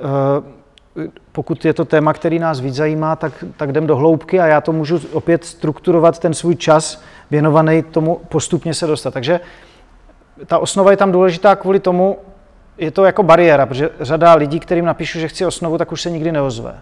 pokud 1.33 1.65
je 1.65 1.75
to 1.75 1.85
téma, 1.85 2.13
který 2.13 2.39
nás 2.39 2.61
víc 2.61 2.75
zajímá, 2.75 3.17
tak, 3.17 3.45
tak 3.57 3.71
jdem 3.71 3.87
do 3.87 3.97
hloubky 3.97 4.41
a 4.41 4.47
já 4.47 4.61
to 4.61 4.73
můžu 4.73 5.01
opět 5.13 5.45
strukturovat 5.45 6.19
ten 6.19 6.35
svůj 6.35 6.57
čas 6.57 7.03
věnovaný 7.31 7.83
tomu 7.83 8.21
postupně 8.29 8.75
se 8.75 8.87
dostat. 8.87 9.15
Takže 9.15 9.41
ta 10.47 10.59
osnova 10.59 10.91
je 10.91 10.97
tam 10.97 11.13
důležitá 11.13 11.57
kvůli 11.57 11.81
tomu, 11.81 12.19
je 12.79 12.91
to 12.91 13.05
jako 13.05 13.23
bariéra, 13.23 13.67
protože 13.67 13.91
řada 14.01 14.35
lidí, 14.35 14.61
kterým 14.61 14.85
napíšu, 14.85 15.19
že 15.19 15.29
chci 15.29 15.47
osnovu, 15.47 15.79
tak 15.79 15.93
už 15.93 16.03
se 16.03 16.11
nikdy 16.11 16.33
neozve. 16.33 16.75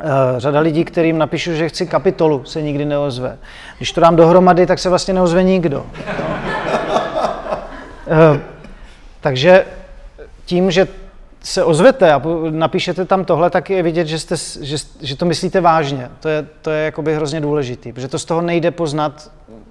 Eh, 0.00 0.04
řada 0.36 0.60
lidí, 0.60 0.84
kterým 0.84 1.18
napíšu, 1.18 1.52
že 1.52 1.68
chci 1.68 1.86
kapitolu, 1.86 2.44
se 2.44 2.62
nikdy 2.62 2.84
neozve. 2.84 3.38
Když 3.76 3.92
to 3.92 4.00
dám 4.00 4.16
dohromady, 4.16 4.66
tak 4.66 4.78
se 4.78 4.88
vlastně 4.88 5.14
neozve 5.14 5.42
nikdo. 5.42 5.86
Eh, 6.06 6.47
takže 9.20 9.64
tím, 10.44 10.70
že 10.70 10.88
se 11.42 11.64
ozvete 11.64 12.12
a 12.12 12.22
napíšete 12.50 13.04
tam 13.04 13.24
tohle, 13.24 13.50
tak 13.50 13.70
je 13.70 13.82
vidět, 13.82 14.06
že, 14.06 14.18
jste, 14.18 14.34
že, 14.60 14.76
že 15.00 15.16
to 15.16 15.24
myslíte 15.24 15.60
vážně. 15.60 16.10
To 16.20 16.28
je, 16.28 16.46
to 16.62 16.70
je 16.70 16.84
jakoby 16.84 17.14
hrozně 17.14 17.40
důležitý, 17.40 17.92
protože 17.92 18.08
to 18.08 18.18
z 18.18 18.24
toho 18.24 18.40
nejde 18.40 18.70
poznat 18.70 19.30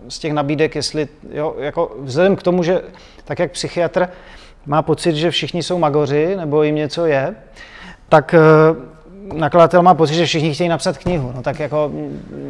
z 0.10 0.20
těch 0.20 0.34
nabídek, 0.34 0.76
jestli, 0.76 1.08
jo, 1.34 1.56
jako 1.60 1.96
vzhledem 2.00 2.36
k 2.36 2.44
tomu, 2.44 2.64
že 2.64 2.82
tak 3.26 3.40
jak 3.40 3.52
psychiatr 3.52 4.10
má 4.66 4.82
pocit, 4.82 5.16
že 5.16 5.32
všichni 5.32 5.64
jsou 5.64 5.80
magoři, 5.80 6.36
nebo 6.36 6.64
jim 6.64 6.76
něco 6.76 7.06
je, 7.06 7.36
tak 8.10 8.34
eh, 8.34 8.40
nakladatel 9.34 9.84
má 9.84 9.94
pocit, 9.94 10.14
že 10.14 10.26
všichni 10.26 10.54
chtějí 10.54 10.70
napsat 10.70 10.98
knihu. 10.98 11.32
No 11.36 11.42
tak 11.42 11.60
jako 11.60 11.92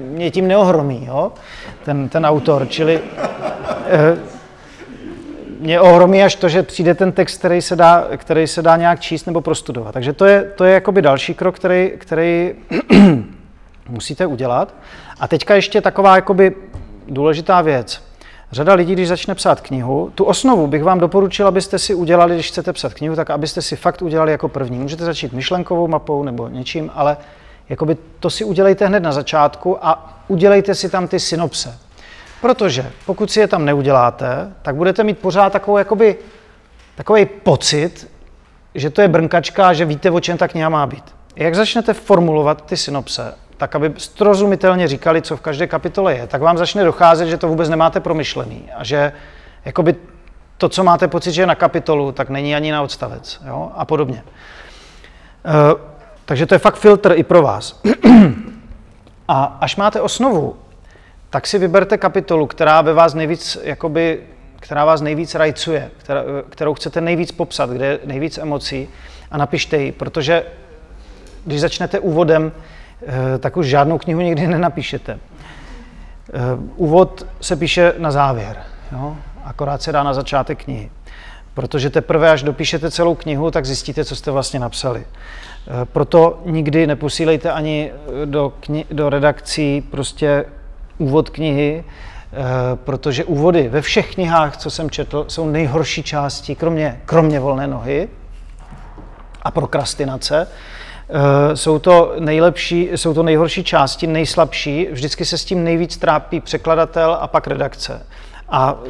mě 0.10 0.32
tím 0.32 0.48
neohromí, 0.48 1.06
jo, 1.06 1.32
ten, 1.86 2.10
ten 2.10 2.26
autor, 2.26 2.68
čili 2.70 3.00
eh, 3.88 4.18
mě 5.60 5.80
ohromí 5.82 6.24
až 6.24 6.36
to, 6.36 6.50
že 6.50 6.64
přijde 6.64 6.94
ten 6.96 7.12
text, 7.12 7.38
který 7.38 7.62
se 7.62 7.76
dá, 7.76 8.08
který 8.18 8.48
se 8.48 8.62
dá 8.62 8.78
nějak 8.78 9.00
číst 9.00 9.26
nebo 9.26 9.42
prostudovat. 9.42 9.94
Takže 9.94 10.14
to 10.14 10.26
je, 10.26 10.44
to 10.56 10.64
je 10.64 10.74
jakoby 10.74 11.02
další 11.02 11.34
krok, 11.34 11.56
který, 11.56 11.92
který 11.98 12.54
musíte 13.90 14.26
udělat. 14.26 14.74
A 15.20 15.28
teďka 15.28 15.56
ještě 15.56 15.82
taková 15.82 16.16
jakoby 16.16 16.56
důležitá 17.08 17.62
věc. 17.62 18.08
Řada 18.52 18.74
lidí, 18.74 18.94
když 18.94 19.08
začne 19.08 19.36
psát 19.36 19.62
knihu, 19.62 20.12
tu 20.16 20.24
osnovu 20.24 20.68
bych 20.68 20.84
vám 20.84 21.00
doporučil, 21.00 21.48
abyste 21.48 21.80
si 21.80 21.94
udělali, 21.94 22.36
když 22.36 22.48
chcete 22.48 22.74
psat 22.74 22.94
knihu, 22.94 23.16
tak 23.16 23.30
abyste 23.30 23.62
si 23.62 23.76
fakt 23.76 24.02
udělali 24.02 24.32
jako 24.32 24.48
první. 24.48 24.80
Můžete 24.80 25.06
začít 25.06 25.34
myšlenkovou 25.34 25.88
mapou 25.88 26.24
nebo 26.24 26.48
něčím, 26.48 26.92
ale 26.94 27.18
jakoby 27.70 27.98
to 28.20 28.30
si 28.30 28.44
udělejte 28.44 28.88
hned 28.88 29.04
na 29.04 29.12
začátku 29.12 29.86
a 29.86 30.20
udělejte 30.28 30.76
si 30.76 30.90
tam 30.90 31.08
ty 31.08 31.20
synopse. 31.20 31.87
Protože 32.48 32.92
pokud 33.06 33.32
si 33.32 33.40
je 33.40 33.48
tam 33.48 33.66
neuděláte, 33.66 34.54
tak 34.62 34.76
budete 34.76 35.04
mít 35.04 35.20
pořád 35.20 35.54
takovou, 35.54 35.78
jakoby, 35.78 36.18
takový 36.96 37.26
pocit, 37.26 38.12
že 38.76 38.90
to 38.90 39.02
je 39.02 39.08
brnkačka 39.08 39.74
že 39.74 39.86
víte, 39.86 40.12
o 40.12 40.20
čem 40.20 40.38
ta 40.38 40.48
kniha 40.48 40.70
má 40.70 40.86
být. 40.86 41.04
Jak 41.36 41.56
začnete 41.56 41.94
formulovat 41.94 42.66
ty 42.66 42.78
synopse, 42.78 43.34
tak 43.58 43.76
aby 43.76 43.94
strozumitelně 43.98 44.88
říkali, 44.88 45.22
co 45.22 45.38
v 45.38 45.42
každé 45.42 45.68
kapitole 45.68 46.16
je, 46.16 46.28
tak 46.28 46.42
vám 46.42 46.58
začne 46.58 46.84
docházet, 46.84 47.28
že 47.28 47.38
to 47.38 47.48
vůbec 47.48 47.70
nemáte 47.70 48.00
promyšlený 48.00 48.70
a 48.76 48.84
že 48.84 49.12
jakoby 49.66 49.96
to, 50.58 50.70
co 50.70 50.84
máte 50.84 51.08
pocit, 51.08 51.32
že 51.32 51.42
je 51.42 51.48
na 51.48 51.56
kapitolu, 51.56 52.12
tak 52.12 52.30
není 52.30 52.56
ani 52.56 52.72
na 52.72 52.82
odstavec 52.82 53.42
jo? 53.48 53.72
a 53.76 53.86
podobně. 53.86 54.24
E, 55.46 55.52
takže 56.26 56.46
to 56.46 56.56
je 56.56 56.60
fakt 56.60 56.76
filtr 56.76 57.14
i 57.16 57.24
pro 57.24 57.42
vás. 57.42 57.82
a 59.28 59.58
až 59.62 59.76
máte 59.76 60.02
osnovu, 60.02 60.56
tak 61.30 61.48
si 61.48 61.60
vyberte 61.60 61.98
kapitolu, 61.98 62.48
která 62.48 62.82
ve 62.82 62.94
vás 62.94 63.14
nejvíc, 63.14 63.58
jakoby, 63.64 64.20
která 64.60 64.86
vás 64.86 65.02
nejvíc 65.02 65.36
rajcuje, 65.36 65.92
která, 65.98 66.24
kterou 66.50 66.74
chcete 66.74 67.02
nejvíc 67.02 67.32
popsat, 67.32 67.70
kde 67.70 67.86
je 67.86 68.00
nejvíc 68.06 68.38
emocí 68.38 68.90
a 69.32 69.38
napište 69.38 69.78
ji, 69.78 69.92
protože 69.92 70.44
když 71.46 71.62
začnete 71.62 72.00
úvodem, 72.00 72.52
eh, 73.02 73.38
tak 73.38 73.58
už 73.58 73.68
žádnou 73.68 73.98
knihu 73.98 74.22
nikdy 74.22 74.48
nenapíšete. 74.48 75.20
Eh, 76.34 76.40
úvod 76.76 77.26
se 77.42 77.56
píše 77.56 77.94
na 77.98 78.12
závěr, 78.12 78.58
jo? 78.92 79.18
akorát 79.46 79.82
se 79.82 79.92
dá 79.92 80.04
na 80.04 80.14
začátek 80.14 80.64
knihy. 80.64 80.92
Protože 81.54 81.90
teprve, 81.90 82.32
až 82.32 82.44
dopíšete 82.44 82.92
celou 82.92 83.16
knihu, 83.16 83.52
tak 83.52 83.66
zjistíte, 83.66 84.06
co 84.06 84.16
jste 84.16 84.32
vlastně 84.32 84.60
napsali. 84.60 85.06
Eh, 85.06 85.86
proto 85.86 86.42
nikdy 86.46 86.88
neposílejte 86.88 87.52
ani 87.52 87.92
do, 88.26 88.54
kni- 88.62 88.86
do 88.92 89.10
redakcí 89.10 89.82
prostě 89.82 90.46
úvod 90.98 91.30
knihy, 91.30 91.84
eh, 91.84 92.36
protože 92.76 93.26
úvody 93.26 93.70
ve 93.70 93.82
všech 93.82 94.14
knihách, 94.14 94.58
co 94.58 94.70
jsem 94.70 94.90
četl, 94.90 95.26
jsou 95.28 95.48
nejhorší 95.48 96.04
části, 96.04 96.56
kromě, 96.56 97.02
kromě 97.06 97.40
volné 97.40 97.68
nohy 97.68 98.10
a 99.42 99.52
prokrastinace. 99.52 100.48
Eh, 101.10 101.56
jsou 101.56 101.80
to 101.80 102.14
nejlepší, 102.20 102.90
jsou 102.96 103.14
to 103.14 103.24
nejhorší 103.24 103.64
části, 103.64 104.08
nejslabší, 104.08 104.88
vždycky 104.92 105.26
se 105.26 105.38
s 105.38 105.46
tím 105.46 105.64
nejvíc 105.64 105.98
trápí 105.98 106.40
překladatel 106.40 107.18
a 107.22 107.28
pak 107.28 107.48
redakce. 107.48 108.06
A 108.50 108.76
eh, 108.86 108.90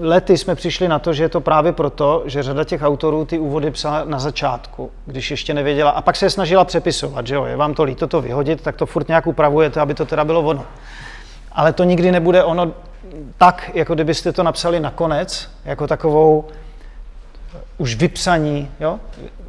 lety 0.00 0.38
jsme 0.38 0.54
přišli 0.54 0.88
na 0.88 0.98
to, 0.98 1.12
že 1.12 1.22
je 1.22 1.28
to 1.28 1.40
právě 1.40 1.72
proto, 1.72 2.22
že 2.26 2.42
řada 2.42 2.64
těch 2.64 2.82
autorů 2.82 3.24
ty 3.24 3.38
úvody 3.38 3.70
psala 3.70 4.04
na 4.04 4.18
začátku, 4.18 4.90
když 5.06 5.30
ještě 5.30 5.54
nevěděla, 5.54 5.90
a 5.90 6.00
pak 6.00 6.16
se 6.16 6.26
je 6.26 6.30
snažila 6.30 6.64
přepisovat, 6.64 7.26
že 7.26 7.34
jo, 7.34 7.44
je 7.44 7.56
vám 7.56 7.74
to 7.74 7.82
líto 7.82 8.06
to 8.06 8.20
vyhodit, 8.20 8.60
tak 8.60 8.76
to 8.76 8.86
furt 8.86 9.08
nějak 9.08 9.26
upravujete, 9.26 9.80
aby 9.80 9.94
to 9.94 10.04
teda 10.04 10.24
bylo 10.24 10.40
ono 10.40 10.64
ale 11.54 11.72
to 11.72 11.84
nikdy 11.84 12.12
nebude 12.12 12.44
ono 12.44 12.72
tak, 13.38 13.70
jako 13.74 13.94
kdybyste 13.94 14.32
to 14.32 14.42
napsali 14.42 14.80
nakonec, 14.80 15.50
jako 15.64 15.86
takovou 15.86 16.44
už 17.78 17.94
vypsaní. 17.94 18.70
Jo? 18.80 19.00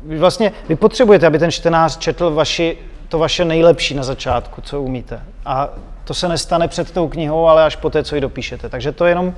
Vy 0.03 0.19
vlastně 0.19 0.51
vy 0.69 0.75
potřebujete, 0.75 1.27
aby 1.27 1.39
ten 1.39 1.51
čtenář 1.51 1.97
četl 1.97 2.31
vaši, 2.31 2.77
to 3.09 3.19
vaše 3.19 3.45
nejlepší 3.45 3.95
na 3.95 4.03
začátku, 4.03 4.61
co 4.61 4.81
umíte. 4.81 5.21
A 5.45 5.69
to 6.03 6.13
se 6.13 6.27
nestane 6.27 6.67
před 6.67 6.91
tou 6.91 7.07
knihou, 7.07 7.47
ale 7.47 7.63
až 7.63 7.75
po 7.75 7.89
té, 7.89 8.03
co 8.03 8.15
ji 8.15 8.21
dopíšete. 8.21 8.69
Takže 8.69 8.91
to 8.91 9.05
je 9.05 9.11
jenom 9.11 9.33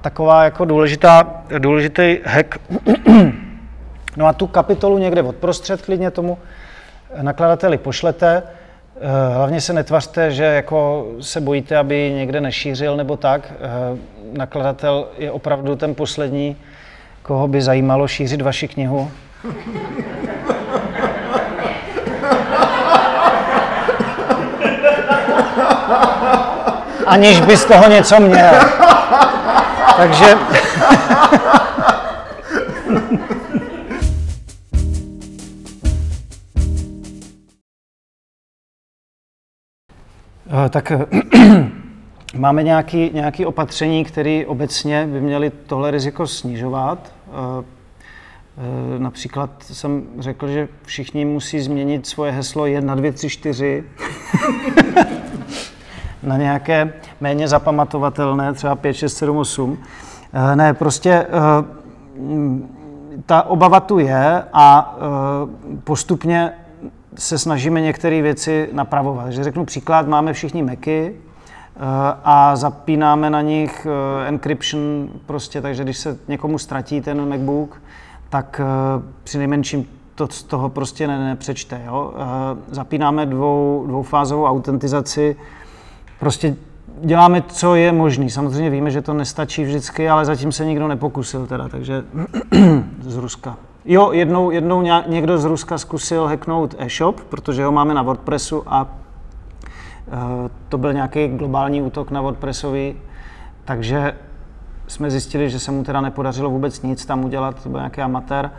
taková 0.00 0.44
jako 0.44 0.64
důležitá, 0.64 1.42
důležitý 1.58 2.18
hack. 2.24 2.58
No 4.18 4.26
a 4.26 4.32
tu 4.32 4.46
kapitolu 4.46 4.98
někde 4.98 5.22
odprostřed 5.22 5.82
klidně 5.82 6.10
tomu 6.10 6.38
nakladateli 7.22 7.78
pošlete, 7.78 8.42
Eh, 8.42 8.56
hlavně 9.34 9.60
se 9.60 9.72
netvařte, 9.72 10.30
že 10.30 10.44
jako 10.44 11.06
se 11.20 11.40
bojíte, 11.40 11.76
aby 11.76 12.12
někde 12.16 12.40
nešířil 12.40 12.96
nebo 12.96 13.16
tak. 13.16 13.52
Eh, 13.52 13.98
nakladatel 14.32 15.06
je 15.18 15.30
opravdu 15.30 15.76
ten 15.76 15.94
poslední, 15.94 16.56
koho 17.22 17.48
by 17.48 17.62
zajímalo 17.62 18.08
šířit 18.08 18.42
vaši 18.42 18.68
knihu. 18.68 19.10
Aniž 27.06 27.40
by 27.40 27.56
z 27.56 27.64
toho 27.64 27.88
něco 27.88 28.20
měl. 28.20 28.54
Takže... 29.96 30.36
tak 40.70 40.90
eh, 40.90 41.06
máme 42.38 42.62
nějaké 42.62 43.08
nějaký 43.08 43.46
opatření, 43.46 44.04
které 44.04 44.44
obecně 44.46 45.06
by 45.06 45.20
měly 45.20 45.50
tohle 45.50 45.90
riziko 45.90 46.26
snižovat. 46.26 47.12
Eh, 47.28 47.64
například 48.98 49.50
jsem 49.60 50.02
řekl, 50.18 50.48
že 50.48 50.68
všichni 50.84 51.24
musí 51.24 51.60
změnit 51.60 52.06
svoje 52.06 52.32
heslo 52.32 52.66
1, 52.66 52.94
2, 52.94 53.12
3, 53.12 53.28
4 53.28 53.84
na 56.22 56.36
nějaké 56.36 56.92
méně 57.20 57.48
zapamatovatelné, 57.48 58.52
třeba 58.52 58.74
5, 58.74 58.94
6, 58.94 59.16
7, 59.16 59.36
8. 59.36 59.78
Ne, 60.54 60.74
prostě 60.74 61.26
ta 63.26 63.42
obava 63.42 63.80
tu 63.80 63.98
je 63.98 64.42
a 64.52 64.96
postupně 65.84 66.52
se 67.18 67.38
snažíme 67.38 67.80
některé 67.80 68.22
věci 68.22 68.68
napravovat. 68.72 69.24
Takže 69.24 69.44
řeknu 69.44 69.64
příklad, 69.64 70.08
máme 70.08 70.32
všichni 70.32 70.62
Macy 70.62 71.14
eh, 71.14 71.80
a 72.24 72.56
zapínáme 72.56 73.30
na 73.30 73.42
nich 73.42 73.86
eh, 73.86 74.28
encryption 74.28 75.08
prostě, 75.26 75.60
takže 75.60 75.84
když 75.84 75.98
se 75.98 76.18
někomu 76.28 76.58
ztratí 76.58 77.00
ten 77.00 77.28
MacBook, 77.28 77.82
tak 78.28 78.60
eh, 78.60 79.02
při 79.24 79.38
nejmenším 79.38 79.86
to 80.14 80.28
z 80.30 80.42
toho 80.42 80.68
prostě 80.68 81.06
ne, 81.06 81.18
nepřečte. 81.18 81.80
Jo? 81.86 82.12
Zapínáme 82.70 83.26
dvou, 83.26 83.84
dvoufázovou 83.86 84.46
autentizaci, 84.46 85.36
prostě 86.20 86.56
děláme, 87.00 87.42
co 87.42 87.74
je 87.74 87.92
možné. 87.92 88.30
Samozřejmě 88.30 88.70
víme, 88.70 88.90
že 88.90 89.02
to 89.02 89.14
nestačí 89.14 89.64
vždycky, 89.64 90.08
ale 90.08 90.24
zatím 90.24 90.52
se 90.52 90.64
nikdo 90.64 90.88
nepokusil 90.88 91.46
teda, 91.46 91.68
takže 91.68 92.04
z 93.00 93.16
Ruska. 93.16 93.56
Jo, 93.86 94.12
jednou, 94.12 94.50
jednou 94.50 94.82
někdo 95.06 95.38
z 95.38 95.44
Ruska 95.44 95.78
zkusil 95.78 96.26
hacknout 96.26 96.74
e-shop, 96.78 97.20
protože 97.20 97.64
ho 97.64 97.72
máme 97.72 97.94
na 97.94 98.02
WordPressu 98.02 98.62
a 98.66 98.82
uh, 98.82 98.88
to 100.68 100.78
byl 100.78 100.92
nějaký 100.92 101.28
globální 101.28 101.82
útok 101.82 102.10
na 102.10 102.20
WordPressový, 102.20 102.96
takže 103.64 104.14
jsme 104.86 105.10
zjistili, 105.10 105.50
že 105.50 105.58
se 105.58 105.72
mu 105.72 105.84
teda 105.84 106.00
nepodařilo 106.00 106.50
vůbec 106.50 106.82
nic 106.82 107.06
tam 107.06 107.24
udělat, 107.24 107.62
to 107.62 107.68
byl 107.68 107.80
nějaký 107.80 108.00
amatér. 108.00 108.50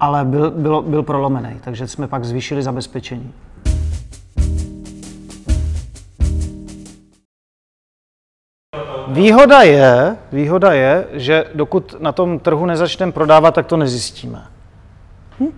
ale 0.00 0.24
byl, 0.24 0.50
byl, 0.50 0.82
byl 0.82 1.02
prolomený, 1.02 1.60
takže 1.60 1.88
jsme 1.88 2.08
pak 2.08 2.24
zvýšili 2.24 2.62
zabezpečení. 2.62 3.32
Výhoda 9.16 9.62
je, 9.62 10.16
výhoda 10.32 10.72
je, 10.72 11.04
že 11.12 11.44
dokud 11.54 11.94
na 11.98 12.12
tom 12.12 12.38
trhu 12.38 12.66
nezačneme 12.66 13.12
prodávat, 13.12 13.54
tak 13.54 13.66
to 13.66 13.76
nezjistíme. 13.76 14.42
Hm? 15.40 15.52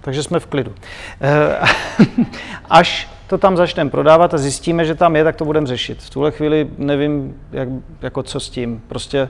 Takže 0.00 0.22
jsme 0.22 0.40
v 0.40 0.46
klidu. 0.46 0.72
Eh, 1.20 1.66
až 2.70 3.08
to 3.26 3.38
tam 3.38 3.56
začneme 3.56 3.90
prodávat 3.90 4.34
a 4.34 4.38
zjistíme, 4.38 4.84
že 4.84 4.94
tam 4.94 5.16
je, 5.16 5.24
tak 5.24 5.36
to 5.36 5.44
budeme 5.44 5.66
řešit. 5.66 6.02
V 6.02 6.10
tuhle 6.10 6.30
chvíli 6.30 6.68
nevím, 6.78 7.34
jak, 7.52 7.68
jako 8.02 8.22
co 8.22 8.40
s 8.40 8.50
tím. 8.50 8.82
Prostě 8.88 9.28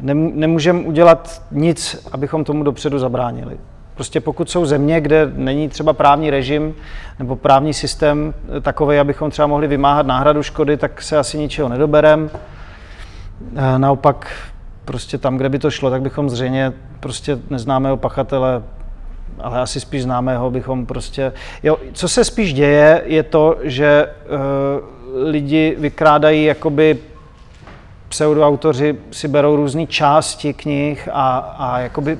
nemůžeme 0.00 0.80
udělat 0.80 1.42
nic, 1.50 2.06
abychom 2.12 2.44
tomu 2.44 2.64
dopředu 2.64 2.98
zabránili. 2.98 3.58
Prostě 3.94 4.20
pokud 4.20 4.50
jsou 4.50 4.66
země, 4.66 5.00
kde 5.00 5.32
není 5.34 5.68
třeba 5.68 5.92
právní 5.92 6.30
režim 6.30 6.74
nebo 7.18 7.36
právní 7.36 7.74
systém 7.74 8.34
takový, 8.62 8.98
abychom 8.98 9.30
třeba 9.30 9.46
mohli 9.46 9.66
vymáhat 9.66 10.06
náhradu 10.06 10.42
škody, 10.42 10.76
tak 10.76 11.02
se 11.02 11.18
asi 11.18 11.38
ničeho 11.38 11.68
nedobereme. 11.68 12.28
Naopak 13.76 14.32
prostě 14.84 15.18
tam, 15.18 15.36
kde 15.36 15.48
by 15.48 15.58
to 15.58 15.70
šlo, 15.70 15.90
tak 15.90 16.02
bychom 16.02 16.30
zřejmě 16.30 16.72
prostě 17.00 17.38
neznámého 17.50 17.96
pachatele 17.96 18.62
ale 19.40 19.60
asi 19.60 19.80
spíš 19.80 20.02
známého 20.02 20.50
bychom 20.50 20.86
prostě... 20.86 21.32
Jo, 21.62 21.78
co 21.92 22.08
se 22.08 22.24
spíš 22.24 22.54
děje, 22.54 23.02
je 23.04 23.22
to, 23.22 23.56
že 23.62 24.06
uh, 24.06 25.28
lidi 25.28 25.76
vykrádají 25.78 26.44
jakoby 26.44 26.98
pseudoautoři 28.08 28.96
si 29.10 29.28
berou 29.28 29.56
různé 29.56 29.86
části 29.86 30.52
knih 30.52 31.08
a, 31.12 31.38
a 31.58 31.78
jakoby 31.78 32.18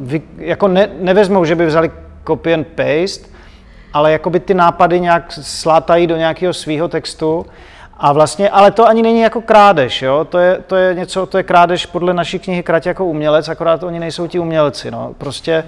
vy, 0.00 0.22
jako 0.36 0.68
ne, 0.68 0.88
nevezmou, 1.00 1.44
že 1.44 1.54
by 1.54 1.66
vzali 1.66 1.90
copy 2.26 2.54
and 2.54 2.66
paste, 2.66 3.28
ale 3.92 4.12
jakoby 4.12 4.40
ty 4.40 4.54
nápady 4.54 5.00
nějak 5.00 5.32
slátají 5.32 6.06
do 6.06 6.16
nějakého 6.16 6.52
svého 6.52 6.88
textu 6.88 7.46
a 7.98 8.12
vlastně, 8.12 8.50
ale 8.50 8.70
to 8.70 8.86
ani 8.86 9.02
není 9.02 9.20
jako 9.20 9.40
krádež, 9.40 10.02
jo? 10.02 10.24
To, 10.24 10.38
je, 10.38 10.58
to 10.66 10.76
je 10.76 10.94
něco, 10.94 11.26
to 11.26 11.36
je 11.36 11.42
krádež 11.42 11.86
podle 11.86 12.14
naší 12.14 12.38
knihy 12.38 12.62
Krať 12.62 12.86
jako 12.86 13.04
umělec, 13.06 13.48
akorát 13.48 13.82
oni 13.82 14.00
nejsou 14.00 14.26
ti 14.26 14.38
umělci, 14.38 14.90
no. 14.90 15.14
Prostě 15.18 15.64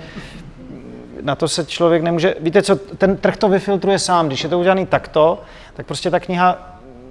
na 1.23 1.35
to 1.35 1.49
se 1.49 1.65
člověk 1.65 2.03
nemůže, 2.03 2.35
víte 2.41 2.63
co, 2.63 2.77
ten 2.77 3.17
trh 3.17 3.37
to 3.37 3.49
vyfiltruje 3.49 3.99
sám, 3.99 4.27
když 4.27 4.43
je 4.45 4.51
to 4.51 4.59
udělané 4.59 4.87
takto, 4.87 5.43
tak 5.75 5.87
prostě 5.87 6.11
ta 6.11 6.21
kniha 6.21 6.59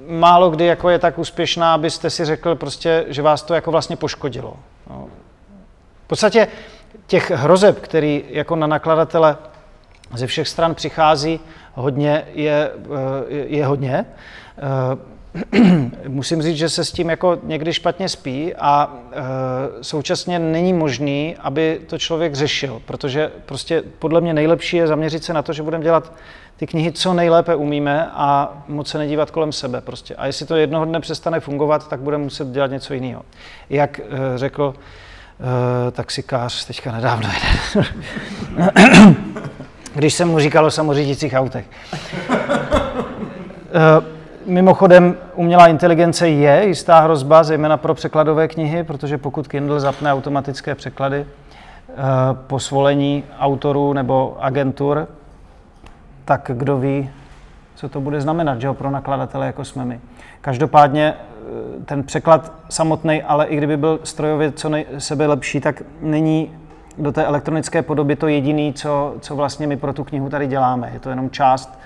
málo 0.07 0.49
kdy 0.49 0.65
jako 0.65 0.89
je 0.89 0.99
tak 0.99 1.19
úspěšná, 1.19 1.73
abyste 1.73 2.09
si 2.09 2.25
řekl 2.25 2.55
prostě, 2.55 3.05
že 3.07 3.21
vás 3.21 3.41
to 3.41 3.53
jako 3.53 3.71
vlastně 3.71 3.95
poškodilo. 3.95 4.53
No. 4.89 5.07
V 6.05 6.07
podstatě 6.07 6.47
těch 7.07 7.31
hrozeb, 7.31 7.79
který 7.79 8.23
jako 8.29 8.55
na 8.55 8.67
nakladatele 8.67 9.37
ze 10.13 10.27
všech 10.27 10.47
stran 10.47 10.75
přichází 10.75 11.39
hodně, 11.73 12.25
je, 12.33 12.71
je, 13.27 13.47
je 13.47 13.65
hodně. 13.65 14.05
musím 16.07 16.41
říct, 16.41 16.57
že 16.57 16.69
se 16.69 16.85
s 16.85 16.91
tím 16.91 17.09
jako 17.09 17.37
někdy 17.43 17.73
špatně 17.73 18.09
spí 18.09 18.55
a 18.55 18.93
e, 19.11 19.83
současně 19.83 20.39
není 20.39 20.73
možný, 20.73 21.35
aby 21.39 21.81
to 21.87 21.97
člověk 21.97 22.35
řešil, 22.35 22.81
protože 22.85 23.31
prostě 23.45 23.83
podle 23.99 24.21
mě 24.21 24.33
nejlepší 24.33 24.77
je 24.77 24.87
zaměřit 24.87 25.23
se 25.23 25.33
na 25.33 25.41
to, 25.41 25.53
že 25.53 25.63
budeme 25.63 25.83
dělat 25.83 26.13
ty 26.57 26.67
knihy 26.67 26.91
co 26.91 27.13
nejlépe 27.13 27.55
umíme 27.55 28.09
a 28.13 28.57
moc 28.67 28.87
se 28.87 28.97
nedívat 28.97 29.31
kolem 29.31 29.51
sebe 29.51 29.81
prostě. 29.81 30.15
A 30.15 30.25
jestli 30.25 30.45
to 30.45 30.55
jednoho 30.55 30.85
dne 30.85 30.99
přestane 30.99 31.39
fungovat, 31.39 31.89
tak 31.89 31.99
budeme 31.99 32.23
muset 32.23 32.47
dělat 32.47 32.71
něco 32.71 32.93
jiného. 32.93 33.21
Jak 33.69 33.99
e, 33.99 34.03
řekl 34.35 34.75
taxikář 35.91 36.65
teďka 36.65 36.91
nedávno 36.91 37.29
když 39.93 40.13
jsem 40.13 40.27
mu 40.27 40.39
říkal 40.39 40.65
o 40.65 40.71
samořídících 40.71 41.33
autech. 41.33 41.65
Mimochodem, 44.45 45.15
umělá 45.35 45.67
inteligence 45.67 46.29
je 46.29 46.65
jistá 46.65 46.99
hrozba, 46.99 47.43
zejména 47.43 47.77
pro 47.77 47.93
překladové 47.93 48.47
knihy, 48.47 48.83
protože 48.83 49.17
pokud 49.17 49.47
Kindle 49.47 49.79
zapne 49.79 50.13
automatické 50.13 50.75
překlady 50.75 51.25
eh, 51.25 51.95
po 52.47 52.59
svolení 52.59 53.23
autorů 53.39 53.93
nebo 53.93 54.37
agentur, 54.39 55.07
tak 56.25 56.51
kdo 56.53 56.77
ví, 56.77 57.09
co 57.75 57.89
to 57.89 58.01
bude 58.01 58.21
znamenat, 58.21 58.61
že 58.61 58.67
ho 58.67 58.73
pro 58.73 58.91
nakladatele 58.91 59.45
jako 59.45 59.65
jsme 59.65 59.85
my. 59.85 59.99
Každopádně 60.41 61.13
eh, 61.13 61.85
ten 61.85 62.03
překlad 62.03 62.53
samotný, 62.69 63.23
ale 63.23 63.45
i 63.45 63.57
kdyby 63.57 63.77
byl 63.77 63.99
strojově 64.03 64.51
co 64.51 64.69
nej, 64.69 64.85
sebe 64.97 65.27
lepší, 65.27 65.59
tak 65.59 65.81
není 66.01 66.51
do 66.97 67.11
té 67.11 67.25
elektronické 67.25 67.81
podoby 67.81 68.15
to 68.15 68.27
jediné, 68.27 68.73
co, 68.73 69.15
co 69.19 69.35
vlastně 69.35 69.67
my 69.67 69.77
pro 69.77 69.93
tu 69.93 70.03
knihu 70.03 70.29
tady 70.29 70.47
děláme. 70.47 70.89
Je 70.93 70.99
to 70.99 71.09
jenom 71.09 71.29
část 71.29 71.79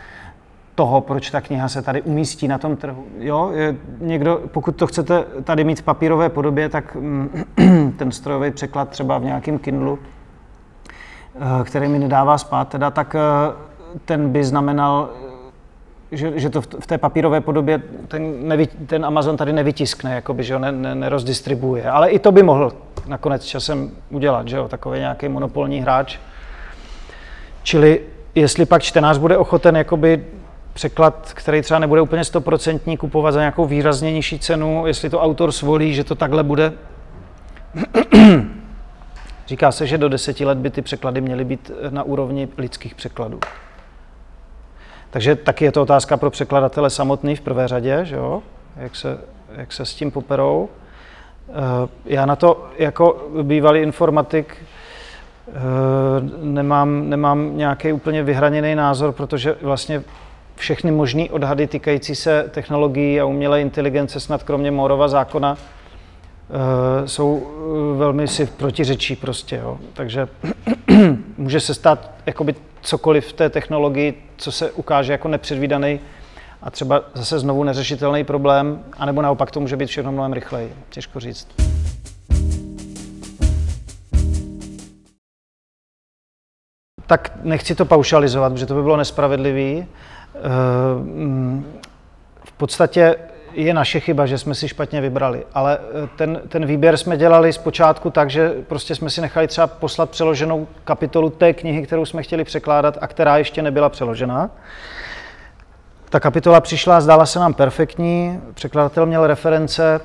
toho, 0.76 1.02
proč 1.02 1.30
ta 1.30 1.42
kniha 1.42 1.70
se 1.70 1.82
tady 1.82 2.02
umístí 2.02 2.48
na 2.48 2.58
tom 2.58 2.76
trhu. 2.76 3.06
Jo, 3.18 3.52
někdo, 4.00 4.42
pokud 4.52 4.76
to 4.76 4.88
chcete 4.88 5.26
tady 5.44 5.64
mít 5.64 5.80
v 5.80 5.84
papírové 5.84 6.30
podobě, 6.30 6.70
tak 6.70 6.96
mm, 6.96 7.44
ten 7.98 8.12
strojový 8.12 8.52
překlad 8.52 8.90
třeba 8.90 9.18
v 9.18 9.24
nějakém 9.24 9.60
Kindlu, 9.60 10.00
eh, 11.36 11.64
který 11.64 11.88
mi 11.88 12.00
nedává 12.00 12.38
spát, 12.38 12.68
teda, 12.70 12.92
tak 12.92 13.16
eh, 13.16 13.20
ten 14.06 14.30
by 14.30 14.44
znamenal, 14.44 15.10
eh, 16.12 16.18
že, 16.18 16.40
že 16.40 16.50
to 16.50 16.62
v 16.62 16.88
té 16.88 16.98
papírové 16.98 17.42
podobě 17.42 17.82
ten, 18.08 18.48
nevy, 18.48 18.68
ten 18.68 19.06
Amazon 19.06 19.38
tady 19.38 19.54
nevytiskne, 19.54 20.16
jakoby, 20.16 20.44
že 20.44 20.54
ho 20.54 20.60
ne, 20.60 20.72
ne, 20.72 20.96
nerozdistribuje. 20.96 21.90
Ale 21.90 22.10
i 22.10 22.20
to 22.20 22.32
by 22.32 22.44
mohl 22.44 22.74
nakonec 23.08 23.46
časem 23.46 23.92
udělat, 24.10 24.48
že 24.48 24.58
jo, 24.58 24.68
takový 24.68 25.00
nějaký 25.00 25.30
monopolní 25.30 25.80
hráč. 25.80 26.18
Čili 27.64 28.02
jestli 28.36 28.66
pak 28.66 28.84
čtenář 28.84 29.18
bude 29.18 29.38
ochoten 29.38 29.76
jakoby 29.76 30.26
překlad, 30.74 31.34
který 31.34 31.62
třeba 31.62 31.80
nebude 31.80 32.02
úplně 32.02 32.24
stoprocentní, 32.24 32.98
kupovat 32.98 33.34
za 33.34 33.40
nějakou 33.40 33.66
výrazně 33.66 34.12
nižší 34.12 34.40
cenu, 34.40 34.88
jestli 34.88 35.10
to 35.10 35.22
autor 35.22 35.52
svolí, 35.52 35.94
že 35.94 36.04
to 36.04 36.16
takhle 36.16 36.44
bude. 36.44 36.74
Říká 39.48 39.72
se, 39.72 39.88
že 39.88 39.98
do 39.98 40.10
deseti 40.10 40.46
let 40.46 40.58
by 40.58 40.70
ty 40.70 40.82
překlady 40.82 41.22
měly 41.22 41.46
být 41.46 41.72
na 41.90 42.04
úrovni 42.04 42.48
lidských 42.58 42.96
překladů. 42.96 43.40
Takže 45.10 45.36
taky 45.36 45.66
je 45.66 45.72
to 45.72 45.82
otázka 45.82 46.18
pro 46.18 46.30
překladatele 46.30 46.90
samotný 46.90 47.36
v 47.36 47.42
prvé 47.42 47.68
řadě, 47.68 48.00
že 48.04 48.16
jo? 48.16 48.44
Jak, 48.76 48.96
se, 48.96 49.18
jak 49.56 49.74
se 49.74 49.86
s 49.86 49.94
tím 49.94 50.12
poperou. 50.12 50.70
Eh, 51.50 51.90
já 52.06 52.26
na 52.26 52.36
to 52.36 52.68
jako 52.78 53.28
bývalý 53.42 53.82
informatik 53.82 54.58
eh, 55.48 55.52
nemám, 56.42 57.10
nemám 57.10 57.58
nějaký 57.58 57.94
úplně 57.94 58.24
vyhraněný 58.24 58.76
názor, 58.76 59.12
protože 59.12 59.56
vlastně 59.62 60.04
všechny 60.56 60.92
možné 60.92 61.26
odhady 61.30 61.68
týkající 61.68 62.16
se 62.16 62.50
technologií 62.52 63.20
a 63.20 63.26
umělé 63.26 63.62
inteligence, 63.62 64.20
snad 64.20 64.44
kromě 64.44 64.72
Morova 64.72 65.08
zákona, 65.08 65.58
eh, 65.58 67.08
jsou 67.08 67.48
eh, 67.48 67.98
velmi 67.98 68.28
si 68.28 68.46
protiřečí 68.46 69.16
prostě. 69.16 69.56
Jo. 69.56 69.78
Takže 69.94 70.28
může 71.38 71.60
se 71.60 71.74
stát 71.74 72.12
jakoby 72.26 72.56
cokoliv 72.82 73.28
v 73.28 73.34
té 73.34 73.50
technologii, 73.50 74.24
co 74.38 74.52
se 74.52 74.72
ukáže 74.72 75.12
jako 75.12 75.28
nepředvídaný 75.28 76.00
a 76.62 76.72
třeba 76.72 77.02
zase 77.14 77.40
znovu 77.40 77.64
neřešitelný 77.64 78.24
problém, 78.24 78.84
anebo 78.98 79.22
naopak 79.22 79.52
to 79.52 79.60
může 79.60 79.78
být 79.78 79.86
všechno 79.86 80.12
mnohem 80.12 80.34
rychleji. 80.34 80.74
Těžko 80.90 81.20
říct. 81.20 81.48
Tak 87.08 87.32
nechci 87.44 87.76
to 87.76 87.86
paušalizovat, 87.86 88.54
protože 88.54 88.66
to 88.66 88.76
by 88.76 88.82
bylo 88.82 88.98
nespravedlivý, 88.98 89.88
v 92.46 92.52
podstatě 92.58 93.16
je 93.54 93.74
naše 93.74 94.00
chyba, 94.00 94.26
že 94.26 94.38
jsme 94.38 94.56
si 94.56 94.68
špatně 94.68 95.02
vybrali, 95.02 95.44
ale 95.54 95.78
eh, 95.78 96.10
ten, 96.16 96.42
ten 96.48 96.66
výběr 96.66 96.98
jsme 96.98 97.18
dělali 97.18 97.54
zpočátku 97.54 98.10
tak, 98.10 98.30
že 98.30 98.54
prostě 98.68 98.96
jsme 98.96 99.10
si 99.10 99.22
nechali 99.22 99.48
třeba 99.48 99.68
poslat 99.68 100.10
přeloženou 100.10 100.68
kapitolu 100.84 101.30
té 101.30 101.54
knihy, 101.54 101.86
kterou 101.86 102.06
jsme 102.06 102.24
chtěli 102.24 102.44
překládat 102.44 102.98
a 103.02 103.08
která 103.08 103.38
ještě 103.38 103.62
nebyla 103.62 103.90
přeložená. 103.90 104.50
Ta 106.10 106.20
kapitola 106.20 106.62
přišla, 106.62 107.02
zdála 107.02 107.26
se 107.26 107.40
nám 107.40 107.54
perfektní, 107.54 108.40
překladatel 108.54 109.06
měl 109.06 109.28
reference, 109.28 110.02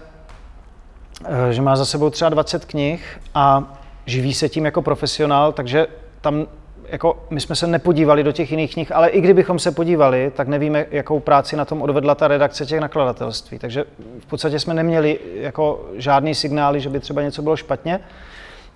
eh, 1.25 1.53
že 1.53 1.63
má 1.63 1.77
za 1.77 1.85
sebou 1.85 2.11
třeba 2.11 2.29
20 2.29 2.65
knih 2.65 3.21
a 3.35 3.65
živí 4.07 4.35
se 4.35 4.49
tím 4.49 4.65
jako 4.65 4.83
profesionál, 4.83 5.53
takže 5.53 5.87
tam 6.21 6.47
jako 6.89 7.19
my 7.31 7.41
jsme 7.41 7.57
se 7.57 7.67
nepodívali 7.67 8.23
do 8.23 8.33
těch 8.33 8.51
jiných 8.51 8.73
knih, 8.73 8.93
ale 8.93 9.09
i 9.09 9.21
kdybychom 9.21 9.59
se 9.59 9.73
podívali, 9.73 10.33
tak 10.37 10.49
nevíme, 10.49 10.87
jakou 10.91 11.21
práci 11.21 11.57
na 11.57 11.65
tom 11.65 11.83
odvedla 11.83 12.15
ta 12.15 12.29
redakce 12.29 12.67
těch 12.67 12.81
nakladatelství. 12.81 13.59
Takže 13.59 13.85
v 14.21 14.27
podstatě 14.27 14.61
jsme 14.61 14.75
neměli 14.75 15.19
jako 15.35 15.87
žádný 15.95 16.35
signály, 16.35 16.81
že 16.81 16.89
by 16.89 17.01
třeba 17.01 17.23
něco 17.23 17.43
bylo 17.43 17.57
špatně. 17.57 18.01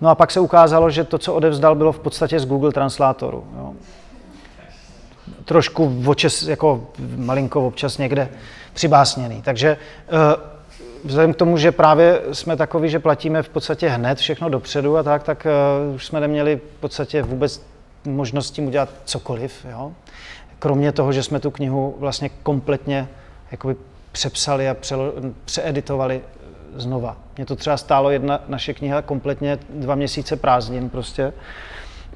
No 0.00 0.08
a 0.08 0.14
pak 0.14 0.30
se 0.30 0.40
ukázalo, 0.40 0.90
že 0.90 1.04
to, 1.04 1.18
co 1.18 1.34
odevzdal, 1.34 1.74
bylo 1.74 1.92
v 1.92 1.98
podstatě 1.98 2.40
z 2.40 2.46
Google 2.46 2.72
Translatoru. 2.72 3.44
Jo. 3.58 3.72
Trošku 5.44 6.02
očes, 6.06 6.42
jako 6.42 6.86
malinko 7.16 7.66
občas 7.66 7.98
někde 7.98 8.28
přibásněný. 8.72 9.42
Takže 9.42 9.76
uh, 10.12 10.18
vzhledem 11.04 11.34
k 11.34 11.36
tomu, 11.36 11.56
že 11.56 11.72
právě 11.72 12.20
jsme 12.32 12.56
takový, 12.56 12.88
že 12.88 12.98
platíme 12.98 13.42
v 13.42 13.48
podstatě 13.48 13.88
hned 13.88 14.18
všechno 14.18 14.48
dopředu 14.48 14.96
a 14.96 15.02
tak, 15.02 15.22
tak 15.22 15.46
uh, 15.88 15.94
už 15.94 16.06
jsme 16.06 16.20
neměli 16.20 16.60
v 16.76 16.80
podstatě 16.80 17.22
vůbec 17.22 17.71
možnost 18.04 18.50
tím 18.50 18.66
udělat 18.66 18.88
cokoliv. 19.04 19.66
Jo? 19.70 19.92
Kromě 20.58 20.92
toho, 20.92 21.12
že 21.12 21.22
jsme 21.22 21.40
tu 21.40 21.50
knihu 21.50 21.94
vlastně 21.98 22.30
kompletně 22.42 23.08
jakoby 23.50 23.76
přepsali 24.12 24.68
a 24.68 24.74
přelo, 24.74 25.12
přeeditovali 25.44 26.20
znova. 26.76 27.16
Mě 27.36 27.46
to 27.46 27.56
třeba 27.56 27.76
stálo 27.76 28.10
jedna 28.10 28.40
naše 28.48 28.74
kniha 28.74 29.02
kompletně 29.02 29.58
dva 29.70 29.94
měsíce 29.94 30.36
prázdnin 30.36 30.90
prostě, 30.90 31.32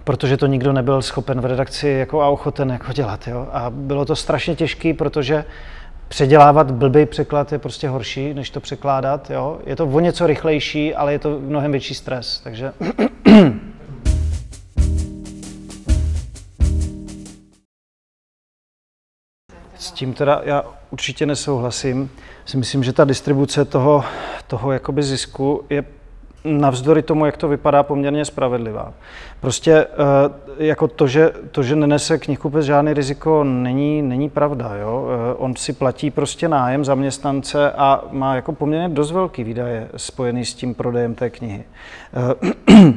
protože 0.04 0.36
to 0.36 0.46
nikdo 0.46 0.72
nebyl 0.72 1.02
schopen 1.02 1.40
v 1.40 1.44
redakci 1.44 1.88
jako 1.88 2.22
a 2.22 2.28
ochoten 2.28 2.70
jako 2.70 2.92
dělat. 2.92 3.28
Jo? 3.28 3.48
A 3.52 3.70
bylo 3.70 4.04
to 4.04 4.16
strašně 4.16 4.56
těžké, 4.56 4.94
protože 4.94 5.44
předělávat 6.08 6.70
blbý 6.70 7.06
překlad 7.06 7.52
je 7.52 7.58
prostě 7.58 7.88
horší, 7.88 8.34
než 8.34 8.50
to 8.50 8.60
překládat. 8.60 9.30
Jo? 9.30 9.58
Je 9.66 9.76
to 9.76 9.86
o 9.86 10.00
něco 10.00 10.26
rychlejší, 10.26 10.94
ale 10.94 11.12
je 11.12 11.18
to 11.18 11.38
mnohem 11.40 11.72
větší 11.72 11.94
stres. 11.94 12.40
Takže 12.44 12.72
tím 19.96 20.12
teda 20.12 20.40
já 20.44 20.64
určitě 20.90 21.26
nesouhlasím. 21.26 22.10
Si 22.44 22.56
myslím, 22.56 22.84
že 22.84 22.92
ta 22.92 23.04
distribuce 23.04 23.64
toho, 23.64 24.04
toho 24.46 24.72
jakoby 24.72 25.02
zisku 25.02 25.64
je 25.70 25.84
navzdory 26.44 27.02
tomu, 27.02 27.26
jak 27.26 27.36
to 27.36 27.48
vypadá, 27.48 27.82
poměrně 27.82 28.24
spravedlivá. 28.24 28.92
Prostě 29.40 29.72
eh, 29.72 29.86
jako 30.64 30.88
to, 30.88 31.06
že, 31.06 31.32
to, 31.50 31.62
že 31.62 31.76
nenese 31.76 32.18
knihkupec 32.18 32.66
žádný 32.66 32.94
riziko, 32.94 33.44
není, 33.44 34.02
není 34.02 34.30
pravda. 34.30 34.76
Jo? 34.76 35.06
Eh, 35.08 35.34
on 35.34 35.56
si 35.56 35.72
platí 35.72 36.10
prostě 36.10 36.48
nájem 36.48 36.84
zaměstnance 36.84 37.72
a 37.72 38.04
má 38.10 38.34
jako 38.34 38.52
poměrně 38.52 38.88
dost 38.88 39.12
velký 39.12 39.44
výdaje 39.44 39.88
spojený 39.96 40.44
s 40.44 40.54
tím 40.54 40.74
prodejem 40.74 41.14
té 41.14 41.30
knihy. 41.30 41.64
Eh, 42.14 42.92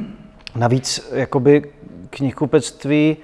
navíc 0.54 1.10
jakoby 1.12 1.62
knihkupectví 2.10 3.16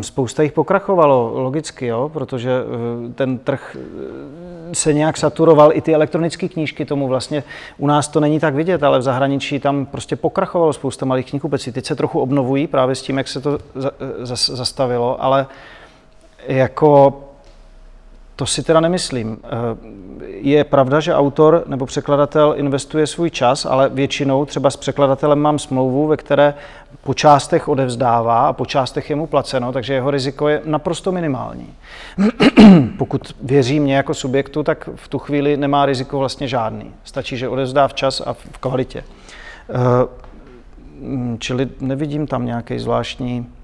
spousta 0.00 0.42
jich 0.42 0.52
pokrachovalo, 0.52 1.32
logicky, 1.34 1.86
jo, 1.86 2.10
protože 2.12 2.50
eh, 2.50 3.12
ten 3.12 3.38
trh 3.38 3.76
eh, 3.80 4.74
se 4.74 4.92
nějak 4.92 5.16
saturoval, 5.16 5.70
i 5.74 5.80
ty 5.80 5.94
elektronické 5.94 6.48
knížky 6.48 6.84
tomu 6.84 7.08
vlastně, 7.08 7.42
u 7.78 7.86
nás 7.86 8.08
to 8.08 8.20
není 8.20 8.40
tak 8.40 8.54
vidět, 8.54 8.82
ale 8.82 8.98
v 8.98 9.02
zahraničí 9.02 9.60
tam 9.60 9.86
prostě 9.86 10.16
pokrachovalo 10.16 10.72
spousta 10.72 11.06
malých 11.06 11.30
knihkupecí. 11.30 11.72
Teď 11.72 11.86
se 11.86 11.96
trochu 11.96 12.20
obnovují 12.20 12.66
právě 12.66 12.94
s 12.94 13.02
tím, 13.02 13.18
jak 13.18 13.28
se 13.28 13.40
to 13.40 13.58
eh, 13.58 14.36
zastavilo, 14.36 15.24
ale 15.24 15.46
jako 16.48 17.20
to 18.40 18.46
si 18.46 18.62
teda 18.62 18.80
nemyslím. 18.80 19.38
Je 20.26 20.64
pravda, 20.64 21.00
že 21.00 21.14
autor 21.14 21.64
nebo 21.66 21.86
překladatel 21.86 22.54
investuje 22.56 23.06
svůj 23.06 23.30
čas, 23.30 23.66
ale 23.66 23.88
většinou 23.88 24.44
třeba 24.44 24.70
s 24.70 24.76
překladatelem 24.76 25.38
mám 25.38 25.58
smlouvu, 25.58 26.06
ve 26.06 26.16
které 26.16 26.54
po 27.02 27.14
částech 27.14 27.68
odevzdává 27.68 28.48
a 28.48 28.52
po 28.52 28.66
částech 28.66 29.10
je 29.10 29.16
mu 29.16 29.26
placeno, 29.26 29.72
takže 29.72 29.94
jeho 29.94 30.10
riziko 30.10 30.48
je 30.48 30.62
naprosto 30.64 31.12
minimální. 31.12 31.74
Pokud 32.98 33.34
věří 33.42 33.80
mě 33.80 33.96
jako 33.96 34.14
subjektu, 34.14 34.62
tak 34.62 34.88
v 34.94 35.08
tu 35.08 35.18
chvíli 35.18 35.56
nemá 35.56 35.86
riziko 35.86 36.18
vlastně 36.18 36.48
žádný. 36.48 36.90
Stačí, 37.04 37.36
že 37.36 37.48
odevzdá 37.48 37.88
v 37.88 37.94
čas 37.94 38.22
a 38.26 38.32
v 38.32 38.58
kvalitě. 38.58 39.04
Eh, 39.70 40.08
čili 41.38 41.68
nevidím 41.80 42.26
tam 42.26 42.46
nějaký 42.46 42.78
zvláštní, 42.78 43.46
eh, 43.46 43.59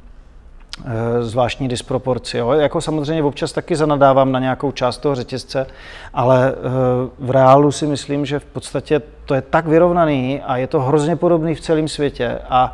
zvláštní 1.20 1.68
disproporci. 1.68 2.38
Jo. 2.38 2.50
Jako 2.50 2.80
samozřejmě 2.80 3.22
občas 3.22 3.52
taky 3.52 3.76
zanadávám 3.76 4.32
na 4.32 4.38
nějakou 4.38 4.72
část 4.72 4.98
toho 4.98 5.14
řetězce, 5.14 5.66
ale 6.14 6.52
eh, 6.52 6.60
v 7.18 7.30
reálu 7.30 7.72
si 7.72 7.86
myslím, 7.86 8.26
že 8.26 8.38
v 8.38 8.44
podstatě 8.44 9.02
to 9.24 9.34
je 9.34 9.42
tak 9.42 9.66
vyrovnaný 9.66 10.40
a 10.42 10.56
je 10.56 10.66
to 10.66 10.80
hrozně 10.80 11.16
podobný 11.16 11.54
v 11.54 11.60
celém 11.60 11.88
světě 11.88 12.38
a 12.48 12.72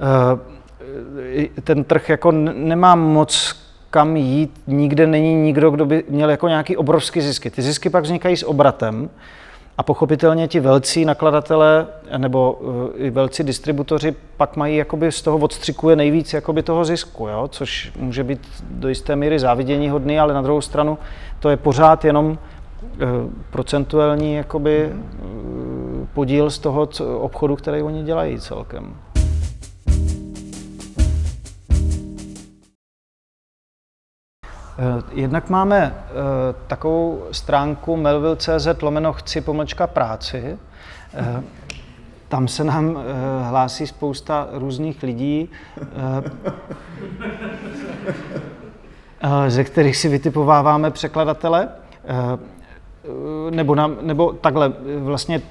Eh, 0.00 1.60
ten 1.64 1.84
trh 1.84 2.08
jako 2.08 2.32
nemá 2.32 2.94
moc 2.94 3.56
kam 3.90 4.16
jít, 4.16 4.60
nikde 4.66 5.06
není 5.06 5.34
nikdo, 5.34 5.70
kdo 5.70 5.86
by 5.86 6.04
měl 6.08 6.30
jako 6.30 6.48
nějaký 6.48 6.76
obrovský 6.76 7.20
zisky. 7.20 7.50
Ty 7.50 7.62
zisky 7.62 7.90
pak 7.90 8.04
vznikají 8.04 8.36
s 8.36 8.46
obratem 8.46 9.10
a 9.78 9.82
pochopitelně 9.82 10.48
ti 10.48 10.60
velcí 10.60 11.04
nakladatelé 11.04 11.86
nebo 12.16 12.60
eh, 12.94 12.98
i 12.98 13.10
velcí 13.10 13.44
distributoři 13.44 14.14
pak 14.36 14.56
mají 14.56 14.76
jakoby 14.76 15.12
z 15.12 15.22
toho 15.22 15.38
odstřikuje 15.38 15.96
nejvíc 15.96 16.32
jakoby 16.32 16.62
toho 16.62 16.84
zisku, 16.84 17.28
jo? 17.28 17.48
což 17.48 17.92
může 17.98 18.24
být 18.24 18.40
do 18.70 18.88
jisté 18.88 19.16
míry 19.16 19.38
závidění 19.38 19.88
hodný, 19.88 20.20
ale 20.20 20.34
na 20.34 20.42
druhou 20.42 20.60
stranu 20.60 20.98
to 21.40 21.50
je 21.50 21.56
pořád 21.56 22.04
jenom 22.04 22.38
eh, 22.38 23.06
procentuální 23.50 24.34
jakoby 24.34 24.92
podíl 26.14 26.50
z 26.50 26.58
toho 26.58 26.88
obchodu, 27.18 27.56
který 27.56 27.82
oni 27.82 28.02
dělají 28.02 28.40
celkem. 28.40 28.94
Jednak 35.12 35.50
máme 35.50 35.94
eh, 35.94 36.10
takovou 36.66 37.24
stránku 37.32 37.96
melville.cz 37.96 38.82
lomeno 38.82 39.12
chci 39.12 39.40
pomlčka 39.40 39.86
práci. 39.86 40.58
Eh, 41.14 41.42
tam 42.28 42.48
se 42.48 42.64
nám 42.64 42.98
hlásí 43.48 43.86
spousta 43.86 44.48
různých 44.52 45.02
lidí, 45.02 45.50
ze 49.48 49.64
kterých 49.64 49.96
si 49.96 50.08
vytipováváme 50.08 50.90
překladatele. 50.90 51.68
Nebo, 53.50 53.74
nám, 53.74 53.96
nebo 54.02 54.32
takhle, 54.32 54.72
vlastně 54.98 55.42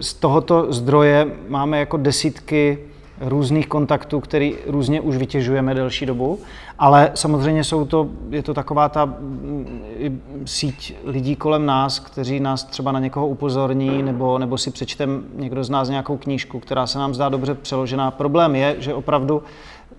z 0.00 0.14
tohoto 0.14 0.72
zdroje 0.72 1.26
máme 1.48 1.78
jako 1.78 1.96
desítky 1.96 2.78
různých 3.20 3.66
kontaktů, 3.66 4.20
který 4.20 4.54
různě 4.66 5.00
už 5.00 5.16
vytěžujeme 5.16 5.74
delší 5.74 6.06
dobu, 6.06 6.38
ale 6.78 7.10
samozřejmě 7.14 7.64
jsou 7.64 7.84
to, 7.84 8.08
je 8.30 8.42
to 8.42 8.54
taková 8.54 8.88
ta 8.88 9.04
mm, 9.04 10.42
síť 10.44 10.96
lidí 11.04 11.36
kolem 11.36 11.66
nás, 11.66 11.98
kteří 11.98 12.40
nás 12.40 12.64
třeba 12.64 12.92
na 12.92 13.00
někoho 13.00 13.28
upozorní, 13.28 14.02
nebo, 14.02 14.38
nebo 14.38 14.58
si 14.58 14.70
přečtem 14.70 15.24
někdo 15.36 15.64
z 15.64 15.70
nás 15.70 15.88
nějakou 15.88 16.16
knížku, 16.16 16.60
která 16.60 16.86
se 16.86 16.98
nám 16.98 17.14
zdá 17.14 17.28
dobře 17.28 17.54
přeložená. 17.54 18.10
Problém 18.10 18.56
je, 18.56 18.76
že 18.78 18.94
opravdu 18.94 19.42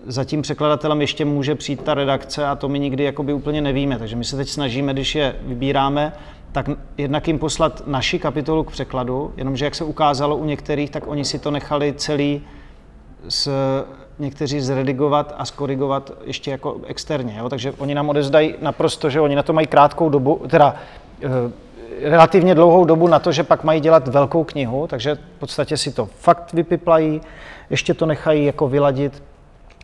za 0.06 0.24
tím 0.24 0.42
překladatelem 0.42 1.00
ještě 1.00 1.24
může 1.24 1.54
přijít 1.54 1.82
ta 1.82 1.94
redakce 1.94 2.46
a 2.46 2.56
to 2.56 2.68
my 2.68 2.78
nikdy 2.78 3.04
jakoby 3.04 3.32
úplně 3.32 3.60
nevíme. 3.60 3.98
Takže 3.98 4.16
my 4.16 4.24
se 4.24 4.36
teď 4.36 4.48
snažíme, 4.48 4.92
když 4.92 5.14
je 5.14 5.36
vybíráme, 5.42 6.12
tak 6.52 6.70
jednak 6.98 7.28
jim 7.28 7.38
poslat 7.38 7.82
naši 7.86 8.18
kapitolu 8.18 8.64
k 8.64 8.70
překladu, 8.70 9.32
jenomže 9.36 9.64
jak 9.64 9.74
se 9.74 9.84
ukázalo 9.84 10.36
u 10.36 10.44
některých, 10.44 10.90
tak 10.90 11.06
oni 11.06 11.24
si 11.24 11.38
to 11.38 11.50
nechali 11.50 11.94
celý 11.96 12.42
s, 13.28 13.50
někteří 14.18 14.60
zredigovat 14.60 15.34
a 15.38 15.44
skorigovat 15.44 16.12
ještě 16.24 16.50
jako 16.50 16.80
externě. 16.86 17.34
Jo? 17.38 17.48
Takže 17.48 17.72
oni 17.78 17.94
nám 17.94 18.08
odezdají 18.08 18.54
naprosto, 18.60 19.10
že 19.10 19.20
oni 19.20 19.36
na 19.36 19.42
to 19.42 19.52
mají 19.52 19.66
krátkou 19.66 20.08
dobu, 20.08 20.42
teda 20.48 20.74
e, 21.22 21.28
relativně 22.10 22.54
dlouhou 22.54 22.84
dobu 22.84 23.08
na 23.08 23.18
to, 23.18 23.32
že 23.32 23.44
pak 23.44 23.64
mají 23.64 23.80
dělat 23.80 24.08
velkou 24.08 24.44
knihu, 24.44 24.86
takže 24.86 25.14
v 25.14 25.38
podstatě 25.38 25.76
si 25.76 25.92
to 25.92 26.06
fakt 26.06 26.52
vypiplají, 26.52 27.20
ještě 27.70 27.94
to 27.94 28.06
nechají 28.06 28.44
jako 28.44 28.68
vyladit, 28.68 29.22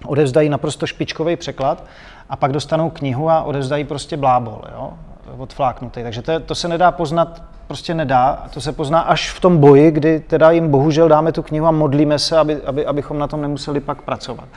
odevzdají 0.06 0.48
naprosto 0.48 0.86
špičkový 0.86 1.36
překlad 1.36 1.84
a 2.30 2.36
pak 2.36 2.52
dostanou 2.52 2.90
knihu 2.90 3.30
a 3.30 3.42
odevzdají 3.42 3.84
prostě 3.84 4.16
blábol, 4.16 4.62
jo? 4.72 4.92
Odfláknutý. 5.38 6.02
Takže 6.02 6.22
to, 6.22 6.40
to 6.40 6.54
se 6.54 6.68
nedá 6.68 6.90
poznat 6.90 7.42
prostě 7.66 7.94
nedá. 7.94 8.46
To 8.54 8.60
se 8.60 8.72
pozná 8.72 9.00
až 9.00 9.30
v 9.30 9.40
tom 9.40 9.58
boji, 9.58 9.90
kdy 9.90 10.20
teda 10.20 10.50
jim 10.50 10.70
bohužel 10.70 11.08
dáme 11.08 11.32
tu 11.32 11.42
knihu 11.42 11.66
a 11.66 11.70
modlíme 11.70 12.18
se, 12.18 12.38
aby, 12.38 12.62
aby, 12.62 12.86
abychom 12.86 13.18
na 13.18 13.26
tom 13.26 13.42
nemuseli 13.42 13.80
pak 13.80 14.02
pracovat. 14.02 14.48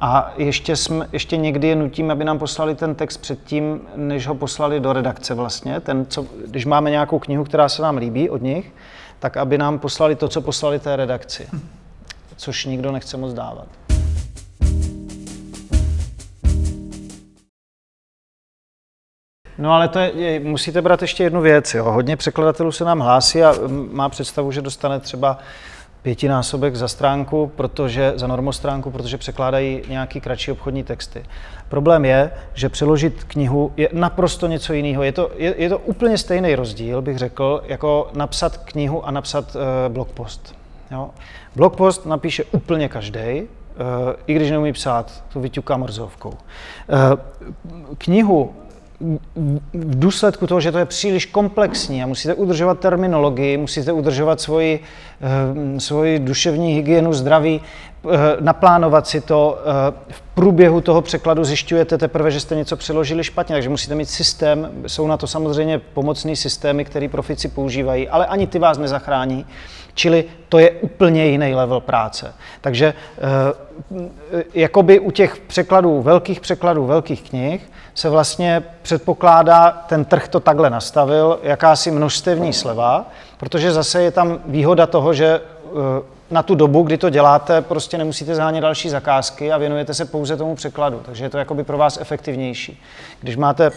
A 0.00 0.32
ještě, 0.36 0.76
jsme, 0.76 1.08
ještě 1.12 1.36
někdy 1.36 1.68
je 1.68 1.76
nutím, 1.76 2.10
aby 2.10 2.24
nám 2.24 2.38
poslali 2.38 2.74
ten 2.74 2.94
text 2.94 3.16
předtím, 3.16 3.80
než 3.96 4.26
ho 4.26 4.34
poslali 4.34 4.80
do 4.80 4.92
redakce 4.92 5.34
vlastně. 5.34 5.80
Ten, 5.80 6.06
co, 6.08 6.26
když 6.46 6.66
máme 6.66 6.90
nějakou 6.90 7.18
knihu, 7.18 7.44
která 7.44 7.68
se 7.68 7.82
nám 7.82 7.96
líbí 7.96 8.30
od 8.30 8.42
nich, 8.42 8.72
tak 9.18 9.36
aby 9.36 9.58
nám 9.58 9.78
poslali 9.78 10.14
to, 10.14 10.28
co 10.28 10.40
poslali 10.40 10.78
té 10.78 10.96
redakci. 10.96 11.48
Což 12.36 12.64
nikdo 12.64 12.92
nechce 12.92 13.16
moc 13.16 13.34
dávat. 13.34 13.66
No 19.58 19.72
ale 19.72 19.88
to 19.88 19.98
je, 19.98 20.40
musíte 20.40 20.82
brát 20.82 21.02
ještě 21.02 21.24
jednu 21.24 21.40
věc. 21.40 21.74
Jo. 21.74 21.84
Hodně 21.84 22.16
překladatelů 22.16 22.72
se 22.72 22.84
nám 22.84 23.00
hlásí 23.00 23.42
a 23.42 23.54
má 23.92 24.08
představu, 24.08 24.52
že 24.52 24.62
dostane 24.62 25.00
třeba 25.00 25.38
pětinásobek 26.02 26.76
za 26.76 26.88
stránku, 26.88 27.52
protože, 27.56 28.12
za 28.16 28.26
normostránku, 28.26 28.90
protože 28.90 29.18
překládají 29.18 29.82
nějaký 29.88 30.20
kratší 30.20 30.52
obchodní 30.52 30.84
texty. 30.84 31.24
Problém 31.68 32.04
je, 32.04 32.30
že 32.54 32.68
přeložit 32.68 33.24
knihu 33.24 33.72
je 33.76 33.88
naprosto 33.92 34.46
něco 34.46 34.72
jiného. 34.72 35.02
Je 35.02 35.12
to, 35.12 35.30
je, 35.36 35.54
je 35.58 35.68
to 35.68 35.78
úplně 35.78 36.18
stejný 36.18 36.54
rozdíl, 36.54 37.02
bych 37.02 37.18
řekl, 37.18 37.62
jako 37.66 38.10
napsat 38.14 38.56
knihu 38.56 39.06
a 39.06 39.10
napsat 39.10 39.56
uh, 39.56 39.92
blogpost. 39.92 40.54
Jo? 40.90 41.10
Blogpost 41.56 42.06
napíše 42.06 42.44
úplně 42.44 42.88
každý, 42.88 43.42
uh, 43.42 43.46
i 44.26 44.34
když 44.34 44.50
neumí 44.50 44.72
psát, 44.72 45.24
to 45.32 45.40
vyťuká 45.40 45.76
mrzovkou. 45.76 46.28
Uh, 46.28 46.36
knihu 47.98 48.54
v 49.74 49.98
důsledku 49.98 50.46
toho, 50.46 50.60
že 50.60 50.72
to 50.72 50.78
je 50.78 50.84
příliš 50.84 51.26
komplexní 51.26 52.02
a 52.02 52.06
musíte 52.06 52.34
udržovat 52.34 52.80
terminologii, 52.80 53.56
musíte 53.56 53.92
udržovat 53.92 54.40
svoji, 54.40 54.80
eh, 55.20 55.80
svoji 55.80 56.18
duševní 56.18 56.74
hygienu, 56.74 57.12
zdraví, 57.12 57.60
eh, 57.60 58.18
naplánovat 58.40 59.06
si 59.06 59.20
to. 59.20 59.58
Eh, 59.60 60.12
v 60.12 60.20
průběhu 60.20 60.80
toho 60.80 61.02
překladu 61.02 61.44
zjišťujete 61.44 61.98
teprve, 61.98 62.30
že 62.30 62.40
jste 62.40 62.54
něco 62.54 62.76
přeložili 62.76 63.24
špatně, 63.24 63.54
takže 63.54 63.68
musíte 63.68 63.94
mít 63.94 64.08
systém. 64.08 64.70
Jsou 64.86 65.06
na 65.06 65.16
to 65.16 65.26
samozřejmě 65.26 65.78
pomocné 65.78 66.36
systémy, 66.36 66.84
které 66.84 67.08
profici 67.08 67.48
používají, 67.48 68.08
ale 68.08 68.26
ani 68.26 68.46
ty 68.46 68.58
vás 68.58 68.78
nezachrání. 68.78 69.46
Čili 69.98 70.24
to 70.48 70.58
je 70.58 70.70
úplně 70.70 71.26
jiný 71.26 71.54
level 71.54 71.80
práce. 71.80 72.34
Takže 72.60 72.94
jakoby 74.54 75.00
u 75.00 75.10
těch 75.10 75.36
překladů, 75.36 76.02
velkých 76.02 76.40
překladů, 76.40 76.86
velkých 76.86 77.30
knih, 77.30 77.70
se 77.94 78.08
vlastně 78.08 78.62
předpokládá, 78.82 79.70
ten 79.70 80.04
trh 80.04 80.28
to 80.28 80.40
takhle 80.40 80.70
nastavil, 80.70 81.38
jakási 81.42 81.90
množstevní 81.90 82.52
sleva, 82.52 83.10
protože 83.36 83.72
zase 83.72 84.02
je 84.02 84.10
tam 84.10 84.38
výhoda 84.46 84.86
toho, 84.86 85.14
že 85.14 85.40
eh, 85.40 85.70
na 86.30 86.42
tu 86.42 86.54
dobu, 86.54 86.82
kdy 86.82 86.98
to 86.98 87.10
děláte, 87.10 87.62
prostě 87.62 87.98
nemusíte 87.98 88.34
zhánět 88.34 88.62
další 88.62 88.88
zakázky 88.88 89.52
a 89.52 89.58
věnujete 89.58 89.94
se 89.94 90.04
pouze 90.04 90.36
tomu 90.36 90.54
překladu, 90.54 91.00
takže 91.04 91.24
je 91.24 91.30
to 91.30 91.38
jakoby 91.38 91.64
pro 91.64 91.78
vás 91.78 91.98
efektivnější. 92.00 92.82
Když 93.20 93.36
máte 93.36 93.70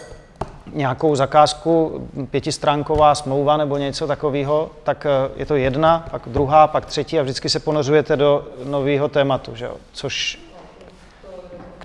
nějakou 0.72 1.14
zakázku, 1.14 2.08
pětistránková 2.30 3.14
smlouva 3.14 3.56
nebo 3.56 3.76
něco 3.76 4.06
takového, 4.06 4.70
tak 4.82 5.06
eh, 5.06 5.30
je 5.36 5.46
to 5.46 5.56
jedna, 5.56 6.06
pak 6.10 6.22
druhá, 6.26 6.66
pak 6.66 6.86
třetí 6.86 7.18
a 7.18 7.22
vždycky 7.22 7.48
se 7.48 7.60
ponořujete 7.60 8.16
do 8.16 8.44
nového 8.64 9.08
tématu, 9.08 9.56
že 9.56 9.64
jo? 9.64 9.74
což 9.92 10.38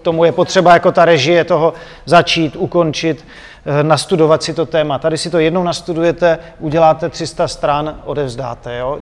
tomu 0.07 0.23
je 0.23 0.31
potřeba 0.31 0.73
jako 0.73 0.91
ta 0.91 1.05
režie 1.05 1.43
toho 1.43 1.73
začít, 2.05 2.55
ukončit, 2.55 3.25
eh, 3.65 3.83
nastudovat 3.83 4.43
si 4.43 4.53
to 4.53 4.65
téma. 4.65 4.99
Tady 4.99 5.17
si 5.17 5.29
to 5.29 5.39
jednou 5.39 5.63
nastudujete, 5.63 6.39
uděláte 6.59 7.09
300 7.09 7.47
stran, 7.47 8.01
odevzdáte. 8.05 8.77
Jo? 8.77 8.97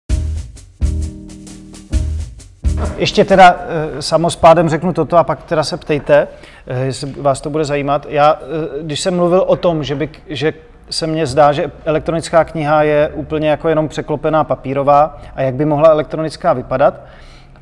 Ještě 2.96 3.24
teda 3.24 3.56
eh, 3.58 4.02
samospádem 4.02 4.68
řeknu 4.68 4.92
toto 4.92 5.16
a 5.16 5.24
pak 5.24 5.42
teda 5.42 5.64
se 5.64 5.76
ptejte, 5.76 6.28
eh, 6.66 6.84
jestli 6.84 7.12
vás 7.12 7.40
to 7.40 7.50
bude 7.50 7.64
zajímat. 7.64 8.06
Já, 8.08 8.38
když 8.82 9.00
jsem 9.00 9.16
mluvil 9.16 9.40
o 9.46 9.56
tom, 9.56 9.84
že, 9.84 9.94
by, 9.94 10.08
že 10.26 10.52
se 10.90 11.06
mně 11.06 11.26
zdá, 11.26 11.52
že 11.52 11.70
elektronická 11.84 12.44
kniha 12.44 12.82
je 12.82 13.10
úplně 13.14 13.48
jako 13.48 13.68
jenom 13.68 13.88
překlopená 13.88 14.44
papírová 14.44 15.18
a 15.34 15.42
jak 15.42 15.54
by 15.54 15.64
mohla 15.64 15.88
elektronická 15.88 16.52
vypadat, 16.52 17.00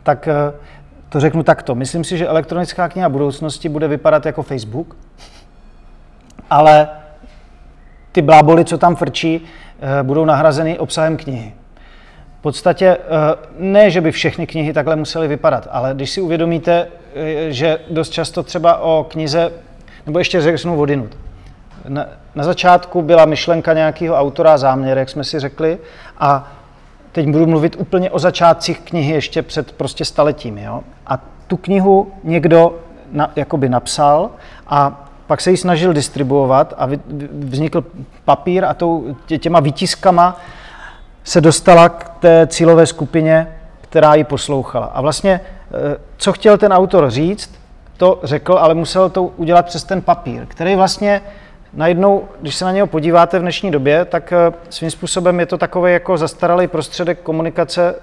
tak 0.02 0.28
to 1.12 1.20
řeknu 1.20 1.42
takto. 1.42 1.74
Myslím 1.74 2.04
si, 2.04 2.18
že 2.18 2.28
elektronická 2.28 2.88
kniha 2.88 3.08
budoucnosti 3.08 3.68
bude 3.68 3.88
vypadat 3.88 4.26
jako 4.26 4.42
Facebook, 4.42 4.96
ale 6.50 6.88
ty 8.12 8.22
bláboli, 8.22 8.64
co 8.64 8.78
tam 8.78 8.96
frčí, 8.96 9.40
eh, 9.80 10.02
budou 10.02 10.24
nahrazeny 10.24 10.78
obsahem 10.78 11.16
knihy. 11.16 11.52
Podstatě 12.42 12.86
eh, 12.86 12.98
ne, 13.58 13.90
že 13.90 14.00
by 14.00 14.12
všechny 14.12 14.46
knihy 14.46 14.72
takhle 14.72 14.96
musely 14.96 15.28
vypadat, 15.28 15.68
ale 15.70 15.94
když 15.94 16.10
si 16.10 16.20
uvědomíte, 16.20 16.88
eh, 17.14 17.52
že 17.52 17.78
dost 17.90 18.10
často 18.10 18.42
třeba 18.42 18.76
o 18.76 19.06
knize, 19.08 19.52
nebo 20.06 20.18
ještě 20.18 20.40
řeknu 20.40 20.76
vodinut. 20.76 21.16
Na, 21.88 22.06
na 22.34 22.44
začátku 22.44 23.02
byla 23.02 23.24
myšlenka 23.24 23.72
nějakého 23.72 24.16
autora, 24.16 24.58
záměr, 24.58 24.98
jak 24.98 25.08
jsme 25.08 25.24
si 25.24 25.40
řekli, 25.40 25.78
a 26.18 26.52
teď 27.12 27.28
budu 27.28 27.46
mluvit 27.46 27.76
úplně 27.78 28.10
o 28.10 28.18
začátcích 28.18 28.80
knihy 28.80 29.12
ještě 29.12 29.42
před 29.42 29.72
prostě 29.72 30.04
staletím. 30.04 30.58
Jo? 30.58 30.80
A 31.06 31.18
tu 31.46 31.56
knihu 31.56 32.12
někdo 32.24 32.78
na, 33.12 33.30
jakoby 33.36 33.68
napsal 33.68 34.30
a 34.66 35.08
pak 35.26 35.40
se 35.40 35.50
ji 35.50 35.56
snažil 35.56 35.92
distribuovat 35.92 36.74
a 36.78 36.88
vznikl 37.32 37.84
papír 38.24 38.64
a 38.64 38.74
tou, 38.74 39.16
tě, 39.26 39.38
těma 39.38 39.60
výtiskama 39.60 40.40
se 41.24 41.40
dostala 41.40 41.88
k 41.88 42.08
té 42.08 42.46
cílové 42.46 42.86
skupině, 42.86 43.48
která 43.80 44.14
ji 44.14 44.24
poslouchala. 44.24 44.86
A 44.86 45.00
vlastně, 45.00 45.40
eh, 45.40 45.96
co 46.16 46.32
chtěl 46.32 46.58
ten 46.58 46.72
autor 46.72 47.10
říct, 47.10 47.50
to 47.96 48.20
řekl, 48.22 48.58
ale 48.58 48.74
musel 48.74 49.10
to 49.10 49.22
udělat 49.22 49.66
přes 49.66 49.84
ten 49.84 50.02
papír, 50.02 50.46
který 50.46 50.76
vlastně 50.76 51.22
najednou, 51.74 52.28
když 52.40 52.54
se 52.54 52.64
na 52.64 52.72
něho 52.72 52.86
podíváte 52.86 53.38
v 53.38 53.42
dnešní 53.42 53.70
době, 53.70 54.04
tak 54.04 54.32
eh, 54.32 54.52
svým 54.70 54.90
způsobem 54.90 55.40
je 55.40 55.46
to 55.46 55.58
takový 55.58 55.92
jako 55.92 56.18
zastaralý 56.18 56.66
prostředek 56.66 57.20
komunikace, 57.22 57.94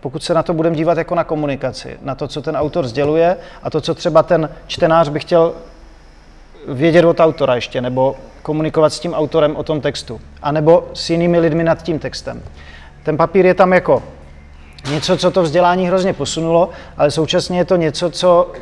pokud 0.00 0.22
se 0.22 0.34
na 0.34 0.42
to 0.42 0.54
budeme 0.54 0.76
dívat 0.76 0.98
jako 0.98 1.14
na 1.14 1.24
komunikaci, 1.24 1.98
na 2.02 2.14
to, 2.14 2.28
co 2.28 2.42
ten 2.42 2.56
autor 2.56 2.86
sděluje 2.86 3.36
a 3.62 3.70
to, 3.70 3.80
co 3.80 3.94
třeba 3.94 4.22
ten 4.22 4.50
čtenář 4.66 5.08
by 5.08 5.20
chtěl 5.20 5.54
vědět 6.68 7.04
od 7.04 7.20
autora 7.20 7.54
ještě, 7.54 7.80
nebo 7.80 8.16
komunikovat 8.42 8.92
s 8.92 9.00
tím 9.00 9.14
autorem 9.14 9.56
o 9.56 9.62
tom 9.62 9.80
textu, 9.80 10.20
anebo 10.42 10.88
s 10.94 11.10
jinými 11.10 11.38
lidmi 11.38 11.64
nad 11.64 11.82
tím 11.82 11.98
textem. 11.98 12.42
Ten 13.02 13.16
papír 13.16 13.46
je 13.46 13.54
tam 13.54 13.72
jako 13.72 14.02
něco, 14.90 15.16
co 15.16 15.30
to 15.30 15.42
vzdělání 15.42 15.86
hrozně 15.86 16.12
posunulo, 16.12 16.70
ale 16.96 17.10
současně 17.10 17.58
je 17.58 17.64
to 17.64 17.76
něco, 17.76 18.10
co 18.10 18.52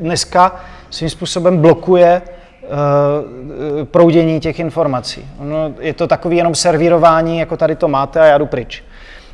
dneska 0.00 0.60
svým 0.90 1.10
způsobem 1.10 1.58
blokuje 1.58 2.22
Eh, 2.64 3.84
proudění 3.84 4.40
těch 4.40 4.60
informací. 4.60 5.24
No, 5.40 5.74
je 5.80 5.94
to 5.94 6.06
takový 6.06 6.36
jenom 6.36 6.54
servírování, 6.54 7.38
jako 7.38 7.56
tady 7.56 7.76
to 7.76 7.88
máte 7.88 8.20
a 8.20 8.24
já 8.24 8.38
jdu 8.38 8.46
pryč. 8.46 8.84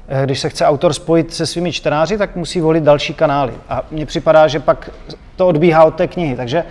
Eh, 0.09 0.23
když 0.25 0.41
se 0.41 0.49
chce 0.49 0.67
autor 0.67 0.93
spojit 0.93 1.35
se 1.35 1.47
svými 1.47 1.73
čtenáři, 1.73 2.19
tak 2.19 2.37
musí 2.37 2.61
volit 2.61 2.85
další 2.85 3.15
kanály. 3.15 3.53
A 3.69 3.83
mně 3.91 4.07
připadá, 4.07 4.49
že 4.49 4.61
pak 4.61 4.91
to 5.37 5.47
odbíhá 5.47 5.85
od 5.85 5.95
té 5.95 6.07
knihy. 6.07 6.37
Takže 6.37 6.65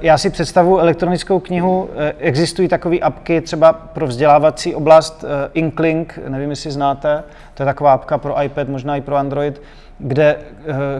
já 0.00 0.18
si 0.18 0.30
představu 0.30 0.78
elektronickou 0.78 1.40
knihu, 1.40 1.90
existují 2.18 2.68
takové 2.68 2.98
apky 2.98 3.40
třeba 3.40 3.72
pro 3.72 4.06
vzdělávací 4.06 4.74
oblast, 4.74 5.24
Inkling, 5.54 6.18
nevím, 6.28 6.50
jestli 6.50 6.70
znáte, 6.70 7.24
to 7.54 7.62
je 7.62 7.64
taková 7.64 7.92
apka 7.92 8.18
pro 8.18 8.42
iPad, 8.42 8.68
možná 8.68 8.96
i 8.96 9.00
pro 9.00 9.16
Android, 9.16 9.62
kde, 9.98 10.36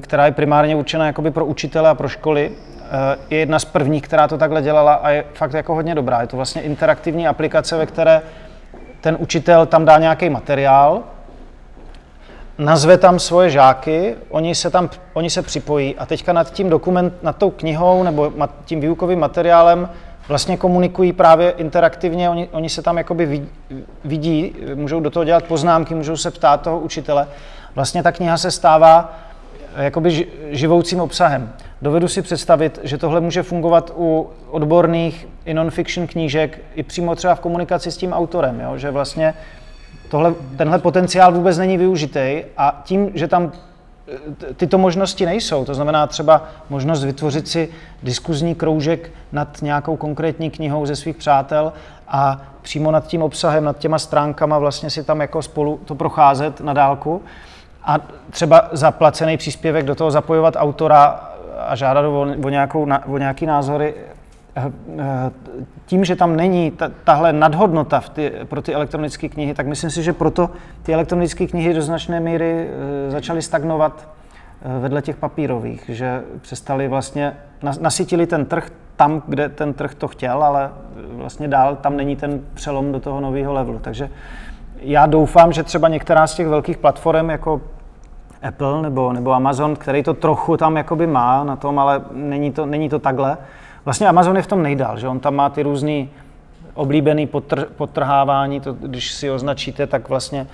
která 0.01 0.27
je 0.27 0.33
primárně 0.33 0.77
určena 0.77 1.07
jakoby 1.07 1.31
pro 1.31 1.47
učitele 1.47 1.91
a 1.91 1.95
pro 1.95 2.09
školy. 2.09 2.51
Eh, 2.85 3.19
je 3.31 3.39
jedna 3.39 3.59
z 3.59 3.65
prvních, 3.65 4.03
která 4.03 4.29
to 4.29 4.39
takhle 4.39 4.63
dělala 4.63 4.95
a 4.95 5.11
je 5.11 5.25
fakt 5.35 5.53
jako 5.53 5.75
hodně 5.75 5.95
dobrá. 5.95 6.21
Je 6.21 6.27
to 6.27 6.37
vlastně 6.37 6.63
interaktivní 6.63 7.29
aplikace, 7.29 7.77
ve 7.77 7.87
které 7.87 8.23
ten 9.01 9.17
učitel 9.21 9.67
tam 9.67 9.85
dá 9.85 9.99
nějaký 9.99 10.31
materiál, 10.31 11.03
nazve 12.59 12.99
tam 12.99 13.19
svoje 13.19 13.51
žáky, 13.51 14.15
oni 14.29 14.55
se 14.55 14.71
tam 14.71 14.91
oni 15.13 15.31
se 15.31 15.43
připojí 15.43 15.97
a 15.97 16.07
teďka 16.07 16.33
nad 16.33 16.53
tím 16.53 16.71
dokument, 16.71 17.15
nad 17.23 17.37
tou 17.37 17.51
knihou 17.51 18.03
nebo 18.03 18.33
tím 18.65 18.81
výukovým 18.81 19.19
materiálem 19.19 19.89
vlastně 20.29 20.57
komunikují 20.57 21.13
právě 21.13 21.51
interaktivně, 21.51 22.31
oni, 22.31 22.49
oni 22.53 22.69
se 22.69 22.83
tam 22.83 22.99
jakoby 22.99 23.47
vidí, 24.05 24.55
můžou 24.75 25.01
do 25.01 25.11
toho 25.11 25.25
dělat 25.25 25.45
poznámky, 25.45 25.95
můžou 25.95 26.17
se 26.17 26.31
ptát 26.31 26.63
toho 26.63 26.81
učitele. 26.81 27.29
Vlastně 27.75 28.03
ta 28.03 28.13
kniha 28.13 28.37
se 28.37 28.51
stává 28.51 29.19
jakoby 29.77 30.27
živoucím 30.51 31.01
obsahem. 31.01 31.53
Dovedu 31.83 32.09
si 32.09 32.23
představit, 32.23 32.79
že 32.83 32.99
tohle 32.99 33.21
může 33.21 33.43
fungovat 33.43 33.93
u 33.97 34.31
odborných 34.51 35.29
i 35.45 35.55
non-fiction 35.55 36.07
knížek, 36.07 36.61
i 36.75 36.83
přímo 36.83 37.15
třeba 37.15 37.35
v 37.35 37.41
komunikaci 37.41 37.91
s 37.91 37.97
tím 37.97 38.13
autorem, 38.13 38.61
jo? 38.61 38.79
že 38.79 38.91
vlastně 38.91 39.35
tohle, 40.15 40.35
tenhle 40.57 40.79
potenciál 40.79 41.33
vůbec 41.33 41.59
není 41.59 41.79
využitý 41.79 42.43
a 42.57 42.81
tím, 42.85 43.11
že 43.15 43.29
tam 43.29 43.53
e, 44.51 44.55
tyto 44.55 44.79
možnosti 44.79 45.27
nejsou, 45.27 45.65
to 45.65 45.75
znamená 45.75 46.07
třeba 46.07 46.45
možnost 46.71 47.05
vytvořit 47.05 47.49
si 47.49 47.69
diskuzní 48.03 48.55
kroužek 48.55 49.11
nad 49.33 49.63
nějakou 49.63 49.97
konkrétní 49.97 50.51
knihou 50.51 50.87
ze 50.87 50.97
svých 50.97 51.17
přátel 51.17 51.73
a 52.09 52.43
přímo 52.63 52.91
nad 52.91 53.07
tím 53.07 53.23
obsahem, 53.23 53.65
nad 53.65 53.79
těma 53.79 53.99
stránkama 53.99 54.59
vlastně 54.59 54.91
si 54.91 55.05
tam 55.05 55.21
jako 55.21 55.43
spolu 55.43 55.81
to 55.85 55.95
procházet 55.95 56.61
na 56.61 56.73
dálku 56.73 57.23
a 57.83 57.99
třeba 58.31 58.69
zaplacený 58.73 59.37
příspěvek 59.37 59.87
do 59.87 59.95
toho 59.95 60.11
zapojovat 60.11 60.55
autora 60.57 61.31
a 61.67 61.77
žádat 61.77 62.05
o, 62.05 62.49
nějakou, 62.51 62.89
o 63.07 63.19
nějaký 63.19 63.47
názory, 63.47 63.95
tím, 65.87 66.05
že 66.05 66.17
tam 66.17 66.37
není 66.37 66.71
ta, 66.71 66.91
tahle 67.05 67.33
nadhodnota 67.33 68.01
v 68.01 68.09
ty, 68.09 68.33
pro 68.45 68.63
ty 68.63 68.75
elektronické 68.75 69.29
knihy, 69.29 69.55
tak 69.55 69.67
myslím 69.67 69.91
si, 69.91 70.03
že 70.03 70.13
proto 70.13 70.51
ty 70.83 70.95
elektronické 70.95 71.47
knihy 71.47 71.75
do 71.75 71.83
značné 71.83 72.21
míry 72.21 72.69
eh, 72.69 73.11
začaly 73.11 73.43
stagnovat 73.43 74.09
vedle 74.81 75.03
těch 75.03 75.17
papírových, 75.17 75.85
že 75.89 76.23
přestali 76.41 76.89
vlastně, 76.89 77.37
nasytili 77.81 78.27
ten 78.27 78.45
trh 78.47 78.71
tam, 78.97 79.23
kde 79.27 79.49
ten 79.49 79.73
trh 79.75 79.95
to 79.95 80.09
chtěl, 80.09 80.45
ale 80.45 80.71
vlastně 81.11 81.49
dál 81.49 81.77
tam 81.77 81.97
není 81.97 82.17
ten 82.17 82.41
přelom 82.55 82.93
do 82.93 83.01
toho 83.01 83.21
nového 83.21 83.53
levelu. 83.53 83.79
Takže 83.79 84.11
já 84.81 85.07
doufám, 85.07 85.53
že 85.53 85.63
třeba 85.63 85.89
některá 85.89 86.27
z 86.27 86.35
těch 86.35 86.49
velkých 86.49 86.79
platform, 86.79 87.31
jako 87.31 87.61
Apple 88.43 88.83
nebo, 88.83 89.13
nebo 89.13 89.33
Amazon, 89.33 89.77
který 89.77 90.03
to 90.03 90.15
trochu 90.15 90.57
tam 90.57 90.77
jakoby 90.77 91.07
má 91.07 91.45
na 91.45 91.57
tom, 91.57 91.79
ale 91.79 92.03
není 92.13 92.53
to, 92.53 92.67
není 92.67 92.89
to 92.89 92.99
takhle. 92.99 93.39
Vlastně 93.85 94.09
Amazon 94.09 94.37
je 94.37 94.43
v 94.43 94.47
tom 94.47 94.63
nejdál, 94.63 94.99
že 94.99 95.09
on 95.09 95.21
tam 95.21 95.35
má 95.35 95.51
ty 95.51 95.63
různý 95.63 96.11
oblíbený 96.75 97.27
potr, 97.27 97.65
potrhávání, 97.77 98.61
to, 98.61 98.73
když 98.73 99.13
si 99.13 99.31
označíte, 99.31 99.87
tak 99.87 100.09
vlastně 100.09 100.47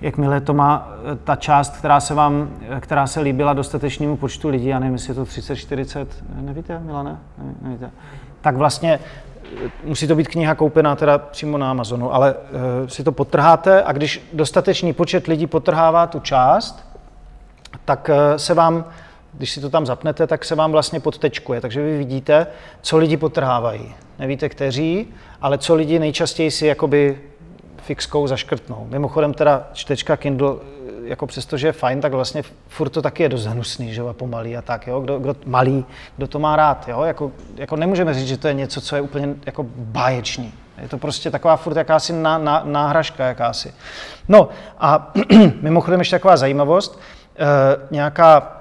jakmile 0.00 0.40
to 0.40 0.54
má 0.54 0.88
eh, 1.12 1.16
ta 1.24 1.36
část, 1.36 1.76
která 1.76 2.00
se 2.00 2.14
vám, 2.14 2.48
eh, 2.68 2.80
která 2.80 3.06
se 3.06 3.20
líbila 3.20 3.52
dostatečnému 3.52 4.16
počtu 4.16 4.48
lidí, 4.48 4.66
já 4.66 4.78
nevím, 4.78 4.94
jestli 4.94 5.10
je 5.10 5.14
to 5.14 5.24
30, 5.24 5.56
40, 5.56 6.24
nevíte, 6.40 6.78
Milane? 6.78 7.18
Nevíte. 7.62 7.90
tak 8.40 8.56
vlastně 8.56 9.00
musí 9.84 10.06
to 10.06 10.14
být 10.14 10.28
kniha 10.28 10.54
koupená 10.54 10.96
teda 10.96 11.18
přímo 11.18 11.58
na 11.58 11.70
Amazonu, 11.70 12.14
ale 12.14 12.34
uh, 12.34 12.40
si 12.86 13.04
to 13.04 13.12
potrháte 13.12 13.82
a 13.82 13.92
když 13.92 14.28
dostatečný 14.32 14.92
počet 14.92 15.26
lidí 15.26 15.46
potrhává 15.46 16.06
tu 16.06 16.20
část, 16.20 16.98
tak 17.84 18.10
uh, 18.12 18.36
se 18.36 18.54
vám, 18.54 18.84
když 19.32 19.50
si 19.50 19.60
to 19.60 19.70
tam 19.70 19.86
zapnete, 19.86 20.26
tak 20.26 20.44
se 20.44 20.54
vám 20.54 20.72
vlastně 20.72 21.00
podtečkuje. 21.00 21.60
Takže 21.60 21.82
vy 21.82 21.98
vidíte, 21.98 22.46
co 22.82 22.96
lidi 22.96 23.16
potrhávají. 23.16 23.94
Nevíte, 24.18 24.48
kteří, 24.48 25.06
ale 25.40 25.58
co 25.58 25.74
lidi 25.74 25.98
nejčastěji 25.98 26.50
si 26.50 26.66
jakoby 26.66 27.20
fixkou 27.76 28.26
zaškrtnou. 28.26 28.86
Mimochodem 28.90 29.34
teda 29.34 29.68
čtečka 29.72 30.16
Kindle 30.16 30.54
jako 31.04 31.26
přesto, 31.26 31.56
že 31.56 31.66
je 31.66 31.72
fajn, 31.72 32.00
tak 32.00 32.12
vlastně 32.12 32.42
furt 32.68 32.88
to 32.88 33.02
taky 33.02 33.22
je 33.22 33.28
dost 33.28 33.46
hnusný, 33.46 33.94
že 33.94 34.00
jo, 34.00 34.12
pomalý 34.12 34.56
a 34.56 34.62
tak, 34.62 34.86
jo, 34.86 35.00
kdo, 35.00 35.18
kdo 35.18 35.36
malý, 35.46 35.84
kdo 36.16 36.26
to 36.26 36.38
má 36.38 36.56
rád, 36.56 36.88
jo, 36.88 37.02
jako, 37.02 37.32
jako 37.56 37.76
nemůžeme 37.76 38.14
říct, 38.14 38.28
že 38.28 38.36
to 38.36 38.48
je 38.48 38.54
něco, 38.54 38.80
co 38.80 38.96
je 38.96 39.02
úplně 39.02 39.34
jako 39.46 39.66
báječný. 39.76 40.52
Je 40.82 40.88
to 40.88 40.98
prostě 40.98 41.30
taková 41.30 41.56
furt 41.56 41.76
jakási 41.76 42.12
ná, 42.12 42.38
ná, 42.38 42.62
náhražka 42.64 43.26
jakási. 43.26 43.74
No 44.28 44.48
a 44.78 45.12
mimochodem 45.60 46.00
ještě 46.00 46.16
taková 46.16 46.36
zajímavost, 46.36 47.00
e, 47.38 47.46
nějaká 47.90 48.57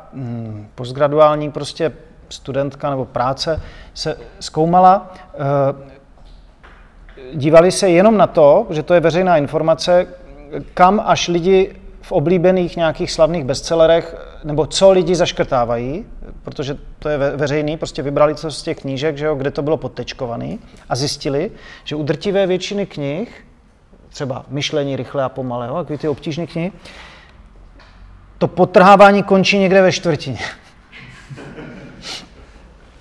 postgraduální 0.76 1.52
prostě 1.52 1.92
studentka 2.30 2.90
nebo 2.90 3.06
práce 3.06 3.62
se 3.94 4.18
zkoumala, 4.40 5.14
e, 5.34 5.98
dívali 7.34 7.72
se 7.72 7.90
jenom 7.90 8.18
na 8.18 8.28
to, 8.28 8.68
že 8.70 8.84
to 8.84 8.94
je 8.94 9.00
veřejná 9.00 9.38
informace, 9.38 10.08
kam 10.74 11.04
až 11.06 11.28
lidi 11.28 11.76
v 12.02 12.12
oblíbených 12.12 12.78
nějakých 12.78 13.12
slavných 13.12 13.44
bestsellerech, 13.44 14.16
nebo 14.44 14.66
co 14.66 14.92
lidi 14.92 15.16
zaškrtávají, 15.16 16.06
protože 16.44 16.78
to 17.00 17.10
je 17.10 17.18
veřejný, 17.18 17.78
prostě 17.78 18.02
vybrali 18.02 18.36
to 18.36 18.52
z 18.52 18.64
těch 18.64 18.78
knížek, 18.78 19.18
že 19.18 19.26
jo, 19.26 19.36
kde 19.36 19.52
to 19.52 19.62
bylo 19.62 19.78
podtečkované 19.78 20.58
a 20.90 20.96
zjistili, 20.96 21.52
že 21.84 21.96
u 21.96 22.04
drtivé 22.04 22.48
většiny 22.48 22.86
knih, 22.86 23.46
třeba 24.10 24.46
myšlení 24.50 24.96
rychle 24.96 25.24
a 25.24 25.30
pomalé, 25.30 25.68
takové 25.68 25.98
ty 25.98 26.08
obtížné 26.08 26.48
knihy, 26.48 26.72
to 28.38 28.48
potrhávání 28.48 29.24
končí 29.24 29.58
někde 29.58 29.82
ve 29.82 29.92
čtvrtině. 29.92 30.40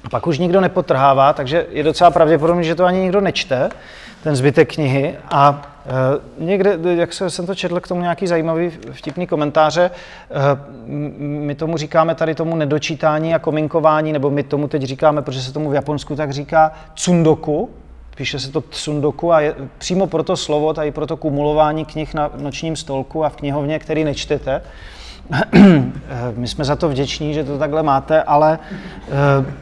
A 0.05 0.09
pak 0.09 0.27
už 0.27 0.39
nikdo 0.39 0.61
nepotrhává, 0.61 1.33
takže 1.33 1.67
je 1.71 1.83
docela 1.83 2.11
pravděpodobné, 2.11 2.63
že 2.63 2.75
to 2.75 2.85
ani 2.85 3.01
nikdo 3.01 3.21
nečte, 3.21 3.71
ten 4.23 4.37
zbytek 4.37 4.75
knihy. 4.75 5.15
A 5.31 5.73
e, 5.87 6.45
někde, 6.45 6.79
jak 6.95 7.13
se, 7.13 7.31
jsem 7.31 7.47
to 7.47 7.55
četl 7.55 7.81
k 7.81 7.89
tomu 7.89 8.01
nějaký 8.01 8.27
zajímavý 8.27 8.71
vtipný 8.93 9.27
komentáře, 9.27 9.91
e, 9.91 9.91
my 11.19 11.55
tomu 11.55 11.77
říkáme 11.77 12.15
tady 12.15 12.35
tomu 12.35 12.57
nedočítání 12.57 13.35
a 13.35 13.39
kominkování, 13.39 14.13
nebo 14.13 14.31
my 14.31 14.43
tomu 14.43 14.69
teď 14.69 14.83
říkáme, 14.83 15.23
protože 15.23 15.43
se 15.43 15.53
tomu 15.53 15.71
v 15.71 15.75
Japonsku 15.75 16.17
tak 16.17 16.31
říká 16.31 16.73
tsundoku, 16.95 17.71
píše 18.17 18.39
se 18.39 18.53
to 18.53 18.61
tsundoku 18.61 19.33
a 19.33 19.41
je, 19.41 19.55
přímo 19.79 20.07
pro 20.07 20.23
to 20.23 20.37
slovo, 20.37 20.75
tady 20.75 20.91
pro 20.91 21.07
to 21.07 21.17
kumulování 21.17 21.85
knih 21.85 22.15
na 22.15 22.31
nočním 22.37 22.77
stolku 22.77 23.25
a 23.25 23.29
v 23.29 23.37
knihovně, 23.37 23.79
který 23.79 24.05
nečtete, 24.05 24.63
my 26.37 26.49
jsme 26.49 26.65
za 26.65 26.77
to 26.77 26.89
vděční, 26.89 27.35
že 27.35 27.45
to 27.45 27.59
takhle 27.59 27.83
máte, 27.83 28.23
ale 28.23 28.59
e, 29.09 29.53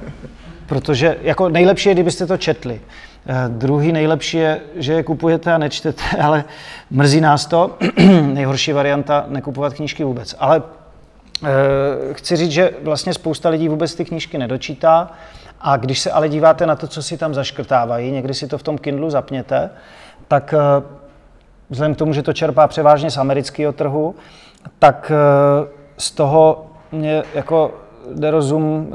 protože 0.66 1.16
jako 1.22 1.48
nejlepší 1.48 1.88
je, 1.88 1.94
kdybyste 1.94 2.26
to 2.26 2.36
četli. 2.36 2.80
Eh, 3.26 3.48
druhý 3.48 3.92
nejlepší 3.92 4.36
je, 4.36 4.60
že 4.76 4.92
je 4.92 5.02
kupujete 5.02 5.52
a 5.52 5.58
nečtete, 5.58 6.02
ale 6.22 6.44
mrzí 6.90 7.20
nás 7.20 7.46
to. 7.46 7.78
Nejhorší 8.22 8.72
varianta 8.72 9.24
nekupovat 9.28 9.74
knížky 9.74 10.04
vůbec. 10.04 10.36
Ale 10.38 10.62
eh, 11.44 11.48
chci 12.12 12.36
říct, 12.36 12.50
že 12.50 12.70
vlastně 12.82 13.14
spousta 13.14 13.48
lidí 13.48 13.68
vůbec 13.68 13.94
ty 13.94 14.04
knížky 14.04 14.38
nedočítá 14.38 15.10
a 15.60 15.76
když 15.76 15.98
se 15.98 16.10
ale 16.10 16.28
díváte 16.28 16.66
na 16.66 16.76
to, 16.76 16.86
co 16.86 17.02
si 17.02 17.18
tam 17.18 17.34
zaškrtávají, 17.34 18.10
někdy 18.10 18.34
si 18.34 18.48
to 18.48 18.58
v 18.58 18.62
tom 18.62 18.78
Kindlu 18.78 19.10
zapněte, 19.10 19.70
tak 20.28 20.54
eh, 20.54 20.82
vzhledem 21.70 21.94
k 21.94 21.98
tomu, 21.98 22.12
že 22.12 22.22
to 22.22 22.32
čerpá 22.32 22.66
převážně 22.66 23.10
z 23.10 23.16
amerického 23.16 23.72
trhu, 23.72 24.14
tak 24.78 25.12
z 25.98 26.10
toho 26.10 26.66
mě 26.92 27.22
jako 27.34 27.74
jde 28.14 28.30
rozum 28.30 28.92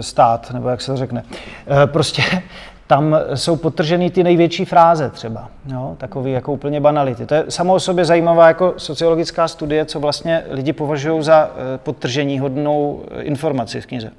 stát, 0.00 0.50
nebo 0.50 0.68
jak 0.68 0.80
se 0.80 0.92
to 0.92 0.96
řekne. 0.96 1.24
Prostě 1.86 2.22
tam 2.86 3.16
jsou 3.34 3.56
potržený 3.56 4.10
ty 4.10 4.24
největší 4.24 4.64
fráze 4.64 5.10
třeba, 5.10 5.48
jo, 5.66 5.94
takový 5.98 6.32
jako 6.32 6.52
úplně 6.52 6.80
banality. 6.80 7.26
To 7.26 7.34
je 7.34 7.44
samo 7.48 7.74
o 7.74 7.80
sobě 7.80 8.04
zajímavá 8.04 8.48
jako 8.48 8.74
sociologická 8.76 9.48
studie, 9.48 9.84
co 9.84 10.00
vlastně 10.00 10.44
lidi 10.50 10.72
považují 10.72 11.22
za 11.22 11.50
eh, 11.50 11.78
podtržení 11.78 12.38
hodnou 12.38 13.04
eh, 13.10 13.22
informaci 13.22 13.80
v 13.80 13.86
knize. 13.86 14.10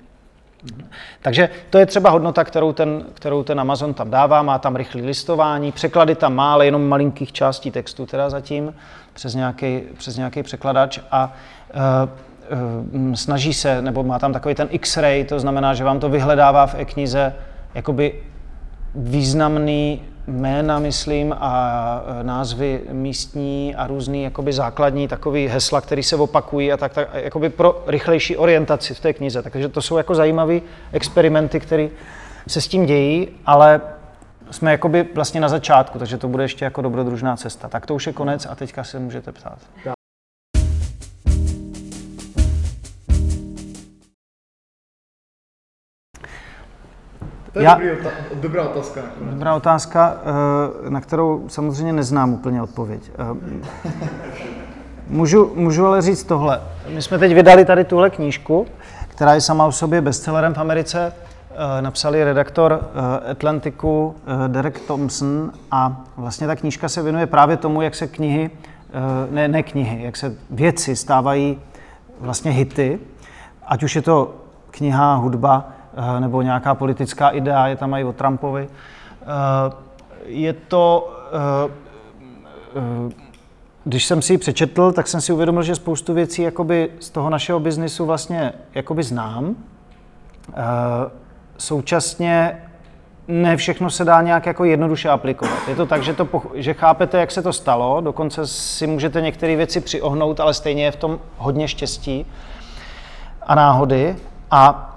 Takže 1.21 1.49
to 1.69 1.77
je 1.77 1.85
třeba 1.85 2.09
hodnota, 2.09 2.43
kterou 2.43 2.73
ten, 2.73 3.05
kterou 3.13 3.43
ten 3.43 3.59
Amazon 3.59 3.93
tam 3.93 4.09
dává, 4.09 4.41
má 4.41 4.59
tam 4.59 4.75
rychlé 4.75 5.01
listování, 5.01 5.71
překlady 5.71 6.15
tam 6.15 6.35
má, 6.35 6.53
ale 6.53 6.65
jenom 6.65 6.87
malinkých 6.87 7.31
částí 7.31 7.71
textu 7.71 8.05
teda 8.05 8.29
zatím, 8.29 8.73
přes 9.15 9.35
nějaký, 9.35 9.81
přes 9.97 10.17
nějaký 10.17 10.43
překladač 10.43 10.99
a 11.11 11.33
uh, 11.73 12.99
uh, 13.07 13.13
snaží 13.13 13.53
se, 13.53 13.81
nebo 13.81 14.03
má 14.03 14.19
tam 14.19 14.33
takový 14.33 14.55
ten 14.55 14.67
X-ray, 14.71 15.23
to 15.23 15.39
znamená, 15.39 15.73
že 15.73 15.83
vám 15.83 15.99
to 15.99 16.09
vyhledává 16.09 16.67
v 16.67 16.75
e-knize 16.75 17.33
jakoby 17.73 18.13
významný 18.95 20.01
jména, 20.27 20.79
myslím, 20.79 21.35
a 21.39 22.03
názvy 22.21 22.81
místní 22.91 23.75
a 23.75 23.87
různý 23.87 24.23
jakoby 24.23 24.53
základní 24.53 25.07
takový 25.07 25.47
hesla, 25.47 25.81
které 25.81 26.03
se 26.03 26.15
opakují 26.15 26.71
a 26.71 26.77
tak, 26.77 26.93
tak 26.93 27.09
jakoby 27.13 27.49
pro 27.49 27.83
rychlejší 27.87 28.37
orientaci 28.37 28.93
v 28.93 28.99
té 28.99 29.13
knize. 29.13 29.41
Takže 29.41 29.69
to 29.69 29.81
jsou 29.81 29.97
jako 29.97 30.15
zajímavé 30.15 30.59
experimenty, 30.91 31.59
které 31.59 31.87
se 32.47 32.61
s 32.61 32.67
tím 32.67 32.85
dějí, 32.85 33.27
ale 33.45 33.81
jsme 34.51 34.71
jakoby 34.71 35.07
vlastně 35.15 35.41
na 35.41 35.49
začátku, 35.49 35.99
takže 35.99 36.17
to 36.17 36.27
bude 36.27 36.43
ještě 36.43 36.65
jako 36.65 36.81
dobrodružná 36.81 37.37
cesta. 37.37 37.67
Tak 37.67 37.85
to 37.85 37.95
už 37.95 38.07
je 38.07 38.13
konec 38.13 38.45
a 38.45 38.55
teďka 38.55 38.83
se 38.83 38.99
můžete 38.99 39.31
ptát. 39.31 39.59
To 47.53 47.59
je 47.59 47.65
Já, 47.65 47.73
dobrý, 47.73 47.89
dobrá 48.33 48.63
otázka. 48.63 49.01
Dobrá 49.21 49.55
otázka, 49.55 50.17
eh, 50.85 50.89
na 50.89 51.01
kterou 51.01 51.49
samozřejmě 51.49 51.93
neznám 51.93 52.33
úplně 52.33 52.61
odpověď. 52.61 53.11
Eh, 53.13 53.91
můžu, 55.07 55.51
můžu 55.55 55.85
ale 55.85 56.01
říct 56.01 56.23
tohle. 56.23 56.61
My 56.87 57.01
jsme 57.01 57.19
teď 57.19 57.33
vydali 57.33 57.65
tady 57.65 57.83
tuhle 57.83 58.09
knížku, 58.09 58.67
která 59.07 59.33
je 59.33 59.41
sama 59.41 59.65
o 59.65 59.71
sobě 59.71 60.01
bestsellerem 60.01 60.53
v 60.53 60.57
Americe. 60.57 61.13
Eh, 61.57 61.81
napsali 61.81 62.23
redaktor 62.23 62.89
Atlantiku 63.31 64.15
Derek 64.47 64.79
Thompson 64.79 65.51
a 65.71 66.03
vlastně 66.17 66.47
ta 66.47 66.55
knížka 66.55 66.89
se 66.89 67.03
věnuje 67.03 67.27
právě 67.27 67.57
tomu, 67.57 67.81
jak 67.81 67.95
se 67.95 68.07
knihy, 68.07 68.49
ne, 69.31 69.47
ne 69.47 69.63
knihy, 69.63 70.03
jak 70.03 70.17
se 70.17 70.35
věci 70.49 70.95
stávají 70.95 71.59
vlastně 72.19 72.51
hity, 72.51 72.99
ať 73.67 73.83
už 73.83 73.95
je 73.95 74.01
to 74.01 74.35
kniha, 74.71 75.15
hudba, 75.15 75.75
Eh, 75.97 76.19
nebo 76.19 76.41
nějaká 76.41 76.75
politická 76.75 77.29
idea, 77.29 77.67
je 77.67 77.75
tam 77.75 77.93
i 77.93 78.03
o 78.03 78.13
Trumpovi. 78.13 78.69
Eh, 79.21 79.25
je 80.25 80.53
to, 80.53 81.13
eh, 81.33 83.11
když 83.83 84.05
jsem 84.05 84.21
si 84.21 84.33
ji 84.33 84.37
přečetl, 84.37 84.91
tak 84.91 85.07
jsem 85.07 85.21
si 85.21 85.33
uvědomil, 85.33 85.63
že 85.63 85.75
spoustu 85.75 86.13
věcí 86.13 86.41
jakoby 86.41 86.91
z 86.99 87.09
toho 87.09 87.29
našeho 87.29 87.59
biznisu 87.59 88.05
vlastně 88.05 88.53
jakoby 88.73 89.03
znám. 89.03 89.55
Současně 91.57 92.61
ne 93.27 93.57
všechno 93.57 93.89
se 93.89 94.05
dá 94.05 94.21
nějak 94.21 94.45
jako 94.45 94.63
jednoduše 94.65 95.09
aplikovat. 95.09 95.67
Je 95.67 95.75
to 95.75 95.85
tak, 95.85 96.03
že, 96.03 96.13
to, 96.13 96.27
že 96.53 96.73
chápete, 96.73 97.19
jak 97.19 97.31
se 97.31 97.41
to 97.41 97.53
stalo, 97.53 98.01
dokonce 98.01 98.47
si 98.47 98.87
můžete 98.87 99.21
některé 99.21 99.55
věci 99.55 99.81
přiohnout, 99.81 100.39
ale 100.39 100.53
stejně 100.53 100.83
je 100.85 100.91
v 100.91 100.95
tom 100.95 101.19
hodně 101.37 101.67
štěstí 101.67 102.25
a 103.41 103.55
náhody. 103.55 104.15
A 104.51 104.91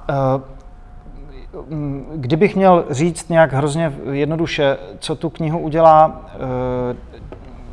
Mm, 1.68 2.06
kdybych 2.14 2.56
měl 2.56 2.84
říct 2.90 3.28
nějak 3.28 3.52
hrozně 3.52 3.92
jednoduše, 4.12 4.76
co 4.98 5.14
tu 5.14 5.30
knihu 5.30 5.58
udělá 5.58 6.26
e, 6.26 6.38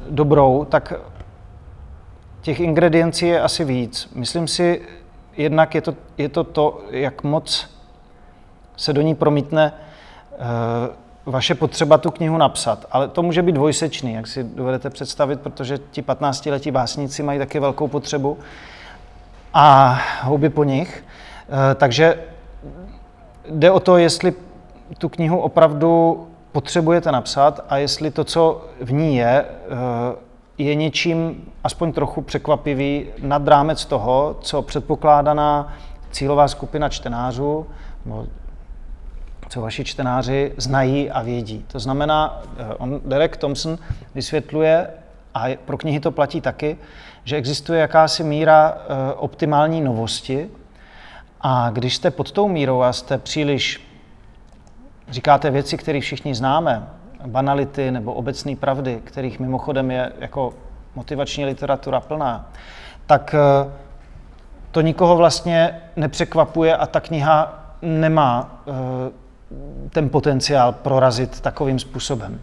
dobrou, 0.10 0.66
tak 0.66 0.94
těch 2.41 2.60
ingrediencí 2.60 3.28
je 3.28 3.41
asi 3.41 3.64
víc. 3.64 4.10
Myslím 4.16 4.48
si, 4.48 4.82
jednak 5.38 5.76
je 5.76 5.82
to, 5.82 5.95
je 6.18 6.30
to 6.30 6.44
to, 6.44 6.82
jak 6.90 7.24
moc 7.24 7.75
se 8.78 8.94
do 8.94 9.02
ní 9.02 9.16
promítne 9.16 9.74
e, 10.34 10.38
vaše 11.26 11.56
potřeba 11.56 11.98
tu 11.98 12.12
knihu 12.12 12.38
napsat. 12.38 12.86
Ale 12.92 13.08
to 13.08 13.24
může 13.24 13.42
být 13.42 13.56
dvojsečný, 13.56 14.14
jak 14.14 14.28
si 14.28 14.44
dovedete 14.44 14.90
představit, 14.90 15.42
protože 15.42 15.78
ti 15.92 16.02
15-letí 16.02 16.72
básníci 16.72 17.24
mají 17.24 17.40
taky 17.40 17.60
velkou 17.60 17.88
potřebu 17.88 18.38
a 19.54 20.00
houby 20.22 20.50
po 20.50 20.64
nich. 20.64 21.04
E, 21.72 21.76
takže 21.76 22.20
jde 23.50 23.72
o 23.72 23.80
to, 23.80 23.98
jestli 23.98 24.34
tu 24.98 25.10
knihu 25.10 25.40
opravdu 25.40 26.28
potřebujete 26.52 27.12
napsat 27.12 27.66
a 27.70 27.78
jestli 27.78 28.12
to, 28.12 28.24
co 28.24 28.66
v 28.82 28.94
ní 28.94 29.16
je, 29.16 29.46
eh, 29.46 30.16
je 30.58 30.76
něčím 30.76 31.44
aspoň 31.64 31.94
trochu 31.94 32.22
překvapivý 32.22 33.06
nad 33.22 33.48
rámec 33.48 33.86
toho, 33.86 34.38
co 34.42 34.62
předpokládaná 34.62 35.74
cílová 36.12 36.48
skupina 36.48 36.90
čtenářů, 36.90 37.68
co 39.50 39.62
vaši 39.62 39.84
čtenáři 39.84 40.54
znají 40.58 41.12
a 41.12 41.22
vědí. 41.22 41.66
To 41.72 41.80
znamená, 41.80 42.42
eh, 42.58 42.74
on, 42.74 43.02
Derek 43.06 43.38
Thompson 43.38 43.78
vysvětluje, 44.16 44.88
a 45.34 45.58
pro 45.66 45.78
knihy 45.78 46.00
to 46.00 46.12
platí 46.12 46.42
taky, 46.42 46.78
že 47.24 47.36
existuje 47.36 47.80
jakási 47.80 48.24
míra 48.24 48.78
eh, 48.78 49.14
optimální 49.14 49.82
novosti 49.82 50.50
a 51.42 51.70
když 51.70 51.96
jste 51.96 52.12
pod 52.12 52.32
tou 52.32 52.48
mírou 52.48 52.82
a 52.82 52.94
jste 52.94 53.18
příliš, 53.18 53.88
říkáte 55.10 55.52
věci, 55.52 55.78
které 55.78 56.02
všichni 56.02 56.36
známe, 56.36 56.88
banality 57.26 57.92
nebo 57.92 58.14
obecné 58.14 58.56
pravdy, 58.56 59.02
kterých 59.04 59.40
mimochodem 59.40 59.92
je 59.92 60.12
jako 60.20 60.54
motivační 60.96 61.46
literatura 61.46 62.00
plná, 62.00 62.52
tak 63.06 63.36
eh, 63.36 63.72
to 64.72 64.82
nikoho 64.82 65.18
vlastně 65.18 65.82
nepřekvapuje 65.96 66.78
a 66.78 66.86
ta 66.86 67.00
kniha 67.00 67.60
nemá 67.82 68.64
ten 69.90 70.10
potenciál 70.10 70.72
prorazit 70.72 71.42
takovým 71.42 71.80
způsobem. 71.80 72.42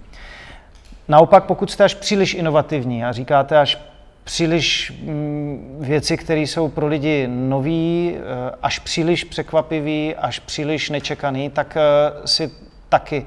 Naopak, 1.09 1.45
pokud 1.45 1.71
jste 1.71 1.85
až 1.85 1.95
příliš 1.95 2.35
inovativní 2.35 3.05
a 3.05 3.13
říkáte 3.13 3.59
až 3.59 3.79
příliš 4.25 4.93
mm, 5.05 5.77
věci, 5.81 6.17
které 6.17 6.41
jsou 6.41 6.69
pro 6.69 6.87
lidi 6.87 7.29
nový, 7.31 8.15
eh, 8.17 8.55
až 8.63 8.79
příliš 8.79 9.25
překvapivý, 9.25 10.17
až 10.17 10.39
příliš 10.39 10.91
nečekaný, 10.91 11.51
tak 11.51 11.77
eh, 11.77 11.83
si 12.25 12.51
taky 12.89 13.27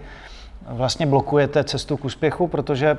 vlastně 0.67 1.05
blokujete 1.05 1.63
cestu 1.63 1.97
k 1.97 2.05
úspěchu, 2.05 2.47
protože 2.47 2.97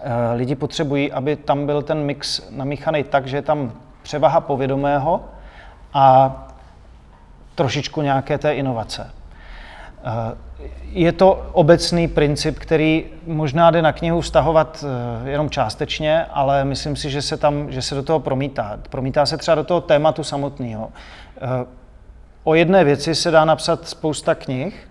eh, 0.00 0.12
lidi 0.34 0.54
potřebují, 0.54 1.12
aby 1.12 1.36
tam 1.36 1.66
byl 1.66 1.82
ten 1.82 1.98
mix 1.98 2.42
namíchaný 2.50 3.04
tak, 3.04 3.26
že 3.26 3.36
je 3.36 3.42
tam 3.42 3.72
převaha 4.02 4.40
povědomého 4.40 5.24
a 5.92 6.36
trošičku 7.54 8.02
nějaké 8.02 8.38
té 8.38 8.54
inovace. 8.54 9.10
Eh, 10.04 10.36
je 10.92 11.12
to 11.12 11.48
obecný 11.52 12.08
princip, 12.08 12.58
který 12.58 13.04
možná 13.26 13.70
jde 13.70 13.82
na 13.82 13.92
knihu 13.92 14.20
vztahovat 14.20 14.84
eh, 15.24 15.30
jenom 15.30 15.50
částečně, 15.50 16.24
ale 16.24 16.64
myslím 16.64 16.96
si, 16.96 17.10
že 17.10 17.22
se, 17.22 17.36
tam, 17.36 17.72
že 17.72 17.82
se 17.82 17.94
do 17.94 18.02
toho 18.02 18.20
promítá. 18.20 18.80
Promítá 18.90 19.26
se 19.26 19.36
třeba 19.36 19.54
do 19.54 19.64
toho 19.64 19.80
tématu 19.80 20.24
samotného. 20.24 20.92
Eh, 21.36 21.66
o 22.44 22.54
jedné 22.54 22.84
věci 22.84 23.14
se 23.14 23.30
dá 23.30 23.44
napsat 23.44 23.88
spousta 23.88 24.34
knih, 24.34 24.88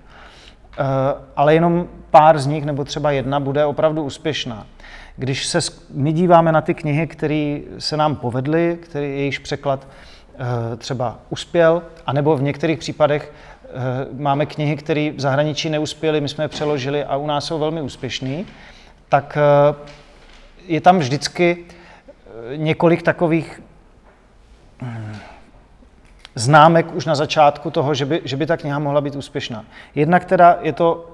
ale 1.35 1.53
jenom 1.53 1.87
pár 2.11 2.39
z 2.39 2.45
nich, 2.45 2.65
nebo 2.65 2.83
třeba 2.83 3.11
jedna, 3.11 3.39
bude 3.39 3.65
opravdu 3.65 4.03
úspěšná. 4.03 4.65
Když 5.17 5.45
se 5.45 5.59
my 5.89 6.13
díváme 6.13 6.51
na 6.51 6.61
ty 6.61 6.73
knihy, 6.73 7.07
které 7.07 7.59
se 7.79 7.97
nám 7.97 8.15
povedly, 8.15 8.77
který 8.81 9.05
jejichž 9.05 9.39
překlad 9.39 9.87
třeba 10.77 11.19
uspěl, 11.29 11.83
anebo 12.05 12.37
v 12.37 12.41
některých 12.41 12.79
případech 12.79 13.31
Eh, 13.52 13.52
máme 14.17 14.45
knihy, 14.45 14.75
které 14.75 15.11
v 15.15 15.19
zahraničí 15.19 15.69
neuspěly, 15.69 16.21
my 16.21 16.29
jsme 16.29 16.43
je 16.43 16.47
přeložili 16.47 17.03
a 17.03 17.15
u 17.15 17.27
nás 17.27 17.45
jsou 17.45 17.59
velmi 17.59 17.81
úspěšný, 17.81 18.45
tak 19.09 19.37
eh, 19.37 19.75
je 20.67 20.81
tam 20.81 20.99
vždycky 20.99 21.65
eh, 21.67 22.57
několik 22.57 23.01
takových 23.01 23.61
hm, 24.81 25.17
známek 26.35 26.95
už 26.95 27.05
na 27.05 27.15
začátku 27.15 27.71
toho, 27.71 27.93
že 27.93 28.05
by, 28.05 28.21
že 28.25 28.37
by 28.37 28.45
ta 28.45 28.57
kniha 28.57 28.79
mohla 28.79 29.01
být 29.01 29.15
úspěšná. 29.15 29.65
Jednak 29.95 30.25
teda 30.25 30.57
je 30.61 30.73
to 30.73 31.09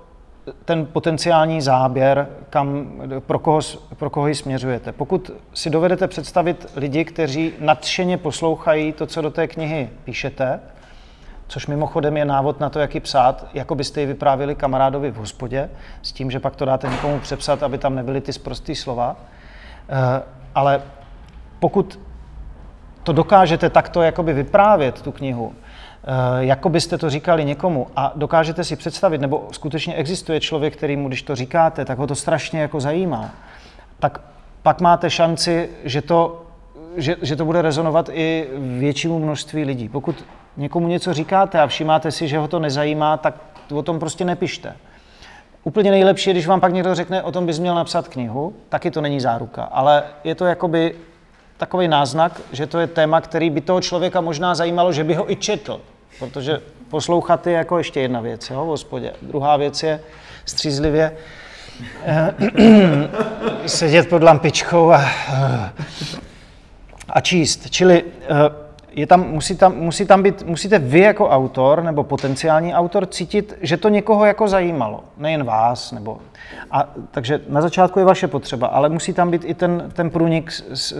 ten 0.66 0.86
potenciální 0.86 1.62
záběr, 1.62 2.28
kam, 2.50 2.92
pro, 3.20 3.40
koho, 3.40 3.60
pro 3.96 4.10
koho 4.10 4.28
ji 4.28 4.36
směřujete. 4.36 4.92
Pokud 4.92 5.32
si 5.54 5.70
dovedete 5.70 6.08
představit 6.08 6.66
lidi, 6.76 7.06
kteří 7.06 7.54
nadšeně 7.60 8.18
poslouchají 8.18 8.94
to, 8.94 9.06
co 9.06 9.22
do 9.22 9.32
té 9.32 9.48
knihy 9.48 9.90
píšete, 10.04 10.60
což 11.50 11.68
mimochodem 11.68 12.18
je 12.18 12.26
návod 12.26 12.60
na 12.60 12.70
to, 12.70 12.80
jak 12.80 12.96
ji 12.96 13.02
psát, 13.02 13.46
jako 13.54 13.76
byste 13.76 14.02
ji 14.02 14.08
vyprávěli 14.08 14.56
kamarádovi 14.56 15.12
v 15.12 15.16
hospodě, 15.16 15.70
s 16.02 16.12
tím, 16.12 16.32
že 16.32 16.40
pak 16.40 16.56
to 16.56 16.66
dáte 16.66 16.88
někomu 16.88 17.20
přepsat, 17.20 17.64
aby 17.64 17.78
tam 17.78 17.96
nebyly 17.96 18.22
ty 18.22 18.34
sprostý 18.34 18.76
slova. 18.76 19.16
Eh, 19.90 20.22
ale 20.56 20.82
pokud 21.60 22.00
to 23.04 23.14
dokážete 23.14 23.70
takto 23.70 24.02
jakoby 24.02 24.34
vyprávět, 24.34 25.02
tu 25.02 25.12
knihu, 25.12 25.54
eh, 25.54 26.08
jako 26.40 26.70
byste 26.70 26.98
to 26.98 27.10
říkali 27.10 27.46
někomu 27.46 27.88
a 27.96 28.14
dokážete 28.16 28.64
si 28.64 28.76
představit, 28.76 29.22
nebo 29.22 29.48
skutečně 29.52 29.94
existuje 29.94 30.40
člověk, 30.40 30.78
kterýmu, 30.78 31.08
když 31.08 31.24
to 31.24 31.36
říkáte, 31.36 31.86
tak 31.86 31.98
ho 31.98 32.08
to 32.08 32.16
strašně 32.16 32.62
jako 32.62 32.80
zajímá, 32.80 33.30
tak 34.00 34.22
pak 34.64 34.82
máte 34.82 35.10
šanci, 35.10 35.70
že 35.84 36.02
to, 36.02 36.46
že, 36.98 37.16
že 37.22 37.36
to 37.36 37.46
bude 37.46 37.62
rezonovat 37.62 38.10
i 38.14 38.48
většímu 38.58 39.20
množství 39.20 39.64
lidí. 39.64 39.90
Pokud 39.90 40.26
někomu 40.60 40.88
něco 40.88 41.14
říkáte 41.14 41.60
a 41.60 41.68
všimáte 41.68 42.12
si, 42.12 42.28
že 42.28 42.38
ho 42.38 42.48
to 42.48 42.60
nezajímá, 42.60 43.18
tak 43.18 43.36
o 43.74 43.82
tom 43.82 44.00
prostě 44.00 44.26
nepište. 44.26 44.76
Úplně 45.64 45.92
nejlepší 45.92 46.32
když 46.32 46.48
vám 46.48 46.62
pak 46.62 46.74
někdo 46.74 46.96
řekne, 46.96 47.24
o 47.24 47.32
tom 47.32 47.46
bys 47.46 47.60
měl 47.60 47.76
napsat 47.76 48.08
knihu, 48.08 48.54
taky 48.70 48.92
to 48.92 49.02
není 49.02 49.20
záruka, 49.20 49.64
ale 49.64 50.04
je 50.24 50.36
to 50.36 50.46
jakoby 50.46 50.96
takový 51.58 51.88
náznak, 51.88 52.42
že 52.52 52.68
to 52.68 52.80
je 52.80 52.88
téma, 52.88 53.22
který 53.22 53.50
by 53.50 53.62
toho 53.62 53.82
člověka 53.82 54.22
možná 54.22 54.56
zajímalo, 54.56 54.92
že 54.94 55.04
by 55.04 55.14
ho 55.14 55.32
i 55.32 55.36
četl, 55.36 55.82
protože 56.20 56.62
poslouchat 56.90 57.48
je 57.48 57.54
jako 57.54 57.78
ještě 57.78 58.00
jedna 58.00 58.22
věc, 58.22 58.50
jo, 58.50 58.66
v 58.66 58.68
hospodě. 58.68 59.14
Druhá 59.22 59.58
věc 59.58 59.84
je 59.84 60.00
střízlivě 60.46 61.18
eh, 62.06 62.34
sedět 63.66 64.10
pod 64.10 64.24
lampičkou 64.24 64.92
a, 64.92 65.06
a 67.10 67.22
číst. 67.22 67.70
Čili 67.70 68.04
eh, 68.22 68.69
je 68.92 69.08
tam, 69.08 69.30
musí, 69.30 69.58
tam, 69.58 69.76
musí 69.76 70.06
tam 70.06 70.24
být, 70.24 70.44
musíte 70.44 70.80
vy 70.80 71.00
jako 71.00 71.30
autor 71.30 71.84
nebo 71.84 72.04
potenciální 72.04 72.74
autor 72.74 73.06
cítit, 73.06 73.58
že 73.62 73.78
to 73.78 73.90
někoho 73.90 74.26
jako 74.26 74.48
zajímalo, 74.48 75.04
nejen 75.18 75.44
vás. 75.44 75.92
Nebo, 75.92 76.18
a, 76.72 76.90
takže 77.12 77.42
na 77.50 77.62
začátku 77.62 78.00
je 78.00 78.06
vaše 78.06 78.28
potřeba, 78.28 78.68
ale 78.68 78.90
musí 78.90 79.14
tam 79.14 79.32
být 79.32 79.42
i 79.46 79.54
ten, 79.54 79.92
ten 79.94 80.10
průnik 80.10 80.52
s, 80.52 80.64
s, 80.74 80.96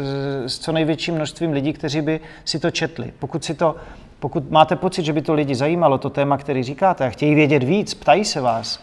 s 0.48 0.60
co 0.60 0.72
největším 0.72 1.16
množstvím 1.16 1.52
lidí, 1.52 1.74
kteří 1.74 2.02
by 2.02 2.20
si 2.46 2.60
to 2.60 2.72
četli. 2.72 3.14
Pokud, 3.20 3.44
si 3.44 3.54
to, 3.54 3.76
pokud 4.20 4.52
máte 4.52 4.76
pocit, 4.76 5.06
že 5.06 5.14
by 5.14 5.22
to 5.22 5.34
lidi 5.34 5.56
zajímalo, 5.56 5.98
to 5.98 6.10
téma, 6.10 6.38
který 6.38 6.64
říkáte, 6.64 7.06
a 7.06 7.10
chtějí 7.10 7.36
vědět 7.36 7.64
víc, 7.64 7.94
ptají 7.94 8.26
se 8.26 8.42
vás, 8.42 8.80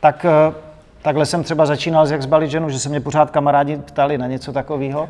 tak 0.00 0.24
eh, 0.24 0.54
takhle 1.02 1.26
jsem 1.26 1.42
třeba 1.42 1.66
začínal 1.66 2.06
s 2.06 2.10
Jak 2.10 2.22
zbalit 2.22 2.50
ženu, 2.50 2.70
že 2.70 2.78
se 2.78 2.88
mě 2.88 3.00
pořád 3.00 3.30
kamarádi 3.30 3.76
ptali 3.76 4.18
na 4.18 4.26
něco 4.26 4.52
takového. 4.52 5.08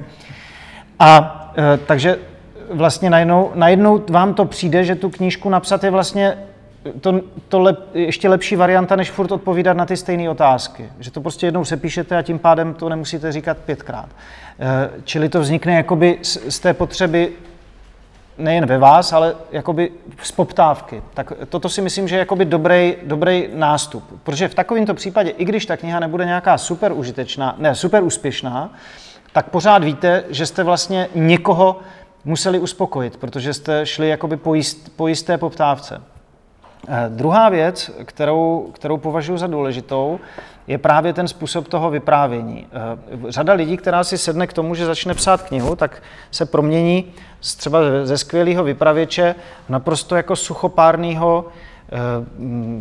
A 0.98 1.52
e, 1.58 1.76
takže 1.76 2.18
vlastně 2.70 3.10
najednou, 3.10 3.50
najednou 3.54 4.02
vám 4.10 4.34
to 4.34 4.44
přijde, 4.44 4.84
že 4.84 4.94
tu 4.94 5.10
knížku 5.10 5.48
napsat 5.48 5.84
je 5.84 5.90
vlastně 5.90 6.38
to, 7.00 7.20
to 7.48 7.58
lep, 7.58 7.78
ještě 7.94 8.28
lepší 8.28 8.56
varianta, 8.56 8.96
než 8.96 9.10
furt 9.10 9.32
odpovídat 9.32 9.76
na 9.76 9.86
ty 9.86 9.96
stejné 9.96 10.30
otázky. 10.30 10.88
Že 10.98 11.10
to 11.10 11.20
prostě 11.20 11.46
jednou 11.46 11.64
sepíšete 11.64 12.16
a 12.16 12.22
tím 12.22 12.38
pádem 12.38 12.74
to 12.74 12.88
nemusíte 12.88 13.32
říkat 13.32 13.58
pětkrát. 13.58 14.08
Eh, 14.60 14.90
čili 15.04 15.28
to 15.28 15.40
vznikne 15.40 15.74
jakoby 15.74 16.18
z, 16.22 16.38
z 16.48 16.58
té 16.58 16.74
potřeby 16.74 17.32
nejen 18.38 18.66
ve 18.66 18.78
vás, 18.78 19.12
ale 19.12 19.34
jakoby 19.52 19.90
z 20.22 20.32
poptávky. 20.32 21.02
Tak 21.14 21.32
toto 21.48 21.68
si 21.68 21.82
myslím, 21.82 22.08
že 22.08 22.14
je 22.14 22.18
jakoby 22.18 22.44
dobrý, 22.44 22.96
dobrý 23.02 23.48
nástup. 23.54 24.04
Protože 24.22 24.48
v 24.48 24.54
takovémto 24.54 24.94
případě, 24.94 25.30
i 25.30 25.44
když 25.44 25.66
ta 25.66 25.76
kniha 25.76 26.00
nebude 26.00 26.24
nějaká 26.24 26.58
super 26.58 26.92
užitečná, 26.92 27.54
ne, 27.58 27.74
super 27.74 28.02
úspěšná, 28.02 28.72
tak 29.32 29.50
pořád 29.50 29.84
víte, 29.84 30.24
že 30.30 30.46
jste 30.46 30.62
vlastně 30.62 31.08
někoho 31.14 31.80
museli 32.24 32.58
uspokojit, 32.58 33.16
protože 33.16 33.54
jste 33.54 33.86
šli 33.86 34.08
jakoby 34.08 34.36
po, 34.36 34.54
jist, 34.54 34.96
po 34.96 35.08
jisté 35.08 35.38
poptávce. 35.38 36.02
Eh, 36.88 37.06
druhá 37.08 37.48
věc, 37.48 37.90
kterou, 38.04 38.70
kterou 38.74 38.96
považuji 38.96 39.38
za 39.38 39.46
důležitou, 39.46 40.20
je 40.66 40.78
právě 40.78 41.12
ten 41.12 41.28
způsob 41.28 41.68
toho 41.68 41.90
vyprávění. 41.90 42.66
Eh, 42.66 43.32
řada 43.32 43.52
lidí, 43.52 43.76
která 43.76 44.04
si 44.04 44.18
sedne 44.18 44.46
k 44.46 44.52
tomu, 44.52 44.74
že 44.74 44.86
začne 44.86 45.14
psát 45.14 45.42
knihu, 45.42 45.76
tak 45.76 46.02
se 46.30 46.46
promění 46.46 47.12
z 47.40 47.56
třeba 47.56 47.78
ze 48.04 48.18
skvělého 48.18 48.64
vypravěče 48.64 49.34
naprosto 49.68 50.16
jako 50.16 50.36
suchopárného 50.36 51.44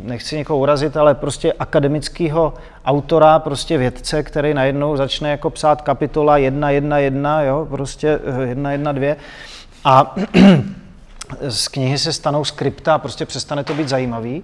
nechci 0.04 0.38
někoho 0.38 0.60
urazit, 0.60 0.98
ale 0.98 1.16
prostě 1.16 1.54
akademického 1.54 2.54
autora, 2.86 3.40
prostě 3.40 3.78
vědce, 3.78 4.24
který 4.24 4.54
najednou 4.54 4.98
začne 4.98 5.32
jako 5.32 5.50
psát 5.50 5.82
kapitola 5.82 6.38
1, 6.38 6.70
1, 6.70 6.98
1, 6.98 7.42
jo, 7.42 7.68
prostě 7.70 8.20
1, 8.46 8.72
1, 8.72 8.92
2 8.92 9.16
a 9.86 10.16
z 11.48 11.68
knihy 11.68 11.98
se 11.98 12.14
stanou 12.14 12.46
skripta 12.46 12.98
prostě 12.98 13.26
přestane 13.26 13.64
to 13.64 13.74
být 13.74 13.90
zajímavý. 13.90 14.44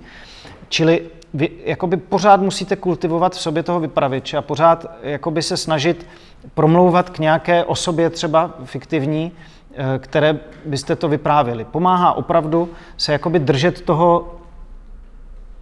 Čili 0.70 1.02
vy 1.34 1.50
jakoby 1.66 1.98
pořád 1.98 2.42
musíte 2.42 2.76
kultivovat 2.76 3.36
v 3.36 3.42
sobě 3.42 3.64
toho 3.64 3.80
vypravěče 3.80 4.38
a 4.38 4.42
pořád 4.42 4.86
jakoby 5.02 5.42
se 5.42 5.58
snažit 5.58 6.08
promlouvat 6.54 7.10
k 7.10 7.20
nějaké 7.20 7.64
osobě 7.64 8.10
třeba 8.10 8.52
fiktivní, 8.66 9.32
eh, 9.76 10.00
které 10.00 10.40
byste 10.66 10.96
to 10.96 11.08
vyprávěli. 11.08 11.66
Pomáhá 11.66 12.14
opravdu 12.14 12.70
se 12.98 13.12
jakoby 13.12 13.40
držet 13.40 13.82
toho 13.82 14.36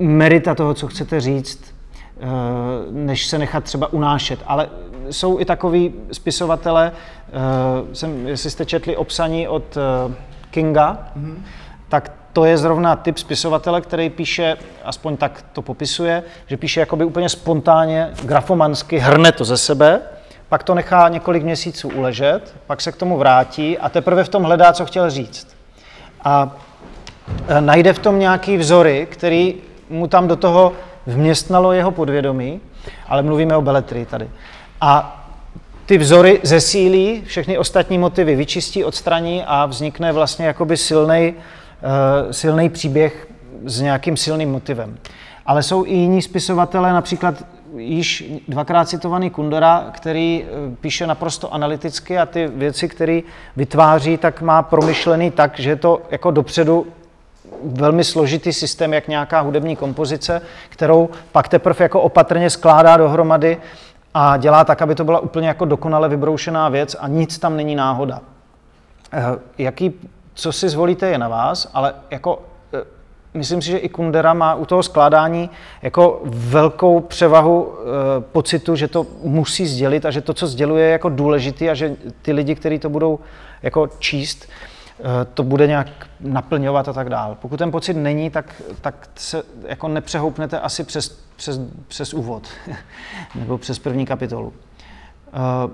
merita 0.01 0.55
toho, 0.55 0.73
co 0.73 0.87
chcete 0.87 1.21
říct, 1.21 1.75
eh, 2.21 2.25
než 2.91 3.27
se 3.27 3.37
nechat 3.37 3.63
třeba 3.63 3.93
unášet. 3.93 4.39
Ale 4.45 4.69
jsou 5.09 5.39
i 5.39 5.45
takový 5.45 5.93
spisovatele, 6.11 6.91
eh, 6.91 7.95
jsem, 7.95 8.27
jestli 8.27 8.49
jste 8.49 8.65
četli 8.65 8.95
obsaní 8.95 9.47
od 9.47 9.77
eh, 9.77 10.13
Kinga, 10.51 11.07
mm-hmm. 11.17 11.35
tak 11.89 12.11
to 12.33 12.45
je 12.45 12.57
zrovna 12.57 12.95
typ 12.95 13.17
spisovatele, 13.17 13.81
který 13.81 14.09
píše, 14.09 14.57
aspoň 14.83 15.17
tak 15.17 15.45
to 15.53 15.61
popisuje, 15.61 16.23
že 16.47 16.57
píše 16.57 16.79
jakoby 16.79 17.05
úplně 17.05 17.29
spontánně, 17.29 18.09
grafomansky, 18.23 18.97
hrne 18.97 19.31
to 19.31 19.45
ze 19.45 19.57
sebe, 19.57 20.01
pak 20.49 20.63
to 20.63 20.75
nechá 20.75 21.09
několik 21.09 21.43
měsíců 21.43 21.89
uležet, 21.89 22.55
pak 22.67 22.81
se 22.81 22.91
k 22.91 22.95
tomu 22.95 23.17
vrátí 23.17 23.77
a 23.77 23.89
teprve 23.89 24.23
v 24.23 24.29
tom 24.29 24.43
hledá, 24.43 24.73
co 24.73 24.85
chtěl 24.85 25.09
říct. 25.09 25.47
A 26.23 26.55
najde 27.59 27.93
v 27.93 27.99
tom 27.99 28.19
nějaký 28.19 28.57
vzory, 28.57 29.07
který 29.11 29.55
mu 29.91 30.07
tam 30.07 30.27
do 30.27 30.35
toho 30.35 30.73
vměstnalo 31.07 31.71
jeho 31.71 31.91
podvědomí, 31.91 32.61
ale 33.07 33.23
mluvíme 33.23 33.55
o 33.55 33.61
beletrii 33.61 34.05
tady. 34.05 34.29
A 34.81 35.17
ty 35.85 35.97
vzory 35.97 36.39
zesílí, 36.43 37.23
všechny 37.25 37.57
ostatní 37.57 37.97
motivy 37.97 38.35
vyčistí, 38.35 38.83
odstraní 38.83 39.43
a 39.43 39.65
vznikne 39.65 40.11
vlastně 40.11 40.45
jakoby 40.45 40.77
silný 40.77 41.33
uh, 41.33 42.31
silnej 42.31 42.69
příběh 42.69 43.27
s 43.65 43.81
nějakým 43.81 44.17
silným 44.17 44.51
motivem. 44.51 44.97
Ale 45.45 45.63
jsou 45.63 45.85
i 45.85 45.93
jiní 45.93 46.21
spisovatelé, 46.21 46.93
například 46.93 47.35
již 47.77 48.31
dvakrát 48.47 48.89
citovaný 48.89 49.29
Kundera, 49.29 49.89
který 49.91 50.43
eh, 50.43 50.75
píše 50.81 51.07
naprosto 51.07 51.53
analyticky 51.53 52.17
a 52.17 52.25
ty 52.25 52.47
věci, 52.47 52.89
které 52.89 53.21
vytváří, 53.55 54.17
tak 54.17 54.41
má 54.41 54.61
promyšlený 54.61 55.31
tak, 55.31 55.59
že 55.59 55.69
je 55.69 55.75
to 55.75 56.01
jako 56.11 56.31
dopředu 56.31 56.87
velmi 57.63 58.03
složitý 58.03 58.53
systém, 58.53 58.93
jak 58.93 59.07
nějaká 59.07 59.41
hudební 59.41 59.75
kompozice, 59.75 60.41
kterou 60.69 61.09
pak 61.31 61.47
teprve 61.47 61.85
jako 61.85 62.01
opatrně 62.01 62.49
skládá 62.49 62.97
dohromady 62.97 63.57
a 64.13 64.37
dělá 64.37 64.63
tak, 64.63 64.81
aby 64.81 64.95
to 64.95 65.03
byla 65.03 65.19
úplně 65.19 65.47
jako 65.47 65.65
dokonale 65.65 66.09
vybroušená 66.09 66.69
věc 66.69 66.95
a 66.99 67.07
nic 67.07 67.37
tam 67.37 67.57
není 67.57 67.75
náhoda. 67.75 68.21
Eh, 69.13 69.23
jaký, 69.57 69.93
co 70.33 70.51
si 70.51 70.69
zvolíte, 70.69 71.07
je 71.07 71.17
na 71.17 71.27
vás, 71.27 71.69
ale 71.73 71.93
jako 72.11 72.41
eh, 72.73 72.83
myslím 73.33 73.61
si, 73.61 73.67
že 73.67 73.77
i 73.77 73.89
Kundera 73.89 74.33
má 74.33 74.55
u 74.55 74.65
toho 74.65 74.83
skládání 74.83 75.49
jako 75.81 76.21
velkou 76.25 76.99
převahu 76.99 77.73
e, 77.73 78.21
pocitu, 78.21 78.75
že 78.75 78.87
to 78.87 79.05
musí 79.23 79.67
sdělit 79.67 80.05
a 80.05 80.11
že 80.11 80.21
to, 80.21 80.33
co 80.33 80.47
sděluje, 80.47 80.85
je 80.85 80.91
jako 80.91 81.09
důležitý 81.09 81.69
a 81.69 81.73
že 81.73 81.95
ty 82.21 82.33
lidi, 82.33 82.55
kteří 82.55 82.79
to 82.79 82.89
budou 82.89 83.19
jako 83.63 83.87
číst, 83.99 84.49
to 85.33 85.43
bude 85.43 85.67
nějak 85.67 85.87
naplňovat 86.19 86.87
a 86.87 86.93
tak 86.93 87.09
dále. 87.09 87.35
Pokud 87.41 87.57
ten 87.57 87.71
pocit 87.71 87.93
není, 87.93 88.29
tak, 88.29 88.61
tak 88.81 89.07
se 89.15 89.43
jako 89.63 89.87
nepřehoupnete 89.87 90.59
asi 90.59 90.83
přes 90.83 91.21
přes, 91.41 91.59
přes 91.87 92.13
úvod 92.13 92.47
nebo 93.35 93.57
přes 93.57 93.79
první 93.79 94.05
kapitolu. 94.05 94.53
Eh, 95.27 95.71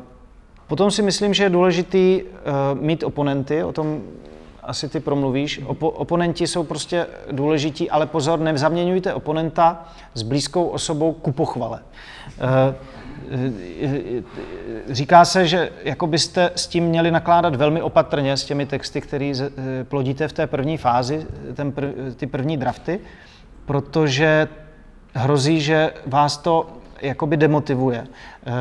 potom 0.67 0.91
si 0.91 1.01
myslím, 1.01 1.33
že 1.33 1.43
je 1.43 1.49
důležitý 1.49 2.21
eh, 2.21 2.31
mít 2.73 3.03
oponenty, 3.03 3.63
o 3.63 3.71
tom 3.71 4.01
asi 4.63 4.89
ty 4.89 4.99
promluvíš. 4.99 5.61
Opo- 5.63 5.91
oponenti 5.95 6.47
jsou 6.47 6.63
prostě 6.63 7.07
důležití, 7.31 7.89
ale 7.89 8.05
pozor, 8.05 8.39
nezaměňujte 8.39 9.13
oponenta 9.13 9.85
s 10.13 10.21
blízkou 10.21 10.65
osobou 10.65 11.13
ku 11.13 11.31
pochvale. 11.31 11.79
Eh, 13.31 14.23
říká 14.89 15.25
se, 15.25 15.47
že 15.47 15.69
jako 15.83 16.07
byste 16.07 16.51
s 16.55 16.67
tím 16.67 16.83
měli 16.83 17.11
nakládat 17.11 17.55
velmi 17.55 17.81
opatrně 17.81 18.37
s 18.37 18.45
těmi 18.45 18.65
texty, 18.65 19.01
které 19.01 19.33
plodíte 19.83 20.27
v 20.27 20.33
té 20.33 20.47
první 20.47 20.77
fázi, 20.77 21.27
ten 21.53 21.71
prv, 21.71 22.15
ty 22.15 22.27
první 22.27 22.57
drafty, 22.57 22.99
protože 23.65 24.47
hrozí, 25.13 25.61
že 25.61 25.91
vás 26.05 26.37
to 26.37 26.67
jakoby 27.01 27.37
demotivuje. 27.37 28.07
Eh, 28.07 28.51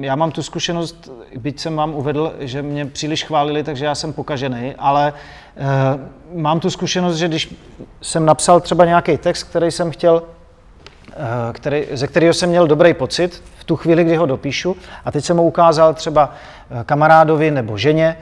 já 0.00 0.16
mám 0.16 0.32
tu 0.32 0.42
zkušenost, 0.42 1.10
byť 1.36 1.60
jsem 1.60 1.76
vám 1.76 1.94
uvedl, 1.94 2.34
že 2.38 2.62
mě 2.62 2.86
příliš 2.86 3.24
chválili, 3.24 3.62
takže 3.62 3.84
já 3.84 3.94
jsem 3.94 4.12
pokažený, 4.12 4.74
ale 4.78 5.12
eh, 5.56 5.62
mám 6.34 6.60
tu 6.60 6.70
zkušenost, 6.70 7.16
že 7.16 7.28
když 7.28 7.54
jsem 8.02 8.24
napsal 8.24 8.60
třeba 8.60 8.84
nějaký 8.84 9.16
text, 9.16 9.42
který 9.42 9.70
jsem 9.70 9.90
chtěl, 9.90 10.22
eh, 10.22 10.39
který, 11.52 11.86
ze 11.92 12.06
kterého 12.06 12.34
jsem 12.34 12.50
měl 12.50 12.66
dobrý 12.66 12.94
pocit 12.94 13.42
v 13.58 13.64
tu 13.64 13.76
chvíli, 13.76 14.04
kdy 14.04 14.16
ho 14.16 14.26
dopíšu, 14.26 14.76
a 15.04 15.12
teď 15.12 15.24
jsem 15.24 15.36
ho 15.36 15.42
ukázal 15.42 15.94
třeba 15.94 16.34
kamarádovi 16.84 17.50
nebo 17.50 17.78
ženě. 17.78 18.16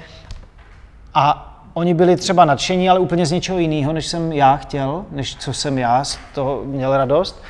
A 1.15 1.44
oni 1.74 1.94
byli 1.94 2.16
třeba 2.16 2.44
nadšení, 2.44 2.90
ale 2.90 2.98
úplně 2.98 3.27
z 3.27 3.32
něčeho 3.32 3.59
jiného, 3.59 3.93
než 3.93 4.06
jsem 4.06 4.32
já 4.32 4.56
chtěl, 4.56 5.05
než 5.10 5.36
co 5.36 5.52
jsem 5.52 5.78
já 5.78 6.05
z 6.05 6.19
toho 6.35 6.62
měl 6.65 6.97
radost, 6.97 7.43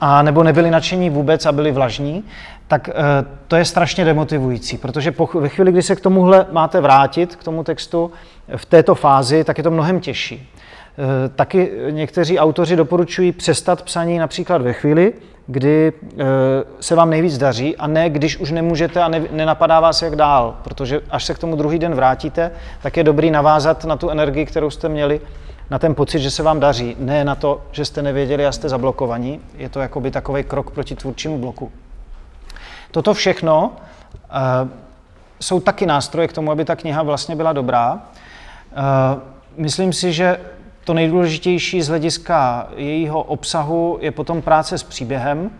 a 0.00 0.22
nebo 0.22 0.42
nebyli 0.42 0.70
nadšení 0.70 1.10
vůbec 1.10 1.46
a 1.46 1.52
byli 1.52 1.72
vlažní, 1.72 2.24
tak 2.68 2.88
e, 2.88 2.92
to 3.48 3.56
je 3.56 3.64
strašně 3.64 4.04
demotivující, 4.04 4.78
protože 4.78 5.12
po, 5.12 5.28
ve 5.34 5.48
chvíli, 5.48 5.72
kdy 5.72 5.82
se 5.82 5.96
k 5.96 6.00
tomuhle 6.00 6.46
máte 6.52 6.80
vrátit, 6.80 7.36
k 7.36 7.44
tomu 7.44 7.64
textu 7.64 8.10
v 8.56 8.66
této 8.66 8.94
fázi, 8.94 9.44
tak 9.44 9.58
je 9.58 9.64
to 9.64 9.70
mnohem 9.70 10.00
těžší. 10.00 10.50
E, 10.98 11.28
taky 11.28 11.70
někteří 11.90 12.38
autoři 12.38 12.76
doporučují 12.76 13.32
přestat 13.32 13.82
psaní 13.82 14.18
například 14.18 14.62
ve 14.62 14.72
chvíli, 14.72 15.12
kdy 15.46 15.92
e, 15.92 16.24
se 16.80 16.94
vám 16.94 17.10
nejvíc 17.10 17.38
daří 17.38 17.76
a 17.76 17.86
ne 17.86 18.10
když 18.10 18.36
už 18.36 18.50
nemůžete 18.50 19.02
a 19.02 19.08
ne, 19.08 19.22
nenapadá 19.30 19.80
vás 19.80 20.02
jak 20.02 20.16
dál, 20.16 20.56
protože 20.64 21.00
až 21.10 21.24
se 21.24 21.34
k 21.34 21.38
tomu 21.38 21.56
druhý 21.56 21.78
den 21.78 21.94
vrátíte, 21.94 22.50
tak 22.82 22.96
je 22.96 23.04
dobrý 23.04 23.30
navázat 23.30 23.84
na 23.84 23.96
tu 23.96 24.10
energii, 24.10 24.46
kterou 24.46 24.70
jste 24.70 24.88
měli, 24.88 25.20
na 25.70 25.78
ten 25.78 25.94
pocit, 25.94 26.18
že 26.18 26.30
se 26.30 26.42
vám 26.42 26.60
daří, 26.60 26.96
ne 26.98 27.24
na 27.24 27.34
to, 27.34 27.62
že 27.72 27.84
jste 27.84 28.02
nevěděli 28.02 28.46
a 28.46 28.52
jste 28.52 28.68
zablokovaní. 28.68 29.40
Je 29.54 29.68
to 29.68 29.80
jakoby 29.80 30.10
takový 30.10 30.44
krok 30.44 30.70
proti 30.70 30.94
tvůrčímu 30.94 31.38
bloku. 31.38 31.72
Toto 32.90 33.14
všechno 33.14 33.72
uh, 33.72 34.68
jsou 35.40 35.60
taky 35.60 35.86
nástroje 35.86 36.28
k 36.28 36.32
tomu, 36.32 36.50
aby 36.50 36.64
ta 36.64 36.76
kniha 36.76 37.02
vlastně 37.02 37.36
byla 37.36 37.52
dobrá. 37.52 37.92
Uh, 37.92 38.00
myslím 39.56 39.92
si, 39.92 40.12
že 40.12 40.38
to 40.84 40.94
nejdůležitější 40.94 41.82
z 41.82 41.88
hlediska 41.88 42.68
jejího 42.76 43.22
obsahu 43.22 43.98
je 44.00 44.10
potom 44.10 44.42
práce 44.42 44.78
s 44.78 44.82
příběhem. 44.82 45.50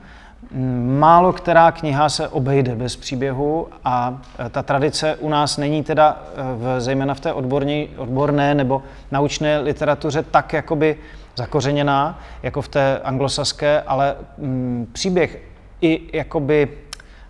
Málo 0.98 1.32
která 1.32 1.72
kniha 1.72 2.09
se 2.09 2.28
obejde 2.28 2.76
bez 2.76 2.96
příběhu 2.96 3.68
a 3.84 4.22
ta 4.51 4.62
tradice 4.62 5.16
u 5.20 5.28
nás 5.28 5.56
není 5.56 5.82
teda 5.82 6.22
e, 6.36 6.42
v, 6.56 6.80
zejména 6.80 7.14
v 7.14 7.20
té 7.20 7.32
odborní, 7.32 7.88
odborné 7.96 8.55
nebo 8.55 8.82
naučné 9.10 9.59
literatuře 9.59 10.22
tak 10.22 10.52
jakoby 10.52 10.96
zakořeněná, 11.36 12.20
jako 12.42 12.62
v 12.62 12.68
té 12.68 13.01
anglosaské, 13.05 13.82
ale 13.82 14.16
mm, 14.38 14.88
příběh 14.92 15.42
i 15.80 16.01
jakoby 16.12 16.68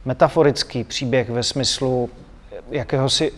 metaforický 0.05 0.85
příběh 0.85 1.31
ve 1.31 1.43
smyslu 1.43 2.11
jakéhosi 2.71 3.33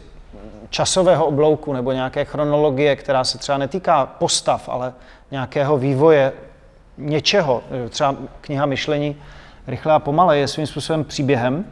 časového 0.70 1.26
oblouku 1.26 1.72
nebo 1.72 1.92
nějaké 1.92 2.24
chronologie, 2.24 2.96
která 2.96 3.24
se 3.24 3.38
třeba 3.38 3.58
netýká 3.58 4.06
postav, 4.06 4.68
ale 4.68 4.92
nějakého 5.30 5.78
vývoje 5.78 6.32
něčeho, 6.98 7.62
třeba 7.88 8.16
kniha 8.40 8.66
myšlení 8.66 9.16
rychle 9.66 9.92
a 9.92 9.98
pomale 9.98 10.38
je 10.38 10.48
svým 10.48 10.66
způsobem 10.66 11.04
příběhem, 11.04 11.64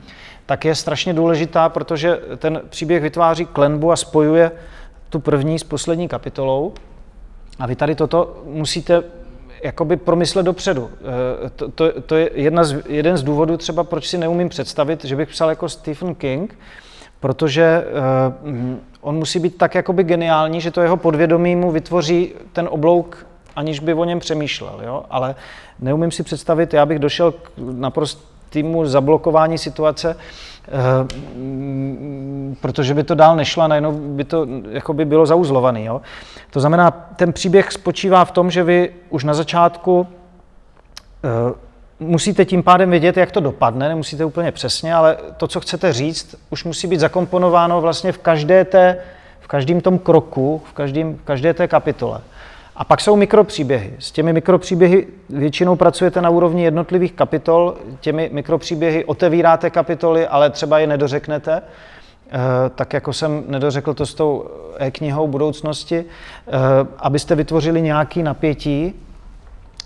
tak 0.47 0.65
je 0.65 0.75
strašně 0.75 1.15
důležitá, 1.15 1.69
protože 1.69 2.21
ten 2.37 2.61
příběh 2.69 3.03
vytváří 3.03 3.47
klenbu 3.47 3.93
a 3.93 3.97
spojuje 3.97 4.53
tu 5.09 5.21
první 5.21 5.59
s 5.59 5.65
poslední 5.65 6.09
kapitolou. 6.09 6.73
A 7.59 7.67
vy 7.67 7.77
tady 7.77 7.95
toto 7.95 8.43
musíte 8.45 9.03
jakoby 9.63 9.97
promyslet 9.97 10.47
dopředu. 10.47 10.91
Eh, 11.47 11.51
to, 11.51 11.69
to, 11.69 12.01
to 12.03 12.17
je 12.17 12.31
jedna 12.35 12.65
z, 12.65 12.83
jeden 12.87 13.17
z 13.17 13.23
důvodů 13.23 13.57
třeba, 13.57 13.85
proč 13.85 14.09
si 14.09 14.19
neumím 14.19 14.49
představit, 14.49 15.05
že 15.05 15.17
bych 15.17 15.29
psal 15.29 15.49
jako 15.49 15.69
Stephen 15.69 16.15
King, 16.15 16.59
protože 17.25 17.85
uh, 18.53 18.77
on 19.01 19.17
musí 19.17 19.39
být 19.39 19.59
tak 19.59 19.75
jakoby 19.75 20.05
geniální, 20.05 20.61
že 20.61 20.71
to 20.71 20.81
jeho 20.81 20.97
podvědomí 20.97 21.57
mu 21.57 21.71
vytvoří 21.71 22.33
ten 22.53 22.69
oblouk, 22.71 23.27
aniž 23.57 23.81
by 23.81 23.95
o 23.95 24.05
něm 24.05 24.19
přemýšlel. 24.19 24.81
Jo? 24.85 25.05
Ale 25.11 25.35
neumím 25.81 26.11
si 26.11 26.23
představit, 26.23 26.75
já 26.75 26.87
bych 26.87 26.99
došel 26.99 27.33
k 27.33 27.51
naprostému 27.57 28.87
zablokování 28.87 29.59
situace, 29.59 30.17
uh, 30.17 30.21
protože 32.61 32.95
by 32.95 33.05
to 33.05 33.15
dál 33.15 33.37
nešlo 33.37 33.63
a 33.63 33.69
najednou 33.69 33.93
by 33.93 34.25
to 34.25 34.47
jakoby 34.71 35.05
bylo 35.05 35.27
zauzlovaný. 35.27 35.85
Jo? 35.85 36.01
To 36.51 36.61
znamená, 36.61 36.91
ten 36.91 37.33
příběh 37.33 37.73
spočívá 37.73 38.25
v 38.25 38.31
tom, 38.31 38.51
že 38.51 38.65
vy 38.65 38.91
už 39.11 39.25
na 39.25 39.35
začátku 39.35 40.01
uh, 40.01 40.07
musíte 42.01 42.45
tím 42.45 42.63
pádem 42.63 42.91
vědět, 42.91 43.17
jak 43.17 43.31
to 43.31 43.41
dopadne, 43.41 43.89
nemusíte 43.89 44.25
úplně 44.25 44.53
přesně, 44.53 44.95
ale 44.95 45.17
to, 45.37 45.49
co 45.49 45.61
chcete 45.61 45.93
říct, 45.93 46.37
už 46.51 46.65
musí 46.65 46.87
být 46.87 47.01
zakomponováno 47.01 47.81
vlastně 47.81 48.13
v 48.13 48.19
každé 48.19 48.65
té, 48.65 48.99
v 49.41 49.47
každém 49.47 49.81
tom 49.81 49.99
kroku, 49.99 50.63
v, 50.65 50.73
každém, 50.73 51.15
v 51.15 51.23
každé 51.25 51.55
té 51.55 51.69
kapitole. 51.69 52.21
A 52.77 52.85
pak 52.85 53.01
jsou 53.01 53.17
mikropříběhy. 53.17 53.95
S 53.99 54.13
těmi 54.13 54.33
mikropříběhy 54.33 55.07
většinou 55.31 55.77
pracujete 55.77 56.21
na 56.21 56.31
úrovni 56.31 56.65
jednotlivých 56.65 57.13
kapitol, 57.13 57.75
těmi 58.01 58.31
mikropříběhy 58.33 59.05
otevíráte 59.05 59.71
kapitoly, 59.71 60.27
ale 60.27 60.51
třeba 60.51 60.79
je 60.79 60.87
nedořeknete, 60.87 61.63
eh, 61.63 62.39
tak 62.75 62.93
jako 62.93 63.13
jsem 63.13 63.45
nedořekl 63.49 63.95
to 63.95 64.07
s 64.07 64.15
tou 64.15 64.51
e-knihou 64.79 65.29
budoucnosti, 65.29 66.05
eh, 66.05 66.51
abyste 66.99 67.35
vytvořili 67.35 67.83
nějaký 67.83 68.23
napětí, 68.23 68.95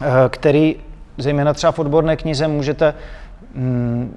eh, 0.01 0.06
který 0.28 0.76
zejména 1.18 1.52
třeba 1.52 1.72
v 1.72 1.78
odborné 1.78 2.16
knize 2.16 2.48
můžete 2.48 2.94
mm, 3.54 4.14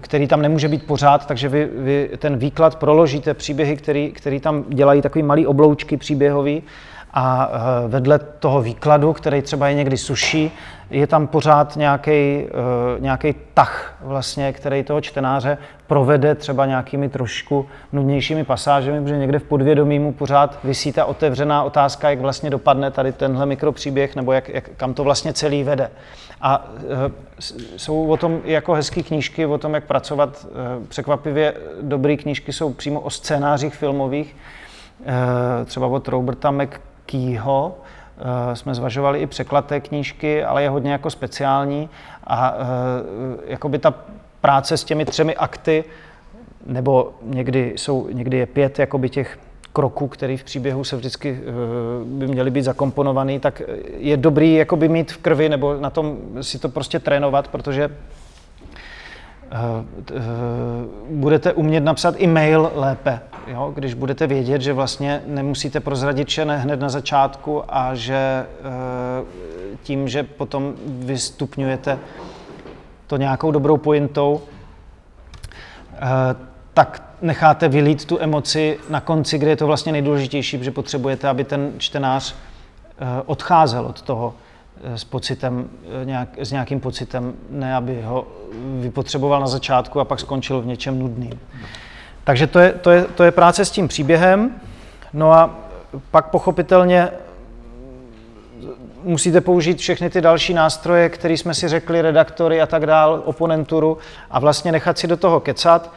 který 0.00 0.28
tam 0.28 0.42
nemůže 0.42 0.68
být 0.68 0.86
pořád, 0.86 1.26
takže 1.26 1.48
vy, 1.48 1.68
vy 1.76 2.10
ten 2.18 2.36
výklad 2.36 2.76
proložíte 2.76 3.34
příběhy, 3.34 3.76
který, 3.76 4.10
který 4.10 4.40
tam 4.40 4.64
dělají 4.68 5.02
takový 5.02 5.22
malý 5.22 5.46
obloučky 5.46 5.96
příběhový 5.96 6.62
a 7.18 7.50
eh, 7.50 7.88
vedle 7.88 8.18
toho 8.18 8.62
výkladu, 8.62 9.12
který 9.12 9.42
třeba 9.42 9.68
je 9.68 9.74
někdy 9.74 9.96
suší, 9.96 10.52
je 10.90 11.06
tam 11.06 11.26
pořád 11.26 11.76
nějaký 11.76 12.46
nějaký 12.98 13.34
tah, 13.54 13.96
vlastně, 14.00 14.52
který 14.52 14.82
toho 14.82 15.00
čtenáře 15.00 15.58
provede 15.86 16.34
třeba 16.34 16.66
nějakými 16.66 17.08
trošku 17.08 17.66
nudnějšími 17.92 18.44
pasážemi, 18.44 19.00
protože 19.02 19.16
někde 19.16 19.38
v 19.38 19.42
podvědomí 19.42 19.98
mu 19.98 20.12
pořád 20.12 20.58
vysí 20.64 20.92
ta 20.92 21.04
otevřená 21.04 21.62
otázka, 21.62 22.10
jak 22.10 22.20
vlastně 22.20 22.50
dopadne 22.50 22.90
tady 22.90 23.12
tenhle 23.12 23.46
mikropříběh, 23.46 24.16
nebo 24.16 24.32
jak, 24.32 24.48
jak, 24.48 24.70
kam 24.76 24.94
to 24.94 25.04
vlastně 25.04 25.32
celý 25.32 25.64
vede. 25.64 25.90
A 26.40 26.66
e, 26.76 27.12
jsou 27.76 28.06
o 28.06 28.16
tom 28.16 28.40
jako 28.44 28.74
hezké 28.74 29.02
knížky, 29.02 29.46
o 29.46 29.58
tom, 29.58 29.74
jak 29.74 29.84
pracovat. 29.84 30.46
Překvapivě 30.88 31.54
dobré 31.82 32.16
knížky 32.16 32.52
jsou 32.52 32.72
přímo 32.72 33.00
o 33.00 33.10
scénářích 33.10 33.74
filmových, 33.74 34.36
třeba 35.64 35.86
od 35.86 36.08
Roberta 36.08 36.50
e, 37.14 38.56
jsme 38.56 38.74
zvažovali 38.74 39.18
i 39.18 39.26
překlad 39.26 39.66
té 39.66 39.80
knížky, 39.80 40.44
ale 40.44 40.62
je 40.62 40.68
hodně 40.68 40.92
jako 40.92 41.10
speciální. 41.10 41.88
A 42.24 42.54
e, 42.58 43.52
jakoby 43.52 43.78
ta 43.78 43.94
práce 44.40 44.76
s 44.76 44.84
těmi 44.84 45.04
třemi 45.04 45.36
akty, 45.36 45.84
nebo 46.66 47.12
někdy, 47.22 47.72
jsou, 47.76 48.08
někdy 48.12 48.36
je 48.36 48.46
pět 48.46 48.78
jakoby 48.78 49.08
těch 49.10 49.38
kroků, 49.76 50.08
který 50.08 50.36
v 50.36 50.44
příběhu 50.44 50.84
se 50.84 50.96
vždycky 50.96 51.40
eh, 51.40 51.44
by 52.04 52.26
měly 52.26 52.50
být 52.50 52.62
zakomponovaný, 52.62 53.40
tak 53.40 53.62
je 53.96 54.16
dobrý 54.16 54.54
jakoby 54.54 54.88
mít 54.88 55.12
v 55.12 55.16
krvi 55.16 55.48
nebo 55.48 55.76
na 55.80 55.90
tom 55.90 56.18
si 56.40 56.58
to 56.58 56.68
prostě 56.68 56.98
trénovat, 56.98 57.48
protože 57.48 57.84
eh, 57.84 57.90
eh, 57.90 58.25
budete 61.10 61.52
umět 61.52 61.80
napsat 61.80 62.20
e-mail 62.20 62.70
lépe, 62.74 63.20
jo? 63.46 63.72
když 63.74 63.94
budete 63.94 64.26
vědět, 64.26 64.62
že 64.62 64.72
vlastně 64.72 65.22
nemusíte 65.26 65.80
prozradit 65.80 66.28
vše 66.28 66.44
hned 66.44 66.80
na 66.80 66.88
začátku 66.88 67.62
a 67.68 67.94
že 67.94 68.46
tím, 69.82 70.08
že 70.08 70.22
potom 70.22 70.74
vystupňujete 70.86 71.98
to 73.06 73.16
nějakou 73.16 73.50
dobrou 73.50 73.76
pointou, 73.76 74.40
tak 76.74 77.02
necháte 77.22 77.68
vylít 77.68 78.04
tu 78.04 78.20
emoci 78.20 78.78
na 78.90 79.00
konci, 79.00 79.38
kde 79.38 79.50
je 79.50 79.56
to 79.56 79.66
vlastně 79.66 79.92
nejdůležitější, 79.92 80.58
protože 80.58 80.70
potřebujete, 80.70 81.28
aby 81.28 81.44
ten 81.44 81.72
čtenář 81.78 82.34
eh, 82.34 83.22
odcházel 83.26 83.86
od 83.86 84.02
toho 84.02 84.34
eh, 84.36 84.45
s 84.94 85.04
pocitem, 85.04 85.68
eh, 86.02 86.04
nějak, 86.04 86.28
s 86.38 86.52
nějakým 86.52 86.80
pocitem, 86.80 87.34
ne 87.50 87.76
aby 87.76 88.02
ho 88.02 88.26
vypotřeboval 88.80 89.40
na 89.40 89.46
začátku 89.46 90.00
a 90.00 90.04
pak 90.04 90.20
skončil 90.20 90.62
v 90.62 90.66
něčem 90.66 90.98
nudným. 90.98 91.40
Takže 92.24 92.46
to 92.46 92.58
je, 92.58 92.72
to 92.72 92.90
je, 92.90 93.04
to 93.04 93.24
je 93.24 93.30
práce 93.30 93.64
s 93.64 93.70
tím 93.70 93.88
příběhem. 93.88 94.60
No 95.12 95.32
a 95.32 95.58
pak 96.10 96.30
pochopitelně 96.30 97.08
musíte 99.02 99.40
použít 99.40 99.78
všechny 99.78 100.10
ty 100.10 100.20
další 100.20 100.54
nástroje, 100.54 101.08
které 101.08 101.34
jsme 101.34 101.54
si 101.54 101.68
řekli, 101.68 102.02
redaktory 102.02 102.60
a 102.60 102.66
tak 102.66 102.86
dál, 102.86 103.22
oponenturu 103.24 103.98
a 104.30 104.40
vlastně 104.40 104.72
nechat 104.72 104.98
si 104.98 105.06
do 105.06 105.16
toho 105.16 105.40
kecat 105.40 105.92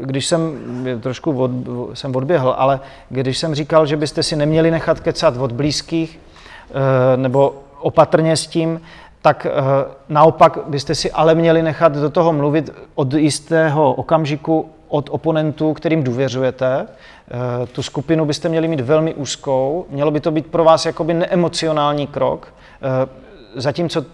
když 0.00 0.26
jsem 0.26 0.58
trošku 1.00 1.42
od, 1.42 1.50
jsem 1.94 2.16
odběhl, 2.16 2.54
ale 2.58 2.80
když 3.08 3.38
jsem 3.38 3.54
říkal, 3.54 3.86
že 3.86 3.96
byste 3.96 4.22
si 4.22 4.36
neměli 4.36 4.70
nechat 4.70 5.00
kecat 5.00 5.36
od 5.36 5.52
blízkých 5.52 6.20
eh, 6.20 6.25
nebo 7.16 7.54
opatrně 7.80 8.36
s 8.36 8.46
tím, 8.46 8.80
tak 9.26 9.46
eh, 9.46 9.50
naopak 10.08 10.58
byste 10.66 10.94
si 10.94 11.12
ale 11.12 11.34
měli 11.34 11.62
nechat 11.62 11.92
do 11.92 12.10
toho 12.10 12.32
mluvit 12.32 12.70
od 12.94 13.14
jistého 13.14 13.94
okamžiku 13.94 14.70
od 14.88 15.08
oponentů, 15.12 15.74
kterým 15.74 16.02
důvěřujete. 16.02 16.86
Eh, 16.86 17.66
tu 17.66 17.82
skupinu 17.82 18.24
byste 18.24 18.48
měli 18.48 18.68
mít 18.68 18.80
velmi 18.80 19.14
úzkou, 19.14 19.86
mělo 19.90 20.10
by 20.10 20.20
to 20.20 20.30
být 20.30 20.46
pro 20.46 20.64
vás 20.64 20.86
jakoby 20.86 21.14
neemocionální 21.14 22.06
krok, 22.06 22.54
zatímco 23.54 24.04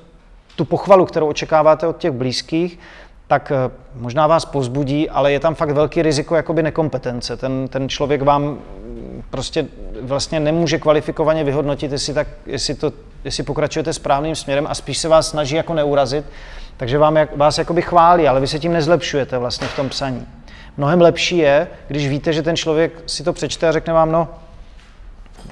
tu 0.57 0.65
pochvalu, 0.65 1.05
kterou 1.05 1.29
očekáváte 1.29 1.87
od 1.87 1.99
těch 1.99 2.11
blízkých, 2.11 2.79
tak 3.33 3.53
eh, 3.53 3.71
možná 3.95 4.27
vás 4.27 4.45
pozbudí, 4.45 5.11
ale 5.11 5.33
je 5.33 5.41
tam 5.41 5.55
fakt 5.55 5.71
velký 5.71 6.03
riziko 6.03 6.37
jakoby 6.37 6.63
nekompetence. 6.63 7.37
Ten, 7.37 7.69
ten 7.69 7.89
člověk 7.89 8.23
vám 8.23 8.59
prostě 9.31 9.67
vlastně 10.01 10.41
nemůže 10.41 10.79
kvalifikovaně 10.79 11.45
vyhodnotit, 11.45 11.93
jestli, 11.93 12.15
tak, 12.15 12.29
jestli, 12.47 12.75
to, 12.75 12.93
jestli 13.25 13.43
pokračujete 13.43 13.93
správným 13.93 14.35
směrem 14.35 14.67
a 14.69 14.75
spíš 14.75 14.99
se 14.99 15.09
vás 15.09 15.29
snaží 15.29 15.57
jako 15.57 15.75
neurazit, 15.75 16.25
takže 16.77 16.99
vám, 16.99 17.19
vás 17.37 17.59
jakoby 17.59 17.83
chválí, 17.83 18.29
ale 18.29 18.41
vy 18.41 18.47
se 18.47 18.59
tím 18.59 18.73
nezlepšujete 18.73 19.39
vlastně 19.39 19.67
v 19.67 19.77
tom 19.77 19.89
psaní. 19.89 20.27
Mnohem 20.77 21.01
lepší 21.01 21.39
je, 21.39 21.69
když 21.89 22.09
víte, 22.09 22.33
že 22.33 22.43
ten 22.43 22.57
člověk 22.57 22.93
si 23.07 23.25
to 23.25 23.33
přečte 23.33 23.69
a 23.69 23.73
řekne 23.73 23.93
vám, 23.93 24.13
no, 24.13 24.29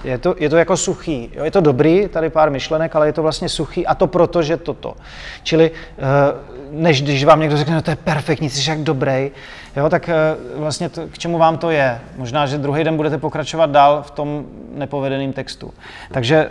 je 0.05 0.19
to, 0.19 0.35
je 0.39 0.49
to 0.49 0.57
jako 0.57 0.77
suchý. 0.77 1.31
Jo? 1.35 1.45
Je 1.45 1.51
to 1.51 1.61
dobrý, 1.61 2.09
tady 2.09 2.31
pár 2.31 2.51
myšlenek, 2.51 2.97
ale 2.97 3.07
je 3.07 3.13
to 3.13 3.23
vlastně 3.23 3.49
suchý 3.49 3.87
a 3.87 3.95
to 3.95 4.07
proto, 4.07 4.43
že 4.43 4.57
toto. 4.57 4.97
Čili 5.43 5.71
eh, 5.71 6.60
než 6.71 7.03
když 7.03 7.25
vám 7.25 7.41
někdo 7.41 7.57
řekne, 7.57 7.75
no 7.75 7.83
to 7.83 7.91
je 7.91 7.97
perfektní, 7.97 8.51
jsi 8.51 8.71
jak 8.71 8.79
dobrý, 8.79 9.31
jo, 9.77 9.89
tak 9.89 10.09
eh, 10.09 10.15
vlastně 10.57 10.89
to, 10.89 11.07
k 11.09 11.19
čemu 11.19 11.39
vám 11.39 11.59
to 11.59 11.71
je? 11.71 12.01
Možná, 12.17 12.47
že 12.47 12.59
druhý 12.59 12.85
den 12.85 12.97
budete 12.97 13.19
pokračovat 13.19 13.71
dál 13.71 14.03
v 14.03 14.11
tom 14.11 14.45
nepovedeném 14.75 15.33
textu. 15.33 15.75
Takže 16.13 16.51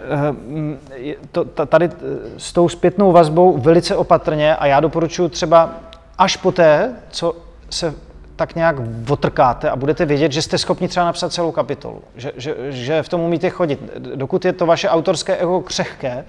eh, 1.01 1.15
to, 1.31 1.65
tady 1.65 1.89
s 2.37 2.53
tou 2.53 2.69
zpětnou 2.69 3.11
vazbou 3.11 3.57
velice 3.57 3.95
opatrně 3.95 4.55
a 4.55 4.65
já 4.65 4.79
doporučuji 4.79 5.29
třeba 5.29 5.69
až 6.17 6.37
poté, 6.37 6.93
co 7.09 7.35
se 7.69 7.93
tak 8.35 8.55
nějak 8.55 8.75
otrkáte 9.09 9.69
a 9.69 9.75
budete 9.75 10.05
vědět, 10.05 10.31
že 10.31 10.41
jste 10.41 10.57
schopni 10.57 10.87
třeba 10.87 11.05
napsat 11.05 11.33
celou 11.33 11.51
kapitolu, 11.51 12.01
že, 12.15 12.31
že, 12.37 12.55
že 12.69 13.03
v 13.03 13.09
tom 13.09 13.21
umíte 13.21 13.49
chodit. 13.49 13.79
Dokud 14.15 14.45
je 14.45 14.53
to 14.53 14.65
vaše 14.65 14.89
autorské 14.89 15.35
ego 15.37 15.61
křehké, 15.61 16.25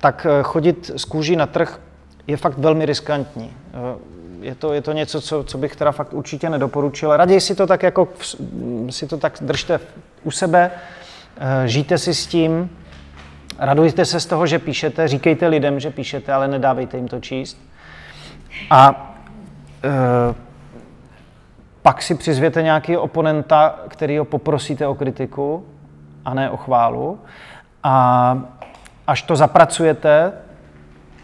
tak 0.00 0.26
eh, 0.30 0.42
chodit 0.42 0.90
z 0.96 1.04
kůží 1.04 1.36
na 1.36 1.46
trh 1.46 1.80
je 2.28 2.36
fakt 2.36 2.58
velmi 2.58 2.86
riskantní. 2.86 3.52
Eh, 3.74 3.78
je 4.40 4.54
to, 4.54 4.72
je 4.72 4.82
to 4.82 4.92
něco, 4.92 5.20
co, 5.20 5.44
co 5.44 5.58
bych 5.58 5.76
teda 5.76 5.92
fakt 5.92 6.12
určitě 6.12 6.50
nedoporučil. 6.50 7.16
Raději 7.16 7.40
si 7.40 7.54
to 7.54 7.66
tak 7.66 7.82
jako, 7.82 8.08
si 8.90 9.06
to 9.06 9.16
tak 9.16 9.38
držte 9.40 9.80
u 10.24 10.30
sebe, 10.30 10.70
eh, 11.36 11.68
žijte 11.68 11.98
si 11.98 12.14
s 12.14 12.26
tím, 12.26 12.70
radujte 13.58 14.04
se 14.04 14.20
z 14.20 14.26
toho, 14.26 14.46
že 14.46 14.58
píšete, 14.58 15.08
říkejte 15.08 15.46
lidem, 15.46 15.80
že 15.80 15.90
píšete, 15.90 16.32
ale 16.32 16.48
nedávejte 16.48 16.96
jim 16.96 17.08
to 17.08 17.20
číst. 17.20 17.58
A 18.70 19.04
pak 21.82 22.02
si 22.02 22.14
přizvěte 22.14 22.62
nějaký 22.62 22.96
oponenta, 22.96 23.78
který 23.88 24.18
ho 24.18 24.24
poprosíte 24.24 24.86
o 24.86 24.94
kritiku 24.94 25.66
a 26.24 26.34
ne 26.34 26.50
o 26.50 26.56
chválu. 26.56 27.20
A 27.82 28.38
až 29.06 29.22
to 29.22 29.36
zapracujete 29.36 30.32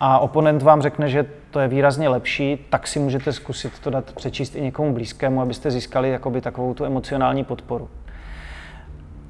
a 0.01 0.19
oponent 0.19 0.62
vám 0.62 0.83
řekne, 0.83 1.09
že 1.09 1.27
to 1.51 1.61
je 1.61 1.69
výrazně 1.69 2.09
lepší, 2.09 2.66
tak 2.71 2.87
si 2.87 2.99
můžete 2.99 3.33
zkusit 3.33 3.79
to 3.79 3.91
dát 3.91 4.12
přečíst 4.12 4.57
i 4.57 4.61
někomu 4.61 4.95
blízkému, 4.95 5.41
abyste 5.41 5.71
získali 5.71 6.11
jakoby 6.11 6.41
takovou 6.41 6.75
tu 6.75 6.85
emocionální 6.85 7.45
podporu. 7.45 7.89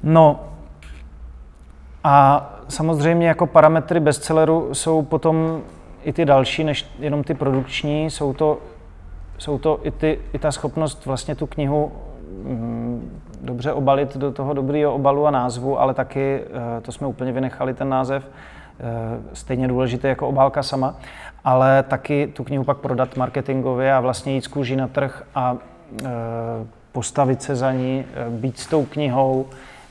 No 0.03 0.39
a 2.03 2.45
samozřejmě 2.67 3.27
jako 3.27 3.47
parametry 3.47 3.99
bestselleru 3.99 4.73
jsou 4.73 5.01
potom 5.01 5.61
i 6.03 6.13
ty 6.13 6.25
další, 6.25 6.63
než 6.63 6.89
jenom 6.99 7.23
ty 7.23 7.33
produkční, 7.33 8.09
jsou 8.09 8.33
to 8.33 8.57
jsou 9.37 9.57
to 9.57 9.79
i, 9.83 9.91
ty, 9.91 10.19
i 10.33 10.39
ta 10.39 10.51
schopnost 10.51 11.05
vlastně 11.05 11.35
tu 11.35 11.47
knihu 11.47 11.91
mm, 12.43 13.21
dobře 13.41 13.73
obalit 13.73 14.17
do 14.17 14.31
toho 14.31 14.53
dobrého 14.53 14.93
obalu 14.93 15.27
a 15.27 15.31
názvu, 15.31 15.79
ale 15.79 15.93
taky, 15.93 16.41
eh, 16.77 16.81
to 16.81 16.91
jsme 16.91 17.07
úplně 17.07 17.31
vynechali 17.31 17.73
ten 17.73 17.89
název, 17.89 18.29
stejně 19.33 19.67
důležité 19.67 20.07
jako 20.07 20.27
obálka 20.27 20.63
sama, 20.63 20.95
ale 21.43 21.83
taky 21.83 22.27
tu 22.27 22.43
knihu 22.43 22.63
pak 22.63 22.77
prodat 22.77 23.17
marketingově 23.17 23.93
a 23.93 23.99
vlastně 23.99 24.33
jít 24.33 24.43
z 24.43 24.75
na 24.75 24.87
trh 24.87 25.23
a 25.35 25.57
eh, 26.03 26.07
postavit 26.91 27.41
se 27.41 27.55
za 27.55 27.71
ní, 27.71 28.05
být 28.29 28.59
s 28.59 28.67
tou 28.67 28.85
knihou, 28.85 29.45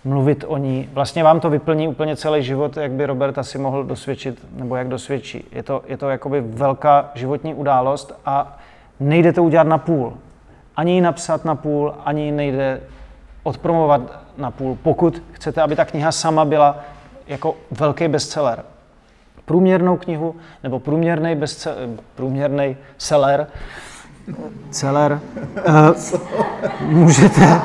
mluvit 0.05 0.45
o 0.49 0.57
ní. 0.57 0.89
Vlastně 0.93 1.25
vám 1.25 1.41
to 1.41 1.51
vyplní 1.51 1.89
úplně 1.89 2.17
celý 2.17 2.43
život, 2.43 2.77
jak 2.77 2.91
by 2.91 3.07
Robert 3.07 3.39
asi 3.39 3.59
mohl 3.59 3.85
dosvědčit, 3.85 4.47
nebo 4.53 4.77
jak 4.77 4.89
dosvědčí. 4.89 5.45
Je 5.53 5.63
to, 5.63 5.83
je 5.87 5.97
to 5.97 6.11
jakoby 6.11 6.41
velká 6.41 7.11
životní 7.15 7.55
událost 7.55 8.21
a 8.27 8.59
nejde 9.01 9.33
to 9.33 9.43
udělat 9.43 9.67
na 9.67 9.79
půl. 9.79 10.13
Ani 10.77 10.93
ji 10.93 11.01
napsat 11.01 11.45
na 11.45 11.55
půl, 11.55 11.95
ani 12.05 12.33
nejde 12.33 12.81
odpromovat 13.43 14.01
na 14.39 14.51
půl, 14.51 14.79
pokud 14.83 15.23
chcete, 15.33 15.63
aby 15.63 15.77
ta 15.77 15.85
kniha 15.85 16.13
sama 16.13 16.45
byla 16.45 16.77
jako 17.27 17.55
velký 17.71 18.09
bestseller. 18.09 18.65
Průměrnou 19.45 19.97
knihu 19.97 20.37
nebo 20.63 20.81
průměrný, 20.81 21.35
bestseller, 21.35 21.89
průměrný 22.15 22.77
seller, 22.99 23.47
seller, 24.71 25.21
uh, 25.69 26.91
můžete, 26.91 27.61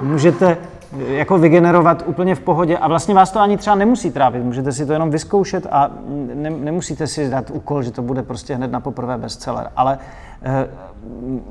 můžete 0.00 0.56
jako 0.96 1.38
vygenerovat 1.38 2.02
úplně 2.06 2.34
v 2.34 2.40
pohodě 2.40 2.78
a 2.78 2.88
vlastně 2.88 3.14
vás 3.14 3.30
to 3.30 3.40
ani 3.40 3.56
třeba 3.56 3.76
nemusí 3.76 4.10
trávit, 4.10 4.44
můžete 4.44 4.72
si 4.72 4.86
to 4.86 4.92
jenom 4.92 5.10
vyzkoušet 5.10 5.66
a 5.70 5.90
ne, 6.34 6.50
nemusíte 6.50 7.06
si 7.06 7.30
dát 7.30 7.50
úkol, 7.50 7.82
že 7.82 7.90
to 7.90 8.02
bude 8.02 8.22
prostě 8.22 8.54
hned 8.54 8.72
na 8.72 8.80
poprvé 8.80 9.18
bestseller, 9.18 9.70
ale 9.76 9.98
eh, 10.42 10.68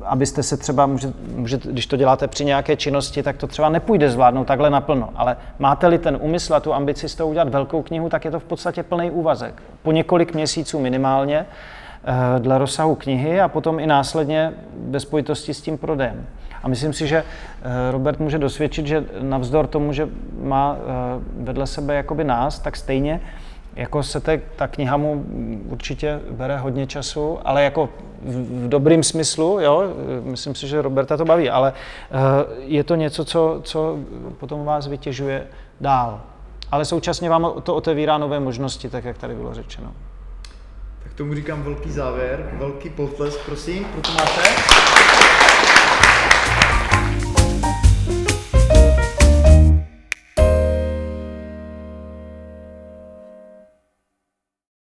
abyste 0.06 0.44
se 0.44 0.58
třeba, 0.58 0.86
může, 0.86 1.14
může, 1.36 1.58
když 1.58 1.88
to 1.88 1.98
děláte 1.98 2.28
při 2.28 2.46
nějaké 2.46 2.76
činnosti, 2.76 3.24
tak 3.24 3.38
to 3.38 3.48
třeba 3.48 3.70
nepůjde 3.70 4.10
zvládnout 4.10 4.48
takhle 4.48 4.70
naplno, 4.70 5.10
ale 5.16 5.38
máte-li 5.60 5.98
ten 5.98 6.18
úmysl 6.22 6.54
a 6.54 6.60
tu 6.60 6.74
ambici 6.74 7.10
z 7.10 7.16
toho 7.16 7.30
udělat 7.30 7.50
velkou 7.50 7.82
knihu, 7.82 8.10
tak 8.10 8.26
je 8.26 8.32
to 8.32 8.40
v 8.40 8.44
podstatě 8.44 8.84
plný 8.84 9.12
úvazek. 9.12 9.64
Po 9.84 9.92
několik 9.92 10.34
měsíců 10.34 10.80
minimálně, 10.80 11.46
eh, 11.46 12.40
dle 12.40 12.58
rozsahu 12.58 12.96
knihy 12.96 13.42
a 13.42 13.48
potom 13.48 13.80
i 13.80 13.88
následně 13.88 14.54
ve 14.90 15.00
spojitosti 15.00 15.54
s 15.54 15.62
tím 15.62 15.78
prodejem. 15.78 16.26
A 16.68 16.70
myslím 16.70 16.94
si, 16.94 17.08
že 17.08 17.18
eh, 17.18 17.92
Robert 17.92 18.20
může 18.20 18.38
dosvědčit, 18.38 18.88
že 18.88 19.06
navzdor 19.22 19.68
tomu, 19.68 19.94
že 19.94 20.10
má 20.42 20.78
eh, 20.78 20.84
vedle 21.44 21.68
sebe 21.68 21.96
jakoby 21.96 22.24
nás, 22.24 22.60
tak 22.60 22.78
stejně 22.78 23.22
jako 23.76 24.04
se 24.04 24.20
te, 24.20 24.42
ta 24.56 24.68
kniha 24.68 24.98
mu 24.98 25.26
určitě 25.66 26.20
bere 26.32 26.58
hodně 26.58 26.88
času, 26.88 27.40
ale 27.46 27.64
jako 27.64 27.90
v, 28.22 28.66
v 28.66 28.70
dobrým 28.70 29.04
smyslu, 29.04 29.60
jo, 29.60 29.84
myslím 30.24 30.56
si, 30.56 30.68
že 30.68 30.82
Roberta 30.82 31.18
to 31.18 31.26
baví, 31.26 31.50
ale 31.50 31.74
je 32.60 32.84
to 32.84 32.96
něco, 32.96 33.26
co, 33.26 33.62
co 33.64 33.98
potom 34.38 34.66
vás 34.66 34.88
vytěžuje 34.88 35.48
dál. 35.82 36.22
Ale 36.72 36.86
současně 36.86 37.30
vám 37.30 37.54
to 37.64 37.76
otevírá 37.76 38.18
nové 38.18 38.40
možnosti, 38.40 38.90
tak 38.90 39.04
jak 39.04 39.18
tady 39.18 39.36
bylo 39.36 39.54
řečeno. 39.54 39.94
Tak 41.04 41.14
tomu 41.14 41.36
říkám 41.36 41.64
velký 41.64 41.92
závěr, 41.92 42.50
velký 42.54 42.90
potlesk, 42.90 43.40
prosím, 43.46 43.86
pro 43.86 44.02
Tomáše. 44.02 45.27